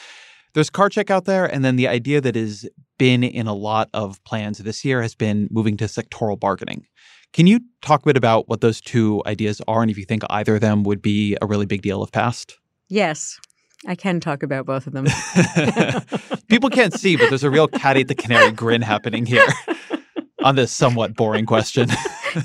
there's 0.54 0.70
card 0.70 0.92
check 0.92 1.10
out 1.10 1.24
there. 1.24 1.46
And 1.46 1.64
then 1.64 1.76
the 1.76 1.88
idea 1.88 2.20
that 2.20 2.36
has 2.36 2.66
been 2.96 3.24
in 3.24 3.46
a 3.48 3.54
lot 3.54 3.90
of 3.92 4.22
plans 4.24 4.58
this 4.58 4.84
year 4.84 5.02
has 5.02 5.14
been 5.14 5.48
moving 5.50 5.76
to 5.78 5.86
sectoral 5.86 6.38
bargaining. 6.38 6.86
Can 7.34 7.48
you 7.48 7.58
talk 7.82 8.02
a 8.02 8.06
bit 8.06 8.16
about 8.16 8.48
what 8.48 8.60
those 8.60 8.80
two 8.80 9.20
ideas 9.26 9.60
are 9.66 9.82
and 9.82 9.90
if 9.90 9.98
you 9.98 10.04
think 10.04 10.22
either 10.30 10.54
of 10.54 10.60
them 10.60 10.84
would 10.84 11.02
be 11.02 11.36
a 11.42 11.46
really 11.46 11.66
big 11.66 11.82
deal 11.82 12.00
if 12.04 12.12
passed? 12.12 12.58
Yes. 12.88 13.40
I 13.88 13.96
can 13.96 14.20
talk 14.20 14.44
about 14.44 14.66
both 14.66 14.86
of 14.86 14.92
them. 14.92 15.06
People 16.48 16.70
can't 16.70 16.94
see, 16.94 17.16
but 17.16 17.30
there's 17.30 17.42
a 17.42 17.50
real 17.50 17.66
Caddy 17.66 18.04
the 18.04 18.14
Canary 18.14 18.52
grin 18.52 18.82
happening 18.82 19.26
here 19.26 19.44
on 20.44 20.54
this 20.54 20.70
somewhat 20.70 21.16
boring 21.16 21.44
question. 21.44 21.88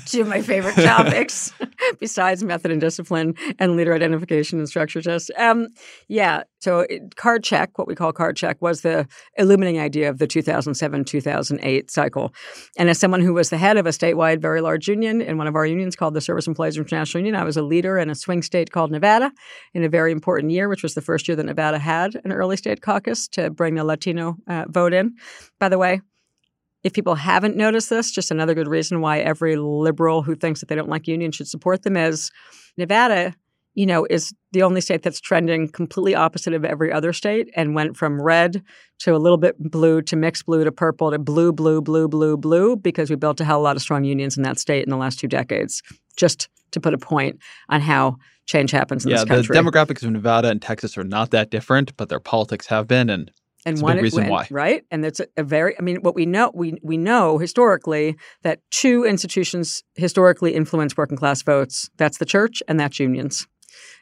Two 0.06 0.22
of 0.22 0.28
my 0.28 0.42
favorite 0.42 0.74
topics, 0.76 1.52
besides 2.00 2.42
method 2.42 2.70
and 2.70 2.80
discipline 2.80 3.34
and 3.58 3.76
leader 3.76 3.94
identification 3.94 4.58
and 4.58 4.68
structure 4.68 5.02
tests. 5.02 5.30
Um, 5.36 5.68
yeah, 6.08 6.44
so 6.60 6.80
it, 6.80 7.16
card 7.16 7.42
check, 7.42 7.78
what 7.78 7.88
we 7.88 7.94
call 7.94 8.12
card 8.12 8.36
check, 8.36 8.60
was 8.60 8.82
the 8.82 9.08
illuminating 9.36 9.80
idea 9.80 10.10
of 10.10 10.18
the 10.18 10.26
2007 10.26 11.04
2008 11.04 11.90
cycle. 11.90 12.34
And 12.76 12.90
as 12.90 12.98
someone 12.98 13.22
who 13.22 13.32
was 13.32 13.50
the 13.50 13.58
head 13.58 13.76
of 13.76 13.86
a 13.86 13.90
statewide, 13.90 14.40
very 14.40 14.60
large 14.60 14.86
union 14.86 15.20
in 15.20 15.38
one 15.38 15.46
of 15.46 15.56
our 15.56 15.66
unions 15.66 15.96
called 15.96 16.14
the 16.14 16.20
Service 16.20 16.46
Employees 16.46 16.76
International 16.76 17.20
Union, 17.20 17.34
I 17.34 17.44
was 17.44 17.56
a 17.56 17.62
leader 17.62 17.98
in 17.98 18.10
a 18.10 18.14
swing 18.14 18.42
state 18.42 18.72
called 18.72 18.90
Nevada 18.90 19.32
in 19.74 19.84
a 19.84 19.88
very 19.88 20.12
important 20.12 20.52
year, 20.52 20.68
which 20.68 20.82
was 20.82 20.94
the 20.94 21.00
first 21.00 21.28
year 21.28 21.36
that 21.36 21.46
Nevada 21.46 21.78
had 21.78 22.20
an 22.24 22.32
early 22.32 22.56
state 22.56 22.82
caucus 22.82 23.26
to 23.28 23.50
bring 23.50 23.74
the 23.74 23.84
Latino 23.84 24.36
uh, 24.46 24.66
vote 24.68 24.92
in. 24.92 25.14
By 25.58 25.68
the 25.68 25.78
way, 25.78 26.02
if 26.82 26.92
people 26.92 27.14
haven't 27.14 27.56
noticed 27.56 27.90
this, 27.90 28.10
just 28.10 28.30
another 28.30 28.54
good 28.54 28.68
reason 28.68 29.00
why 29.00 29.18
every 29.18 29.56
liberal 29.56 30.22
who 30.22 30.34
thinks 30.34 30.60
that 30.60 30.68
they 30.68 30.74
don't 30.74 30.88
like 30.88 31.06
unions 31.06 31.36
should 31.36 31.48
support 31.48 31.82
them 31.82 31.96
is 31.96 32.30
Nevada, 32.76 33.34
you 33.74 33.86
know, 33.86 34.06
is 34.08 34.32
the 34.52 34.62
only 34.62 34.80
state 34.80 35.02
that's 35.02 35.20
trending 35.20 35.68
completely 35.68 36.14
opposite 36.14 36.54
of 36.54 36.64
every 36.64 36.92
other 36.92 37.12
state 37.12 37.50
and 37.54 37.74
went 37.74 37.96
from 37.96 38.20
red 38.20 38.62
to 39.00 39.14
a 39.14 39.18
little 39.18 39.38
bit 39.38 39.56
blue 39.58 40.02
to 40.02 40.16
mixed 40.16 40.46
blue 40.46 40.64
to 40.64 40.72
purple 40.72 41.10
to 41.10 41.18
blue, 41.18 41.52
blue, 41.52 41.80
blue, 41.80 42.08
blue, 42.08 42.36
blue 42.36 42.76
because 42.76 43.10
we 43.10 43.16
built 43.16 43.40
a 43.40 43.44
hell 43.44 43.58
of 43.58 43.60
a 43.60 43.64
lot 43.64 43.76
of 43.76 43.82
strong 43.82 44.04
unions 44.04 44.36
in 44.36 44.42
that 44.42 44.58
state 44.58 44.84
in 44.84 44.90
the 44.90 44.96
last 44.96 45.20
two 45.20 45.28
decades. 45.28 45.82
Just 46.16 46.48
to 46.72 46.80
put 46.80 46.94
a 46.94 46.98
point 46.98 47.38
on 47.68 47.80
how 47.80 48.16
change 48.46 48.70
happens 48.70 49.04
in 49.04 49.10
yeah, 49.10 49.18
this 49.18 49.24
country. 49.24 49.56
the 49.56 49.62
demographics 49.62 50.02
of 50.02 50.10
Nevada 50.10 50.48
and 50.48 50.60
Texas 50.60 50.98
are 50.98 51.04
not 51.04 51.30
that 51.30 51.50
different, 51.50 51.96
but 51.96 52.08
their 52.08 52.20
politics 52.20 52.66
have 52.66 52.88
been, 52.88 53.08
and 53.08 53.30
and 53.66 53.74
It's 53.74 53.82
a 53.82 53.84
one 53.84 53.98
reason 53.98 54.28
went, 54.28 54.30
why. 54.30 54.46
right? 54.50 54.84
And 54.90 55.04
it's 55.04 55.20
a, 55.20 55.26
a 55.36 55.42
very. 55.42 55.78
I 55.78 55.82
mean, 55.82 55.98
what 56.02 56.14
we 56.14 56.26
know 56.26 56.50
we 56.54 56.78
we 56.82 56.96
know 56.96 57.38
historically 57.38 58.16
that 58.42 58.60
two 58.70 59.04
institutions 59.04 59.82
historically 59.94 60.54
influence 60.54 60.96
working 60.96 61.16
class 61.16 61.42
votes. 61.42 61.90
That's 61.96 62.18
the 62.18 62.24
church 62.26 62.62
and 62.68 62.78
that's 62.80 62.98
unions. 62.98 63.46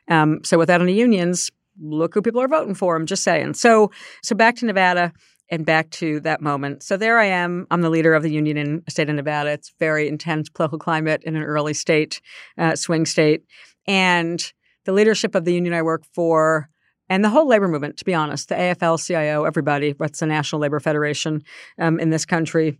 Um, 0.08 0.40
so 0.44 0.58
without 0.58 0.80
any 0.80 0.94
unions, 0.94 1.50
look 1.80 2.14
who 2.14 2.22
people 2.22 2.40
are 2.40 2.48
voting 2.48 2.74
for. 2.74 2.96
I'm 2.96 3.06
just 3.06 3.22
saying. 3.22 3.54
So 3.54 3.90
so 4.22 4.34
back 4.34 4.56
to 4.56 4.66
Nevada 4.66 5.12
and 5.50 5.64
back 5.64 5.90
to 5.90 6.20
that 6.20 6.40
moment. 6.42 6.82
So 6.82 6.96
there 6.96 7.18
I 7.18 7.24
am. 7.24 7.66
I'm 7.70 7.80
the 7.80 7.90
leader 7.90 8.14
of 8.14 8.22
the 8.22 8.30
union 8.30 8.56
in 8.56 8.82
the 8.84 8.90
state 8.90 9.08
of 9.08 9.16
Nevada. 9.16 9.50
It's 9.50 9.72
very 9.78 10.06
intense 10.08 10.48
political 10.50 10.78
climate 10.78 11.22
in 11.24 11.36
an 11.36 11.42
early 11.42 11.74
state, 11.74 12.20
uh, 12.58 12.76
swing 12.76 13.06
state, 13.06 13.44
and 13.86 14.52
the 14.84 14.92
leadership 14.92 15.34
of 15.34 15.44
the 15.44 15.54
union 15.54 15.74
I 15.74 15.82
work 15.82 16.04
for 16.14 16.68
and 17.08 17.24
the 17.24 17.30
whole 17.30 17.46
labor 17.46 17.68
movement, 17.68 17.96
to 17.98 18.04
be 18.04 18.14
honest, 18.14 18.48
the 18.48 18.54
AFL, 18.54 19.04
CIO, 19.04 19.44
everybody, 19.44 19.92
what's 19.96 20.20
the 20.20 20.26
National 20.26 20.60
Labor 20.60 20.80
Federation 20.80 21.42
um, 21.78 21.98
in 21.98 22.10
this 22.10 22.26
country, 22.26 22.78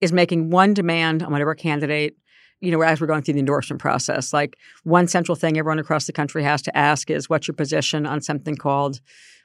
is 0.00 0.12
making 0.12 0.50
one 0.50 0.74
demand 0.74 1.22
on 1.22 1.32
whatever 1.32 1.54
candidate, 1.54 2.16
you 2.60 2.70
know, 2.70 2.80
as 2.82 3.00
we're 3.00 3.06
going 3.06 3.22
through 3.22 3.34
the 3.34 3.40
endorsement 3.40 3.80
process. 3.80 4.32
Like 4.32 4.56
one 4.84 5.08
central 5.08 5.36
thing 5.36 5.58
everyone 5.58 5.78
across 5.78 6.06
the 6.06 6.12
country 6.12 6.42
has 6.42 6.62
to 6.62 6.76
ask 6.76 7.10
is 7.10 7.28
what's 7.28 7.48
your 7.48 7.54
position 7.54 8.06
on 8.06 8.20
something 8.20 8.56
called 8.56 9.00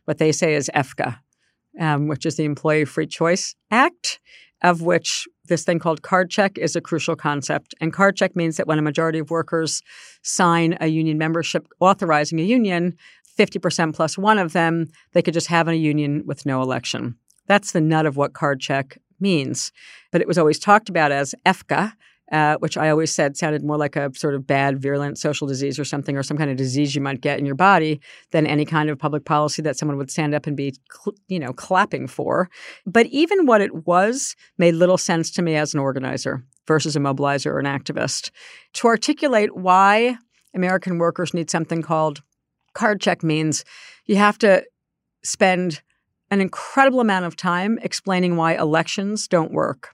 what 0.05 0.17
they 0.17 0.31
say 0.31 0.55
is 0.55 0.69
EFCA, 0.75 1.17
um, 1.79 2.07
which 2.07 2.25
is 2.25 2.35
the 2.35 2.45
Employee 2.45 2.85
Free 2.85 3.07
Choice 3.07 3.55
Act, 3.69 4.19
of 4.61 4.81
which 4.81 5.27
this 5.47 5.63
thing 5.63 5.79
called 5.79 6.01
card 6.01 6.29
check 6.29 6.57
is 6.57 6.75
a 6.75 6.81
crucial 6.81 7.15
concept. 7.15 7.73
And 7.81 7.91
card 7.91 8.15
check 8.15 8.35
means 8.35 8.57
that 8.57 8.67
when 8.67 8.79
a 8.79 8.83
majority 8.83 9.19
of 9.19 9.31
workers 9.31 9.81
sign 10.21 10.77
a 10.79 10.87
union 10.87 11.17
membership 11.17 11.67
authorizing 11.79 12.39
a 12.39 12.43
union, 12.43 12.97
50% 13.37 13.93
plus 13.93 14.17
one 14.17 14.37
of 14.37 14.53
them, 14.53 14.87
they 15.13 15.21
could 15.21 15.33
just 15.33 15.47
have 15.47 15.67
a 15.67 15.75
union 15.75 16.23
with 16.25 16.45
no 16.45 16.61
election. 16.61 17.15
That's 17.47 17.71
the 17.71 17.81
nut 17.81 18.05
of 18.05 18.17
what 18.17 18.33
card 18.33 18.59
check 18.59 18.97
means. 19.19 19.71
But 20.11 20.21
it 20.21 20.27
was 20.27 20.37
always 20.37 20.59
talked 20.59 20.89
about 20.89 21.11
as 21.11 21.35
EFCA, 21.45 21.93
uh, 22.31 22.55
which 22.59 22.77
I 22.77 22.89
always 22.89 23.11
said 23.11 23.35
sounded 23.35 23.63
more 23.63 23.77
like 23.77 23.97
a 23.97 24.11
sort 24.15 24.35
of 24.35 24.47
bad, 24.47 24.81
virulent 24.81 25.17
social 25.17 25.47
disease 25.47 25.77
or 25.77 25.83
something, 25.83 26.15
or 26.15 26.23
some 26.23 26.37
kind 26.37 26.49
of 26.49 26.55
disease 26.55 26.95
you 26.95 27.01
might 27.01 27.19
get 27.19 27.39
in 27.39 27.45
your 27.45 27.55
body 27.55 27.99
than 28.31 28.47
any 28.47 28.65
kind 28.65 28.89
of 28.89 28.97
public 28.97 29.25
policy 29.25 29.61
that 29.63 29.77
someone 29.77 29.97
would 29.97 30.09
stand 30.09 30.33
up 30.33 30.47
and 30.47 30.55
be, 30.55 30.73
cl- 30.91 31.15
you 31.27 31.39
know, 31.39 31.51
clapping 31.51 32.07
for. 32.07 32.49
But 32.85 33.05
even 33.07 33.45
what 33.45 33.59
it 33.61 33.85
was 33.85 34.35
made 34.57 34.75
little 34.75 34.97
sense 34.97 35.29
to 35.31 35.41
me 35.41 35.55
as 35.55 35.73
an 35.73 35.81
organizer 35.81 36.43
versus 36.67 36.95
a 36.95 36.99
mobilizer 36.99 37.47
or 37.47 37.59
an 37.59 37.65
activist. 37.65 38.31
To 38.73 38.87
articulate 38.87 39.55
why 39.55 40.17
American 40.53 40.99
workers 40.99 41.33
need 41.33 41.49
something 41.49 41.81
called 41.81 42.21
card 42.73 43.01
check 43.01 43.23
means 43.23 43.63
you 44.05 44.15
have 44.15 44.37
to 44.39 44.63
spend 45.23 45.81
an 46.29 46.41
incredible 46.41 47.01
amount 47.01 47.25
of 47.25 47.35
time 47.35 47.77
explaining 47.81 48.37
why 48.37 48.55
elections 48.55 49.27
don't 49.27 49.51
work. 49.51 49.93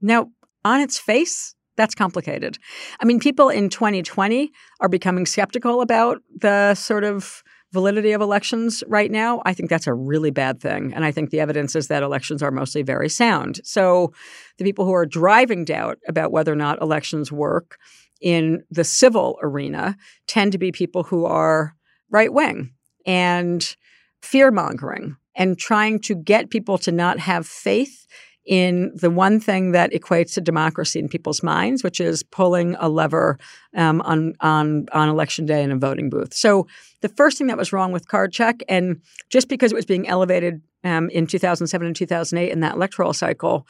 Now, 0.00 0.30
on 0.64 0.80
its 0.80 0.98
face, 0.98 1.54
that's 1.76 1.94
complicated. 1.94 2.58
I 3.00 3.04
mean, 3.04 3.20
people 3.20 3.48
in 3.48 3.68
2020 3.68 4.50
are 4.80 4.88
becoming 4.88 5.26
skeptical 5.26 5.80
about 5.80 6.20
the 6.34 6.74
sort 6.74 7.04
of 7.04 7.42
validity 7.72 8.12
of 8.12 8.20
elections 8.20 8.82
right 8.88 9.10
now. 9.10 9.40
I 9.44 9.54
think 9.54 9.70
that's 9.70 9.86
a 9.86 9.94
really 9.94 10.30
bad 10.30 10.60
thing. 10.60 10.92
And 10.92 11.04
I 11.04 11.12
think 11.12 11.30
the 11.30 11.40
evidence 11.40 11.76
is 11.76 11.86
that 11.88 12.02
elections 12.02 12.42
are 12.42 12.50
mostly 12.50 12.82
very 12.82 13.08
sound. 13.08 13.60
So 13.64 14.12
the 14.58 14.64
people 14.64 14.84
who 14.84 14.92
are 14.92 15.06
driving 15.06 15.64
doubt 15.64 15.98
about 16.08 16.32
whether 16.32 16.52
or 16.52 16.56
not 16.56 16.82
elections 16.82 17.30
work 17.30 17.78
in 18.20 18.62
the 18.70 18.84
civil 18.84 19.38
arena 19.42 19.96
tend 20.26 20.52
to 20.52 20.58
be 20.58 20.72
people 20.72 21.04
who 21.04 21.24
are 21.24 21.74
right 22.10 22.32
wing 22.32 22.72
and 23.06 23.76
fear 24.22 24.50
mongering 24.50 25.16
and 25.34 25.58
trying 25.58 25.98
to 26.00 26.14
get 26.14 26.50
people 26.50 26.78
to 26.78 26.92
not 26.92 27.18
have 27.18 27.46
faith 27.46 28.06
in 28.46 28.90
the 28.94 29.10
one 29.10 29.38
thing 29.38 29.72
that 29.72 29.92
equates 29.92 30.34
to 30.34 30.40
democracy 30.40 30.98
in 30.98 31.08
people's 31.08 31.42
minds, 31.42 31.84
which 31.84 32.00
is 32.00 32.22
pulling 32.22 32.74
a 32.80 32.88
lever 32.88 33.38
um, 33.76 34.00
on 34.02 34.34
on 34.40 34.86
on 34.92 35.08
election 35.08 35.46
day 35.46 35.62
in 35.62 35.70
a 35.70 35.76
voting 35.76 36.10
booth. 36.10 36.34
So 36.34 36.66
the 37.00 37.08
first 37.08 37.38
thing 37.38 37.46
that 37.48 37.58
was 37.58 37.72
wrong 37.72 37.92
with 37.92 38.08
card 38.08 38.32
check, 38.32 38.62
and 38.68 39.00
just 39.28 39.48
because 39.48 39.72
it 39.72 39.76
was 39.76 39.84
being 39.84 40.08
elevated 40.08 40.62
um, 40.84 41.10
in 41.10 41.26
2007 41.26 41.86
and 41.86 41.94
2008 41.94 42.50
in 42.50 42.60
that 42.60 42.74
electoral 42.74 43.12
cycle, 43.12 43.66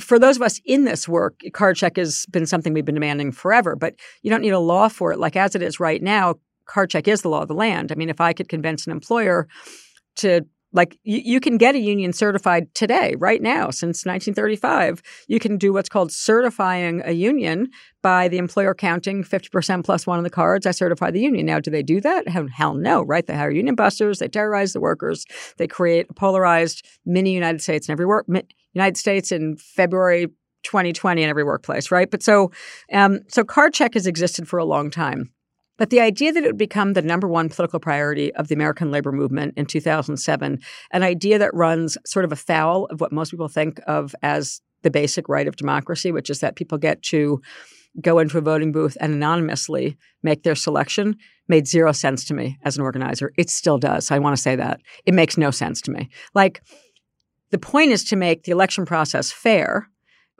for 0.00 0.18
those 0.18 0.36
of 0.36 0.42
us 0.42 0.60
in 0.64 0.84
this 0.84 1.06
work, 1.06 1.40
card 1.52 1.76
check 1.76 1.96
has 1.96 2.26
been 2.26 2.46
something 2.46 2.72
we've 2.72 2.84
been 2.84 2.94
demanding 2.94 3.30
forever. 3.30 3.76
But 3.76 3.94
you 4.22 4.30
don't 4.30 4.42
need 4.42 4.50
a 4.50 4.58
law 4.58 4.88
for 4.88 5.12
it. 5.12 5.18
Like 5.18 5.36
as 5.36 5.54
it 5.54 5.62
is 5.62 5.78
right 5.78 6.02
now, 6.02 6.36
card 6.66 6.90
check 6.90 7.08
is 7.08 7.22
the 7.22 7.28
law 7.28 7.42
of 7.42 7.48
the 7.48 7.54
land. 7.54 7.92
I 7.92 7.94
mean, 7.94 8.10
if 8.10 8.20
I 8.20 8.32
could 8.32 8.48
convince 8.48 8.86
an 8.86 8.92
employer 8.92 9.48
to 10.16 10.46
like 10.74 10.98
you, 11.04 11.20
you, 11.24 11.40
can 11.40 11.56
get 11.56 11.76
a 11.76 11.78
union 11.78 12.12
certified 12.12 12.74
today, 12.74 13.14
right 13.16 13.40
now, 13.40 13.70
since 13.70 14.04
1935. 14.04 15.00
You 15.28 15.38
can 15.38 15.56
do 15.56 15.72
what's 15.72 15.88
called 15.88 16.10
certifying 16.10 17.00
a 17.04 17.12
union 17.12 17.68
by 18.02 18.26
the 18.26 18.38
employer 18.38 18.74
counting 18.74 19.22
50% 19.22 19.84
plus 19.84 20.04
one 20.04 20.18
of 20.18 20.24
the 20.24 20.30
cards. 20.30 20.66
I 20.66 20.72
certify 20.72 21.12
the 21.12 21.20
union. 21.20 21.46
Now, 21.46 21.60
do 21.60 21.70
they 21.70 21.84
do 21.84 22.00
that? 22.00 22.28
Hell, 22.28 22.48
hell 22.52 22.74
no, 22.74 23.02
right? 23.02 23.24
They 23.24 23.36
hire 23.36 23.52
union 23.52 23.76
busters. 23.76 24.18
They 24.18 24.28
terrorize 24.28 24.72
the 24.72 24.80
workers. 24.80 25.24
They 25.58 25.68
create 25.68 26.06
a 26.10 26.14
polarized 26.14 26.84
mini 27.06 27.32
United 27.32 27.62
States 27.62 27.88
in 27.88 27.92
every 27.92 28.06
work, 28.06 28.26
United 28.74 28.96
States 28.96 29.30
in 29.30 29.56
February 29.56 30.26
2020 30.64 31.22
in 31.22 31.28
every 31.28 31.44
workplace, 31.44 31.92
right? 31.92 32.10
But 32.10 32.22
so, 32.22 32.50
um, 32.92 33.20
so 33.28 33.44
card 33.44 33.74
check 33.74 33.94
has 33.94 34.06
existed 34.08 34.48
for 34.48 34.58
a 34.58 34.64
long 34.64 34.90
time. 34.90 35.30
But 35.76 35.90
the 35.90 36.00
idea 36.00 36.32
that 36.32 36.44
it 36.44 36.46
would 36.46 36.58
become 36.58 36.92
the 36.92 37.02
number 37.02 37.28
one 37.28 37.48
political 37.48 37.80
priority 37.80 38.32
of 38.34 38.48
the 38.48 38.54
American 38.54 38.90
labor 38.90 39.12
movement 39.12 39.54
in 39.56 39.66
2007, 39.66 40.60
an 40.92 41.02
idea 41.02 41.38
that 41.38 41.54
runs 41.54 41.98
sort 42.06 42.24
of 42.24 42.32
afoul 42.32 42.86
of 42.86 43.00
what 43.00 43.12
most 43.12 43.30
people 43.30 43.48
think 43.48 43.80
of 43.86 44.14
as 44.22 44.60
the 44.82 44.90
basic 44.90 45.28
right 45.28 45.48
of 45.48 45.56
democracy, 45.56 46.12
which 46.12 46.30
is 46.30 46.40
that 46.40 46.56
people 46.56 46.78
get 46.78 47.02
to 47.02 47.40
go 48.00 48.18
into 48.18 48.38
a 48.38 48.40
voting 48.40 48.72
booth 48.72 48.96
and 49.00 49.14
anonymously 49.14 49.96
make 50.22 50.42
their 50.42 50.54
selection, 50.54 51.16
made 51.48 51.66
zero 51.66 51.92
sense 51.92 52.24
to 52.24 52.34
me 52.34 52.58
as 52.64 52.76
an 52.76 52.82
organizer. 52.82 53.32
It 53.36 53.50
still 53.50 53.78
does. 53.78 54.10
I 54.10 54.18
want 54.18 54.36
to 54.36 54.42
say 54.42 54.56
that. 54.56 54.80
It 55.06 55.14
makes 55.14 55.38
no 55.38 55.50
sense 55.50 55.80
to 55.82 55.90
me. 55.90 56.08
Like, 56.34 56.62
the 57.50 57.58
point 57.58 57.92
is 57.92 58.04
to 58.04 58.16
make 58.16 58.44
the 58.44 58.52
election 58.52 58.84
process 58.84 59.30
fair 59.30 59.88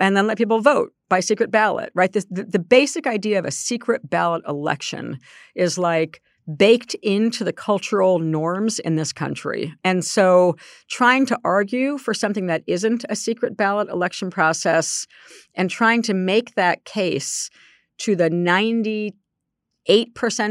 and 0.01 0.17
then 0.17 0.27
let 0.27 0.39
people 0.39 0.61
vote 0.61 0.93
by 1.15 1.21
secret 1.21 1.53
ballot, 1.53 1.93
right? 1.95 2.13
the, 2.13 2.27
the 2.29 2.59
basic 2.59 3.07
idea 3.07 3.39
of 3.39 3.45
a 3.45 3.51
secret 3.53 4.11
ballot 4.11 4.43
election 4.49 5.17
is 5.55 5.79
like 5.79 6.21
baked 6.57 6.95
into 7.05 7.45
the 7.45 7.53
cultural 7.53 8.19
norms 8.19 8.81
in 8.81 8.97
this 8.97 9.13
country. 9.13 9.73
And 9.85 10.05
so 10.05 10.57
trying 10.89 11.25
to 11.27 11.39
argue 11.45 11.99
for 11.99 12.15
something 12.15 12.49
that 12.49 12.65
isn't 12.67 13.05
a 13.09 13.15
secret 13.15 13.57
ballot 13.57 13.89
election 13.91 14.29
process 14.29 15.07
and 15.55 15.71
trying 15.71 16.03
to 16.03 16.15
make 16.15 16.57
that 16.57 16.85
case 16.85 17.49
to 17.99 18.17
the 18.17 18.29
98% 18.29 19.15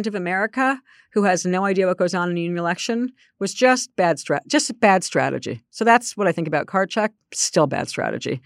of 0.07 0.15
America 0.15 0.79
who 1.11 1.23
has 1.23 1.45
no 1.45 1.65
idea 1.65 1.87
what 1.87 1.97
goes 1.97 2.13
on 2.13 2.31
in 2.31 2.37
a 2.37 2.39
union 2.39 2.57
election 2.57 3.11
was 3.37 3.53
just 3.53 3.93
bad 3.97 4.17
just 4.47 4.79
bad 4.79 5.03
strategy. 5.03 5.61
So 5.71 5.83
that's 5.83 6.15
what 6.15 6.25
I 6.25 6.31
think 6.31 6.47
about 6.47 6.67
card 6.67 6.89
check, 6.89 7.11
still 7.33 7.67
bad 7.67 7.89
strategy 7.89 8.41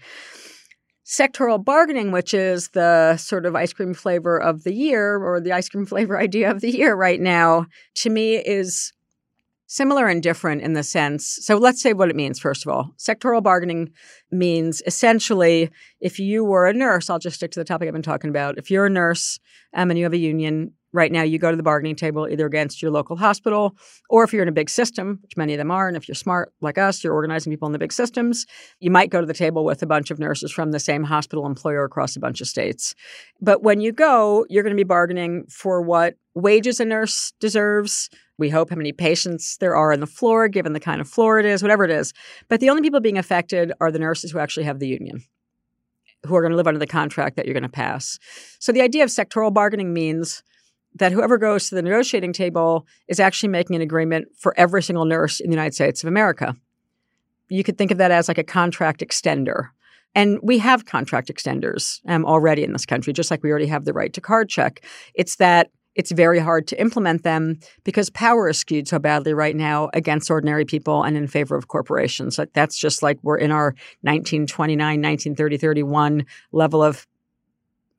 sectoral 1.08 1.64
bargaining, 1.64 2.12
which 2.12 2.34
is 2.34 2.68
the 2.68 3.16
sort 3.16 3.46
of 3.46 3.56
ice 3.56 3.72
cream 3.72 3.94
flavor 3.94 4.36
of 4.36 4.64
the 4.64 4.74
year 4.74 5.16
or 5.16 5.40
the 5.40 5.52
ice 5.52 5.68
cream 5.68 5.86
flavor 5.92 6.20
idea 6.20 6.50
of 6.50 6.60
the 6.60 6.70
year 6.70 6.94
right 6.94 7.20
now, 7.20 7.66
to 7.94 8.10
me 8.10 8.36
is 8.36 8.92
similar 9.66 10.06
and 10.06 10.22
different 10.22 10.62
in 10.62 10.74
the 10.74 10.82
sense. 10.82 11.38
So 11.42 11.56
let's 11.56 11.82
say 11.82 11.92
what 11.92 12.08
it 12.08 12.16
means, 12.16 12.38
first 12.38 12.64
of 12.64 12.72
all. 12.72 12.94
Sectoral 12.98 13.42
bargaining 13.42 13.92
means 14.30 14.82
essentially 14.86 15.70
if 16.00 16.18
you 16.18 16.44
were 16.44 16.66
a 16.66 16.72
nurse, 16.72 17.10
I'll 17.10 17.18
just 17.18 17.36
stick 17.36 17.50
to 17.52 17.60
the 17.60 17.64
topic 17.64 17.86
I've 17.86 17.92
been 17.92 18.02
talking 18.02 18.30
about. 18.30 18.58
If 18.58 18.70
you're 18.70 18.86
a 18.86 18.90
nurse 18.90 19.38
um, 19.74 19.90
and 19.90 19.98
you 19.98 20.04
have 20.04 20.14
a 20.14 20.18
union, 20.18 20.72
right 20.98 21.12
now 21.12 21.22
you 21.22 21.38
go 21.38 21.50
to 21.50 21.56
the 21.56 21.62
bargaining 21.62 21.94
table 21.94 22.28
either 22.28 22.44
against 22.44 22.82
your 22.82 22.90
local 22.90 23.16
hospital 23.16 23.76
or 24.10 24.24
if 24.24 24.32
you're 24.32 24.42
in 24.42 24.48
a 24.48 24.52
big 24.52 24.68
system 24.68 25.18
which 25.22 25.36
many 25.36 25.54
of 25.54 25.58
them 25.58 25.70
are 25.70 25.88
and 25.88 25.96
if 25.96 26.08
you're 26.08 26.14
smart 26.14 26.52
like 26.60 26.76
us 26.76 27.02
you're 27.02 27.14
organizing 27.14 27.52
people 27.52 27.66
in 27.66 27.72
the 27.72 27.78
big 27.78 27.92
systems 27.92 28.46
you 28.80 28.90
might 28.90 29.08
go 29.08 29.20
to 29.20 29.26
the 29.26 29.32
table 29.32 29.64
with 29.64 29.82
a 29.82 29.86
bunch 29.86 30.10
of 30.10 30.18
nurses 30.18 30.50
from 30.50 30.72
the 30.72 30.80
same 30.80 31.04
hospital 31.04 31.46
employer 31.46 31.84
across 31.84 32.16
a 32.16 32.20
bunch 32.20 32.40
of 32.40 32.48
states. 32.48 32.94
But 33.40 33.62
when 33.62 33.80
you 33.80 33.92
go 33.92 34.44
you're 34.50 34.64
going 34.64 34.76
to 34.76 34.80
be 34.80 34.84
bargaining 34.84 35.46
for 35.48 35.80
what 35.80 36.16
wages 36.34 36.80
a 36.80 36.84
nurse 36.84 37.32
deserves. 37.40 38.10
We 38.38 38.50
hope 38.50 38.70
how 38.70 38.76
many 38.76 38.92
patients 38.92 39.56
there 39.56 39.74
are 39.74 39.92
on 39.92 40.00
the 40.00 40.06
floor 40.06 40.46
given 40.46 40.72
the 40.72 40.80
kind 40.80 41.00
of 41.00 41.08
floor 41.08 41.40
it 41.40 41.46
is 41.46 41.62
whatever 41.62 41.84
it 41.84 41.90
is. 41.90 42.12
But 42.48 42.60
the 42.60 42.70
only 42.70 42.82
people 42.82 43.00
being 43.00 43.18
affected 43.18 43.72
are 43.80 43.90
the 43.90 43.98
nurses 43.98 44.30
who 44.30 44.38
actually 44.38 44.64
have 44.64 44.78
the 44.78 44.86
union 44.86 45.24
who 46.26 46.34
are 46.34 46.42
going 46.42 46.50
to 46.50 46.56
live 46.56 46.66
under 46.66 46.80
the 46.80 46.86
contract 46.86 47.36
that 47.36 47.46
you're 47.46 47.54
going 47.54 47.62
to 47.62 47.68
pass. 47.68 48.18
So 48.58 48.72
the 48.72 48.80
idea 48.80 49.04
of 49.04 49.10
sectoral 49.10 49.52
bargaining 49.52 49.92
means 49.92 50.42
that 50.94 51.12
whoever 51.12 51.38
goes 51.38 51.68
to 51.68 51.74
the 51.74 51.82
negotiating 51.82 52.32
table 52.32 52.86
is 53.06 53.20
actually 53.20 53.50
making 53.50 53.76
an 53.76 53.82
agreement 53.82 54.28
for 54.36 54.54
every 54.56 54.82
single 54.82 55.04
nurse 55.04 55.40
in 55.40 55.50
the 55.50 55.56
United 55.56 55.74
States 55.74 56.02
of 56.02 56.08
America. 56.08 56.56
You 57.48 57.64
could 57.64 57.78
think 57.78 57.90
of 57.90 57.98
that 57.98 58.10
as 58.10 58.28
like 58.28 58.38
a 58.38 58.44
contract 58.44 59.00
extender. 59.00 59.68
And 60.14 60.38
we 60.42 60.58
have 60.58 60.86
contract 60.86 61.28
extenders 61.28 62.00
um, 62.08 62.24
already 62.24 62.64
in 62.64 62.72
this 62.72 62.86
country, 62.86 63.12
just 63.12 63.30
like 63.30 63.42
we 63.42 63.50
already 63.50 63.66
have 63.66 63.84
the 63.84 63.92
right 63.92 64.12
to 64.14 64.20
card 64.20 64.48
check. 64.48 64.84
It's 65.14 65.36
that 65.36 65.70
it's 65.94 66.12
very 66.12 66.38
hard 66.38 66.68
to 66.68 66.80
implement 66.80 67.24
them 67.24 67.58
because 67.82 68.08
power 68.08 68.48
is 68.48 68.58
skewed 68.58 68.86
so 68.86 69.00
badly 69.00 69.34
right 69.34 69.56
now 69.56 69.90
against 69.94 70.30
ordinary 70.30 70.64
people 70.64 71.02
and 71.02 71.16
in 71.16 71.26
favor 71.26 71.56
of 71.56 71.66
corporations. 71.66 72.38
Like 72.38 72.52
that's 72.52 72.78
just 72.78 73.02
like 73.02 73.18
we're 73.22 73.36
in 73.36 73.50
our 73.50 73.74
1929, 74.02 74.78
1930, 74.78 75.56
31 75.56 76.26
level 76.52 76.84
of 76.84 77.06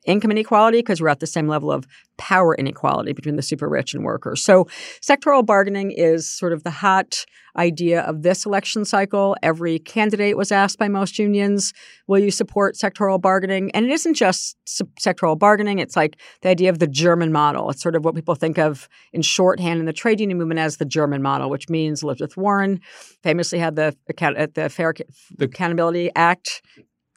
income 0.05 0.31
inequality 0.31 0.80
because 0.80 1.01
we're 1.01 1.09
at 1.09 1.19
the 1.19 1.27
same 1.27 1.47
level 1.47 1.71
of 1.71 1.85
power 2.17 2.55
inequality 2.55 3.13
between 3.13 3.35
the 3.35 3.41
super 3.41 3.67
rich 3.67 3.93
and 3.93 4.03
workers. 4.03 4.43
So, 4.43 4.65
sectoral 5.01 5.45
bargaining 5.45 5.91
is 5.91 6.30
sort 6.30 6.53
of 6.53 6.63
the 6.63 6.71
hot 6.71 7.26
idea 7.57 8.01
of 8.01 8.21
this 8.21 8.45
election 8.45 8.85
cycle. 8.85 9.35
Every 9.41 9.80
candidate 9.80 10.38
was 10.38 10.51
asked 10.51 10.77
by 10.77 10.88
most 10.88 11.19
unions, 11.19 11.73
Will 12.07 12.19
you 12.19 12.31
support 12.31 12.76
sectoral 12.76 13.19
bargaining? 13.19 13.71
And 13.71 13.85
it 13.85 13.91
isn't 13.91 14.13
just 14.15 14.57
sectoral 14.65 15.38
bargaining, 15.38 15.80
it's 15.80 15.95
like 15.95 16.17
the 16.41 16.49
idea 16.49 16.69
of 16.69 16.80
the 16.80 16.88
German 16.88 17.31
model. 17.31 17.69
It's 17.69 17.81
sort 17.81 17.95
of 17.95 18.05
what 18.05 18.15
people 18.15 18.35
think 18.35 18.57
of 18.57 18.88
in 19.13 19.21
shorthand 19.21 19.80
in 19.80 19.85
the 19.85 19.93
trade 19.93 20.19
union 20.19 20.38
movement 20.38 20.59
as 20.59 20.77
the 20.77 20.85
German 20.85 21.21
model, 21.21 21.49
which 21.49 21.69
means 21.69 22.03
Elizabeth 22.03 22.38
Warren 22.38 22.80
famously 23.23 23.59
had 23.59 23.76
the, 23.76 23.95
the 24.07 24.65
uh, 24.65 24.69
Fair 24.69 24.93
the 25.38 25.45
Accountability 25.45 26.11
Act 26.15 26.61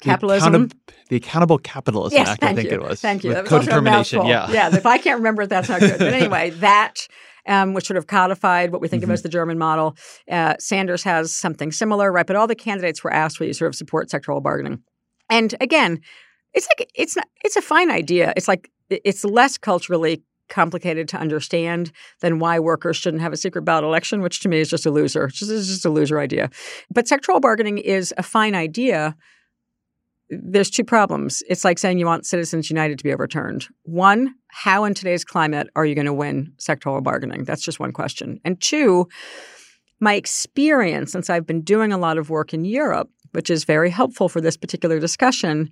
capitalism. 0.02 0.68
The, 0.68 0.74
the 1.08 1.16
Accountable 1.16 1.58
Capitalism 1.58 2.16
yes, 2.16 2.28
Act, 2.28 2.42
I 2.42 2.54
think 2.54 2.70
you. 2.70 2.76
it 2.76 2.82
was. 2.82 3.00
Thank 3.00 3.24
you. 3.24 3.32
That 3.32 3.42
was 3.42 3.50
co-determination, 3.50 4.26
yeah. 4.26 4.50
Yeah, 4.50 4.74
if 4.74 4.86
I 4.86 4.98
can't 4.98 5.18
remember 5.18 5.42
it, 5.42 5.50
that's 5.50 5.68
not 5.68 5.80
good. 5.80 5.98
But 5.98 6.12
anyway, 6.12 6.50
that 6.60 7.06
um, 7.46 7.74
which 7.74 7.86
sort 7.86 7.96
of 7.96 8.06
codified 8.06 8.72
what 8.72 8.80
we 8.80 8.88
think 8.88 9.02
mm-hmm. 9.02 9.10
of 9.10 9.14
as 9.14 9.22
the 9.22 9.28
German 9.28 9.58
model. 9.58 9.96
Uh, 10.30 10.54
Sanders 10.58 11.02
has 11.02 11.32
something 11.32 11.72
similar, 11.72 12.12
right? 12.12 12.26
But 12.26 12.36
all 12.36 12.46
the 12.46 12.54
candidates 12.54 13.02
were 13.02 13.12
asked, 13.12 13.40
will 13.40 13.48
you 13.48 13.52
sort 13.52 13.68
of 13.68 13.74
support 13.74 14.08
sectoral 14.08 14.42
bargaining? 14.42 14.82
And 15.28 15.54
again, 15.60 16.00
it's 16.54 16.68
like 16.68 16.90
it's 16.94 17.16
not 17.16 17.26
it's 17.42 17.56
a 17.56 17.62
fine 17.62 17.90
idea. 17.90 18.32
It's 18.36 18.48
like 18.48 18.70
it's 18.90 19.24
less 19.24 19.56
culturally 19.56 20.22
complicated 20.48 21.08
to 21.08 21.16
understand 21.16 21.90
than 22.20 22.38
why 22.38 22.58
workers 22.58 22.96
shouldn't 22.96 23.22
have 23.22 23.32
a 23.32 23.36
secret 23.36 23.62
ballot 23.62 23.84
election, 23.84 24.20
which 24.20 24.40
to 24.40 24.48
me 24.48 24.60
is 24.60 24.68
just 24.68 24.84
a 24.84 24.90
loser. 24.90 25.24
It's 25.24 25.38
just, 25.38 25.50
it's 25.50 25.66
just 25.68 25.84
a 25.86 25.90
loser 25.90 26.18
idea. 26.20 26.50
But 26.90 27.06
sectoral 27.06 27.40
bargaining 27.40 27.78
is 27.78 28.12
a 28.18 28.22
fine 28.22 28.54
idea 28.54 29.16
there's 30.40 30.70
two 30.70 30.84
problems. 30.84 31.42
It's 31.48 31.64
like 31.64 31.78
saying 31.78 31.98
you 31.98 32.06
want 32.06 32.26
Citizens 32.26 32.70
United 32.70 32.98
to 32.98 33.04
be 33.04 33.12
overturned. 33.12 33.66
One, 33.82 34.34
how 34.48 34.84
in 34.84 34.94
today's 34.94 35.24
climate 35.24 35.68
are 35.76 35.84
you 35.84 35.94
going 35.94 36.06
to 36.06 36.12
win 36.12 36.52
sectoral 36.58 37.02
bargaining? 37.02 37.44
That's 37.44 37.62
just 37.62 37.78
one 37.78 37.92
question. 37.92 38.40
And 38.44 38.60
two, 38.60 39.08
my 40.00 40.14
experience 40.14 41.12
since 41.12 41.28
I've 41.28 41.46
been 41.46 41.62
doing 41.62 41.92
a 41.92 41.98
lot 41.98 42.18
of 42.18 42.30
work 42.30 42.54
in 42.54 42.64
Europe, 42.64 43.10
which 43.32 43.50
is 43.50 43.64
very 43.64 43.90
helpful 43.90 44.28
for 44.28 44.40
this 44.40 44.56
particular 44.56 44.98
discussion, 44.98 45.70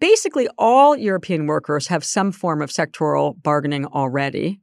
basically 0.00 0.48
all 0.58 0.96
European 0.96 1.46
workers 1.46 1.86
have 1.86 2.04
some 2.04 2.30
form 2.30 2.60
of 2.60 2.70
sectoral 2.70 3.40
bargaining 3.42 3.86
already. 3.86 4.60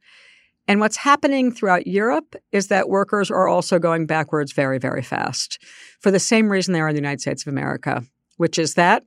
And 0.67 0.79
what's 0.79 0.97
happening 0.97 1.51
throughout 1.51 1.87
Europe 1.87 2.35
is 2.51 2.67
that 2.67 2.89
workers 2.89 3.31
are 3.31 3.47
also 3.47 3.79
going 3.79 4.05
backwards 4.05 4.51
very, 4.51 4.77
very 4.77 5.01
fast 5.01 5.57
for 5.99 6.11
the 6.11 6.19
same 6.19 6.47
reason 6.49 6.73
they 6.73 6.79
are 6.79 6.89
in 6.89 6.95
the 6.95 7.01
United 7.01 7.21
States 7.21 7.41
of 7.41 7.47
America 7.47 8.03
which 8.39 8.57
is 8.57 8.75
that 8.75 9.03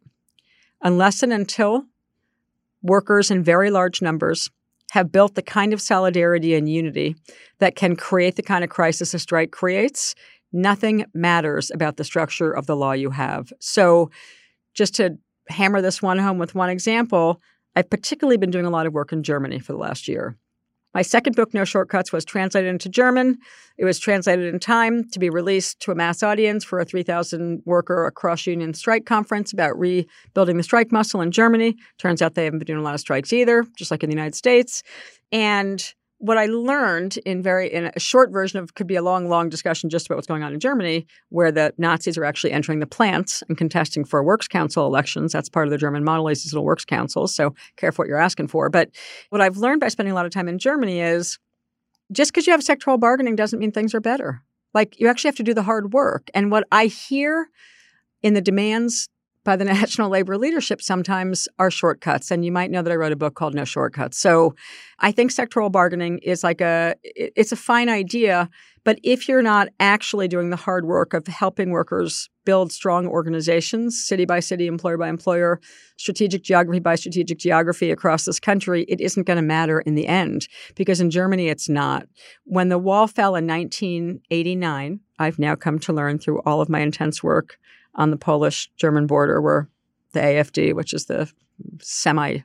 unless 0.83 1.23
and 1.23 1.33
until 1.33 1.87
workers 2.83 3.31
in 3.31 3.43
very 3.43 3.71
large 3.71 4.03
numbers 4.03 4.51
have 4.91 5.11
built 5.11 5.37
the 5.37 5.43
kind 5.43 5.73
of 5.73 5.81
solidarity 5.81 6.55
and 6.55 6.69
unity 6.69 7.17
that 7.59 7.75
can 7.75 7.97
create 7.97 8.37
the 8.37 8.43
kind 8.43 8.63
of 8.63 8.69
crisis 8.69 9.15
a 9.15 9.19
strike 9.19 9.51
creates, 9.51 10.15
nothing 10.53 11.07
matters 11.15 11.71
about 11.71 11.97
the 11.97 12.05
structure 12.05 12.53
of 12.53 12.67
the 12.67 12.77
law 12.77 12.93
you 12.93 13.09
have. 13.09 13.55
So, 13.59 14.11
just 14.75 14.95
to 14.97 15.17
hammer 15.49 15.81
this 15.81 16.03
one 16.03 16.19
home 16.19 16.37
with 16.37 16.55
one 16.55 16.69
example, 16.69 17.41
I've 17.75 17.89
particularly 17.89 18.37
been 18.37 18.51
doing 18.51 18.67
a 18.67 18.71
lot 18.71 18.87
of 18.87 18.93
work 18.93 19.15
in 19.15 19.23
Germany 19.23 19.61
for 19.61 19.73
the 19.73 19.79
last 19.79 20.09
year. 20.09 20.37
My 20.95 21.03
second 21.03 21.37
book, 21.37 21.55
No 21.55 21.65
Shortcuts, 21.65 22.13
was 22.13 22.25
translated 22.25 22.69
into 22.69 22.89
German. 22.89 23.39
It 23.79 23.85
was 23.85 23.99
translated 23.99 24.53
in 24.53 24.61
time 24.61 25.09
to 25.11 25.19
be 25.19 25.31
released 25.31 25.81
to 25.81 25.91
a 25.91 25.95
mass 25.95 26.23
audience 26.23 26.65
for 26.65 26.79
a 26.79 26.85
3,000 26.85 27.63
worker 27.65 28.07
across 28.07 28.47
union 28.47 28.75
strike 28.75 29.07
conference 29.07 29.53
about 29.53 29.79
rebuilding 29.79 30.59
the 30.59 30.63
strike 30.63 30.93
muscle 30.93 31.21
in 31.21 31.31
Germany. 31.31 31.77
Turns 31.99 32.21
out 32.21 32.35
they 32.35 32.45
haven't 32.45 32.59
been 32.59 32.67
doing 32.67 32.81
a 32.81 32.83
lot 32.83 32.95
of 32.95 33.01
strikes 33.01 33.33
either, 33.33 33.65
just 33.77 33.91
like 33.91 34.03
in 34.03 34.11
the 34.11 34.17
United 34.17 34.35
States. 34.35 34.83
And 35.31 35.83
what 36.23 36.39
I 36.39 36.47
learned 36.47 37.17
in 37.27 37.43
very 37.43 37.67
in 37.73 37.91
a 37.97 37.99
short 37.99 38.31
version 38.31 38.61
of 38.61 38.77
could 38.77 38.87
be 38.87 38.95
a 38.95 39.03
long, 39.03 39.29
long 39.29 39.49
discussion 39.49 39.91
just 39.91 40.07
about 40.07 40.15
what's 40.15 40.29
going 40.29 40.45
on 40.45 40.55
in 40.55 40.61
Germany, 40.61 41.05
where 41.31 41.51
the 41.51 41.75
Nazis 41.79 42.17
are 42.17 42.25
actually 42.25 42.53
entering 42.53 42.79
the 42.79 42.87
plants 42.87 43.43
and 43.49 43.59
contesting 43.59 44.05
for 44.05 44.23
works 44.23 44.47
council 44.47 44.87
elections. 44.87 45.33
That's 45.33 45.49
part 45.49 45.67
of 45.67 45.73
the 45.73 45.79
German 45.79 46.05
model 46.05 46.29
is 46.29 46.45
these 46.45 46.53
little 46.53 46.65
works 46.65 46.85
councils. 46.85 47.35
So 47.35 47.57
careful 47.77 48.05
what 48.05 48.09
you're 48.09 48.21
asking 48.21 48.47
for. 48.47 48.71
But 48.71 48.91
what 49.31 49.41
I've 49.41 49.57
learned 49.57 49.81
by 49.81 49.89
spending 49.89 50.13
a 50.13 50.15
lot 50.15 50.25
of 50.25 50.31
time 50.31 50.49
in 50.49 50.61
Germany 50.61 51.01
is 51.01 51.41
just 52.13 52.31
because 52.31 52.47
you 52.47 52.53
have 52.53 52.61
sectoral 52.61 53.01
bargaining 53.01 53.35
doesn't 53.35 53.59
mean 53.59 53.73
things 53.73 53.93
are 53.93 54.01
better. 54.01 54.45
Like 54.75 55.01
you 55.01 55.09
actually 55.09 55.29
have 55.29 55.37
to 55.37 55.43
do 55.43 55.55
the 55.55 55.65
hard 55.65 55.93
work. 55.93 56.31
And 56.35 56.53
what 56.53 56.69
I 56.71 56.87
hear 56.87 57.49
in 58.23 58.35
the 58.35 58.41
demands 58.41 59.09
by 59.45 59.57
the 59.57 59.65
national 59.81 60.11
labor 60.11 60.39
leadership 60.39 60.83
sometimes 60.83 61.49
are 61.59 61.71
shortcuts. 61.71 62.31
And 62.31 62.45
you 62.45 62.53
might 62.53 62.71
know 62.71 62.83
that 62.83 62.93
I 62.93 62.97
wrote 62.97 63.13
a 63.13 63.17
book 63.17 63.35
called 63.35 63.55
No 63.55 63.65
Shortcuts. 63.65 64.19
So 64.19 64.55
I 64.99 65.13
think 65.13 65.33
sectoral 65.33 65.71
bargaining 65.71 66.19
is 66.19 66.45
like 66.45 66.61
a 66.61 66.95
it's 67.03 67.53
a 67.53 67.57
fine 67.57 67.89
idea, 67.89 68.49
but 68.85 68.99
if 69.03 69.29
you're 69.29 69.43
not 69.43 69.69
actually 69.81 70.29
doing 70.29 70.51
the 70.51 70.57
hard 70.57 70.87
work 70.87 71.15
of 71.15 71.27
helping 71.27 71.71
workers 71.71 72.29
build 72.45 72.73
strong 72.73 73.07
organizations, 73.07 74.05
city 74.05 74.25
by 74.25 74.41
city, 74.41 74.67
employer 74.67 74.99
by 74.99 75.09
employer, 75.09 75.61
strategic 75.97 76.43
geography 76.43 76.81
by 76.81 76.97
strategic 76.97 77.39
geography 77.39 77.91
across 77.91 78.25
this 78.25 78.41
country, 78.41 78.85
it 78.89 79.01
isn't 79.01 79.27
going 79.27 79.37
to 79.37 79.43
matter 79.43 79.81
in 79.81 79.95
the 79.95 80.09
end 80.09 80.49
because 80.75 81.01
in 81.01 81.11
Germany 81.11 81.49
it's 81.49 81.69
not. 81.69 82.07
When 82.45 82.69
the 82.69 82.79
wall 82.79 83.07
fell 83.07 83.37
in 83.37 83.47
1989, 83.47 85.01
I've 85.19 85.39
now 85.39 85.55
come 85.55 85.79
to 85.81 85.93
learn 85.93 86.19
through 86.19 86.41
all 86.41 86.61
of 86.61 86.69
my 86.69 86.81
intense 86.81 87.23
work 87.23 87.59
on 87.95 88.11
the 88.11 88.17
Polish 88.17 88.71
German 88.77 89.07
border 89.07 89.41
where 89.41 89.69
the 90.13 90.21
AFD, 90.21 90.75
which 90.75 90.93
is 90.93 91.07
the 91.07 91.31
semi 91.81 92.39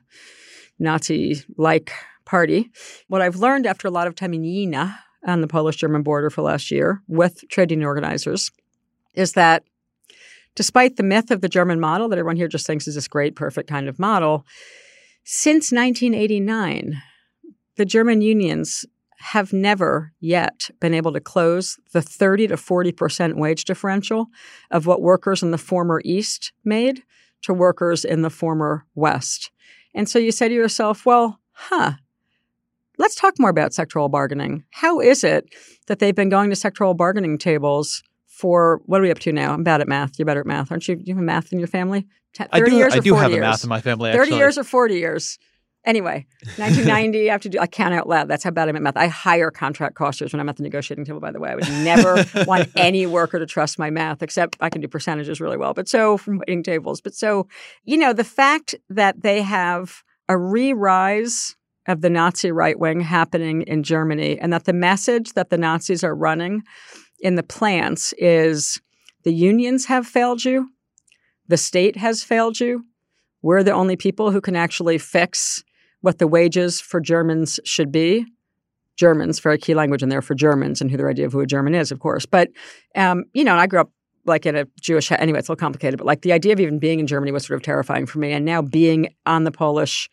Nazi 0.78 1.42
like 1.56 1.92
party. 2.24 2.70
What 3.08 3.22
I've 3.22 3.36
learned 3.36 3.66
after 3.66 3.88
a 3.88 3.90
lot 3.90 4.06
of 4.06 4.14
time 4.14 4.34
in 4.34 4.44
Jena 4.44 4.98
on 5.26 5.40
the 5.40 5.48
Polish 5.48 5.76
German 5.76 6.02
border 6.02 6.30
for 6.30 6.42
last 6.42 6.70
year 6.70 7.02
with 7.08 7.44
trade 7.48 7.70
union 7.70 7.86
organizers 7.86 8.50
is 9.14 9.32
that 9.32 9.64
despite 10.54 10.96
the 10.96 11.02
myth 11.02 11.30
of 11.30 11.40
the 11.40 11.48
German 11.48 11.80
model 11.80 12.08
that 12.08 12.18
everyone 12.18 12.36
here 12.36 12.48
just 12.48 12.66
thinks 12.66 12.86
is 12.86 12.94
this 12.94 13.08
great, 13.08 13.34
perfect 13.34 13.68
kind 13.68 13.88
of 13.88 13.98
model, 13.98 14.46
since 15.24 15.72
1989, 15.72 17.00
the 17.76 17.84
German 17.84 18.20
unions 18.20 18.84
have 19.18 19.52
never 19.52 20.12
yet 20.20 20.70
been 20.80 20.94
able 20.94 21.12
to 21.12 21.20
close 21.20 21.78
the 21.92 22.00
30 22.00 22.48
to 22.48 22.56
40% 22.56 23.34
wage 23.34 23.64
differential 23.64 24.26
of 24.70 24.86
what 24.86 25.02
workers 25.02 25.42
in 25.42 25.50
the 25.50 25.58
former 25.58 26.00
East 26.04 26.52
made 26.64 27.02
to 27.42 27.52
workers 27.52 28.04
in 28.04 28.22
the 28.22 28.30
former 28.30 28.86
West. 28.94 29.50
And 29.94 30.08
so 30.08 30.18
you 30.18 30.30
say 30.30 30.48
to 30.48 30.54
yourself, 30.54 31.04
well, 31.04 31.40
huh, 31.52 31.92
let's 32.98 33.16
talk 33.16 33.38
more 33.38 33.50
about 33.50 33.72
sectoral 33.72 34.10
bargaining. 34.10 34.64
How 34.70 35.00
is 35.00 35.24
it 35.24 35.52
that 35.86 35.98
they've 35.98 36.14
been 36.14 36.28
going 36.28 36.50
to 36.50 36.56
sectoral 36.56 36.96
bargaining 36.96 37.38
tables 37.38 38.02
for 38.26 38.80
what 38.86 39.00
are 39.00 39.02
we 39.02 39.10
up 39.10 39.18
to 39.20 39.32
now? 39.32 39.52
I'm 39.52 39.64
bad 39.64 39.80
at 39.80 39.88
math. 39.88 40.18
You're 40.18 40.26
better 40.26 40.40
at 40.40 40.46
math, 40.46 40.70
aren't 40.70 40.86
you? 40.86 40.94
Do 40.96 41.02
you 41.06 41.14
have 41.16 41.24
math 41.24 41.52
in 41.52 41.58
your 41.58 41.68
family? 41.68 42.06
30 42.36 42.50
I 42.52 42.60
do, 42.60 42.76
years 42.76 42.94
I 42.94 43.00
do 43.00 43.14
have 43.14 43.30
years? 43.30 43.38
a 43.38 43.48
math 43.48 43.64
in 43.64 43.68
my 43.68 43.80
family. 43.80 44.12
30 44.12 44.22
actually. 44.22 44.38
years 44.38 44.58
or 44.58 44.64
40 44.64 44.94
years? 44.94 45.38
Anyway, 45.88 46.26
1990, 46.58 47.30
I 47.30 47.32
have 47.32 47.40
to 47.40 47.48
do, 47.48 47.58
I 47.58 47.66
count 47.66 47.94
out 47.94 48.06
loud. 48.06 48.28
That's 48.28 48.44
how 48.44 48.50
bad 48.50 48.68
I'm 48.68 48.76
at 48.76 48.82
math. 48.82 48.98
I 48.98 49.06
hire 49.06 49.50
contract 49.50 49.94
costers 49.94 50.34
when 50.34 50.38
I'm 50.38 50.48
at 50.50 50.58
the 50.58 50.62
negotiating 50.62 51.06
table, 51.06 51.18
by 51.18 51.32
the 51.32 51.40
way. 51.40 51.48
I 51.48 51.54
would 51.54 51.68
never 51.82 52.24
want 52.46 52.68
any 52.76 53.06
worker 53.06 53.38
to 53.38 53.46
trust 53.46 53.78
my 53.78 53.88
math, 53.88 54.22
except 54.22 54.58
I 54.60 54.68
can 54.68 54.82
do 54.82 54.86
percentages 54.86 55.40
really 55.40 55.56
well. 55.56 55.72
But 55.72 55.88
so 55.88 56.18
from 56.18 56.40
waiting 56.40 56.62
tables. 56.62 57.00
But 57.00 57.14
so, 57.14 57.48
you 57.84 57.96
know, 57.96 58.12
the 58.12 58.22
fact 58.22 58.74
that 58.90 59.22
they 59.22 59.40
have 59.40 60.02
a 60.28 60.36
re 60.36 60.74
rise 60.74 61.56
of 61.86 62.02
the 62.02 62.10
Nazi 62.10 62.52
right 62.52 62.78
wing 62.78 63.00
happening 63.00 63.62
in 63.62 63.82
Germany 63.82 64.38
and 64.38 64.52
that 64.52 64.66
the 64.66 64.74
message 64.74 65.32
that 65.32 65.48
the 65.48 65.56
Nazis 65.56 66.04
are 66.04 66.14
running 66.14 66.64
in 67.20 67.36
the 67.36 67.42
plants 67.42 68.12
is 68.18 68.78
the 69.24 69.32
unions 69.32 69.86
have 69.86 70.06
failed 70.06 70.44
you, 70.44 70.68
the 71.46 71.56
state 71.56 71.96
has 71.96 72.22
failed 72.22 72.60
you. 72.60 72.84
We're 73.40 73.62
the 73.62 73.72
only 73.72 73.96
people 73.96 74.32
who 74.32 74.42
can 74.42 74.54
actually 74.54 74.98
fix 74.98 75.64
what 76.00 76.18
the 76.18 76.28
wages 76.28 76.80
for 76.80 77.00
Germans 77.00 77.58
should 77.64 77.90
be. 77.92 78.24
Germans, 78.96 79.38
very 79.38 79.58
key 79.58 79.74
language 79.74 80.02
in 80.02 80.08
there 80.08 80.22
for 80.22 80.34
Germans 80.34 80.80
and 80.80 80.90
who 80.90 80.96
their 80.96 81.08
idea 81.08 81.26
of 81.26 81.32
who 81.32 81.40
a 81.40 81.46
German 81.46 81.74
is, 81.74 81.92
of 81.92 82.00
course. 82.00 82.26
But, 82.26 82.50
um, 82.96 83.24
you 83.32 83.44
know, 83.44 83.54
I 83.54 83.66
grew 83.66 83.80
up 83.80 83.90
like 84.26 84.44
in 84.44 84.56
a 84.56 84.66
Jewish, 84.80 85.10
anyway, 85.12 85.38
it's 85.38 85.48
a 85.48 85.52
little 85.52 85.60
complicated, 85.60 85.98
but 85.98 86.06
like 86.06 86.22
the 86.22 86.32
idea 86.32 86.52
of 86.52 86.60
even 86.60 86.78
being 86.78 87.00
in 87.00 87.06
Germany 87.06 87.32
was 87.32 87.46
sort 87.46 87.56
of 87.56 87.62
terrifying 87.62 88.06
for 88.06 88.18
me. 88.18 88.32
And 88.32 88.44
now 88.44 88.60
being 88.60 89.14
on 89.24 89.44
the 89.44 89.52
Polish 89.52 90.10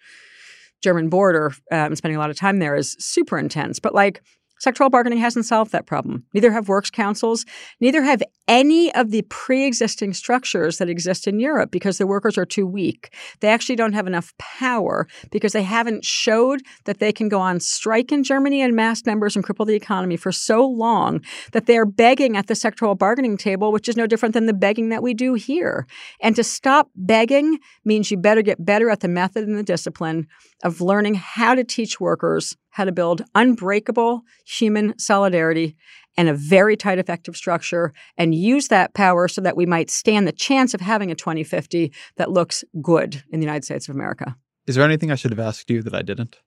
German 0.82 1.10
border 1.10 1.48
um, 1.72 1.88
and 1.88 1.98
spending 1.98 2.16
a 2.16 2.20
lot 2.20 2.30
of 2.30 2.38
time 2.38 2.60
there 2.60 2.76
is 2.76 2.95
super 2.99 3.38
intense. 3.38 3.80
But 3.80 3.95
like, 3.95 4.22
Sectoral 4.66 4.90
bargaining 4.90 5.20
hasn't 5.20 5.46
solved 5.46 5.72
that 5.74 5.86
problem. 5.86 6.26
Neither 6.34 6.52
have 6.52 6.68
works 6.68 6.90
councils, 6.90 7.46
neither 7.80 8.02
have 8.02 8.24
any 8.48 8.94
of 8.96 9.12
the 9.12 9.22
pre 9.24 9.64
existing 9.66 10.14
structures 10.14 10.80
that 10.80 10.90
exist 10.90 11.28
in 11.28 11.40
Europe 11.40 11.70
because 11.70 12.00
the 12.00 12.08
workers 12.08 12.36
are 12.36 12.46
too 12.46 12.66
weak. 12.66 13.14
They 13.42 13.50
actually 13.50 13.76
don't 13.76 13.94
have 13.94 14.08
enough 14.08 14.34
power 14.38 15.08
because 15.32 15.54
they 15.54 15.62
haven't 15.62 16.04
showed 16.04 16.62
that 16.86 16.98
they 16.98 17.12
can 17.12 17.30
go 17.30 17.40
on 17.40 17.60
strike 17.60 18.12
in 18.12 18.24
Germany 18.24 18.62
and 18.62 18.76
mass 18.76 19.06
numbers 19.06 19.36
and 19.36 19.46
cripple 19.46 19.68
the 19.68 19.76
economy 19.76 20.18
for 20.18 20.32
so 20.32 20.66
long 20.66 21.22
that 21.52 21.68
they're 21.68 21.86
begging 21.86 22.36
at 22.36 22.48
the 22.48 22.56
sectoral 22.56 22.98
bargaining 22.98 23.38
table, 23.38 23.72
which 23.72 23.88
is 23.88 23.96
no 23.96 24.08
different 24.08 24.34
than 24.34 24.48
the 24.48 24.54
begging 24.54 24.90
that 24.90 25.04
we 25.04 25.14
do 25.14 25.36
here. 25.36 25.86
And 26.22 26.36
to 26.36 26.44
stop 26.44 26.90
begging 26.96 27.60
means 27.84 28.10
you 28.10 28.18
better 28.18 28.42
get 28.42 28.66
better 28.66 28.90
at 28.90 29.02
the 29.02 29.08
method 29.08 29.48
and 29.48 29.58
the 29.58 29.64
discipline 29.64 30.28
of 30.64 30.82
learning 30.82 31.16
how 31.16 31.54
to 31.54 31.64
teach 31.64 32.00
workers 32.00 32.56
how 32.76 32.84
to 32.84 32.91
build 32.91 33.22
unbreakable 33.35 34.22
human 34.45 34.99
solidarity 34.99 35.77
and 36.18 36.27
a 36.27 36.34
very 36.34 36.76
tight 36.76 36.99
effective 36.99 37.38
structure 37.38 37.93
and 38.18 38.35
use 38.35 38.68
that 38.68 38.93
power 38.93 39.30
so 39.30 39.39
that 39.39 39.56
we 39.56 39.65
might 39.65 39.89
stand 39.89 40.27
the 40.27 40.34
chance 40.34 40.73
of 40.73 40.81
having 40.81 41.10
a 41.10 41.15
2050 41.15 41.93
that 42.18 42.31
looks 42.31 42.65
good 42.81 43.23
in 43.31 43.39
the 43.39 43.45
United 43.45 43.64
States 43.64 43.88
of 43.88 43.95
America. 43.95 44.35
Is 44.68 44.76
there 44.76 44.84
anything 44.84 45.10
I 45.10 45.15
should 45.15 45.31
have 45.31 45.39
asked 45.39 45.69
you 45.69 45.81
that 45.84 45.95
I 45.95 46.02
didn't? 46.02 46.41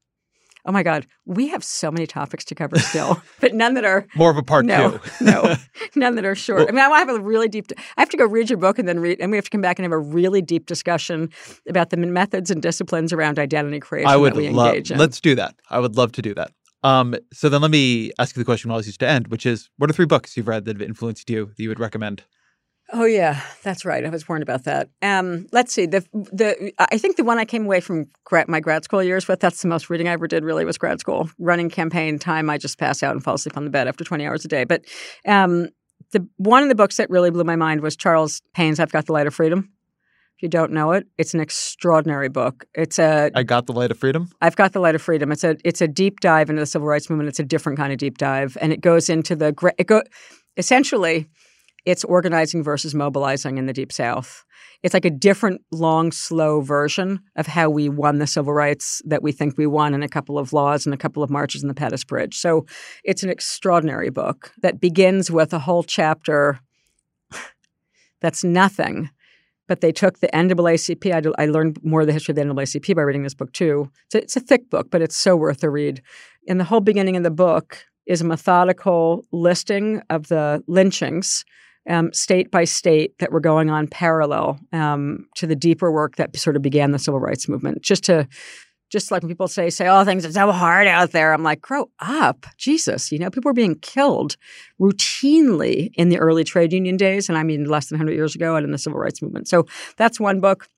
Oh 0.68 0.72
my 0.72 0.82
God, 0.82 1.06
we 1.24 1.48
have 1.48 1.64
so 1.64 1.90
many 1.90 2.06
topics 2.06 2.44
to 2.44 2.54
cover 2.54 2.78
still, 2.78 3.22
but 3.40 3.54
none 3.54 3.72
that 3.72 3.86
are 3.86 4.06
more 4.14 4.30
of 4.30 4.36
a 4.36 4.42
part 4.42 4.66
no, 4.66 4.98
two. 4.98 5.24
no, 5.24 5.54
none 5.96 6.14
that 6.16 6.26
are 6.26 6.34
short. 6.34 6.58
Well, 6.58 6.68
I 6.68 6.72
mean, 6.72 6.84
I 6.84 6.88
want 6.88 7.08
to 7.08 7.14
have 7.14 7.22
a 7.22 7.24
really 7.24 7.48
deep. 7.48 7.72
I 7.96 8.02
have 8.02 8.10
to 8.10 8.18
go 8.18 8.26
read 8.26 8.50
your 8.50 8.58
book 8.58 8.78
and 8.78 8.86
then 8.86 9.00
read, 9.00 9.18
and 9.18 9.30
we 9.30 9.38
have 9.38 9.46
to 9.46 9.50
come 9.50 9.62
back 9.62 9.78
and 9.78 9.84
have 9.84 9.92
a 9.92 9.98
really 9.98 10.42
deep 10.42 10.66
discussion 10.66 11.30
about 11.66 11.88
the 11.88 11.96
methods 11.96 12.50
and 12.50 12.60
disciplines 12.60 13.14
around 13.14 13.38
identity 13.38 13.80
creation. 13.80 14.10
I 14.10 14.18
would 14.18 14.34
that 14.34 14.36
we 14.36 14.50
love. 14.50 14.68
engage 14.68 14.90
in. 14.90 14.98
Let's 14.98 15.22
do 15.22 15.34
that. 15.36 15.54
I 15.70 15.78
would 15.78 15.96
love 15.96 16.12
to 16.12 16.22
do 16.22 16.34
that. 16.34 16.52
Um, 16.82 17.14
so 17.32 17.48
then 17.48 17.62
let 17.62 17.70
me 17.70 18.12
ask 18.18 18.36
you 18.36 18.40
the 18.40 18.44
question 18.44 18.68
we 18.68 18.72
always 18.72 18.86
used 18.86 19.00
to 19.00 19.08
end, 19.08 19.28
which 19.28 19.46
is, 19.46 19.70
what 19.78 19.88
are 19.88 19.94
three 19.94 20.04
books 20.04 20.36
you've 20.36 20.48
read 20.48 20.66
that 20.66 20.76
have 20.76 20.86
influenced 20.86 21.30
you 21.30 21.46
that 21.46 21.62
you 21.62 21.70
would 21.70 21.80
recommend? 21.80 22.24
Oh 22.90 23.04
yeah, 23.04 23.42
that's 23.62 23.84
right. 23.84 24.04
I 24.04 24.08
was 24.08 24.26
warned 24.28 24.42
about 24.42 24.64
that. 24.64 24.88
Um, 25.02 25.46
let's 25.52 25.74
see. 25.74 25.84
The 25.84 26.00
the 26.32 26.72
I 26.78 26.96
think 26.96 27.16
the 27.16 27.24
one 27.24 27.38
I 27.38 27.44
came 27.44 27.66
away 27.66 27.80
from 27.80 28.06
grad, 28.24 28.48
my 28.48 28.60
grad 28.60 28.84
school 28.84 29.02
years 29.02 29.28
with. 29.28 29.40
That's 29.40 29.60
the 29.60 29.68
most 29.68 29.90
reading 29.90 30.08
I 30.08 30.12
ever 30.12 30.26
did. 30.26 30.42
Really 30.42 30.64
was 30.64 30.78
grad 30.78 30.98
school. 30.98 31.28
Running 31.38 31.68
campaign 31.68 32.18
time, 32.18 32.48
I 32.48 32.56
just 32.56 32.78
pass 32.78 33.02
out 33.02 33.12
and 33.12 33.22
fall 33.22 33.34
asleep 33.34 33.58
on 33.58 33.64
the 33.64 33.70
bed 33.70 33.88
after 33.88 34.04
twenty 34.04 34.26
hours 34.26 34.44
a 34.46 34.48
day. 34.48 34.64
But 34.64 34.84
um, 35.26 35.68
the 36.12 36.26
one 36.38 36.62
of 36.62 36.70
the 36.70 36.74
books 36.74 36.96
that 36.96 37.10
really 37.10 37.30
blew 37.30 37.44
my 37.44 37.56
mind 37.56 37.82
was 37.82 37.94
Charles 37.94 38.40
Payne's 38.54 38.80
"I've 38.80 38.92
Got 38.92 39.04
the 39.04 39.12
Light 39.12 39.26
of 39.26 39.34
Freedom." 39.34 39.70
If 40.38 40.42
you 40.44 40.48
don't 40.48 40.72
know 40.72 40.92
it, 40.92 41.06
it's 41.18 41.34
an 41.34 41.40
extraordinary 41.40 42.28
book. 42.28 42.64
It's 42.72 42.98
a 42.98 43.30
I 43.34 43.42
got 43.42 43.66
the 43.66 43.72
light 43.74 43.90
of 43.90 43.98
freedom. 43.98 44.30
I've 44.40 44.56
got 44.56 44.72
the 44.72 44.80
light 44.80 44.94
of 44.94 45.02
freedom. 45.02 45.30
It's 45.30 45.44
a 45.44 45.58
it's 45.62 45.82
a 45.82 45.88
deep 45.88 46.20
dive 46.20 46.48
into 46.48 46.60
the 46.60 46.66
civil 46.66 46.88
rights 46.88 47.10
movement. 47.10 47.28
It's 47.28 47.40
a 47.40 47.44
different 47.44 47.76
kind 47.76 47.92
of 47.92 47.98
deep 47.98 48.16
dive, 48.16 48.56
and 48.62 48.72
it 48.72 48.80
goes 48.80 49.10
into 49.10 49.36
the 49.36 49.52
it 49.76 49.88
go 49.88 50.02
essentially 50.56 51.28
it's 51.88 52.04
organizing 52.04 52.62
versus 52.62 52.94
mobilizing 52.94 53.56
in 53.56 53.64
the 53.64 53.72
Deep 53.72 53.90
South. 53.90 54.44
It's 54.82 54.92
like 54.92 55.06
a 55.06 55.10
different, 55.10 55.62
long, 55.72 56.12
slow 56.12 56.60
version 56.60 57.20
of 57.34 57.46
how 57.46 57.70
we 57.70 57.88
won 57.88 58.18
the 58.18 58.26
civil 58.26 58.52
rights 58.52 59.00
that 59.06 59.22
we 59.22 59.32
think 59.32 59.56
we 59.56 59.66
won 59.66 59.94
in 59.94 60.02
a 60.02 60.08
couple 60.08 60.38
of 60.38 60.52
laws 60.52 60.84
and 60.84 60.92
a 60.92 60.98
couple 60.98 61.22
of 61.22 61.30
marches 61.30 61.62
in 61.62 61.68
the 61.68 61.74
Pettus 61.74 62.04
Bridge. 62.04 62.36
So 62.36 62.66
it's 63.04 63.22
an 63.22 63.30
extraordinary 63.30 64.10
book 64.10 64.52
that 64.60 64.82
begins 64.82 65.30
with 65.30 65.54
a 65.54 65.58
whole 65.58 65.82
chapter 65.82 66.60
that's 68.20 68.44
nothing. 68.44 69.08
But 69.66 69.80
they 69.80 69.92
took 69.92 70.18
the 70.18 70.28
NAACP. 70.28 71.10
I, 71.38 71.42
I 71.42 71.46
learned 71.46 71.78
more 71.82 72.02
of 72.02 72.06
the 72.06 72.12
history 72.12 72.32
of 72.32 72.36
the 72.36 72.42
NAACP 72.42 72.94
by 72.96 73.02
reading 73.02 73.22
this 73.22 73.34
book 73.34 73.52
too. 73.54 73.90
So 74.12 74.18
it's 74.18 74.36
a 74.36 74.40
thick 74.40 74.68
book, 74.68 74.90
but 74.90 75.00
it's 75.00 75.16
so 75.16 75.36
worth 75.36 75.60
the 75.60 75.70
read. 75.70 76.02
In 76.44 76.58
the 76.58 76.64
whole 76.64 76.80
beginning 76.80 77.16
of 77.16 77.22
the 77.22 77.30
book 77.30 77.82
is 78.04 78.20
a 78.20 78.26
methodical 78.26 79.24
listing 79.32 80.02
of 80.10 80.28
the 80.28 80.62
lynchings 80.66 81.46
um, 81.88 82.12
state 82.12 82.50
by 82.50 82.64
state 82.64 83.18
that 83.18 83.32
were 83.32 83.40
going 83.40 83.70
on 83.70 83.88
parallel 83.88 84.58
um, 84.72 85.26
to 85.36 85.46
the 85.46 85.56
deeper 85.56 85.90
work 85.90 86.16
that 86.16 86.36
sort 86.36 86.56
of 86.56 86.62
began 86.62 86.92
the 86.92 86.98
civil 86.98 87.20
rights 87.20 87.48
movement. 87.48 87.82
Just 87.82 88.04
to, 88.04 88.28
just 88.90 89.10
like 89.10 89.22
when 89.22 89.28
people 89.28 89.48
say, 89.48 89.70
say, 89.70 89.88
oh, 89.88 90.04
things 90.04 90.24
are 90.24 90.32
so 90.32 90.52
hard 90.52 90.86
out 90.86 91.12
there. 91.12 91.32
I'm 91.32 91.42
like, 91.42 91.60
grow 91.60 91.90
up. 92.00 92.46
Jesus. 92.56 93.10
You 93.10 93.18
know, 93.18 93.30
people 93.30 93.48
were 93.48 93.54
being 93.54 93.76
killed 93.76 94.36
routinely 94.80 95.90
in 95.94 96.08
the 96.08 96.18
early 96.18 96.44
trade 96.44 96.72
union 96.72 96.96
days. 96.96 97.28
And 97.28 97.36
I 97.36 97.42
mean, 97.42 97.64
less 97.64 97.88
than 97.88 97.98
100 97.98 98.14
years 98.14 98.34
ago 98.34 98.56
and 98.56 98.64
in 98.64 98.70
the 98.70 98.78
civil 98.78 98.98
rights 98.98 99.22
movement. 99.22 99.48
So 99.48 99.66
that's 99.96 100.20
one 100.20 100.40
book. 100.40 100.68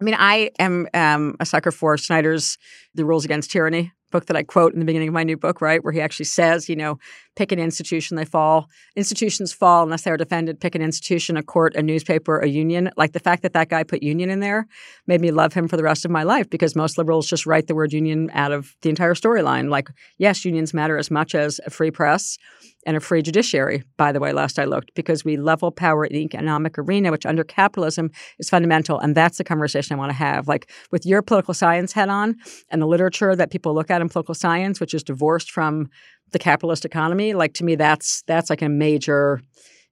I 0.00 0.04
mean, 0.04 0.16
I 0.18 0.50
am 0.58 0.88
um, 0.94 1.36
a 1.40 1.46
sucker 1.46 1.70
for 1.70 1.98
Snyder's 1.98 2.56
The 2.94 3.04
Rules 3.04 3.24
Against 3.24 3.50
Tyranny 3.50 3.92
book 4.10 4.26
that 4.26 4.36
I 4.36 4.42
quote 4.42 4.72
in 4.72 4.80
the 4.80 4.84
beginning 4.84 5.08
of 5.08 5.14
my 5.14 5.24
new 5.24 5.36
book, 5.36 5.60
right? 5.60 5.82
Where 5.82 5.92
he 5.92 6.00
actually 6.00 6.26
says, 6.26 6.68
you 6.68 6.76
know, 6.76 6.98
pick 7.36 7.52
an 7.52 7.58
institution, 7.58 8.16
they 8.16 8.24
fall. 8.24 8.68
Institutions 8.96 9.52
fall 9.52 9.82
unless 9.82 10.02
they 10.02 10.10
are 10.10 10.16
defended. 10.16 10.60
Pick 10.60 10.74
an 10.74 10.82
institution, 10.82 11.36
a 11.36 11.42
court, 11.42 11.74
a 11.76 11.82
newspaper, 11.82 12.38
a 12.38 12.48
union. 12.48 12.90
Like 12.96 13.12
the 13.12 13.20
fact 13.20 13.42
that 13.42 13.52
that 13.52 13.68
guy 13.68 13.82
put 13.82 14.02
union 14.02 14.30
in 14.30 14.40
there 14.40 14.66
made 15.06 15.20
me 15.20 15.30
love 15.30 15.52
him 15.52 15.68
for 15.68 15.76
the 15.76 15.82
rest 15.82 16.04
of 16.04 16.10
my 16.10 16.22
life 16.22 16.50
because 16.50 16.76
most 16.76 16.98
liberals 16.98 17.28
just 17.28 17.46
write 17.46 17.66
the 17.66 17.74
word 17.74 17.92
union 17.92 18.30
out 18.32 18.52
of 18.52 18.74
the 18.82 18.90
entire 18.90 19.14
storyline. 19.14 19.70
Like, 19.70 19.88
yes, 20.18 20.44
unions 20.44 20.74
matter 20.74 20.98
as 20.98 21.10
much 21.10 21.34
as 21.34 21.60
a 21.64 21.70
free 21.70 21.90
press 21.90 22.38
and 22.86 22.96
a 22.96 23.00
free 23.00 23.22
judiciary, 23.22 23.82
by 23.96 24.12
the 24.12 24.20
way, 24.20 24.32
last 24.32 24.58
I 24.58 24.64
looked, 24.64 24.94
because 24.94 25.24
we 25.24 25.36
level 25.36 25.70
power 25.70 26.04
in 26.04 26.14
the 26.14 26.24
economic 26.24 26.78
arena, 26.78 27.10
which 27.10 27.26
under 27.26 27.44
capitalism 27.44 28.10
is 28.38 28.48
fundamental. 28.48 28.98
And 28.98 29.14
that's 29.14 29.38
the 29.38 29.44
conversation 29.44 29.94
I 29.94 29.98
want 29.98 30.10
to 30.10 30.16
have. 30.16 30.48
Like 30.48 30.70
with 30.90 31.04
your 31.04 31.22
political 31.22 31.54
science 31.54 31.92
head 31.92 32.08
on 32.08 32.36
and 32.70 32.80
the 32.80 32.86
literature 32.86 33.36
that 33.36 33.50
people 33.50 33.74
look 33.74 33.90
at 33.90 34.00
in 34.00 34.08
political 34.08 34.34
science, 34.34 34.80
which 34.80 34.94
is 34.94 35.02
divorced 35.02 35.50
from 35.50 35.88
the 36.32 36.38
capitalist 36.38 36.84
economy, 36.84 37.34
like 37.34 37.54
to 37.54 37.64
me, 37.64 37.74
that's 37.74 38.22
that's 38.26 38.50
like 38.50 38.62
a 38.62 38.68
major 38.68 39.40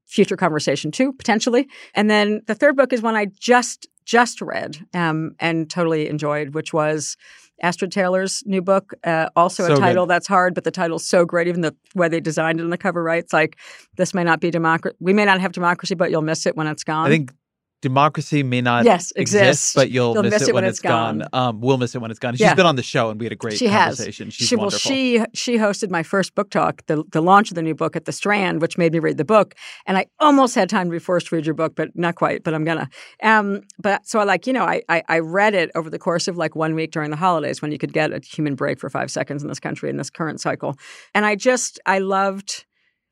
future 0.07 0.37
conversation 0.37 0.91
too, 0.91 1.13
potentially. 1.13 1.69
And 1.95 2.09
then 2.09 2.41
the 2.47 2.55
third 2.55 2.77
book 2.77 2.93
is 2.93 3.03
one 3.03 3.17
I 3.17 3.27
just 3.39 3.87
just 4.07 4.41
read 4.41 4.79
um, 4.95 5.33
and 5.39 5.69
totally 5.69 6.09
enjoyed, 6.09 6.55
which 6.55 6.73
was 6.73 7.17
Astra 7.63 7.89
Taylor's 7.89 8.43
new 8.47 8.63
book. 8.63 8.95
Uh, 9.05 9.29
also 9.35 9.67
So 9.67 9.75
a 9.75 9.77
title 9.77 10.07
good. 10.07 10.11
that's 10.11 10.27
hard, 10.29 10.55
but 10.55 10.65
the 10.65 10.71
title's 10.71 11.07
so 11.07 11.25
great. 11.25 11.49
Even 11.49 11.61
the 11.61 11.75
way 11.95 12.09
they 12.09 12.21
designed 12.21 12.61
it 12.61 12.65
on 12.65 12.71
the 12.71 12.79
cover, 12.79 13.03
right? 13.03 13.23
It's 13.23 13.33
like 13.33 13.59
this 13.97 14.15
may 14.15 14.25
not 14.25 14.41
be 14.41 14.51
democracy. 14.51 14.97
We 15.01 15.13
may 15.13 15.25
not 15.25 15.41
have 15.41 15.53
democracy, 15.53 15.95
but 15.95 16.11
you'll 16.11 16.23
miss 16.23 16.47
it 16.47 16.57
when 16.57 16.67
it's 16.67 16.85
gone. 16.85 17.07
I 17.07 17.11
think 17.11 17.33
democracy 17.81 18.43
may 18.43 18.61
not 18.61 18.85
yes 18.85 19.13
exist, 19.17 19.43
exists, 19.43 19.75
but 19.75 19.91
you'll, 19.91 20.15
You'll 20.15 20.25
miss, 20.25 20.49
it 20.49 20.55
when, 20.55 20.65
it's 20.65 20.81
gone. 20.81 21.21
gone. 21.21 21.29
Um, 21.33 21.61
we'll 21.61 21.79
miss 21.79 21.95
it 21.95 22.01
when 22.01 22.11
it's 22.11 22.19
gone. 22.19 22.35
She's 22.35 22.41
Yeah. 22.41 22.55
been 22.55 22.67
on 22.67 22.77
the 22.77 22.83
show, 22.83 23.11
and 23.11 23.21
we 23.21 23.27
had 23.27 23.33
a 23.33 23.37
great 23.37 23.57
She 23.57 23.67
has. 23.69 23.97
conversation. 23.97 24.31
She's 24.31 24.49
she, 24.49 24.57
well, 24.57 24.65
wonderful. 24.65 24.91
she 24.91 25.25
she 25.35 25.57
hosted 25.59 25.91
my 25.91 26.03
first 26.03 26.35
book 26.35 26.51
talk, 26.51 26.85
the 26.87 27.05
the 27.13 27.21
launch 27.23 27.51
of 27.51 27.55
the 27.55 27.63
new 27.63 27.75
book 27.75 27.95
at 27.97 28.05
the 28.05 28.13
Strand, 28.13 28.61
which 28.61 28.77
made 28.79 28.93
me 28.93 28.99
read 28.99 29.17
the 29.17 29.25
book, 29.25 29.55
and 29.87 29.97
I 29.97 30.07
almost 30.19 30.55
had 30.55 30.69
time 30.69 30.87
to 30.89 30.91
be 30.93 30.99
forced 30.99 31.29
to 31.29 31.37
read 31.37 31.47
your 31.47 31.55
book, 31.55 31.75
but 31.77 31.91
not 31.95 32.17
quite. 32.17 32.43
But 32.43 32.55
I'm 32.55 32.65
gonna. 32.65 32.89
Um, 33.23 33.63
but 33.79 34.07
so 34.09 34.19
I 34.19 34.25
like 34.25 34.47
you 34.47 34.53
know 34.53 34.65
I, 34.65 34.83
I 34.89 35.03
I 35.09 35.19
read 35.21 35.55
it 35.55 35.71
over 35.75 35.89
the 35.91 35.99
course 35.99 36.27
of 36.29 36.37
like 36.37 36.57
one 36.57 36.75
week 36.75 36.91
during 36.91 37.11
the 37.11 37.17
holidays 37.17 37.63
when 37.63 37.71
you 37.73 37.79
could 37.79 37.93
get 37.93 38.13
a 38.13 38.21
human 38.25 38.55
break 38.57 38.81
for 38.81 38.91
five 38.91 39.11
seconds 39.11 39.43
in 39.43 39.49
this 39.49 39.61
country 39.61 39.89
in 39.91 39.97
this 39.97 40.11
current 40.11 40.41
cycle, 40.41 40.77
and 41.15 41.25
I 41.25 41.37
just 41.37 41.79
I 41.87 41.99
loved 42.01 42.65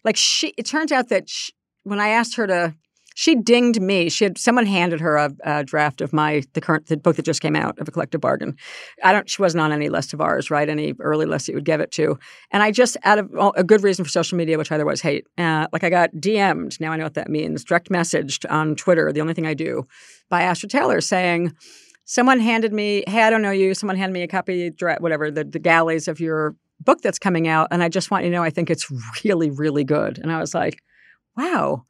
like 0.04 0.16
she. 0.16 0.54
It 0.58 0.66
turns 0.66 0.90
out 0.92 1.08
that 1.10 1.28
she, 1.28 1.52
when 1.84 2.00
I 2.00 2.08
asked 2.08 2.34
her 2.36 2.46
to. 2.48 2.74
She 3.18 3.34
dinged 3.34 3.80
me. 3.80 4.10
She 4.10 4.24
had 4.24 4.36
someone 4.36 4.66
handed 4.66 5.00
her 5.00 5.16
a, 5.16 5.32
a 5.42 5.64
draft 5.64 6.02
of 6.02 6.12
my 6.12 6.42
the 6.52 6.60
current 6.60 6.88
the 6.88 6.98
book 6.98 7.16
that 7.16 7.24
just 7.24 7.40
came 7.40 7.56
out 7.56 7.78
of 7.78 7.88
a 7.88 7.90
collective 7.90 8.20
bargain, 8.20 8.58
I 9.02 9.10
don't. 9.14 9.28
She 9.28 9.40
wasn't 9.40 9.62
on 9.62 9.72
any 9.72 9.88
list 9.88 10.12
of 10.12 10.20
ours, 10.20 10.50
right? 10.50 10.68
Any 10.68 10.92
early 11.00 11.24
list 11.24 11.48
you 11.48 11.54
would 11.54 11.64
give 11.64 11.80
it 11.80 11.90
to. 11.92 12.18
And 12.50 12.62
I 12.62 12.72
just, 12.72 12.98
out 13.04 13.18
of 13.18 13.30
well, 13.30 13.54
a 13.56 13.64
good 13.64 13.82
reason 13.82 14.04
for 14.04 14.10
social 14.10 14.36
media, 14.36 14.58
which 14.58 14.70
I 14.70 14.74
otherwise 14.74 15.00
hate, 15.00 15.26
uh, 15.38 15.66
like 15.72 15.82
I 15.82 15.88
got 15.88 16.12
DM'd. 16.12 16.78
Now 16.78 16.92
I 16.92 16.98
know 16.98 17.04
what 17.04 17.14
that 17.14 17.30
means. 17.30 17.64
Direct 17.64 17.88
messaged 17.88 18.44
on 18.52 18.76
Twitter. 18.76 19.10
The 19.10 19.22
only 19.22 19.32
thing 19.32 19.46
I 19.46 19.54
do 19.54 19.86
by 20.28 20.42
Astra 20.42 20.68
Taylor 20.68 21.00
saying. 21.00 21.54
Someone 22.08 22.38
handed 22.38 22.72
me, 22.72 23.02
hey, 23.08 23.22
I 23.22 23.30
don't 23.30 23.42
know 23.42 23.50
you. 23.50 23.74
Someone 23.74 23.96
handed 23.96 24.12
me 24.12 24.22
a 24.22 24.28
copy, 24.28 24.70
whatever, 25.00 25.28
the, 25.28 25.42
the 25.42 25.58
galleys 25.58 26.06
of 26.06 26.20
your 26.20 26.54
book 26.78 27.00
that's 27.00 27.18
coming 27.18 27.48
out. 27.48 27.66
And 27.72 27.82
I 27.82 27.88
just 27.88 28.12
want 28.12 28.22
you 28.22 28.30
to 28.30 28.36
know, 28.36 28.44
I 28.44 28.50
think 28.50 28.70
it's 28.70 28.88
really, 29.24 29.50
really 29.50 29.82
good. 29.82 30.18
And 30.18 30.30
I 30.30 30.38
was 30.38 30.54
like, 30.54 30.84
wow, 31.36 31.84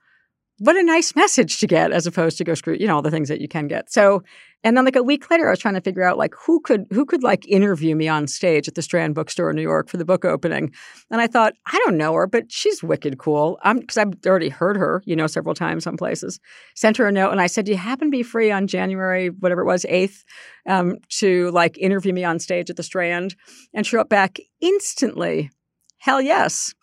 what 0.58 0.76
a 0.76 0.82
nice 0.82 1.14
message 1.14 1.58
to 1.58 1.66
get 1.66 1.92
as 1.92 2.06
opposed 2.06 2.38
to 2.38 2.44
go 2.44 2.54
screw, 2.54 2.76
you 2.78 2.86
know, 2.86 2.96
all 2.96 3.02
the 3.02 3.10
things 3.10 3.28
that 3.28 3.40
you 3.42 3.48
can 3.48 3.68
get. 3.68 3.92
So, 3.92 4.22
and 4.64 4.74
then 4.74 4.86
like 4.86 4.96
a 4.96 5.02
week 5.02 5.30
later, 5.30 5.46
I 5.46 5.50
was 5.50 5.58
trying 5.58 5.74
to 5.74 5.82
figure 5.82 6.02
out 6.02 6.16
like 6.16 6.34
who 6.34 6.60
could 6.60 6.86
who 6.90 7.04
could 7.04 7.22
like 7.22 7.46
interview 7.46 7.94
me 7.94 8.08
on 8.08 8.26
stage 8.26 8.66
at 8.66 8.74
the 8.74 8.80
Strand 8.80 9.14
Bookstore 9.14 9.50
in 9.50 9.56
New 9.56 9.62
York 9.62 9.88
for 9.90 9.98
the 9.98 10.04
book 10.04 10.24
opening. 10.24 10.72
And 11.10 11.20
I 11.20 11.26
thought, 11.26 11.52
I 11.66 11.80
don't 11.84 11.98
know 11.98 12.14
her, 12.14 12.26
but 12.26 12.50
she's 12.50 12.82
wicked 12.82 13.18
cool. 13.18 13.58
I'm 13.62 13.80
because 13.80 13.98
I've 13.98 14.14
already 14.26 14.48
heard 14.48 14.76
her, 14.76 15.02
you 15.04 15.14
know, 15.14 15.26
several 15.26 15.54
times 15.54 15.84
some 15.84 15.98
places. 15.98 16.40
Sent 16.74 16.96
her 16.96 17.06
a 17.06 17.12
note 17.12 17.32
and 17.32 17.40
I 17.40 17.48
said, 17.48 17.66
Do 17.66 17.72
you 17.72 17.78
happen 17.78 18.08
to 18.08 18.16
be 18.16 18.22
free 18.22 18.50
on 18.50 18.66
January, 18.66 19.28
whatever 19.28 19.60
it 19.60 19.66
was, 19.66 19.84
eighth, 19.88 20.24
um, 20.66 20.96
to 21.18 21.50
like 21.50 21.76
interview 21.76 22.14
me 22.14 22.24
on 22.24 22.38
stage 22.38 22.70
at 22.70 22.76
the 22.76 22.82
Strand? 22.82 23.36
And 23.74 23.86
she 23.86 23.96
wrote 23.96 24.08
back 24.08 24.38
instantly, 24.62 25.50
Hell 25.98 26.22
yes. 26.22 26.74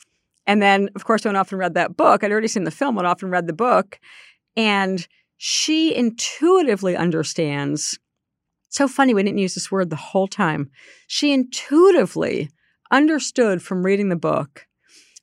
And 0.45 0.61
then, 0.61 0.89
of 0.95 1.05
course, 1.05 1.25
off 1.25 1.51
and 1.51 1.59
read 1.59 1.73
that 1.75 1.95
book. 1.95 2.23
I'd 2.23 2.31
already 2.31 2.47
seen 2.47 2.65
the 2.65 2.71
film, 2.71 2.97
off 2.97 3.21
and 3.21 3.31
read 3.31 3.47
the 3.47 3.53
book. 3.53 3.99
And 4.55 5.07
she 5.37 5.95
intuitively 5.95 6.95
understands. 6.95 7.97
So 8.69 8.87
funny, 8.87 9.13
we 9.13 9.23
didn't 9.23 9.39
use 9.39 9.55
this 9.55 9.71
word 9.71 9.89
the 9.89 9.95
whole 9.95 10.27
time. 10.27 10.69
She 11.07 11.31
intuitively 11.31 12.49
understood 12.91 13.61
from 13.61 13.83
reading 13.83 14.09
the 14.09 14.15
book 14.15 14.67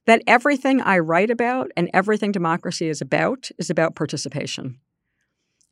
that 0.07 0.23
everything 0.27 0.81
I 0.81 0.99
write 0.99 1.31
about 1.31 1.71
and 1.77 1.91
everything 1.93 2.33
democracy 2.33 2.89
is 2.89 3.01
about 3.01 3.49
is 3.59 3.71
about 3.71 3.95
participation. 3.95 4.79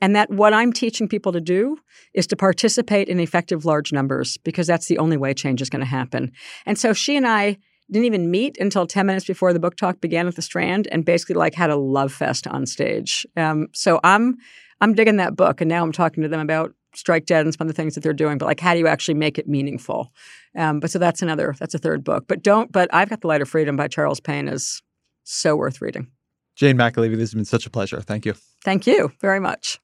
And 0.00 0.14
that 0.14 0.30
what 0.30 0.54
I'm 0.54 0.72
teaching 0.72 1.08
people 1.08 1.32
to 1.32 1.40
do 1.40 1.78
is 2.14 2.26
to 2.28 2.36
participate 2.36 3.08
in 3.08 3.18
effective 3.18 3.64
large 3.64 3.92
numbers 3.92 4.36
because 4.38 4.66
that's 4.66 4.86
the 4.86 4.98
only 4.98 5.16
way 5.16 5.34
change 5.34 5.60
is 5.60 5.70
going 5.70 5.80
to 5.80 5.86
happen. 5.86 6.32
And 6.66 6.78
so 6.78 6.92
she 6.92 7.16
and 7.16 7.26
I 7.26 7.58
didn't 7.90 8.06
even 8.06 8.30
meet 8.30 8.58
until 8.58 8.86
10 8.86 9.06
minutes 9.06 9.26
before 9.26 9.52
the 9.52 9.60
book 9.60 9.76
talk 9.76 10.00
began 10.00 10.26
at 10.26 10.36
the 10.36 10.42
Strand 10.42 10.88
and 10.92 11.04
basically 11.04 11.34
like 11.34 11.54
had 11.54 11.70
a 11.70 11.76
love 11.76 12.12
fest 12.12 12.46
on 12.46 12.66
stage. 12.66 13.26
Um, 13.36 13.68
so 13.72 14.00
I'm 14.04 14.36
I'm 14.80 14.94
digging 14.94 15.16
that 15.16 15.34
book 15.34 15.60
and 15.60 15.68
now 15.68 15.82
I'm 15.82 15.92
talking 15.92 16.22
to 16.22 16.28
them 16.28 16.40
about 16.40 16.72
Strike 16.94 17.26
Debt 17.26 17.44
and 17.44 17.54
some 17.54 17.66
of 17.66 17.74
the 17.74 17.80
things 17.80 17.94
that 17.94 18.02
they're 18.02 18.12
doing, 18.12 18.38
but 18.38 18.46
like 18.46 18.60
how 18.60 18.74
do 18.74 18.78
you 18.78 18.86
actually 18.86 19.14
make 19.14 19.38
it 19.38 19.48
meaningful? 19.48 20.12
Um, 20.56 20.80
but 20.80 20.90
so 20.90 20.98
that's 20.98 21.22
another 21.22 21.54
that's 21.58 21.74
a 21.74 21.78
third 21.78 22.04
book. 22.04 22.24
But 22.28 22.42
don't 22.42 22.70
but 22.70 22.92
I've 22.92 23.08
got 23.08 23.20
The 23.20 23.28
Light 23.28 23.42
of 23.42 23.48
Freedom 23.48 23.76
by 23.76 23.88
Charles 23.88 24.20
Payne 24.20 24.48
is 24.48 24.82
so 25.24 25.56
worth 25.56 25.80
reading. 25.80 26.08
Jane 26.56 26.76
McAlevey, 26.76 27.12
this 27.12 27.30
has 27.30 27.34
been 27.34 27.44
such 27.44 27.66
a 27.66 27.70
pleasure. 27.70 28.00
Thank 28.00 28.26
you. 28.26 28.34
Thank 28.64 28.86
you 28.86 29.12
very 29.20 29.38
much. 29.38 29.78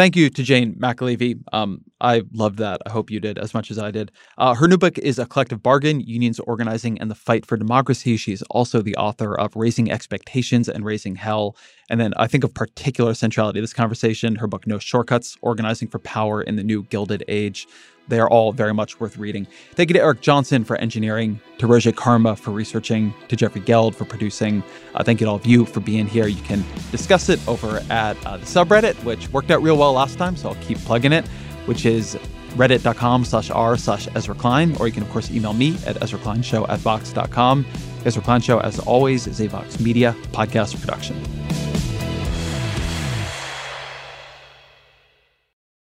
Thank 0.00 0.16
you 0.16 0.30
to 0.30 0.42
Jane 0.42 0.76
McAlevey. 0.76 1.42
Um, 1.52 1.84
I 2.00 2.22
loved 2.32 2.56
that. 2.56 2.80
I 2.86 2.90
hope 2.90 3.10
you 3.10 3.20
did 3.20 3.36
as 3.36 3.52
much 3.52 3.70
as 3.70 3.78
I 3.78 3.90
did. 3.90 4.10
Uh, 4.38 4.54
her 4.54 4.66
new 4.66 4.78
book 4.78 4.96
is 4.96 5.18
A 5.18 5.26
Collective 5.26 5.62
Bargain 5.62 6.00
Unions 6.00 6.40
Organizing 6.40 6.98
and 6.98 7.10
the 7.10 7.14
Fight 7.14 7.44
for 7.44 7.58
Democracy. 7.58 8.16
She's 8.16 8.40
also 8.44 8.80
the 8.80 8.96
author 8.96 9.38
of 9.38 9.54
Raising 9.54 9.92
Expectations 9.92 10.70
and 10.70 10.86
Raising 10.86 11.16
Hell. 11.16 11.54
And 11.90 12.00
then 12.00 12.14
I 12.16 12.28
think 12.28 12.44
of 12.44 12.54
particular 12.54 13.12
centrality 13.12 13.58
to 13.58 13.60
this 13.60 13.74
conversation, 13.74 14.36
her 14.36 14.46
book 14.46 14.66
No 14.66 14.78
Shortcuts 14.78 15.36
Organizing 15.42 15.88
for 15.88 15.98
Power 15.98 16.40
in 16.40 16.56
the 16.56 16.64
New 16.64 16.84
Gilded 16.84 17.22
Age. 17.28 17.68
They 18.10 18.20
are 18.20 18.28
all 18.28 18.52
very 18.52 18.74
much 18.74 19.00
worth 19.00 19.16
reading. 19.16 19.46
Thank 19.74 19.88
you 19.88 19.94
to 19.94 20.00
Eric 20.00 20.20
Johnson 20.20 20.64
for 20.64 20.76
engineering, 20.76 21.40
to 21.58 21.66
Roger 21.66 21.92
Karma 21.92 22.36
for 22.36 22.50
researching, 22.50 23.14
to 23.28 23.36
Jeffrey 23.36 23.60
Geld 23.62 23.96
for 23.96 24.04
producing. 24.04 24.62
Uh, 24.94 25.02
thank 25.02 25.20
you 25.20 25.26
to 25.26 25.30
all 25.30 25.36
of 25.36 25.46
you 25.46 25.64
for 25.64 25.80
being 25.80 26.06
here. 26.06 26.26
You 26.26 26.42
can 26.42 26.64
discuss 26.90 27.28
it 27.28 27.40
over 27.48 27.80
at 27.88 28.16
uh, 28.26 28.36
the 28.36 28.46
subreddit, 28.46 29.02
which 29.04 29.28
worked 29.30 29.50
out 29.50 29.62
real 29.62 29.78
well 29.78 29.92
last 29.92 30.18
time, 30.18 30.36
so 30.36 30.50
I'll 30.50 30.54
keep 30.56 30.78
plugging 30.78 31.12
it, 31.12 31.26
which 31.66 31.86
is 31.86 32.18
reddit.com 32.56 33.24
slash 33.24 33.50
r 33.50 33.76
slash 33.76 34.08
Ezra 34.14 34.34
Klein, 34.34 34.76
or 34.78 34.86
you 34.86 34.92
can, 34.92 35.02
of 35.02 35.10
course, 35.10 35.30
email 35.30 35.52
me 35.52 35.74
at 35.86 35.96
ezrakleinshow 35.96 36.68
at 36.68 36.80
vox.com. 36.80 37.64
Ezra 38.04 38.22
Klein 38.22 38.40
Show, 38.40 38.58
as 38.60 38.78
always, 38.80 39.26
is 39.26 39.40
a 39.40 39.46
Vox 39.46 39.78
Media 39.78 40.16
podcast 40.32 40.78
production. 40.80 41.79